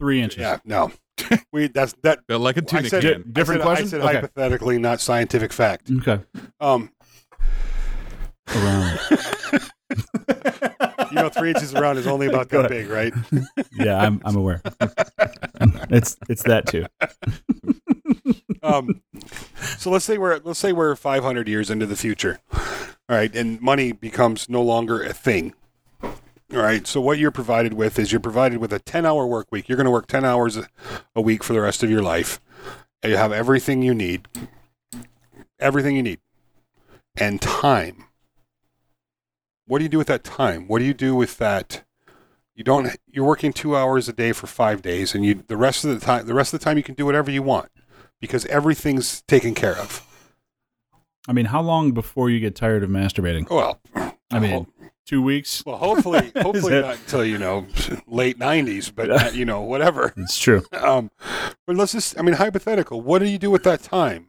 three 0.00 0.20
inches. 0.20 0.40
yeah 0.40 0.58
no, 0.64 0.92
we 1.52 1.68
that's 1.68 1.94
that. 2.02 2.26
Built 2.26 2.42
like 2.42 2.56
a 2.56 2.62
tunic 2.62 2.90
said, 2.90 3.02
can. 3.02 3.32
Different 3.32 3.62
I 3.62 3.64
said, 3.64 3.68
question? 3.68 3.86
I 3.86 3.88
said 3.90 4.00
Okay. 4.02 4.14
hypothetically, 4.14 4.78
not 4.78 5.00
scientific 5.00 5.52
fact. 5.52 5.90
Okay. 6.00 6.20
Um, 6.60 6.90
Around. 8.54 9.00
you 11.10 11.16
know, 11.16 11.28
three 11.30 11.50
inches 11.50 11.74
around 11.74 11.98
is 11.98 12.06
only 12.06 12.26
about 12.26 12.48
Go 12.48 12.62
that 12.62 12.70
big, 12.70 12.88
right? 12.88 13.12
yeah, 13.72 13.98
I'm 13.98 14.20
I'm 14.24 14.36
aware. 14.36 14.60
it's 15.90 16.16
it's 16.28 16.42
that 16.44 16.66
too. 16.66 16.86
Um, 18.62 19.00
so 19.78 19.90
let's 19.90 20.04
say 20.04 20.18
we're 20.18 20.40
let's 20.44 20.58
say 20.58 20.72
we're 20.72 20.94
500 20.96 21.48
years 21.48 21.70
into 21.70 21.86
the 21.86 21.96
future, 21.96 22.38
all 22.52 22.60
right, 23.16 23.34
and 23.34 23.60
money 23.60 23.92
becomes 23.92 24.48
no 24.48 24.62
longer 24.62 25.02
a 25.02 25.12
thing. 25.12 25.54
All 26.52 26.60
right. 26.60 26.86
So 26.86 27.00
what 27.00 27.18
you're 27.18 27.30
provided 27.30 27.72
with 27.72 27.98
is 27.98 28.12
you're 28.12 28.20
provided 28.20 28.58
with 28.58 28.72
a 28.72 28.78
10 28.78 29.06
hour 29.06 29.26
work 29.26 29.46
week. 29.50 29.68
You're 29.68 29.76
going 29.76 29.86
to 29.86 29.90
work 29.90 30.06
10 30.06 30.24
hours 30.24 30.56
a- 30.56 31.20
week 31.20 31.42
for 31.42 31.52
the 31.52 31.60
rest 31.60 31.82
of 31.82 31.90
your 31.90 32.02
life. 32.02 32.40
And 33.02 33.10
you 33.10 33.16
have 33.18 33.32
everything 33.32 33.82
you 33.82 33.94
need, 33.94 34.28
everything 35.58 35.96
you 35.96 36.02
need, 36.02 36.20
and 37.16 37.40
time. 37.40 38.04
What 39.66 39.78
do 39.78 39.84
you 39.84 39.88
do 39.90 39.98
with 39.98 40.06
that 40.08 40.24
time? 40.24 40.68
What 40.68 40.78
do 40.78 40.84
you 40.84 40.94
do 40.94 41.14
with 41.14 41.38
that? 41.38 41.84
You 42.54 42.64
don't. 42.64 42.96
You're 43.06 43.24
working 43.24 43.52
two 43.52 43.76
hours 43.76 44.08
a 44.08 44.12
day 44.12 44.32
for 44.32 44.46
five 44.46 44.80
days, 44.80 45.14
and 45.14 45.24
you 45.24 45.42
the 45.46 45.56
rest 45.56 45.84
of 45.84 45.90
the 45.90 46.04
time. 46.04 46.26
The 46.26 46.34
rest 46.34 46.54
of 46.54 46.60
the 46.60 46.64
time, 46.64 46.76
you 46.76 46.82
can 46.82 46.94
do 46.94 47.04
whatever 47.04 47.30
you 47.30 47.42
want 47.42 47.68
because 48.20 48.46
everything's 48.46 49.22
taken 49.22 49.54
care 49.54 49.76
of. 49.76 50.06
I 51.26 51.32
mean, 51.32 51.46
how 51.46 51.62
long 51.62 51.92
before 51.92 52.30
you 52.30 52.40
get 52.40 52.54
tired 52.54 52.82
of 52.84 52.90
masturbating? 52.90 53.50
Well, 53.50 53.80
I 54.30 54.38
mean, 54.38 54.66
two 55.06 55.22
weeks. 55.22 55.62
well, 55.66 55.76
hopefully, 55.76 56.32
hopefully 56.36 56.80
not 56.80 56.96
until 56.96 57.24
you 57.24 57.38
know 57.38 57.66
late 58.06 58.38
'90s, 58.38 58.92
but 58.94 59.10
uh, 59.10 59.30
you 59.32 59.44
know 59.44 59.60
whatever. 59.62 60.12
It's 60.16 60.38
true. 60.38 60.62
Um, 60.72 61.10
but 61.66 61.76
let's 61.76 61.92
just, 61.92 62.18
I 62.18 62.22
mean, 62.22 62.34
hypothetical. 62.34 63.00
What 63.00 63.20
do 63.20 63.26
you 63.26 63.38
do 63.38 63.50
with 63.50 63.62
that 63.64 63.82
time? 63.82 64.28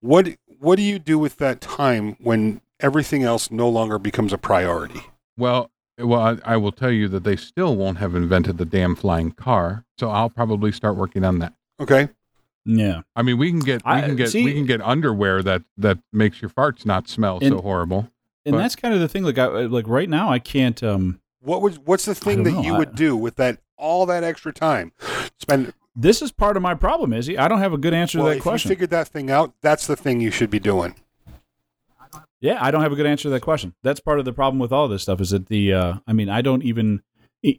What 0.00 0.28
What 0.58 0.76
do 0.76 0.82
you 0.82 0.98
do 0.98 1.18
with 1.18 1.36
that 1.36 1.60
time 1.60 2.16
when 2.20 2.60
everything 2.80 3.22
else 3.22 3.50
no 3.50 3.68
longer 3.68 3.98
becomes 3.98 4.32
a 4.32 4.38
priority? 4.38 5.00
Well, 5.36 5.70
well, 5.98 6.20
I, 6.44 6.54
I 6.54 6.56
will 6.56 6.72
tell 6.72 6.90
you 6.90 7.06
that 7.08 7.22
they 7.22 7.36
still 7.36 7.76
won't 7.76 7.98
have 7.98 8.14
invented 8.16 8.58
the 8.58 8.64
damn 8.64 8.96
flying 8.96 9.30
car, 9.30 9.84
so 9.98 10.10
I'll 10.10 10.30
probably 10.30 10.72
start 10.72 10.96
working 10.96 11.24
on 11.24 11.38
that. 11.38 11.54
Okay. 11.78 12.08
Yeah. 12.64 13.02
I 13.14 13.22
mean, 13.22 13.38
we 13.38 13.50
can 13.50 13.60
get 13.60 13.84
we 13.84 13.92
I- 13.92 14.00
can 14.00 14.16
get 14.16 14.30
see- 14.30 14.44
we 14.44 14.52
can 14.54 14.66
get 14.66 14.80
underwear 14.82 15.42
that 15.44 15.62
that 15.76 15.98
makes 16.12 16.42
your 16.42 16.48
farts 16.50 16.84
not 16.84 17.08
smell 17.08 17.40
so 17.40 17.60
horrible. 17.60 18.10
And 18.46 18.52
But- 18.54 18.58
that's 18.58 18.76
kind 18.76 18.92
of 18.94 19.00
the 19.00 19.08
thing. 19.08 19.22
Like, 19.24 19.38
I, 19.38 19.46
like 19.46 19.88
right 19.88 20.08
now, 20.08 20.30
I 20.30 20.38
can't. 20.38 20.82
Um, 20.82 21.20
What 21.40 21.60
was 21.62 21.78
What's 21.78 22.04
the 22.04 22.14
thing 22.14 22.42
that 22.44 22.52
know. 22.52 22.62
you 22.62 22.74
I- 22.74 22.78
would 22.78 22.94
do 22.94 23.16
with 23.16 23.36
that 23.36 23.58
all 23.76 24.06
that 24.06 24.22
extra 24.24 24.52
time? 24.52 24.92
Spend. 25.38 25.72
this 25.96 26.20
is 26.22 26.32
part 26.32 26.56
of 26.56 26.62
my 26.62 26.74
problem, 26.74 27.12
Izzy. 27.12 27.36
I 27.38 27.48
don't 27.48 27.58
have 27.60 27.72
a 27.72 27.78
good 27.78 27.94
answer 27.94 28.18
Well, 28.18 28.26
to 28.28 28.30
that 28.32 28.36
if 28.38 28.42
question. 28.42 28.68
you 28.68 28.74
figured 28.74 28.90
that 28.90 29.08
thing 29.08 29.30
out, 29.30 29.52
that's 29.60 29.86
the 29.86 29.94
thing 29.96 30.20
you 30.20 30.30
should 30.30 30.50
be 30.50 30.58
doing. 30.58 30.94
Yeah, 32.40 32.58
I 32.60 32.70
don't 32.70 32.82
have 32.82 32.92
a 32.92 32.96
good 32.96 33.06
answer 33.06 33.24
to 33.24 33.30
that 33.30 33.40
question. 33.40 33.74
That's 33.82 34.00
part 34.00 34.18
of 34.18 34.24
the 34.26 34.32
problem 34.32 34.58
with 34.58 34.72
all 34.72 34.86
this 34.88 35.02
stuff. 35.02 35.20
Is 35.20 35.30
that 35.30 35.46
the? 35.46 35.72
Uh, 35.72 35.94
I 36.06 36.12
mean, 36.12 36.28
I 36.28 36.42
don't 36.42 36.62
even 36.62 37.02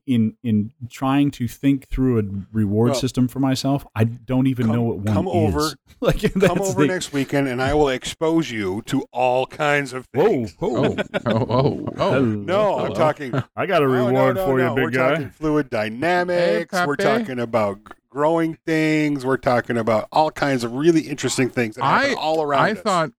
in 0.07 0.35
in 0.43 0.71
trying 0.89 1.29
to 1.31 1.47
think 1.47 1.87
through 1.89 2.19
a 2.19 2.23
reward 2.51 2.91
Well, 2.91 2.99
system 2.99 3.27
for 3.27 3.39
myself. 3.39 3.85
I 3.95 4.03
don't 4.05 4.47
even 4.47 4.65
come- 4.67 4.75
know 4.75 4.81
what 4.81 4.97
one 4.97 5.13
come 5.13 5.27
is. 5.27 5.33
over- 5.55 5.69
like 6.01 6.21
Come 6.21 6.31
that's 6.35 6.59
over 6.59 6.81
the- 6.81 6.87
next 6.87 7.13
weekend, 7.13 7.47
and 7.47 7.61
I 7.61 7.73
will 7.75 7.89
expose 7.89 8.49
you 8.49 8.81
to 8.87 9.03
all 9.11 9.45
kinds 9.45 9.93
of 9.93 10.07
Whoa, 10.13 10.25
things. 10.27 10.55
whoa. 10.59 10.95
Oh, 10.95 10.95
oh, 11.25 11.31
oh, 11.49 11.89
oh. 11.97 12.11
Hello. 12.11 12.21
No, 12.21 12.79
I'm 12.79 12.93
talking 12.93 13.33
I 13.55 13.65
got 13.65 13.83
a 13.83 13.85
No, 13.87 13.91
no, 13.93 14.07
reward 14.07 14.35
no, 14.37 14.45
for 14.45 14.57
no. 14.57 14.69
you, 14.69 14.75
big 14.75 14.83
We're 14.85 14.89
guy. 14.91 15.09
talking 15.11 15.29
fluid 15.29 15.69
dynamics. 15.69 16.75
Hey, 16.77 16.85
We're 16.85 16.95
talking 16.95 17.39
about 17.39 17.79
growing 18.09 18.57
things. 18.65 19.25
We're 19.25 19.37
talking 19.37 19.77
about 19.77 20.07
all 20.11 20.31
kinds 20.31 20.63
of 20.63 20.73
really 20.73 21.01
interesting 21.01 21.49
things 21.49 21.75
that 21.75 21.83
happen 21.83 22.11
I 22.11 22.13
all 22.13 22.41
around 22.41 22.61
I 22.63 22.71
us. 22.71 22.79
thought 22.79 23.11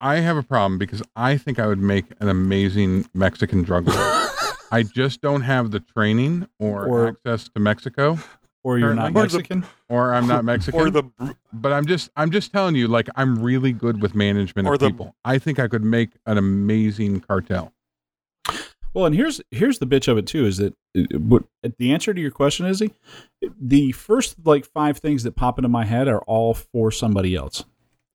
I 0.00 0.16
have 0.16 0.36
a 0.36 0.42
problem 0.42 0.78
because 0.78 1.02
I 1.16 1.36
think 1.38 1.58
I 1.58 1.66
would 1.66 1.80
make 1.80 2.04
an 2.20 2.28
amazing 2.28 3.06
Mexican 3.14 3.62
drug 3.62 3.88
lord. 3.88 3.98
I 4.70 4.82
just 4.82 5.20
don't 5.20 5.42
have 5.42 5.70
the 5.70 5.80
training 5.80 6.48
or, 6.58 6.86
Or- 6.86 7.08
access 7.08 7.48
to 7.50 7.60
Mexico, 7.60 8.18
or 8.64 8.78
you're 8.78 8.94
not 8.94 9.10
Or 9.10 9.12
the- 9.12 9.20
Mexican. 9.20 9.64
or 9.88 10.12
I'm 10.14 10.26
not 10.26 10.44
Mexican. 10.52 10.80
or 10.80 10.90
the 10.90 11.04
but 11.52 11.72
I'm 11.72 11.86
just 11.86 12.10
I'm 12.16 12.30
just 12.30 12.52
telling 12.52 12.74
you, 12.74 12.88
like 12.88 13.08
I'm 13.16 13.42
really 13.42 13.72
good 13.72 14.02
with 14.02 14.14
management 14.14 14.66
of 14.68 14.78
the- 14.78 14.90
people. 14.90 15.14
I 15.24 15.38
think 15.38 15.58
I 15.58 15.68
could 15.68 15.84
make 15.84 16.10
an 16.26 16.36
amazing 16.38 17.20
cartel. 17.20 17.72
Well, 18.94 19.04
and 19.04 19.14
here's 19.14 19.40
here's 19.50 19.78
the 19.78 19.86
bitch 19.86 20.08
of 20.08 20.16
it 20.16 20.26
too 20.26 20.46
is 20.46 20.56
that 20.56 20.74
uh, 20.98 21.18
what 21.18 21.44
the 21.78 21.92
answer 21.92 22.14
to 22.14 22.20
your 22.20 22.30
question 22.30 22.64
is 22.64 22.82
the 23.60 23.92
first 23.92 24.36
like 24.44 24.64
five 24.64 24.96
things 24.98 25.22
that 25.24 25.36
pop 25.36 25.58
into 25.58 25.68
my 25.68 25.84
head 25.84 26.08
are 26.08 26.20
all 26.22 26.54
for 26.54 26.90
somebody 26.90 27.34
else. 27.36 27.64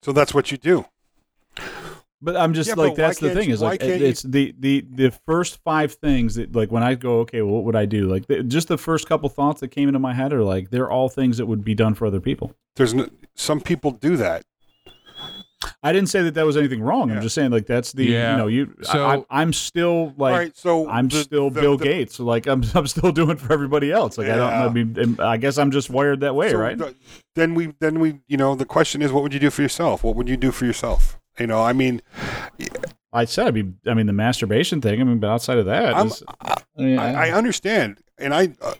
so 0.01 0.11
that's 0.11 0.33
what 0.33 0.51
you 0.51 0.57
do. 0.57 0.85
But 2.23 2.37
I'm 2.37 2.53
just 2.53 2.67
Yeah, 2.69 2.75
like 2.75 2.95
that's 2.95 3.19
the 3.19 3.31
thing 3.33 3.47
you- 3.49 3.53
is 3.55 3.61
like 3.61 3.79
can't 3.79 3.99
you- 3.99 4.05
it's 4.07 4.21
the 4.21 4.53
the 4.59 4.85
the 4.93 5.11
first 5.25 5.59
five 5.63 5.93
things 5.93 6.35
that 6.35 6.55
like 6.55 6.71
when 6.71 6.83
I 6.83 6.93
go 6.95 7.19
okay, 7.21 7.41
well, 7.41 7.55
what 7.55 7.63
would 7.63 7.75
I 7.75 7.85
do? 7.85 8.07
Like 8.07 8.27
the, 8.27 8.43
just 8.43 8.67
the 8.67 8.77
first 8.77 9.07
couple 9.07 9.27
thoughts 9.29 9.59
that 9.61 9.69
came 9.69 9.89
into 9.89 9.99
my 9.99 10.13
head 10.13 10.31
are 10.31 10.43
like 10.43 10.69
they're 10.69 10.89
all 10.91 11.09
things 11.09 11.37
that 11.37 11.47
would 11.47 11.63
be 11.63 11.73
done 11.73 11.95
for 11.95 12.05
other 12.05 12.19
people. 12.21 12.53
There's 12.75 12.93
no, 12.93 13.07
some 13.35 13.59
people 13.59 13.91
do 13.91 14.17
that. 14.17 14.43
I 15.83 15.93
didn't 15.93 16.09
say 16.09 16.23
that 16.23 16.33
that 16.33 16.45
was 16.45 16.57
anything 16.57 16.81
wrong. 16.81 17.09
Yeah. 17.09 17.15
I'm 17.17 17.21
just 17.21 17.35
saying 17.35 17.51
like 17.51 17.65
that's 17.67 17.91
the 17.91 18.05
Yeah. 18.05 18.31
you 18.31 18.37
know 18.37 18.47
you 18.47 18.73
So- 18.81 19.05
I, 19.05 19.23
I'm 19.41 19.53
still 19.53 20.13
like 20.17 20.31
all 20.33 20.37
right, 20.39 20.57
so 20.57 20.89
I'm 20.89 21.07
the- 21.07 21.17
still 21.23 21.49
the- 21.51 21.61
Bill 21.61 21.77
the- 21.77 21.85
Gates. 21.85 22.15
So 22.15 22.23
like 22.23 22.47
I'm 22.47 22.63
I'm 22.75 22.87
still 22.87 23.11
doing 23.11 23.37
for 23.37 23.51
everybody 23.53 23.91
else. 23.91 24.17
Like 24.17 24.27
I 24.27 24.35
don't. 24.37 24.53
I 24.53 24.69
mean, 24.69 25.15
I 25.19 25.37
guess 25.37 25.57
I'm 25.59 25.71
just 25.71 25.89
wired 25.89 26.19
that 26.21 26.35
way, 26.35 26.51
so 26.51 26.57
right? 26.57 26.77
the- 26.77 26.95
then 27.35 27.53
we, 27.55 27.73
then 27.79 27.99
we, 27.99 28.19
you 28.27 28.37
know, 28.37 28.55
the 28.55 28.65
question 28.65 29.01
is, 29.01 29.11
what 29.11 29.23
would 29.23 29.33
you 29.33 29.39
do 29.39 29.49
for 29.49 29.61
yourself? 29.61 30.03
What 30.03 30.15
would 30.17 30.27
you 30.27 30.35
do 30.37 30.51
for 30.51 30.65
yourself? 30.65 31.17
You 31.41 31.47
know, 31.47 31.61
I 31.61 31.73
mean, 31.73 32.01
I 33.13 33.25
said 33.25 33.47
I'd 33.47 33.53
be. 33.53 33.73
I 33.87 33.93
mean, 33.93 34.05
the 34.05 34.13
masturbation 34.13 34.79
thing. 34.81 35.01
I 35.01 35.03
mean, 35.03 35.19
but 35.19 35.29
outside 35.29 35.57
of 35.57 35.65
that, 35.65 35.93
I'm- 35.95 36.07
is- 36.07 36.23
I, 36.39 36.55
mean, 36.77 36.97
I, 36.99 37.27
I 37.27 37.31
understand, 37.31 37.99
and 38.17 38.33
I, 38.33 38.53
uh, 38.61 38.75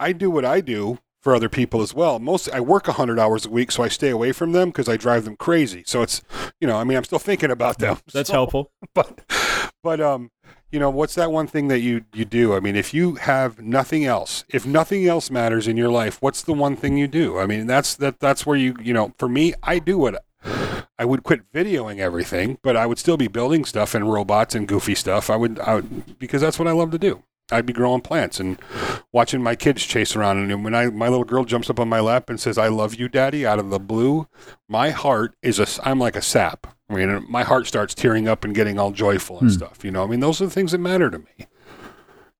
I 0.00 0.12
do 0.12 0.28
what 0.30 0.44
I 0.44 0.60
do 0.60 0.98
for 1.22 1.34
other 1.34 1.48
people 1.48 1.80
as 1.80 1.94
well. 1.94 2.18
Most 2.18 2.50
I 2.52 2.60
work 2.60 2.86
hundred 2.86 3.18
hours 3.18 3.46
a 3.46 3.50
week, 3.50 3.70
so 3.70 3.82
I 3.82 3.88
stay 3.88 4.10
away 4.10 4.32
from 4.32 4.52
them 4.52 4.70
because 4.70 4.88
I 4.88 4.96
drive 4.96 5.24
them 5.24 5.36
crazy. 5.36 5.84
So 5.86 6.02
it's, 6.02 6.20
you 6.60 6.66
know, 6.66 6.76
I 6.76 6.84
mean, 6.84 6.96
I'm 6.98 7.04
still 7.04 7.18
thinking 7.20 7.50
about 7.50 7.78
them. 7.78 7.98
that's 8.12 8.28
So- 8.28 8.34
helpful. 8.34 8.70
But, 8.94 9.20
but 9.82 10.00
um, 10.00 10.30
you 10.72 10.78
know, 10.80 10.90
what's 10.90 11.14
that 11.14 11.30
one 11.32 11.46
thing 11.46 11.68
that 11.68 11.80
you 11.80 12.04
you 12.12 12.24
do? 12.24 12.54
I 12.54 12.60
mean, 12.60 12.74
if 12.76 12.92
you 12.92 13.14
have 13.16 13.60
nothing 13.60 14.04
else, 14.04 14.44
if 14.48 14.66
nothing 14.66 15.06
else 15.06 15.30
matters 15.30 15.66
in 15.68 15.76
your 15.76 15.88
life, 15.90 16.20
what's 16.20 16.42
the 16.42 16.52
one 16.52 16.74
thing 16.76 16.96
you 16.96 17.06
do? 17.06 17.38
I 17.38 17.46
mean, 17.46 17.66
that's 17.66 17.94
that 17.96 18.18
that's 18.20 18.44
where 18.46 18.56
you 18.56 18.74
you 18.82 18.92
know, 18.92 19.12
for 19.18 19.28
me, 19.28 19.54
I 19.62 19.78
do 19.78 19.98
what. 19.98 20.22
I 20.98 21.04
would 21.04 21.22
quit 21.22 21.50
videoing 21.52 21.98
everything, 21.98 22.58
but 22.62 22.76
I 22.76 22.86
would 22.86 22.98
still 22.98 23.16
be 23.16 23.28
building 23.28 23.64
stuff 23.64 23.94
and 23.94 24.10
robots 24.12 24.54
and 24.54 24.68
goofy 24.68 24.94
stuff. 24.94 25.28
I 25.30 25.36
would, 25.36 25.58
I 25.60 25.76
would 25.76 26.18
because 26.18 26.40
that's 26.40 26.58
what 26.58 26.68
I 26.68 26.72
love 26.72 26.90
to 26.92 26.98
do. 26.98 27.22
I'd 27.52 27.66
be 27.66 27.74
growing 27.74 28.00
plants 28.00 28.40
and 28.40 28.58
watching 29.12 29.42
my 29.42 29.54
kids 29.54 29.84
chase 29.84 30.16
around. 30.16 30.50
And 30.50 30.64
when 30.64 30.74
I 30.74 30.86
my 30.86 31.08
little 31.08 31.24
girl 31.24 31.44
jumps 31.44 31.68
up 31.68 31.78
on 31.78 31.88
my 31.90 32.00
lap 32.00 32.30
and 32.30 32.40
says, 32.40 32.56
"I 32.56 32.68
love 32.68 32.94
you, 32.94 33.06
Daddy," 33.08 33.44
out 33.44 33.58
of 33.58 33.68
the 33.68 33.78
blue, 33.78 34.28
my 34.68 34.90
heart 34.90 35.34
is 35.42 35.58
a. 35.58 35.66
I'm 35.86 35.98
like 35.98 36.16
a 36.16 36.22
sap. 36.22 36.66
I 36.88 36.94
mean, 36.94 37.26
my 37.28 37.42
heart 37.42 37.66
starts 37.66 37.94
tearing 37.94 38.28
up 38.28 38.44
and 38.44 38.54
getting 38.54 38.78
all 38.78 38.92
joyful 38.92 39.38
and 39.40 39.50
Hmm. 39.50 39.54
stuff. 39.56 39.84
You 39.84 39.90
know, 39.90 40.04
I 40.04 40.06
mean, 40.06 40.20
those 40.20 40.40
are 40.40 40.46
the 40.46 40.50
things 40.50 40.72
that 40.72 40.78
matter 40.78 41.10
to 41.10 41.18
me. 41.18 41.46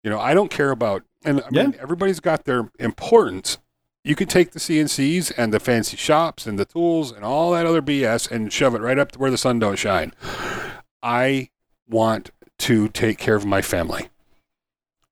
You 0.03 0.11
know, 0.11 0.19
I 0.21 0.33
don't 0.35 0.51
care 0.51 0.71
about, 0.71 1.03
and 1.25 1.43
I 1.43 1.51
mean, 1.51 1.77
everybody's 1.81 2.21
got 2.21 2.45
their 2.45 2.71
importance. 2.79 3.59
You 4.05 4.15
can 4.15 4.29
take 4.29 4.51
the 4.51 4.61
CNCs 4.61 5.33
and 5.39 5.53
the 5.53 5.59
fancy 5.59 5.97
shops 5.97 6.47
and 6.47 6.59
the 6.59 6.67
tools 6.67 7.11
and 7.11 7.25
all 7.25 7.53
that 7.53 7.65
other 7.65 7.81
BS 7.81 8.31
and 8.31 8.53
shove 8.53 8.75
it 8.75 8.83
right 8.83 8.99
up 8.99 9.13
to 9.13 9.19
where 9.19 9.31
the 9.31 9.39
sun 9.39 9.59
don't 9.59 9.79
shine. 9.79 10.13
I 11.03 11.49
want 11.89 12.31
to 12.59 12.89
take 12.89 13.17
care 13.17 13.35
of 13.35 13.47
my 13.47 13.63
family. 13.63 14.11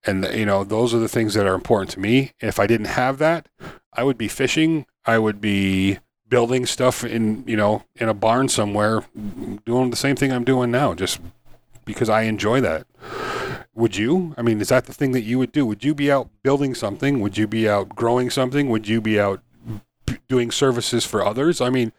And 0.04 0.26
you 0.34 0.44
know, 0.44 0.62
those 0.62 0.92
are 0.92 0.98
the 0.98 1.08
things 1.08 1.32
that 1.34 1.46
are 1.46 1.54
important 1.54 1.90
to 1.92 2.00
me. 2.00 2.32
If 2.40 2.60
I 2.60 2.66
didn't 2.66 2.88
have 2.88 3.16
that, 3.16 3.48
I 3.94 4.04
would 4.04 4.18
be 4.18 4.28
fishing, 4.28 4.84
I 5.06 5.18
would 5.18 5.40
be 5.40 5.98
building 6.28 6.66
stuff 6.66 7.02
in, 7.02 7.44
you 7.46 7.56
know, 7.56 7.84
in 7.96 8.10
a 8.10 8.14
barn 8.14 8.48
somewhere 8.48 9.04
doing 9.64 9.88
the 9.88 9.96
same 9.96 10.16
thing 10.16 10.32
I'm 10.32 10.44
doing 10.44 10.70
now 10.70 10.92
just 10.92 11.18
because 11.86 12.10
I 12.10 12.22
enjoy 12.22 12.60
that. 12.60 12.86
Would 13.74 13.96
you? 13.96 14.34
I 14.36 14.42
mean, 14.42 14.60
is 14.60 14.68
that 14.68 14.84
the 14.84 14.92
thing 14.92 15.12
that 15.12 15.22
you 15.22 15.38
would 15.38 15.52
do? 15.52 15.64
Would 15.64 15.82
you 15.82 15.94
be 15.94 16.12
out 16.12 16.28
building 16.42 16.74
something? 16.74 17.20
Would 17.20 17.38
you 17.38 17.46
be 17.46 17.68
out 17.68 17.94
growing 17.96 18.28
something? 18.28 18.68
Would 18.68 18.86
you 18.86 19.00
be 19.00 19.18
out 19.18 19.42
doing 20.28 20.50
services 20.50 21.06
for 21.06 21.24
others? 21.24 21.60
I 21.60 21.70
mean, 21.70 21.92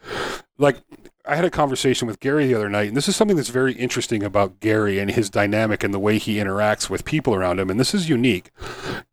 like 0.57 0.78
I 1.26 1.36
had 1.36 1.45
a 1.45 1.49
conversation 1.49 2.07
with 2.07 2.19
Gary 2.19 2.47
the 2.47 2.55
other 2.55 2.69
night, 2.69 2.89
and 2.89 2.97
this 2.97 3.07
is 3.07 3.15
something 3.15 3.38
that's 3.38 3.49
very 3.49 3.74
interesting 3.74 4.24
about 4.24 4.59
Gary 4.59 4.99
and 4.99 5.09
his 5.09 5.30
dynamic 5.30 5.84
and 5.84 5.93
the 5.93 5.99
way 5.99 6.17
he 6.17 6.36
interacts 6.36 6.89
with 6.89 7.05
people 7.05 7.34
around 7.34 7.59
him. 7.59 7.69
And 7.69 7.80
this 7.80 7.93
is 7.93 8.09
unique. 8.09 8.51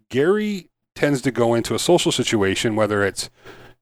Gary 0.09 0.69
tends 0.95 1.23
to 1.23 1.31
go 1.31 1.55
into 1.55 1.75
a 1.75 1.79
social 1.79 2.13
situation, 2.13 2.77
whether 2.77 3.05
it's 3.05 3.31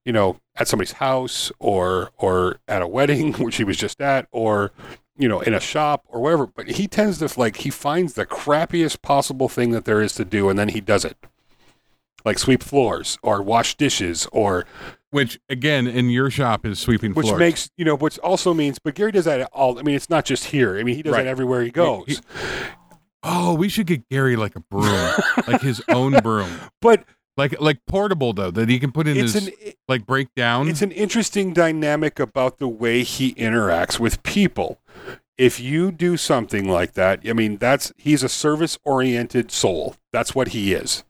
you 0.05 0.13
know 0.13 0.39
at 0.55 0.69
somebody's 0.69 0.93
house 0.93 1.51
or 1.59 2.11
or 2.17 2.61
at 2.69 2.83
a 2.83 2.87
wedding, 2.97 3.33
which 3.35 3.57
he 3.57 3.65
was 3.65 3.77
just 3.77 4.01
at, 4.01 4.29
or 4.31 4.73
you 5.19 5.29
know 5.29 5.41
in 5.41 5.53
a 5.55 5.61
shop 5.61 6.05
or 6.09 6.21
wherever. 6.21 6.47
But 6.47 6.69
he 6.71 6.87
tends 6.87 7.19
to 7.19 7.41
like 7.41 7.59
he 7.59 7.71
finds 7.71 8.15
the 8.15 8.25
crappiest 8.27 9.03
possible 9.03 9.49
thing 9.49 9.71
that 9.73 9.85
there 9.85 10.01
is 10.01 10.13
to 10.15 10.25
do, 10.25 10.49
and 10.49 10.59
then 10.59 10.69
he 10.71 10.81
does 10.81 11.05
it, 11.05 11.17
like 12.25 12.39
sweep 12.39 12.63
floors 12.63 13.19
or 13.23 13.43
wash 13.43 13.77
dishes 13.77 14.27
or 14.33 14.65
Which 15.11 15.41
again, 15.49 15.87
in 15.87 16.11
your 16.11 16.31
shop 16.31 16.65
is 16.67 16.79
sweeping 16.79 17.13
floors. 17.13 17.25
which 17.25 17.29
floors. 17.31 17.41
makes 17.41 17.71
you 17.77 17.85
know 17.85 17.95
which 17.97 18.19
also 18.19 18.53
means 18.55 18.79
but 18.79 18.95
gary 18.95 19.11
does 19.13 19.25
that 19.25 19.41
at 19.41 19.49
all 19.53 19.79
i 19.79 19.83
mean 19.83 19.95
it's 19.95 20.11
not 20.11 20.25
just 20.27 20.45
here 20.47 20.79
i 20.79 20.83
mean 20.83 20.95
he 20.97 21.03
does 21.03 21.13
Right. 21.15 21.25
that 21.25 21.31
everywhere 21.31 21.63
he 21.63 21.71
goes 21.71 22.05
He- 22.09 22.19
oh, 23.23 23.55
we 23.55 23.69
should 23.69 23.87
get 23.87 24.09
Gary 24.09 24.37
like 24.37 24.55
a 24.57 24.61
broom, 24.61 25.13
like 25.49 25.61
his 25.63 25.83
own 25.89 26.13
broom, 26.23 26.49
but 26.81 27.05
like 27.37 27.61
like 27.61 27.79
portable 27.87 28.33
though 28.33 28.51
that 28.51 28.69
he 28.69 28.79
can 28.79 28.91
put 28.93 29.07
in 29.09 29.17
it's 29.17 29.33
his 29.35 29.49
an 29.49 29.55
like 29.89 30.07
break 30.07 30.29
down. 30.35 30.69
it's 30.69 30.83
an 30.83 30.93
interesting 30.93 31.53
dynamic 31.53 32.19
about 32.21 32.59
the 32.59 32.69
way 32.69 33.03
he 33.03 33.33
interacts 33.35 33.99
with 33.99 34.23
people 34.23 34.79
if 35.39 35.61
you 35.61 35.93
do 35.93 36.17
something 36.17 36.69
like 36.69 36.95
that 36.95 37.21
i 37.29 37.33
mean 37.33 37.57
that's 37.57 37.93
he's 37.97 38.23
a 38.23 38.29
service 38.29 38.77
oriented 38.85 39.51
soul. 39.51 39.97
That's 40.13 40.35
what 40.35 40.49
he 40.49 40.73
is. 40.75 41.05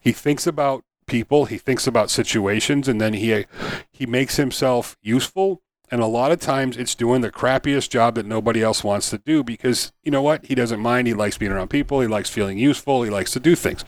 He 0.00 0.12
thinks 0.12 0.46
about 0.46 0.84
people 1.06 1.46
he 1.46 1.58
thinks 1.58 1.86
about 1.86 2.10
situations 2.10 2.88
and 2.88 3.00
then 3.00 3.14
he 3.14 3.46
he 3.92 4.06
makes 4.06 4.36
himself 4.36 4.96
useful. 5.02 5.62
And 5.90 6.00
a 6.00 6.06
lot 6.06 6.32
of 6.32 6.40
times 6.40 6.76
it's 6.76 6.94
doing 6.94 7.20
the 7.20 7.30
crappiest 7.30 7.90
job 7.90 8.14
that 8.16 8.26
nobody 8.26 8.62
else 8.62 8.82
wants 8.82 9.10
to 9.10 9.18
do 9.18 9.44
because 9.44 9.92
you 10.02 10.10
know 10.10 10.22
what? 10.22 10.46
He 10.46 10.54
doesn't 10.54 10.80
mind. 10.80 11.06
He 11.06 11.14
likes 11.14 11.38
being 11.38 11.52
around 11.52 11.68
people. 11.68 12.00
He 12.00 12.08
likes 12.08 12.30
feeling 12.30 12.58
useful. 12.58 13.02
He 13.02 13.10
likes 13.10 13.30
to 13.32 13.40
do 13.40 13.54
things. 13.54 13.84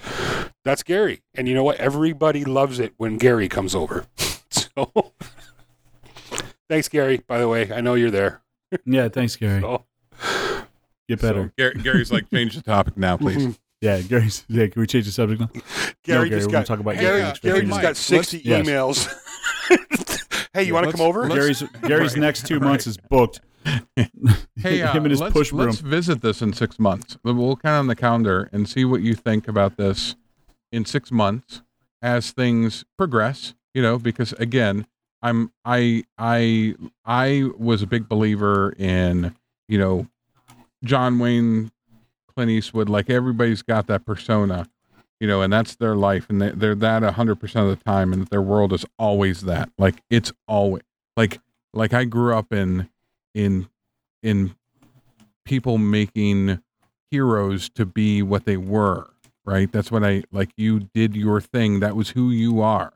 That's 0.62 0.82
gary. 0.82 1.22
And 1.34 1.48
you 1.48 1.54
know 1.54 1.64
what? 1.64 1.78
Everybody 1.78 2.44
loves 2.44 2.78
it 2.78 2.92
when 2.96 3.16
gary 3.16 3.48
comes 3.48 3.74
over. 3.74 4.06
So 4.48 5.12
Thanks, 6.68 6.88
Gary. 6.88 7.22
By 7.26 7.38
the 7.38 7.48
way, 7.48 7.72
I 7.72 7.80
know 7.80 7.94
you're 7.94 8.10
there. 8.10 8.42
Yeah, 8.84 9.08
thanks, 9.08 9.36
Gary. 9.36 9.60
So, 9.60 9.84
Get 11.08 11.20
better. 11.20 11.44
So, 11.44 11.50
Gary, 11.56 11.74
Gary's 11.82 12.10
like, 12.10 12.28
change 12.30 12.56
the 12.56 12.62
topic 12.62 12.96
now, 12.96 13.16
please. 13.18 13.58
Yeah, 13.80 14.00
Gary's. 14.00 14.44
Yeah, 14.48 14.66
can 14.66 14.80
we 14.80 14.86
change 14.86 15.04
the 15.06 15.12
subject 15.12 15.40
now? 15.40 15.48
Gary 16.02 16.28
Gary, 16.28 16.40
just 16.40 16.50
got 16.50 16.66
talk 16.66 16.80
about 16.80 16.96
Gary, 16.96 17.20
your 17.20 17.32
Gary 17.42 17.66
just 17.66 17.82
got 17.82 17.96
60 17.96 18.42
let's- 18.44 18.68
emails. 18.68 19.08
hey, 20.54 20.64
you 20.64 20.74
want 20.74 20.86
to 20.86 20.92
come 20.92 21.00
over? 21.02 21.28
Gary's 21.28 21.62
Gary's 21.82 22.12
Right, 22.14 22.20
next 22.20 22.46
two 22.46 22.54
right. 22.58 22.68
months 22.68 22.86
is 22.86 22.96
booked. 22.96 23.40
Hey, 24.58 24.80
uh, 24.80 24.90
him 24.92 25.04
and 25.04 25.10
his 25.10 25.20
let's, 25.20 25.32
push 25.34 25.50
broom. 25.50 25.66
let's 25.66 25.80
visit 25.80 26.22
this 26.22 26.40
in 26.40 26.52
six 26.54 26.78
months. 26.80 27.18
We'll 27.22 27.56
count 27.56 27.78
on 27.80 27.86
the 27.88 27.94
calendar 27.94 28.48
and 28.50 28.66
see 28.68 28.84
what 28.84 29.02
you 29.02 29.14
think 29.14 29.46
about 29.48 29.76
this 29.76 30.16
in 30.72 30.84
six 30.86 31.12
months 31.12 31.62
as 32.00 32.32
things 32.32 32.84
progress. 32.96 33.54
You 33.74 33.82
know, 33.82 33.98
because 33.98 34.32
again, 34.34 34.86
I'm 35.22 35.52
I 35.64 36.04
I 36.18 36.74
I 37.04 37.50
was 37.58 37.82
a 37.82 37.86
big 37.86 38.08
believer 38.08 38.74
in 38.78 39.34
you 39.68 39.78
know 39.78 40.06
John 40.84 41.18
Wayne, 41.18 41.72
Clint 42.34 42.50
Eastwood. 42.50 42.88
Like 42.88 43.10
everybody's 43.10 43.62
got 43.62 43.86
that 43.88 44.04
persona, 44.04 44.68
you 45.20 45.26
know, 45.26 45.42
and 45.42 45.52
that's 45.52 45.76
their 45.76 45.96
life, 45.96 46.26
and 46.28 46.40
they, 46.40 46.50
they're 46.50 46.74
that 46.74 47.02
hundred 47.14 47.36
percent 47.36 47.68
of 47.68 47.78
the 47.78 47.84
time, 47.84 48.12
and 48.12 48.26
their 48.28 48.42
world 48.42 48.72
is 48.72 48.84
always 48.98 49.42
that. 49.42 49.70
Like 49.78 50.02
it's 50.10 50.32
always 50.46 50.82
like 51.16 51.40
like 51.72 51.92
I 51.92 52.04
grew 52.04 52.34
up 52.34 52.52
in 52.52 52.88
in 53.34 53.68
in 54.22 54.54
people 55.44 55.78
making 55.78 56.60
heroes 57.10 57.68
to 57.70 57.86
be 57.86 58.20
what 58.20 58.44
they 58.44 58.56
were 58.56 59.08
right 59.44 59.70
that's 59.70 59.92
what 59.92 60.02
i 60.04 60.22
like 60.32 60.50
you 60.56 60.80
did 60.92 61.14
your 61.14 61.40
thing 61.40 61.78
that 61.78 61.94
was 61.94 62.10
who 62.10 62.30
you 62.30 62.60
are 62.60 62.92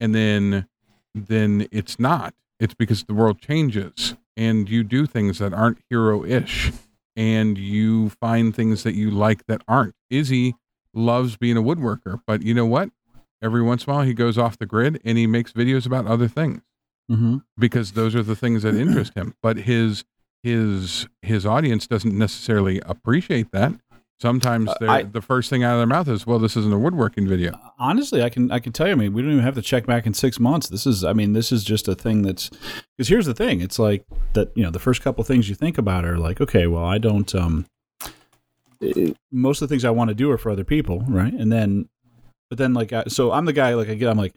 and 0.00 0.14
then 0.14 0.66
then 1.14 1.66
it's 1.70 1.98
not. 1.98 2.34
It's 2.60 2.74
because 2.74 3.04
the 3.04 3.14
world 3.14 3.40
changes 3.40 4.16
and 4.36 4.68
you 4.68 4.82
do 4.84 5.06
things 5.06 5.38
that 5.38 5.52
aren't 5.52 5.78
hero-ish 5.90 6.72
and 7.16 7.56
you 7.56 8.10
find 8.10 8.54
things 8.54 8.82
that 8.82 8.94
you 8.94 9.10
like 9.10 9.46
that 9.46 9.62
aren't. 9.68 9.94
Izzy 10.10 10.54
loves 10.92 11.36
being 11.36 11.56
a 11.56 11.62
woodworker 11.62 12.20
but 12.26 12.42
you 12.42 12.54
know 12.54 12.66
what? 12.66 12.90
Every 13.42 13.62
once 13.62 13.84
in 13.84 13.90
a 13.90 13.94
while 13.96 14.04
he 14.04 14.14
goes 14.14 14.38
off 14.38 14.56
the 14.58 14.66
grid 14.66 15.00
and 15.04 15.18
he 15.18 15.26
makes 15.26 15.52
videos 15.52 15.86
about 15.86 16.06
other 16.06 16.28
things 16.28 16.62
Mm-hmm. 17.12 17.36
because 17.58 17.92
those 17.92 18.14
are 18.14 18.22
the 18.22 18.34
things 18.34 18.62
that 18.62 18.74
interest 18.74 19.12
him. 19.12 19.34
But 19.42 19.58
his 19.58 20.04
his 20.42 21.06
his 21.20 21.44
audience 21.44 21.86
doesn't 21.86 22.16
necessarily 22.16 22.80
appreciate 22.86 23.50
that 23.52 23.72
sometimes 24.24 24.68
Uh, 24.80 24.86
I- 24.88 25.02
the 25.02 25.20
first 25.20 25.50
thing 25.50 25.62
out 25.62 25.74
of 25.74 25.78
their 25.80 25.86
mouth 25.86 26.08
is 26.08 26.26
well 26.26 26.38
this 26.38 26.56
isn't 26.56 26.72
a 26.72 26.78
woodworking 26.78 27.28
video 27.28 27.52
Honestly, 27.78 28.22
I 28.22 28.30
can 28.30 28.50
I 28.50 28.58
can 28.58 28.72
tell 28.72 28.86
you. 28.86 28.92
I 28.92 28.96
mean, 28.96 29.12
we 29.12 29.20
don't 29.22 29.32
even 29.32 29.44
have 29.44 29.54
to 29.56 29.62
check 29.62 29.84
back 29.86 30.06
in 30.06 30.14
six 30.14 30.40
months. 30.40 30.68
This 30.68 30.86
is. 30.86 31.04
I 31.04 31.12
mean, 31.12 31.32
this 31.34 31.52
is 31.52 31.62
just 31.64 31.86
a 31.88 31.94
thing 31.94 32.22
that's. 32.22 32.48
Because 32.96 33.08
here's 33.08 33.26
the 33.26 33.34
thing. 33.34 33.60
It's 33.60 33.78
like 33.78 34.04
that. 34.32 34.52
You 34.56 34.62
know, 34.64 34.70
the 34.70 34.78
first 34.78 35.02
couple 35.02 35.22
things 35.24 35.48
you 35.48 35.54
think 35.54 35.76
about 35.76 36.04
are 36.06 36.16
like, 36.18 36.40
okay, 36.40 36.66
well, 36.66 36.84
I 36.84 36.98
don't. 36.98 37.34
um 37.34 37.66
it- 38.80 39.16
Most 39.32 39.60
of 39.62 39.68
the 39.68 39.72
things 39.72 39.84
I 39.84 39.90
want 39.90 40.08
to 40.08 40.14
do 40.14 40.30
are 40.30 40.38
for 40.38 40.50
other 40.50 40.64
people, 40.64 41.04
right? 41.08 41.32
And 41.34 41.50
then, 41.52 41.88
but 42.48 42.58
then 42.58 42.72
like, 42.74 42.92
I, 42.92 43.04
so 43.08 43.32
I'm 43.32 43.44
the 43.44 43.52
guy. 43.52 43.74
Like 43.74 43.88
I 43.90 43.94
get, 43.94 44.08
I'm 44.08 44.18
like. 44.18 44.34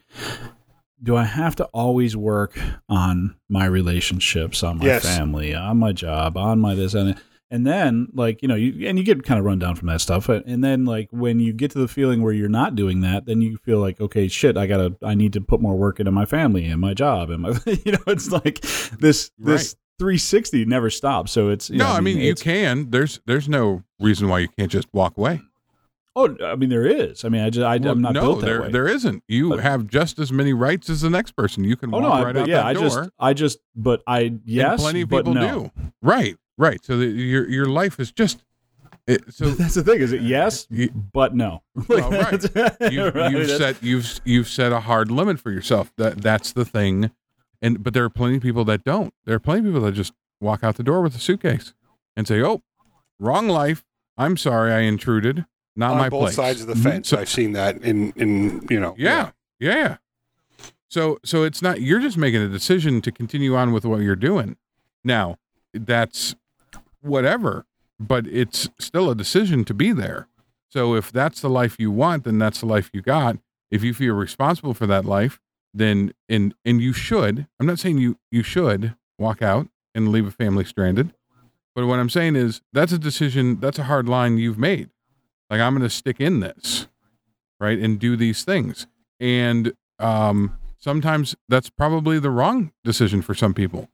Do 1.00 1.14
I 1.16 1.22
have 1.22 1.54
to 1.56 1.64
always 1.66 2.16
work 2.16 2.58
on 2.88 3.36
my 3.48 3.66
relationships, 3.66 4.64
on 4.64 4.78
my 4.78 4.86
Yes. 4.86 5.04
family, 5.04 5.54
on 5.54 5.76
my 5.78 5.92
job, 5.92 6.36
on 6.36 6.58
my 6.58 6.74
this 6.74 6.92
and 6.94 7.14
and 7.50 7.66
then 7.66 8.08
like 8.12 8.42
you 8.42 8.48
know 8.48 8.54
you 8.54 8.86
and 8.88 8.98
you 8.98 9.04
get 9.04 9.22
kind 9.24 9.38
of 9.38 9.44
run 9.44 9.58
down 9.58 9.74
from 9.74 9.88
that 9.88 10.00
stuff 10.00 10.28
and 10.28 10.62
then 10.62 10.84
like 10.84 11.08
when 11.10 11.40
you 11.40 11.52
get 11.52 11.70
to 11.70 11.78
the 11.78 11.88
feeling 11.88 12.22
where 12.22 12.32
you're 12.32 12.48
not 12.48 12.74
doing 12.74 13.00
that 13.00 13.26
then 13.26 13.40
you 13.40 13.56
feel 13.58 13.78
like 13.78 14.00
okay 14.00 14.28
shit 14.28 14.56
i 14.56 14.66
gotta 14.66 14.94
i 15.02 15.14
need 15.14 15.32
to 15.32 15.40
put 15.40 15.60
more 15.60 15.76
work 15.76 15.98
into 15.98 16.12
my 16.12 16.24
family 16.24 16.66
and 16.66 16.80
my 16.80 16.92
job 16.94 17.30
and 17.30 17.42
my 17.42 17.58
you 17.84 17.92
know 17.92 17.98
it's 18.06 18.30
like 18.30 18.60
this 19.00 19.30
this 19.38 19.74
360 19.98 20.64
never 20.66 20.90
stops 20.90 21.32
so 21.32 21.48
it's 21.48 21.70
you 21.70 21.78
no 21.78 21.86
know, 21.86 21.92
i 21.92 22.00
mean 22.00 22.18
you 22.18 22.34
can. 22.34 22.90
There's 22.90 23.20
there's 23.26 23.48
no 23.48 23.82
reason 23.98 24.28
why 24.28 24.40
you 24.40 24.48
can't 24.48 24.70
just 24.70 24.88
walk 24.92 25.16
away. 25.16 25.40
Oh 26.14 26.36
i 26.44 26.54
mean 26.56 26.68
there 26.68 26.86
is. 26.86 27.24
I 27.24 27.28
mean 27.30 27.42
i 27.42 27.50
just 27.50 27.64
I, 27.64 27.78
Well, 27.78 27.92
i'm 27.92 28.02
not 28.02 28.12
no 28.12 28.20
built 28.20 28.40
that 28.40 28.46
there 28.46 28.62
way. 28.62 28.70
there 28.72 28.88
isn't. 28.88 29.22
You 29.26 29.50
But- 29.50 29.60
have 29.60 29.86
just 29.88 30.18
as 30.18 30.30
many 30.32 30.52
rights 30.52 30.88
as 30.90 31.00
the 31.00 31.10
next 31.10 31.32
person. 31.32 31.64
You 31.64 31.76
can 31.76 31.94
oh 31.94 31.98
walk 32.00 32.02
no 32.02 32.12
I, 32.12 32.22
right 32.24 32.36
out 32.36 32.48
yeah 32.48 32.56
that 32.58 32.66
i 32.66 32.72
door. 32.74 32.82
Just 32.82 33.10
i 33.18 33.32
just 33.34 33.58
but 33.74 34.02
i 34.06 34.20
and 34.20 34.40
yes 34.44 34.80
plenty 34.80 35.00
of 35.02 35.08
but 35.08 35.24
people 35.24 35.34
no. 35.34 35.60
do. 35.76 35.88
Right 36.02 36.36
right 36.58 36.84
so 36.84 36.98
that 36.98 37.06
your 37.06 37.48
your 37.48 37.64
life 37.66 37.98
is 37.98 38.12
just 38.12 38.44
it, 39.06 39.32
so 39.32 39.48
that's 39.60 39.74
the 39.74 39.82
thing 39.82 40.00
is 40.00 40.12
it 40.12 40.20
yes 40.20 40.66
You- 40.68 40.90
but 40.90 41.34
no 41.34 41.62
Well, 41.88 42.10
right. 42.10 42.42
you, 42.92 43.08
Right, 43.10 43.30
you've 43.32 43.48
that's- 43.48 43.58
set 43.58 43.82
you've 43.82 44.20
you've 44.24 44.48
set 44.48 44.72
a 44.72 44.80
hard 44.80 45.10
limit 45.10 45.40
for 45.40 45.50
yourself. 45.50 45.90
That 45.96 46.20
that's 46.20 46.52
the 46.52 46.64
thing, 46.66 47.10
and 47.62 47.82
but 47.82 47.94
there 47.94 48.04
are 48.04 48.10
plenty 48.10 48.36
of 48.36 48.42
people 48.42 48.64
that 48.66 48.84
don't. 48.84 49.14
There 49.24 49.34
are 49.34 49.38
plenty 49.40 49.60
of 49.60 49.64
people 49.66 49.80
that 49.82 49.92
just 49.92 50.12
walk 50.40 50.62
out 50.62 50.76
the 50.76 50.82
door 50.82 51.00
with 51.00 51.14
a 51.16 51.18
suitcase 51.18 51.72
and 52.16 52.28
say, 52.28 52.42
"Oh, 52.42 52.62
wrong 53.18 53.48
life. 53.48 53.84
I'm 54.18 54.36
sorry, 54.36 54.72
I 54.72 54.80
intruded. 54.80 55.46
Not 55.76 55.92
on 55.92 55.98
my 55.98 56.08
both 56.10 56.20
place." 56.20 56.34
sides 56.36 56.60
of 56.60 56.66
the 56.66 56.74
Mhm. 56.74 56.82
fence. 56.82 57.08
So- 57.08 57.18
I've 57.18 57.28
seen 57.30 57.52
that 57.52 57.76
in 57.82 58.12
in 58.16 58.66
you 58.68 58.78
know. 58.80 58.94
yeah, 58.98 59.30
yeah. 59.58 59.96
So 60.90 61.18
so 61.24 61.44
it's 61.44 61.62
not 61.62 61.80
you're 61.80 62.00
just 62.00 62.16
making 62.18 62.42
a 62.42 62.48
decision 62.48 63.00
to 63.02 63.12
continue 63.12 63.54
on 63.56 63.72
with 63.72 63.84
what 63.86 64.00
you're 64.02 64.16
doing. 64.16 64.56
Now 65.04 65.36
that's 65.72 66.34
whatever, 67.00 67.64
but 67.98 68.26
it's 68.26 68.68
still 68.78 69.10
a 69.10 69.14
decision 69.14 69.64
to 69.64 69.74
be 69.74 69.92
there. 69.92 70.28
So 70.68 70.94
if 70.94 71.10
that's 71.10 71.40
the 71.40 71.50
life 71.50 71.76
you 71.78 71.90
want, 71.90 72.24
then 72.24 72.38
that's 72.38 72.60
the 72.60 72.66
life 72.66 72.90
you 72.92 73.00
got. 73.00 73.38
If 73.70 73.82
you 73.82 73.94
feel 73.94 74.14
responsible 74.14 74.74
for 74.74 74.86
that 74.86 75.04
life, 75.04 75.40
then 75.74 76.12
and 76.28 76.54
and 76.64 76.80
you 76.80 76.92
should. 76.92 77.46
I'm 77.58 77.66
not 77.66 77.78
saying 77.78 77.98
you 77.98 78.18
you 78.30 78.42
should 78.42 78.94
walk 79.18 79.42
out 79.42 79.68
and 79.94 80.08
leave 80.08 80.26
a 80.26 80.30
family 80.30 80.64
stranded. 80.64 81.12
But 81.74 81.86
what 81.86 81.98
I'm 81.98 82.10
saying 82.10 82.36
is 82.36 82.60
that's 82.72 82.92
a 82.92 82.98
decision, 82.98 83.60
that's 83.60 83.78
a 83.78 83.84
hard 83.84 84.08
line 84.08 84.38
you've 84.38 84.58
made. 84.58 84.90
Like 85.50 85.60
I'm 85.60 85.74
going 85.74 85.88
to 85.88 85.94
stick 85.94 86.20
in 86.20 86.40
this, 86.40 86.88
right? 87.60 87.78
And 87.78 87.98
do 87.98 88.16
these 88.16 88.44
things. 88.44 88.86
And 89.20 89.72
um 89.98 90.58
sometimes 90.78 91.36
that's 91.48 91.70
probably 91.70 92.18
the 92.18 92.30
wrong 92.30 92.72
decision 92.84 93.22
for 93.22 93.34
some 93.34 93.54
people. 93.54 93.88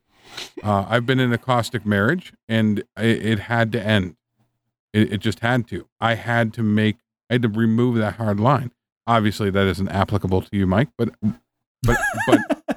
Uh, 0.62 0.86
I've 0.88 1.06
been 1.06 1.20
in 1.20 1.32
a 1.32 1.38
caustic 1.38 1.84
marriage 1.84 2.32
and 2.48 2.80
it, 2.96 3.26
it 3.26 3.38
had 3.40 3.72
to 3.72 3.82
end. 3.82 4.16
It, 4.92 5.14
it 5.14 5.18
just 5.18 5.40
had 5.40 5.66
to. 5.68 5.86
I 6.00 6.14
had 6.14 6.52
to 6.54 6.62
make, 6.62 6.96
I 7.30 7.34
had 7.34 7.42
to 7.42 7.48
remove 7.48 7.96
that 7.96 8.14
hard 8.14 8.40
line. 8.40 8.72
Obviously, 9.06 9.50
that 9.50 9.66
isn't 9.66 9.88
applicable 9.88 10.42
to 10.42 10.48
you, 10.52 10.66
Mike, 10.66 10.88
but, 10.96 11.10
but, 11.82 11.98
but, 12.26 12.38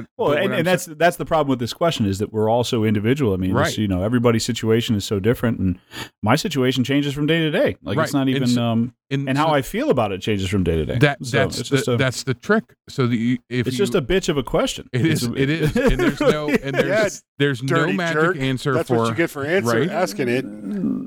but, 0.00 0.06
Well, 0.18 0.28
but 0.30 0.42
and, 0.42 0.52
and 0.54 0.66
that's 0.66 0.86
that's 0.86 1.16
the 1.16 1.24
problem 1.24 1.48
with 1.50 1.58
this 1.58 1.72
question 1.72 2.06
is 2.06 2.18
that 2.18 2.32
we're 2.32 2.48
all 2.48 2.64
so 2.64 2.84
individual. 2.84 3.34
I 3.34 3.36
mean, 3.36 3.50
it's, 3.50 3.58
Right. 3.58 3.78
you 3.78 3.88
know, 3.88 4.02
everybody's 4.02 4.44
situation 4.44 4.94
is 4.96 5.04
so 5.04 5.18
different, 5.20 5.58
and 5.58 5.78
my 6.22 6.36
situation 6.36 6.84
changes 6.84 7.14
from 7.14 7.26
day 7.26 7.38
to 7.40 7.50
day. 7.50 7.76
Like 7.82 7.96
Right. 7.96 8.04
it's 8.04 8.12
not 8.14 8.28
even, 8.28 8.42
It's- 8.44 8.56
um, 8.56 8.94
saying. 9.10 9.28
and 9.28 9.38
how 9.38 9.46
so 9.48 9.54
I 9.54 9.62
feel 9.62 9.90
about 9.90 10.12
it 10.12 10.20
changes 10.20 10.48
from 10.48 10.64
day 10.64 10.76
to 10.76 10.84
day. 10.86 10.98
that 10.98 11.24
So 11.24 11.36
that's 11.38 11.60
it's 11.70 11.84
the, 11.86 11.92
a, 11.92 11.96
that's 11.96 12.22
the 12.24 12.34
trick. 12.34 12.64
So 12.88 13.06
the 13.06 13.38
if 13.48 13.66
it's 13.66 13.76
you, 13.78 13.84
just 13.84 13.94
a 13.94 14.02
bitch 14.02 14.28
of 14.28 14.36
a 14.36 14.42
question. 14.42 14.88
It 14.92 15.06
is. 15.06 15.22
It 15.24 15.48
is. 15.50 15.76
and 15.76 15.98
there's 16.00 16.20
no 16.20 16.48
and 16.48 16.74
there's 16.74 16.86
Yeah, 16.88 17.08
there's 17.38 17.62
no 17.62 17.92
magic 17.92 18.20
jerk. 18.20 18.36
answer 18.38 18.72
That's 18.74 18.88
for 18.88 18.96
what 18.98 19.08
you 19.10 19.14
get 19.14 19.30
for 19.30 19.44
answer 19.44 19.80
right? 19.80 19.90
asking 19.90 20.28
it. 20.28 20.44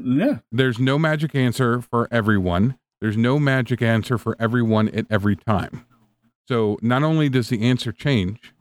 yeah. 0.05 0.37
there's 0.51 0.79
no 0.79 0.97
magic 0.97 1.35
answer 1.35 1.81
for 1.81 2.07
everyone. 2.11 2.77
There's 3.01 3.17
no 3.17 3.37
magic 3.39 3.81
answer 3.81 4.17
for 4.17 4.35
everyone 4.39 4.89
at 4.89 5.05
every 5.09 5.35
time. 5.35 5.85
So 6.47 6.77
not 6.81 7.03
only 7.03 7.29
does 7.29 7.49
the 7.49 7.61
answer 7.61 7.91
change, 7.91 8.53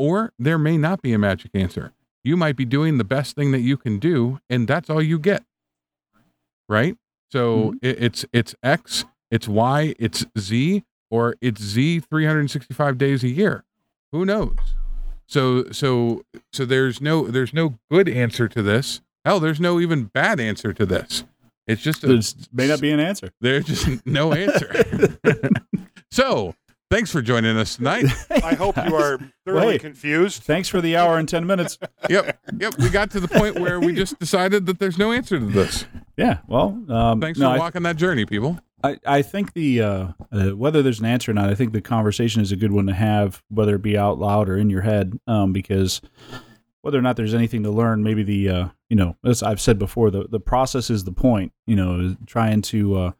or 0.00 0.32
there 0.38 0.56
may 0.56 0.78
not 0.78 1.02
be 1.02 1.12
a 1.12 1.18
magic 1.18 1.50
answer. 1.52 1.92
You 2.24 2.34
might 2.34 2.56
be 2.56 2.64
doing 2.64 2.96
the 2.96 3.04
best 3.04 3.36
thing 3.36 3.52
that 3.52 3.60
you 3.60 3.76
can 3.76 3.98
do, 3.98 4.40
and 4.48 4.66
that's 4.66 4.88
all 4.88 5.02
you 5.02 5.18
get. 5.18 5.44
Right? 6.70 6.96
So 7.30 7.72
mm-hmm. 7.72 7.76
it, 7.82 8.02
it's 8.02 8.24
it's 8.32 8.54
X, 8.62 9.04
it's 9.30 9.46
Y, 9.46 9.94
it's 9.98 10.24
Z, 10.38 10.84
or 11.10 11.36
it's 11.42 11.60
Z 11.60 12.00
365 12.00 12.96
days 12.96 13.22
a 13.22 13.28
year. 13.28 13.64
Who 14.10 14.24
knows? 14.24 14.56
So 15.26 15.70
so 15.70 16.22
so 16.50 16.64
there's 16.64 17.02
no 17.02 17.26
there's 17.26 17.52
no 17.52 17.78
good 17.90 18.08
answer 18.08 18.48
to 18.48 18.62
this. 18.62 19.02
Hell, 19.26 19.38
there's 19.38 19.60
no 19.60 19.80
even 19.80 20.04
bad 20.04 20.40
answer 20.40 20.72
to 20.72 20.86
this. 20.86 21.24
It's 21.66 21.82
just 21.82 22.02
a, 22.04 22.06
There 22.06 22.20
may 22.54 22.68
not 22.68 22.80
be 22.80 22.90
an 22.90 23.00
answer. 23.00 23.32
there's 23.42 23.66
just 23.66 24.06
no 24.06 24.32
answer. 24.32 24.72
so, 26.10 26.54
thanks 26.90 27.10
for 27.10 27.22
joining 27.22 27.56
us 27.56 27.76
tonight. 27.76 28.06
I 28.30 28.54
hope 28.54 28.76
you 28.76 28.94
are 28.94 29.18
thoroughly 29.46 29.66
Wait. 29.66 29.80
confused. 29.80 30.42
Thanks 30.42 30.68
for 30.68 30.80
the 30.80 30.96
hour 30.96 31.18
and 31.18 31.28
ten 31.28 31.46
minutes. 31.46 31.78
Yep, 32.08 32.40
yep. 32.58 32.78
We 32.78 32.88
got 32.88 33.10
to 33.12 33.20
the 33.20 33.28
point 33.28 33.60
where 33.60 33.78
we 33.78 33.92
just 33.94 34.18
decided 34.18 34.66
that 34.66 34.78
there's 34.80 34.98
no 34.98 35.12
answer 35.12 35.38
to 35.38 35.44
this. 35.46 35.84
Yeah. 36.16 36.38
Well, 36.48 36.82
um, 36.88 37.20
Thanks 37.20 37.38
no, 37.38 37.50
for 37.50 37.54
I- 37.54 37.58
walking 37.58 37.82
that 37.84 37.96
journey, 37.96 38.24
people. 38.26 38.58
I, 38.82 38.98
I 39.06 39.22
think 39.22 39.52
the 39.52 39.82
uh, 39.82 40.08
uh, 40.32 40.48
whether 40.56 40.82
there's 40.82 40.98
an 40.98 41.04
answer 41.06 41.30
or 41.30 41.34
not, 41.34 41.50
I 41.50 41.54
think 41.54 41.72
the 41.72 41.82
conversation 41.82 42.40
is 42.40 42.50
a 42.50 42.56
good 42.56 42.72
one 42.72 42.86
to 42.86 42.94
have, 42.94 43.42
whether 43.48 43.74
it 43.76 43.82
be 43.82 43.96
out 43.98 44.18
loud 44.18 44.48
or 44.48 44.56
in 44.56 44.70
your 44.70 44.80
head, 44.80 45.20
um, 45.26 45.52
because 45.52 46.00
whether 46.80 46.98
or 46.98 47.02
not 47.02 47.16
there's 47.16 47.34
anything 47.34 47.62
to 47.64 47.70
learn, 47.70 48.02
maybe 48.02 48.22
the 48.22 48.48
uh, 48.48 48.68
you 48.88 48.96
know, 48.96 49.16
as 49.24 49.42
I've 49.42 49.60
said 49.60 49.78
before, 49.78 50.10
the 50.10 50.26
the 50.28 50.40
process 50.40 50.88
is 50.90 51.04
the 51.04 51.12
point. 51.12 51.52
You 51.66 51.76
know, 51.76 52.16
trying 52.26 52.62
to 52.62 52.96
uh, 52.96 53.12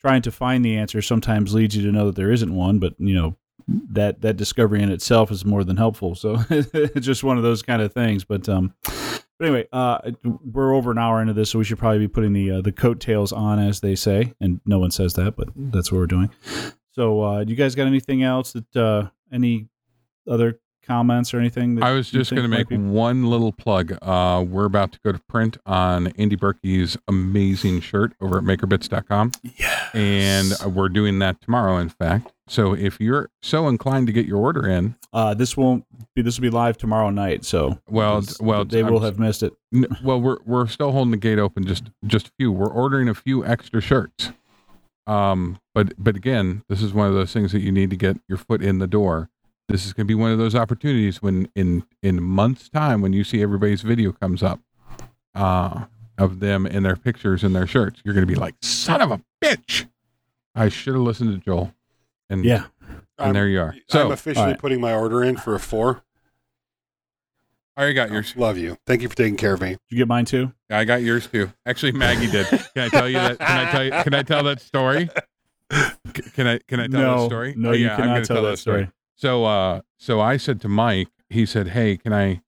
trying 0.00 0.22
to 0.22 0.32
find 0.32 0.64
the 0.64 0.76
answer 0.76 1.02
sometimes 1.02 1.54
leads 1.54 1.76
you 1.76 1.82
to 1.82 1.92
know 1.92 2.06
that 2.06 2.16
there 2.16 2.30
isn't 2.32 2.54
one, 2.54 2.78
but 2.78 2.94
you 2.98 3.14
know, 3.14 3.36
that 3.92 4.22
that 4.22 4.36
discovery 4.36 4.82
in 4.82 4.90
itself 4.90 5.30
is 5.30 5.44
more 5.44 5.64
than 5.64 5.76
helpful. 5.76 6.14
So 6.14 6.38
it's 6.50 7.06
just 7.06 7.22
one 7.22 7.36
of 7.36 7.42
those 7.42 7.62
kind 7.62 7.82
of 7.82 7.92
things. 7.92 8.24
But 8.24 8.48
um, 8.48 8.74
but 8.84 9.46
anyway, 9.46 9.68
uh, 9.72 10.10
we're 10.44 10.74
over 10.74 10.90
an 10.90 10.98
hour 10.98 11.20
into 11.20 11.32
this, 11.32 11.50
so 11.50 11.58
we 11.58 11.64
should 11.64 11.78
probably 11.78 12.00
be 12.00 12.08
putting 12.08 12.32
the 12.32 12.50
uh, 12.50 12.60
the 12.60 12.72
coattails 12.72 13.32
on, 13.32 13.58
as 13.58 13.80
they 13.80 13.94
say. 13.94 14.34
And 14.40 14.60
no 14.66 14.78
one 14.78 14.90
says 14.90 15.14
that, 15.14 15.36
but 15.36 15.48
that's 15.56 15.90
what 15.90 15.98
we're 15.98 16.06
doing. 16.06 16.30
So, 16.92 17.22
uh, 17.22 17.40
you 17.46 17.54
guys 17.54 17.74
got 17.74 17.86
anything 17.86 18.22
else 18.22 18.52
that 18.52 18.76
uh, 18.76 19.10
any 19.32 19.68
other 20.28 20.60
comments 20.82 21.32
or 21.34 21.38
anything? 21.38 21.74
That 21.76 21.84
I 21.84 21.92
was 21.92 22.10
just 22.10 22.30
going 22.30 22.42
to 22.42 22.48
make 22.48 22.68
be- 22.68 22.76
one 22.76 23.26
little 23.26 23.52
plug. 23.52 23.96
Uh, 24.02 24.44
we're 24.48 24.64
about 24.64 24.92
to 24.92 24.98
go 25.04 25.12
to 25.12 25.18
print 25.28 25.56
on 25.66 26.08
Andy 26.18 26.36
Berkey's 26.36 26.96
amazing 27.08 27.80
shirt 27.80 28.12
over 28.20 28.38
at 28.38 28.44
makerbits.com. 28.44 29.32
Yes. 29.56 29.94
And 29.94 30.74
we're 30.74 30.88
doing 30.88 31.18
that 31.20 31.40
tomorrow, 31.40 31.78
in 31.78 31.88
fact. 31.88 32.32
So 32.48 32.74
if 32.74 32.98
you're 33.00 33.30
so 33.42 33.68
inclined 33.68 34.06
to 34.08 34.12
get 34.12 34.26
your 34.26 34.38
order 34.38 34.66
in, 34.66 34.96
Uh, 35.12 35.34
this 35.34 35.56
won't 35.56 35.84
be. 36.14 36.22
This 36.22 36.36
will 36.38 36.42
be 36.42 36.50
live 36.50 36.76
tomorrow 36.78 37.10
night. 37.10 37.44
So 37.44 37.78
well, 37.88 38.22
well, 38.40 38.64
they 38.64 38.80
I'm 38.80 38.92
will 38.92 39.00
have 39.00 39.18
missed 39.20 39.42
it. 39.44 39.52
N- 39.74 39.86
well, 40.02 40.20
we're 40.20 40.38
we're 40.44 40.66
still 40.66 40.90
holding 40.92 41.10
the 41.12 41.16
gate 41.16 41.38
open. 41.38 41.64
Just 41.64 41.90
just 42.06 42.28
a 42.28 42.30
few. 42.38 42.50
We're 42.50 42.68
ordering 42.72 43.08
a 43.08 43.14
few 43.14 43.44
extra 43.44 43.80
shirts. 43.80 44.32
Um, 45.06 45.58
but 45.74 45.92
but 45.98 46.16
again, 46.16 46.62
this 46.68 46.82
is 46.82 46.92
one 46.92 47.06
of 47.08 47.14
those 47.14 47.32
things 47.32 47.52
that 47.52 47.60
you 47.60 47.72
need 47.72 47.90
to 47.90 47.96
get 47.96 48.18
your 48.28 48.38
foot 48.38 48.62
in 48.62 48.78
the 48.78 48.86
door. 48.86 49.28
This 49.70 49.86
is 49.86 49.92
going 49.92 50.04
to 50.06 50.08
be 50.08 50.14
one 50.16 50.32
of 50.32 50.38
those 50.38 50.54
opportunities 50.56 51.22
when 51.22 51.48
in 51.54 51.84
in 52.02 52.20
month's 52.22 52.68
time, 52.68 53.00
when 53.02 53.12
you 53.12 53.22
see 53.22 53.40
everybody's 53.40 53.82
video 53.82 54.10
comes 54.12 54.42
up, 54.42 54.58
uh, 55.34 55.84
of 56.18 56.40
them 56.40 56.66
in 56.66 56.82
their 56.82 56.96
pictures 56.96 57.44
and 57.44 57.54
their 57.54 57.66
shirts, 57.68 58.00
you're 58.04 58.14
going 58.14 58.26
to 58.26 58.32
be 58.32 58.38
like, 58.38 58.56
"Son 58.62 59.00
of 59.00 59.12
a 59.12 59.20
bitch! 59.42 59.86
I 60.56 60.68
should 60.68 60.94
have 60.94 61.02
listened 61.04 61.32
to 61.32 61.44
Joel." 61.44 61.72
And 62.28 62.44
Yeah. 62.44 62.64
and 62.88 63.02
I'm- 63.18 63.32
there 63.34 63.46
you 63.46 63.60
are. 63.60 63.76
I'm 63.92 64.10
officially 64.10 64.42
alright. 64.44 64.58
putting 64.58 64.80
my 64.80 64.92
order 64.92 65.22
in 65.22 65.36
for 65.36 65.54
a 65.54 65.60
four. 65.60 66.02
I 67.76 67.82
already 67.82 67.94
got 67.94 68.10
yours. 68.10 68.34
Love 68.36 68.58
you. 68.58 68.76
Thank 68.86 69.02
you 69.02 69.08
for 69.08 69.16
taking 69.16 69.36
care 69.36 69.54
of 69.54 69.60
me. 69.60 69.70
Did 69.70 69.78
you 69.90 69.98
get 69.98 70.08
mine 70.08 70.24
too? 70.24 70.52
I 70.68 70.84
got 70.84 71.02
yours 71.02 71.28
too. 71.28 71.52
Actually, 71.64 71.92
Maggie 71.92 72.28
did. 72.30 72.46
Can 72.48 72.60
I 72.76 72.88
tell 72.88 73.08
you 73.08 73.14
that? 73.18 73.38
Can 73.38 73.66
I 73.66 73.70
tell 73.70 73.84
you? 73.84 73.90
Can 74.02 74.14
I 74.14 74.22
tell 74.22 74.42
that 74.42 74.60
story? 74.60 75.08
C- 75.72 76.22
Can 76.34 76.48
I? 76.48 76.58
Can 76.66 76.80
I 76.80 76.88
tell 76.88 77.00
no, 77.00 77.20
that 77.22 77.26
story? 77.26 77.54
no, 77.56 77.68
Oh, 77.70 77.72
you 77.72 77.84
yeah, 77.86 77.92
I'm 77.92 77.96
cannot 78.00 78.14
gonna 78.14 78.24
tell, 78.26 78.42
that 78.42 78.58
story. 78.58 78.90
So, 79.20 79.44
uh, 79.44 79.82
so 79.98 80.18
I 80.20 80.38
said 80.38 80.62
to 80.62 80.68
Mike, 80.68 81.08
he 81.28 81.44
said, 81.44 81.68
"Hey, 81.68 81.98
can 81.98 82.12
I? 82.14 82.40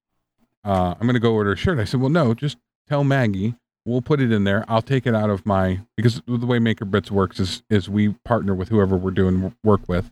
Uh, 0.65 0.95
I'm 0.95 1.03
going 1.03 1.13
to 1.15 1.21
go 1.21 1.35
order 1.35 1.53
a 1.53 1.57
shirt." 1.57 1.79
I 1.79 1.85
said, 1.85 2.01
"Well, 2.01 2.09
no, 2.09 2.33
just 2.33 2.57
tell 2.89 3.05
Maggie. 3.05 3.57
We'll 3.85 4.01
put 4.01 4.21
it 4.21 4.33
in 4.33 4.45
there. 4.45 4.65
I'll 4.69 4.81
take 4.81 5.07
it 5.07 5.15
out 5.15 5.29
of 5.29 5.45
my 5.45 5.81
because 5.97 6.23
the 6.27 6.47
way 6.47 6.59
Maker 6.59 6.87
Bits 6.87 7.11
works 7.11 7.39
is 7.39 7.63
is 7.69 7.91
we 7.91 8.15
partner 8.25 8.55
with 8.55 8.71
whoever 8.71 8.97
we're 8.97 9.11
doing 9.11 9.55
work 9.63 9.87
with, 9.87 10.11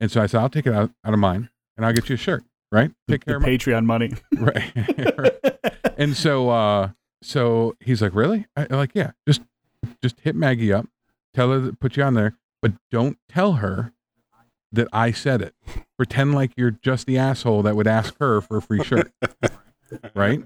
and 0.00 0.08
so 0.08 0.22
I 0.22 0.26
said, 0.26 0.40
I'll 0.40 0.48
take 0.48 0.66
it 0.66 0.74
out 0.74 0.92
out 1.04 1.12
of 1.12 1.18
mine 1.18 1.48
and 1.76 1.84
I'll 1.84 1.92
get 1.92 2.08
you 2.08 2.14
a 2.14 2.18
shirt. 2.18 2.44
Right? 2.70 2.92
Take 3.08 3.24
The 3.24 3.32
care 3.32 3.36
of 3.38 3.42
my 3.42 3.48
Patreon 3.48 3.84
money. 3.84 4.12
right." 4.36 5.76
and 5.98 6.16
so 6.16 6.50
uh 6.50 6.90
so 7.22 7.74
he's 7.80 8.02
like 8.02 8.14
really 8.14 8.46
I, 8.56 8.66
I'm 8.70 8.76
like 8.76 8.90
yeah 8.94 9.12
just 9.26 9.40
just 10.02 10.20
hit 10.20 10.34
maggie 10.36 10.72
up 10.72 10.86
tell 11.32 11.50
her 11.50 11.58
that 11.58 11.80
put 11.80 11.96
you 11.96 12.02
on 12.02 12.14
there 12.14 12.34
but 12.60 12.72
don't 12.90 13.18
tell 13.28 13.54
her 13.54 13.92
that 14.76 14.88
i 14.92 15.10
said 15.10 15.42
it 15.42 15.54
pretend 15.98 16.34
like 16.34 16.52
you're 16.56 16.70
just 16.70 17.06
the 17.06 17.18
asshole 17.18 17.62
that 17.62 17.74
would 17.76 17.86
ask 17.88 18.14
her 18.20 18.40
for 18.40 18.58
a 18.58 18.62
free 18.62 18.82
shirt 18.84 19.10
right 20.14 20.42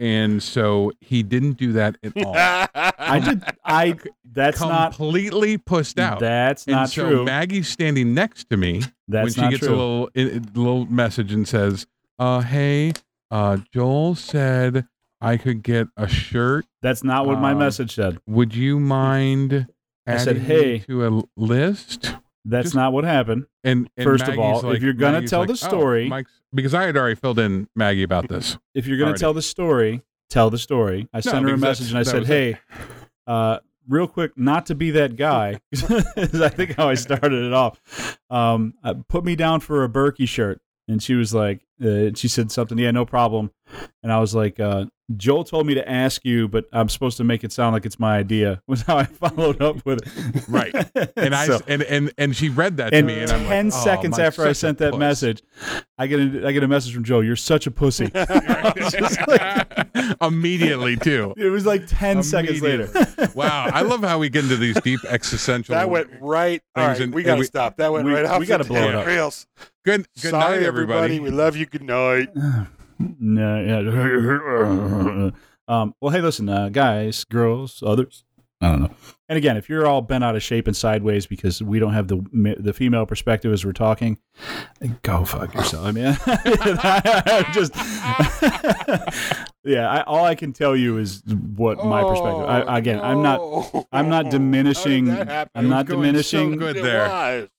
and 0.00 0.42
so 0.42 0.90
he 1.00 1.22
didn't 1.22 1.52
do 1.52 1.72
that 1.72 1.96
at 2.02 2.12
all 2.24 2.34
I 2.98 3.20
did. 3.20 3.44
I. 3.64 3.96
That's 4.32 4.60
not. 4.60 4.94
completely 4.96 5.58
pussed 5.58 6.00
out 6.00 6.18
That's 6.18 6.66
and 6.66 6.74
not 6.74 6.90
so 6.90 7.08
true. 7.08 7.24
Maggie's 7.24 7.68
standing 7.68 8.14
next 8.14 8.50
to 8.50 8.56
me 8.56 8.82
That's 9.06 9.24
when 9.26 9.32
she 9.32 9.40
not 9.42 9.50
gets 9.52 9.64
true. 9.66 9.74
a 9.74 9.76
little 9.76 10.10
a 10.16 10.40
little 10.58 10.86
message 10.86 11.32
and 11.32 11.46
says, 11.46 11.86
"Uh, 12.18 12.40
hey, 12.40 12.92
uh, 13.30 13.58
Joel 13.72 14.16
said 14.16 14.86
I 15.20 15.36
could 15.36 15.62
get 15.62 15.86
a 15.96 16.08
shirt. 16.08 16.66
That's 16.82 17.04
not 17.04 17.26
what 17.26 17.38
my 17.38 17.52
Um, 17.52 17.58
message 17.58 17.94
said. 17.94 18.18
Would 18.26 18.54
you 18.56 18.80
mind?" 18.80 19.68
I 20.06 20.16
said, 20.16 20.38
"Hey." 20.38 20.80
to 20.80 21.06
a 21.06 21.22
list. 21.36 22.12
That's 22.48 22.66
just- 22.66 22.74
not 22.76 22.92
what 22.92 23.04
happened. 23.04 23.46
And, 23.64 23.88
and 23.96 24.04
First 24.04 24.22
of 24.22 24.36
Maggie's 24.36 24.62
all, 24.64 24.70
if 24.72 24.82
you're 24.82 24.92
gonna 24.92 25.14
Maggie's 25.14 25.30
tell 25.30 25.40
like, 25.40 25.48
the 25.48 25.52
"Oh, 25.54 25.68
story- 25.68 26.08
Mike's, 26.08 26.30
because 26.54 26.74
I 26.74 26.84
had 26.84 26.96
already 26.96 27.16
filled 27.16 27.38
in 27.38 27.68
Maggie 27.74 28.02
about 28.04 28.28
this. 28.28 28.56
If 28.74 28.86
you're 28.86 28.96
going 28.98 29.08
Already. 29.08 29.18
to 29.18 29.20
tell 29.22 29.34
the 29.34 29.42
story, 29.42 30.02
tell 30.30 30.48
the 30.50 30.58
story. 30.58 31.08
I 31.12 31.20
sent 31.20 31.46
her 31.48 31.54
a 31.54 31.58
message 31.58 31.90
and 31.90 31.98
I 31.98 32.02
said, 32.04 32.26
"Hey, 32.26 32.58
uh, 33.26 33.58
real 33.88 34.06
quick, 34.06 34.32
not 34.36 34.66
to 34.66 34.74
be 34.74 34.92
that 34.92 35.16
guy." 35.16 35.60
is 35.72 36.40
I 36.40 36.48
think 36.48 36.76
how 36.76 36.88
I 36.88 36.94
started 36.94 37.44
it 37.44 37.52
off. 37.52 38.18
Um, 38.30 38.74
uh, 38.84 38.94
put 39.08 39.24
me 39.24 39.36
down 39.36 39.60
for 39.60 39.84
a 39.84 39.88
Berkey 39.88 40.28
shirt, 40.28 40.60
and 40.88 41.02
she 41.02 41.14
was 41.14 41.34
like, 41.34 41.60
uh, 41.84 42.10
she 42.14 42.28
said 42.28 42.50
something. 42.50 42.78
Yeah, 42.78 42.90
no 42.90 43.04
problem. 43.04 43.50
And 44.02 44.12
I 44.12 44.18
was 44.20 44.34
like, 44.34 44.58
uh, 44.60 44.86
Joel 45.16 45.44
told 45.44 45.66
me 45.66 45.74
to 45.74 45.88
ask 45.88 46.24
you, 46.24 46.48
but 46.48 46.64
I'm 46.72 46.88
supposed 46.88 47.16
to 47.18 47.24
make 47.24 47.44
it 47.44 47.52
sound 47.52 47.74
like 47.74 47.86
it's 47.86 47.98
my 47.98 48.16
idea. 48.16 48.60
Was 48.66 48.82
how 48.82 48.96
I 48.96 49.04
followed 49.04 49.62
up 49.62 49.84
with 49.86 50.00
it. 50.04 50.48
Right. 50.48 50.74
And 51.16 51.32
I 51.34 51.46
So- 51.48 51.60
and, 51.68 51.82
and 51.84 52.12
and 52.18 52.34
she 52.34 52.48
read 52.48 52.78
that 52.78 52.90
to 52.90 53.02
me, 53.02 53.20
and 53.20 53.30
I'm 53.30 53.40
like, 53.42 53.48
ten 53.48 53.66
"Oh, 53.66 53.70
seconds 53.70 54.18
after 54.18 54.44
I 54.46 54.52
sent 54.52 54.78
that 54.78 54.92
puss." 54.92 54.98
message, 54.98 55.42
I 55.96 56.08
get 56.08 56.18
a, 56.18 56.46
I 56.48 56.52
get 56.52 56.64
a 56.64 56.68
message 56.68 56.92
from 56.94 57.04
Joe. 57.04 57.20
You're 57.20 57.36
such 57.36 57.68
a 57.68 57.70
pussy. 57.70 58.10
immediately 60.20 60.96
too. 60.96 61.34
It 61.36 61.48
was 61.50 61.64
like 61.66 61.86
ten 61.86 62.22
seconds 62.22 62.62
later. 62.62 62.88
Wow, 63.34 63.68
I 63.72 63.82
love 63.82 64.00
how 64.02 64.18
we 64.18 64.28
get 64.30 64.44
into 64.44 64.56
these 64.56 64.80
deep 64.80 65.00
existential. 65.04 65.74
That 65.74 65.90
went 65.90 66.08
right. 66.20 66.62
All 66.74 66.86
Things 66.88 67.00
and- 67.00 67.14
we 67.14 67.22
got 67.22 67.34
to 67.34 67.40
we- 67.40 67.46
stop. 67.46 67.76
That 67.76 67.92
went 67.92 68.04
we- 68.06 68.14
right 68.14 68.24
off. 68.24 68.40
we 68.40 68.46
gotta 68.46 68.64
blow 68.64 68.80
it 68.88 68.92
damn 68.92 68.98
up. 69.00 69.06
rails. 69.06 69.46
good. 69.84 70.06
Good 70.22 70.30
Sorry, 70.30 70.56
night, 70.58 70.62
everybody. 70.66 71.16
everybody. 71.16 71.20
We 71.20 71.30
love 71.30 71.56
you. 71.56 71.66
Good 71.66 71.82
night. 71.82 72.28
no, 72.98 73.60
yeah. 73.60 75.30
um, 75.68 75.94
well, 76.00 76.12
hey, 76.12 76.20
listen, 76.20 76.48
uh, 76.48 76.68
guys, 76.70 77.24
girls, 77.24 77.82
others. 77.84 78.24
I 78.60 78.70
don't 78.70 78.82
know. 78.82 78.90
And 79.28 79.36
again, 79.36 79.56
if 79.56 79.68
you're 79.68 79.86
all 79.88 80.02
bent 80.02 80.22
out 80.22 80.36
of 80.36 80.42
shape 80.42 80.68
and 80.68 80.76
sideways 80.76 81.26
because 81.26 81.60
we 81.60 81.78
don't 81.80 81.94
have 81.94 82.06
the 82.06 82.56
the 82.60 82.72
female 82.72 83.06
perspective 83.06 83.52
as 83.52 83.64
we're 83.64 83.72
talking, 83.72 84.18
go 85.02 85.24
fuck 85.24 85.52
yourself. 85.52 85.84
I 85.84 85.90
mean, 85.90 86.16
I 86.26 87.44
just 87.52 87.74
yeah. 89.64 89.90
I, 89.90 90.02
all 90.02 90.24
I 90.24 90.34
can 90.34 90.52
tell 90.52 90.76
you 90.76 90.98
is 90.98 91.22
what 91.56 91.84
my 91.84 92.02
perspective. 92.04 92.44
I, 92.44 92.78
again, 92.78 93.00
I'm 93.00 93.22
not. 93.22 93.40
I'm 93.92 94.08
not 94.08 94.30
diminishing- 94.30 95.10
I'm 95.54 95.68
not 95.68 95.86
diminishing- 95.86 96.52
So 96.52 96.58
good 96.58 96.76
there. 96.76 97.08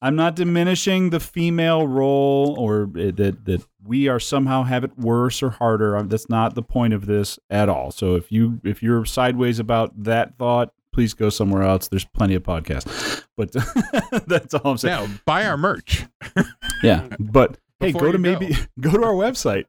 I'm 0.01 0.15
not 0.15 0.35
diminishing 0.35 1.09
the 1.09 1.19
female 1.19 1.87
role 1.87 2.55
or 2.57 2.85
that 2.93 3.43
that 3.45 3.65
we 3.83 4.07
are 4.07 4.19
somehow 4.19 4.63
have 4.63 4.83
it 4.83 4.97
worse 4.97 5.43
or 5.43 5.49
harder. 5.51 6.01
That's 6.03 6.29
not 6.29 6.55
the 6.55 6.63
point 6.63 6.93
of 6.93 7.05
this 7.07 7.39
at 7.49 7.67
all. 7.69 7.91
So 7.91 8.15
if 8.15 8.31
you 8.31 8.61
if 8.63 8.81
you're 8.81 9.05
sideways 9.05 9.59
about 9.59 10.03
that 10.03 10.37
thought, 10.37 10.73
please 10.93 11.13
go 11.13 11.29
somewhere 11.29 11.56
else. 11.63 11.87
There's 11.87 12.05
plenty 12.05 12.35
of 12.35 12.43
podcasts. 12.43 13.23
But 13.35 13.51
that's 14.27 14.53
all 14.53 14.71
I'm 14.71 14.77
saying. 14.77 15.09
Now 15.09 15.13
buy 15.25 15.45
our 15.45 15.57
merch. 15.57 16.05
Yeah, 16.83 17.07
but 17.17 17.57
hey, 17.79 17.87
Before 17.87 18.01
go 18.01 18.11
to 18.11 18.17
maybe 18.19 18.55
go 18.79 18.91
to 18.91 19.03
our 19.03 19.13
website 19.13 19.65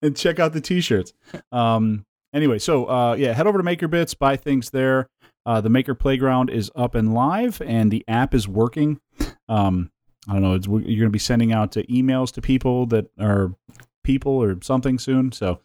and 0.00 0.16
check 0.16 0.38
out 0.38 0.54
the 0.54 0.62
t-shirts. 0.62 1.12
Um, 1.52 2.06
anyway, 2.32 2.58
so 2.58 2.86
uh, 2.86 3.14
yeah, 3.18 3.34
head 3.34 3.46
over 3.46 3.58
to 3.58 3.62
Maker 3.62 3.86
Bits, 3.86 4.14
buy 4.14 4.38
things 4.38 4.70
there. 4.70 5.10
Uh, 5.44 5.60
the 5.60 5.68
Maker 5.68 5.94
Playground 5.94 6.48
is 6.48 6.70
up 6.74 6.94
and 6.94 7.12
live, 7.12 7.60
and 7.60 7.90
the 7.90 8.02
app 8.08 8.32
is 8.32 8.48
working. 8.48 8.98
Um, 9.46 9.90
I 10.26 10.32
don't 10.32 10.42
know. 10.42 10.54
It's, 10.54 10.66
you're 10.66 10.80
going 10.80 11.00
to 11.00 11.10
be 11.10 11.18
sending 11.18 11.52
out 11.52 11.76
uh, 11.76 11.82
emails 11.82 12.32
to 12.32 12.40
people 12.40 12.86
that 12.86 13.10
are 13.20 13.52
people 14.04 14.32
or 14.32 14.56
something 14.62 14.98
soon. 14.98 15.32
So 15.32 15.60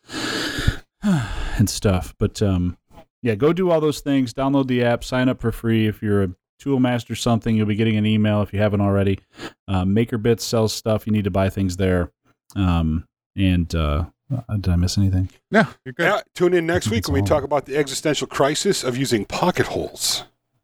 and 1.04 1.70
stuff. 1.70 2.14
But 2.18 2.42
um, 2.42 2.78
yeah, 3.22 3.36
go 3.36 3.54
do 3.54 3.70
all 3.72 3.82
those 3.82 4.00
things. 4.02 4.34
Download 4.34 4.68
the 4.68 4.84
app. 4.84 5.04
Sign 5.04 5.30
up 5.30 5.42
for 5.42 5.52
free 5.52 5.88
if 5.88 6.02
you're 6.02 6.24
a 6.24 6.30
tool 6.60 6.80
master 6.80 7.16
something. 7.16 7.56
You'll 7.56 7.66
be 7.68 7.76
getting 7.76 7.98
an 7.98 8.06
email 8.06 8.42
if 8.42 8.54
you 8.54 8.60
haven't 8.60 8.82
already. 8.82 9.20
Uh, 9.68 9.84
MakerBits 9.84 10.42
sells 10.42 10.74
stuff. 10.74 11.06
You 11.08 11.14
need 11.14 11.24
to 11.26 11.32
buy 11.32 11.50
things 11.50 11.78
there. 11.78 12.12
Um, 12.56 13.06
and 13.36 13.74
uh, 13.76 14.06
did 14.60 14.70
I 14.70 14.76
miss 14.76 14.98
anything? 14.98 15.30
No, 15.52 15.66
you're 15.86 15.94
good. 15.94 16.04
Yeah, 16.06 16.22
tune 16.36 16.54
in 16.54 16.66
next 16.66 16.90
week 16.90 17.08
when 17.08 17.22
we 17.22 17.28
talk 17.28 17.44
about 17.44 17.66
the 17.66 17.78
existential 17.78 18.28
crisis 18.28 18.84
of 18.84 18.98
using 18.98 19.26
pocket 19.26 19.68
holes. 19.68 20.24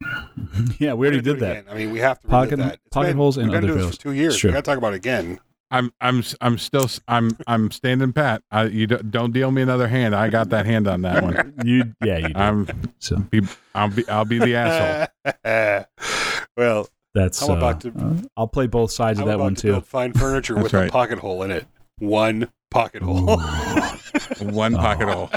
yeah, 0.78 0.92
we 0.94 1.06
already 1.06 1.06
We're 1.06 1.10
gonna 1.10 1.22
do 1.22 1.32
did 1.34 1.40
that. 1.40 1.50
again. 1.58 1.64
I 1.70 1.74
mean, 1.76 1.90
we 1.92 1.98
have 2.00 2.20
to 2.20 2.28
Pocket- 2.28 2.56
that. 2.58 2.74
It's 2.74 2.82
pocket 2.90 3.08
been- 3.08 3.16
holes 3.16 3.36
and 3.36 3.46
we've 3.48 3.52
been 3.60 3.64
other 3.64 3.66
doing 3.68 3.78
this 3.78 3.86
fails. 3.86 3.96
for 3.96 4.02
two 4.02 4.12
years. 4.12 4.36
Sure. 4.36 4.50
We 4.50 4.52
got 4.54 4.64
to 4.64 4.70
talk 4.70 4.78
about 4.78 4.92
it 4.92 4.96
again. 4.96 5.38
I'm 5.70 5.92
I'm 6.00 6.22
I'm 6.40 6.58
still 6.58 6.88
I'm 7.08 7.36
I'm 7.46 7.70
standing 7.70 8.12
pat. 8.12 8.42
I, 8.50 8.64
you 8.64 8.86
don't, 8.86 9.10
don't 9.10 9.32
deal 9.32 9.50
me 9.50 9.62
another 9.62 9.88
hand. 9.88 10.14
I 10.14 10.28
got 10.28 10.50
that 10.50 10.66
hand 10.66 10.86
on 10.86 11.02
that 11.02 11.22
one. 11.22 11.54
You, 11.64 11.94
yeah, 12.04 12.18
you 12.18 12.28
did. 12.28 12.36
I'm 12.36 12.68
so 12.98 13.16
be 13.16 13.40
I'll 13.74 13.88
be 13.88 14.06
I'll 14.08 14.24
be 14.24 14.38
the 14.38 14.54
asshole. 14.56 15.86
well, 16.56 16.88
that's. 17.14 17.42
I'm 17.42 17.56
about 17.56 17.84
uh, 17.86 17.90
to- 17.90 17.98
uh, 17.98 18.14
I'll 18.36 18.48
play 18.48 18.66
both 18.66 18.90
sides 18.90 19.18
I'm 19.18 19.24
of 19.24 19.28
that 19.28 19.34
about 19.36 19.44
one 19.44 19.54
to 19.56 19.62
too. 19.62 19.72
build 19.72 19.86
fine 19.86 20.12
furniture 20.12 20.56
with 20.56 20.72
right. 20.74 20.88
a 20.88 20.92
pocket 20.92 21.18
hole 21.18 21.42
in 21.42 21.50
it. 21.50 21.66
One 21.98 22.50
pocket 22.74 23.02
hole. 23.02 23.38
One 24.52 24.74
pocket 24.74 25.08
hole. 25.08 25.30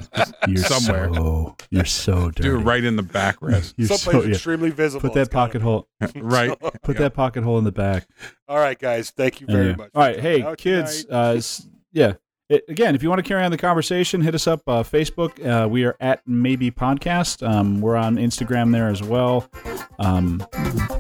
You're 0.48 0.58
Somewhere. 0.64 1.14
So, 1.14 1.56
you're 1.70 1.86
so 1.86 2.32
dirty. 2.32 2.44
Do 2.50 2.56
it 2.58 2.62
right 2.64 2.84
in 2.84 2.96
the 2.96 3.04
backrest. 3.04 3.74
You're 3.78 3.88
Someplace 3.88 4.24
so, 4.24 4.28
yeah. 4.28 4.34
extremely 4.36 4.72
visible. 4.72 5.02
Put 5.02 5.14
that 5.14 5.22
It's 5.22 5.30
gotta 5.30 5.48
pocket 5.52 5.62
hole. 5.62 5.88
right. 6.16 6.52
Put 6.82 6.96
Yeah. 6.96 7.04
that 7.04 7.14
pocket 7.14 7.44
hole 7.44 7.58
in 7.60 7.64
the 7.64 7.72
back. 7.72 8.08
All 8.48 8.58
right, 8.58 8.78
guys. 8.78 9.12
Thank 9.12 9.40
you 9.42 9.48
very 9.48 9.70
Yeah. 9.70 9.76
much. 9.76 9.92
All 9.96 10.02
right, 10.02 10.20
hey 10.20 10.46
kids. 10.58 11.06
Uh, 11.10 11.40
yeah. 11.94 12.14
It, 12.50 12.64
again, 12.70 12.96
if 12.96 13.04
you 13.04 13.10
want 13.10 13.20
to 13.20 13.28
carry 13.28 13.44
on 13.44 13.52
the 13.52 13.58
conversation, 13.58 14.22
hit 14.22 14.34
us 14.34 14.48
up 14.48 14.62
uh, 14.68 14.82
Facebook. 14.82 15.46
Uh, 15.46 15.68
we 15.68 15.84
are 15.84 15.98
at 16.00 16.22
Maybe 16.26 16.72
Podcast. 16.72 17.46
Um, 17.46 17.82
we're 17.82 17.98
on 17.98 18.16
Instagram 18.16 18.72
there 18.72 18.88
as 18.88 19.04
well. 19.04 19.50
Um, 20.00 20.42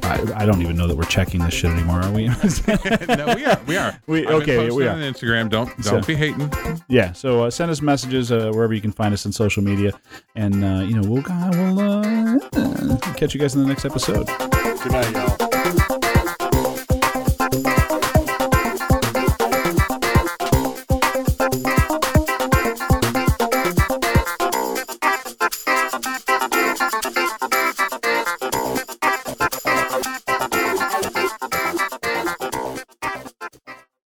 I, 0.03 0.25
I 0.35 0.45
don't 0.45 0.61
even 0.61 0.75
know 0.75 0.87
that 0.87 0.97
we're 0.97 1.03
checking 1.05 1.41
this 1.41 1.53
shit 1.53 1.71
anymore, 1.71 2.01
are 2.01 2.11
we? 2.11 2.27
no, 3.07 3.33
we 3.33 3.45
are. 3.45 3.61
We 3.65 3.77
are. 3.77 3.97
We- 4.07 4.27
okay, 4.27 4.57
posting 4.57 4.75
we 4.75 4.87
on 4.89 5.01
are. 5.01 5.09
Instagram. 5.09 5.49
Don't 5.49 5.69
don't 5.83 6.05
be 6.05 6.15
hating. 6.15 6.51
yeah. 6.89 7.13
So 7.13 7.45
uh, 7.45 7.49
send 7.49 7.71
us 7.71 7.81
messages 7.81 8.29
uh, 8.29 8.51
wherever 8.53 8.73
you 8.73 8.81
can 8.81 8.91
find 8.91 9.13
us 9.13 9.25
on 9.25 9.31
social 9.31 9.63
media, 9.63 9.93
and 10.35 10.65
uh, 10.65 10.83
you 10.83 10.99
know 10.99 11.09
we'll 11.09 11.23
we'll 11.51 11.79
uh, 11.79 12.97
catch 13.13 13.33
you 13.33 13.39
guys 13.39 13.55
in 13.55 13.61
the 13.61 13.67
next 13.67 13.85
episode. 13.85 14.27
Good 14.27 14.91
night, 14.91 15.11
y'all. 15.13 16.16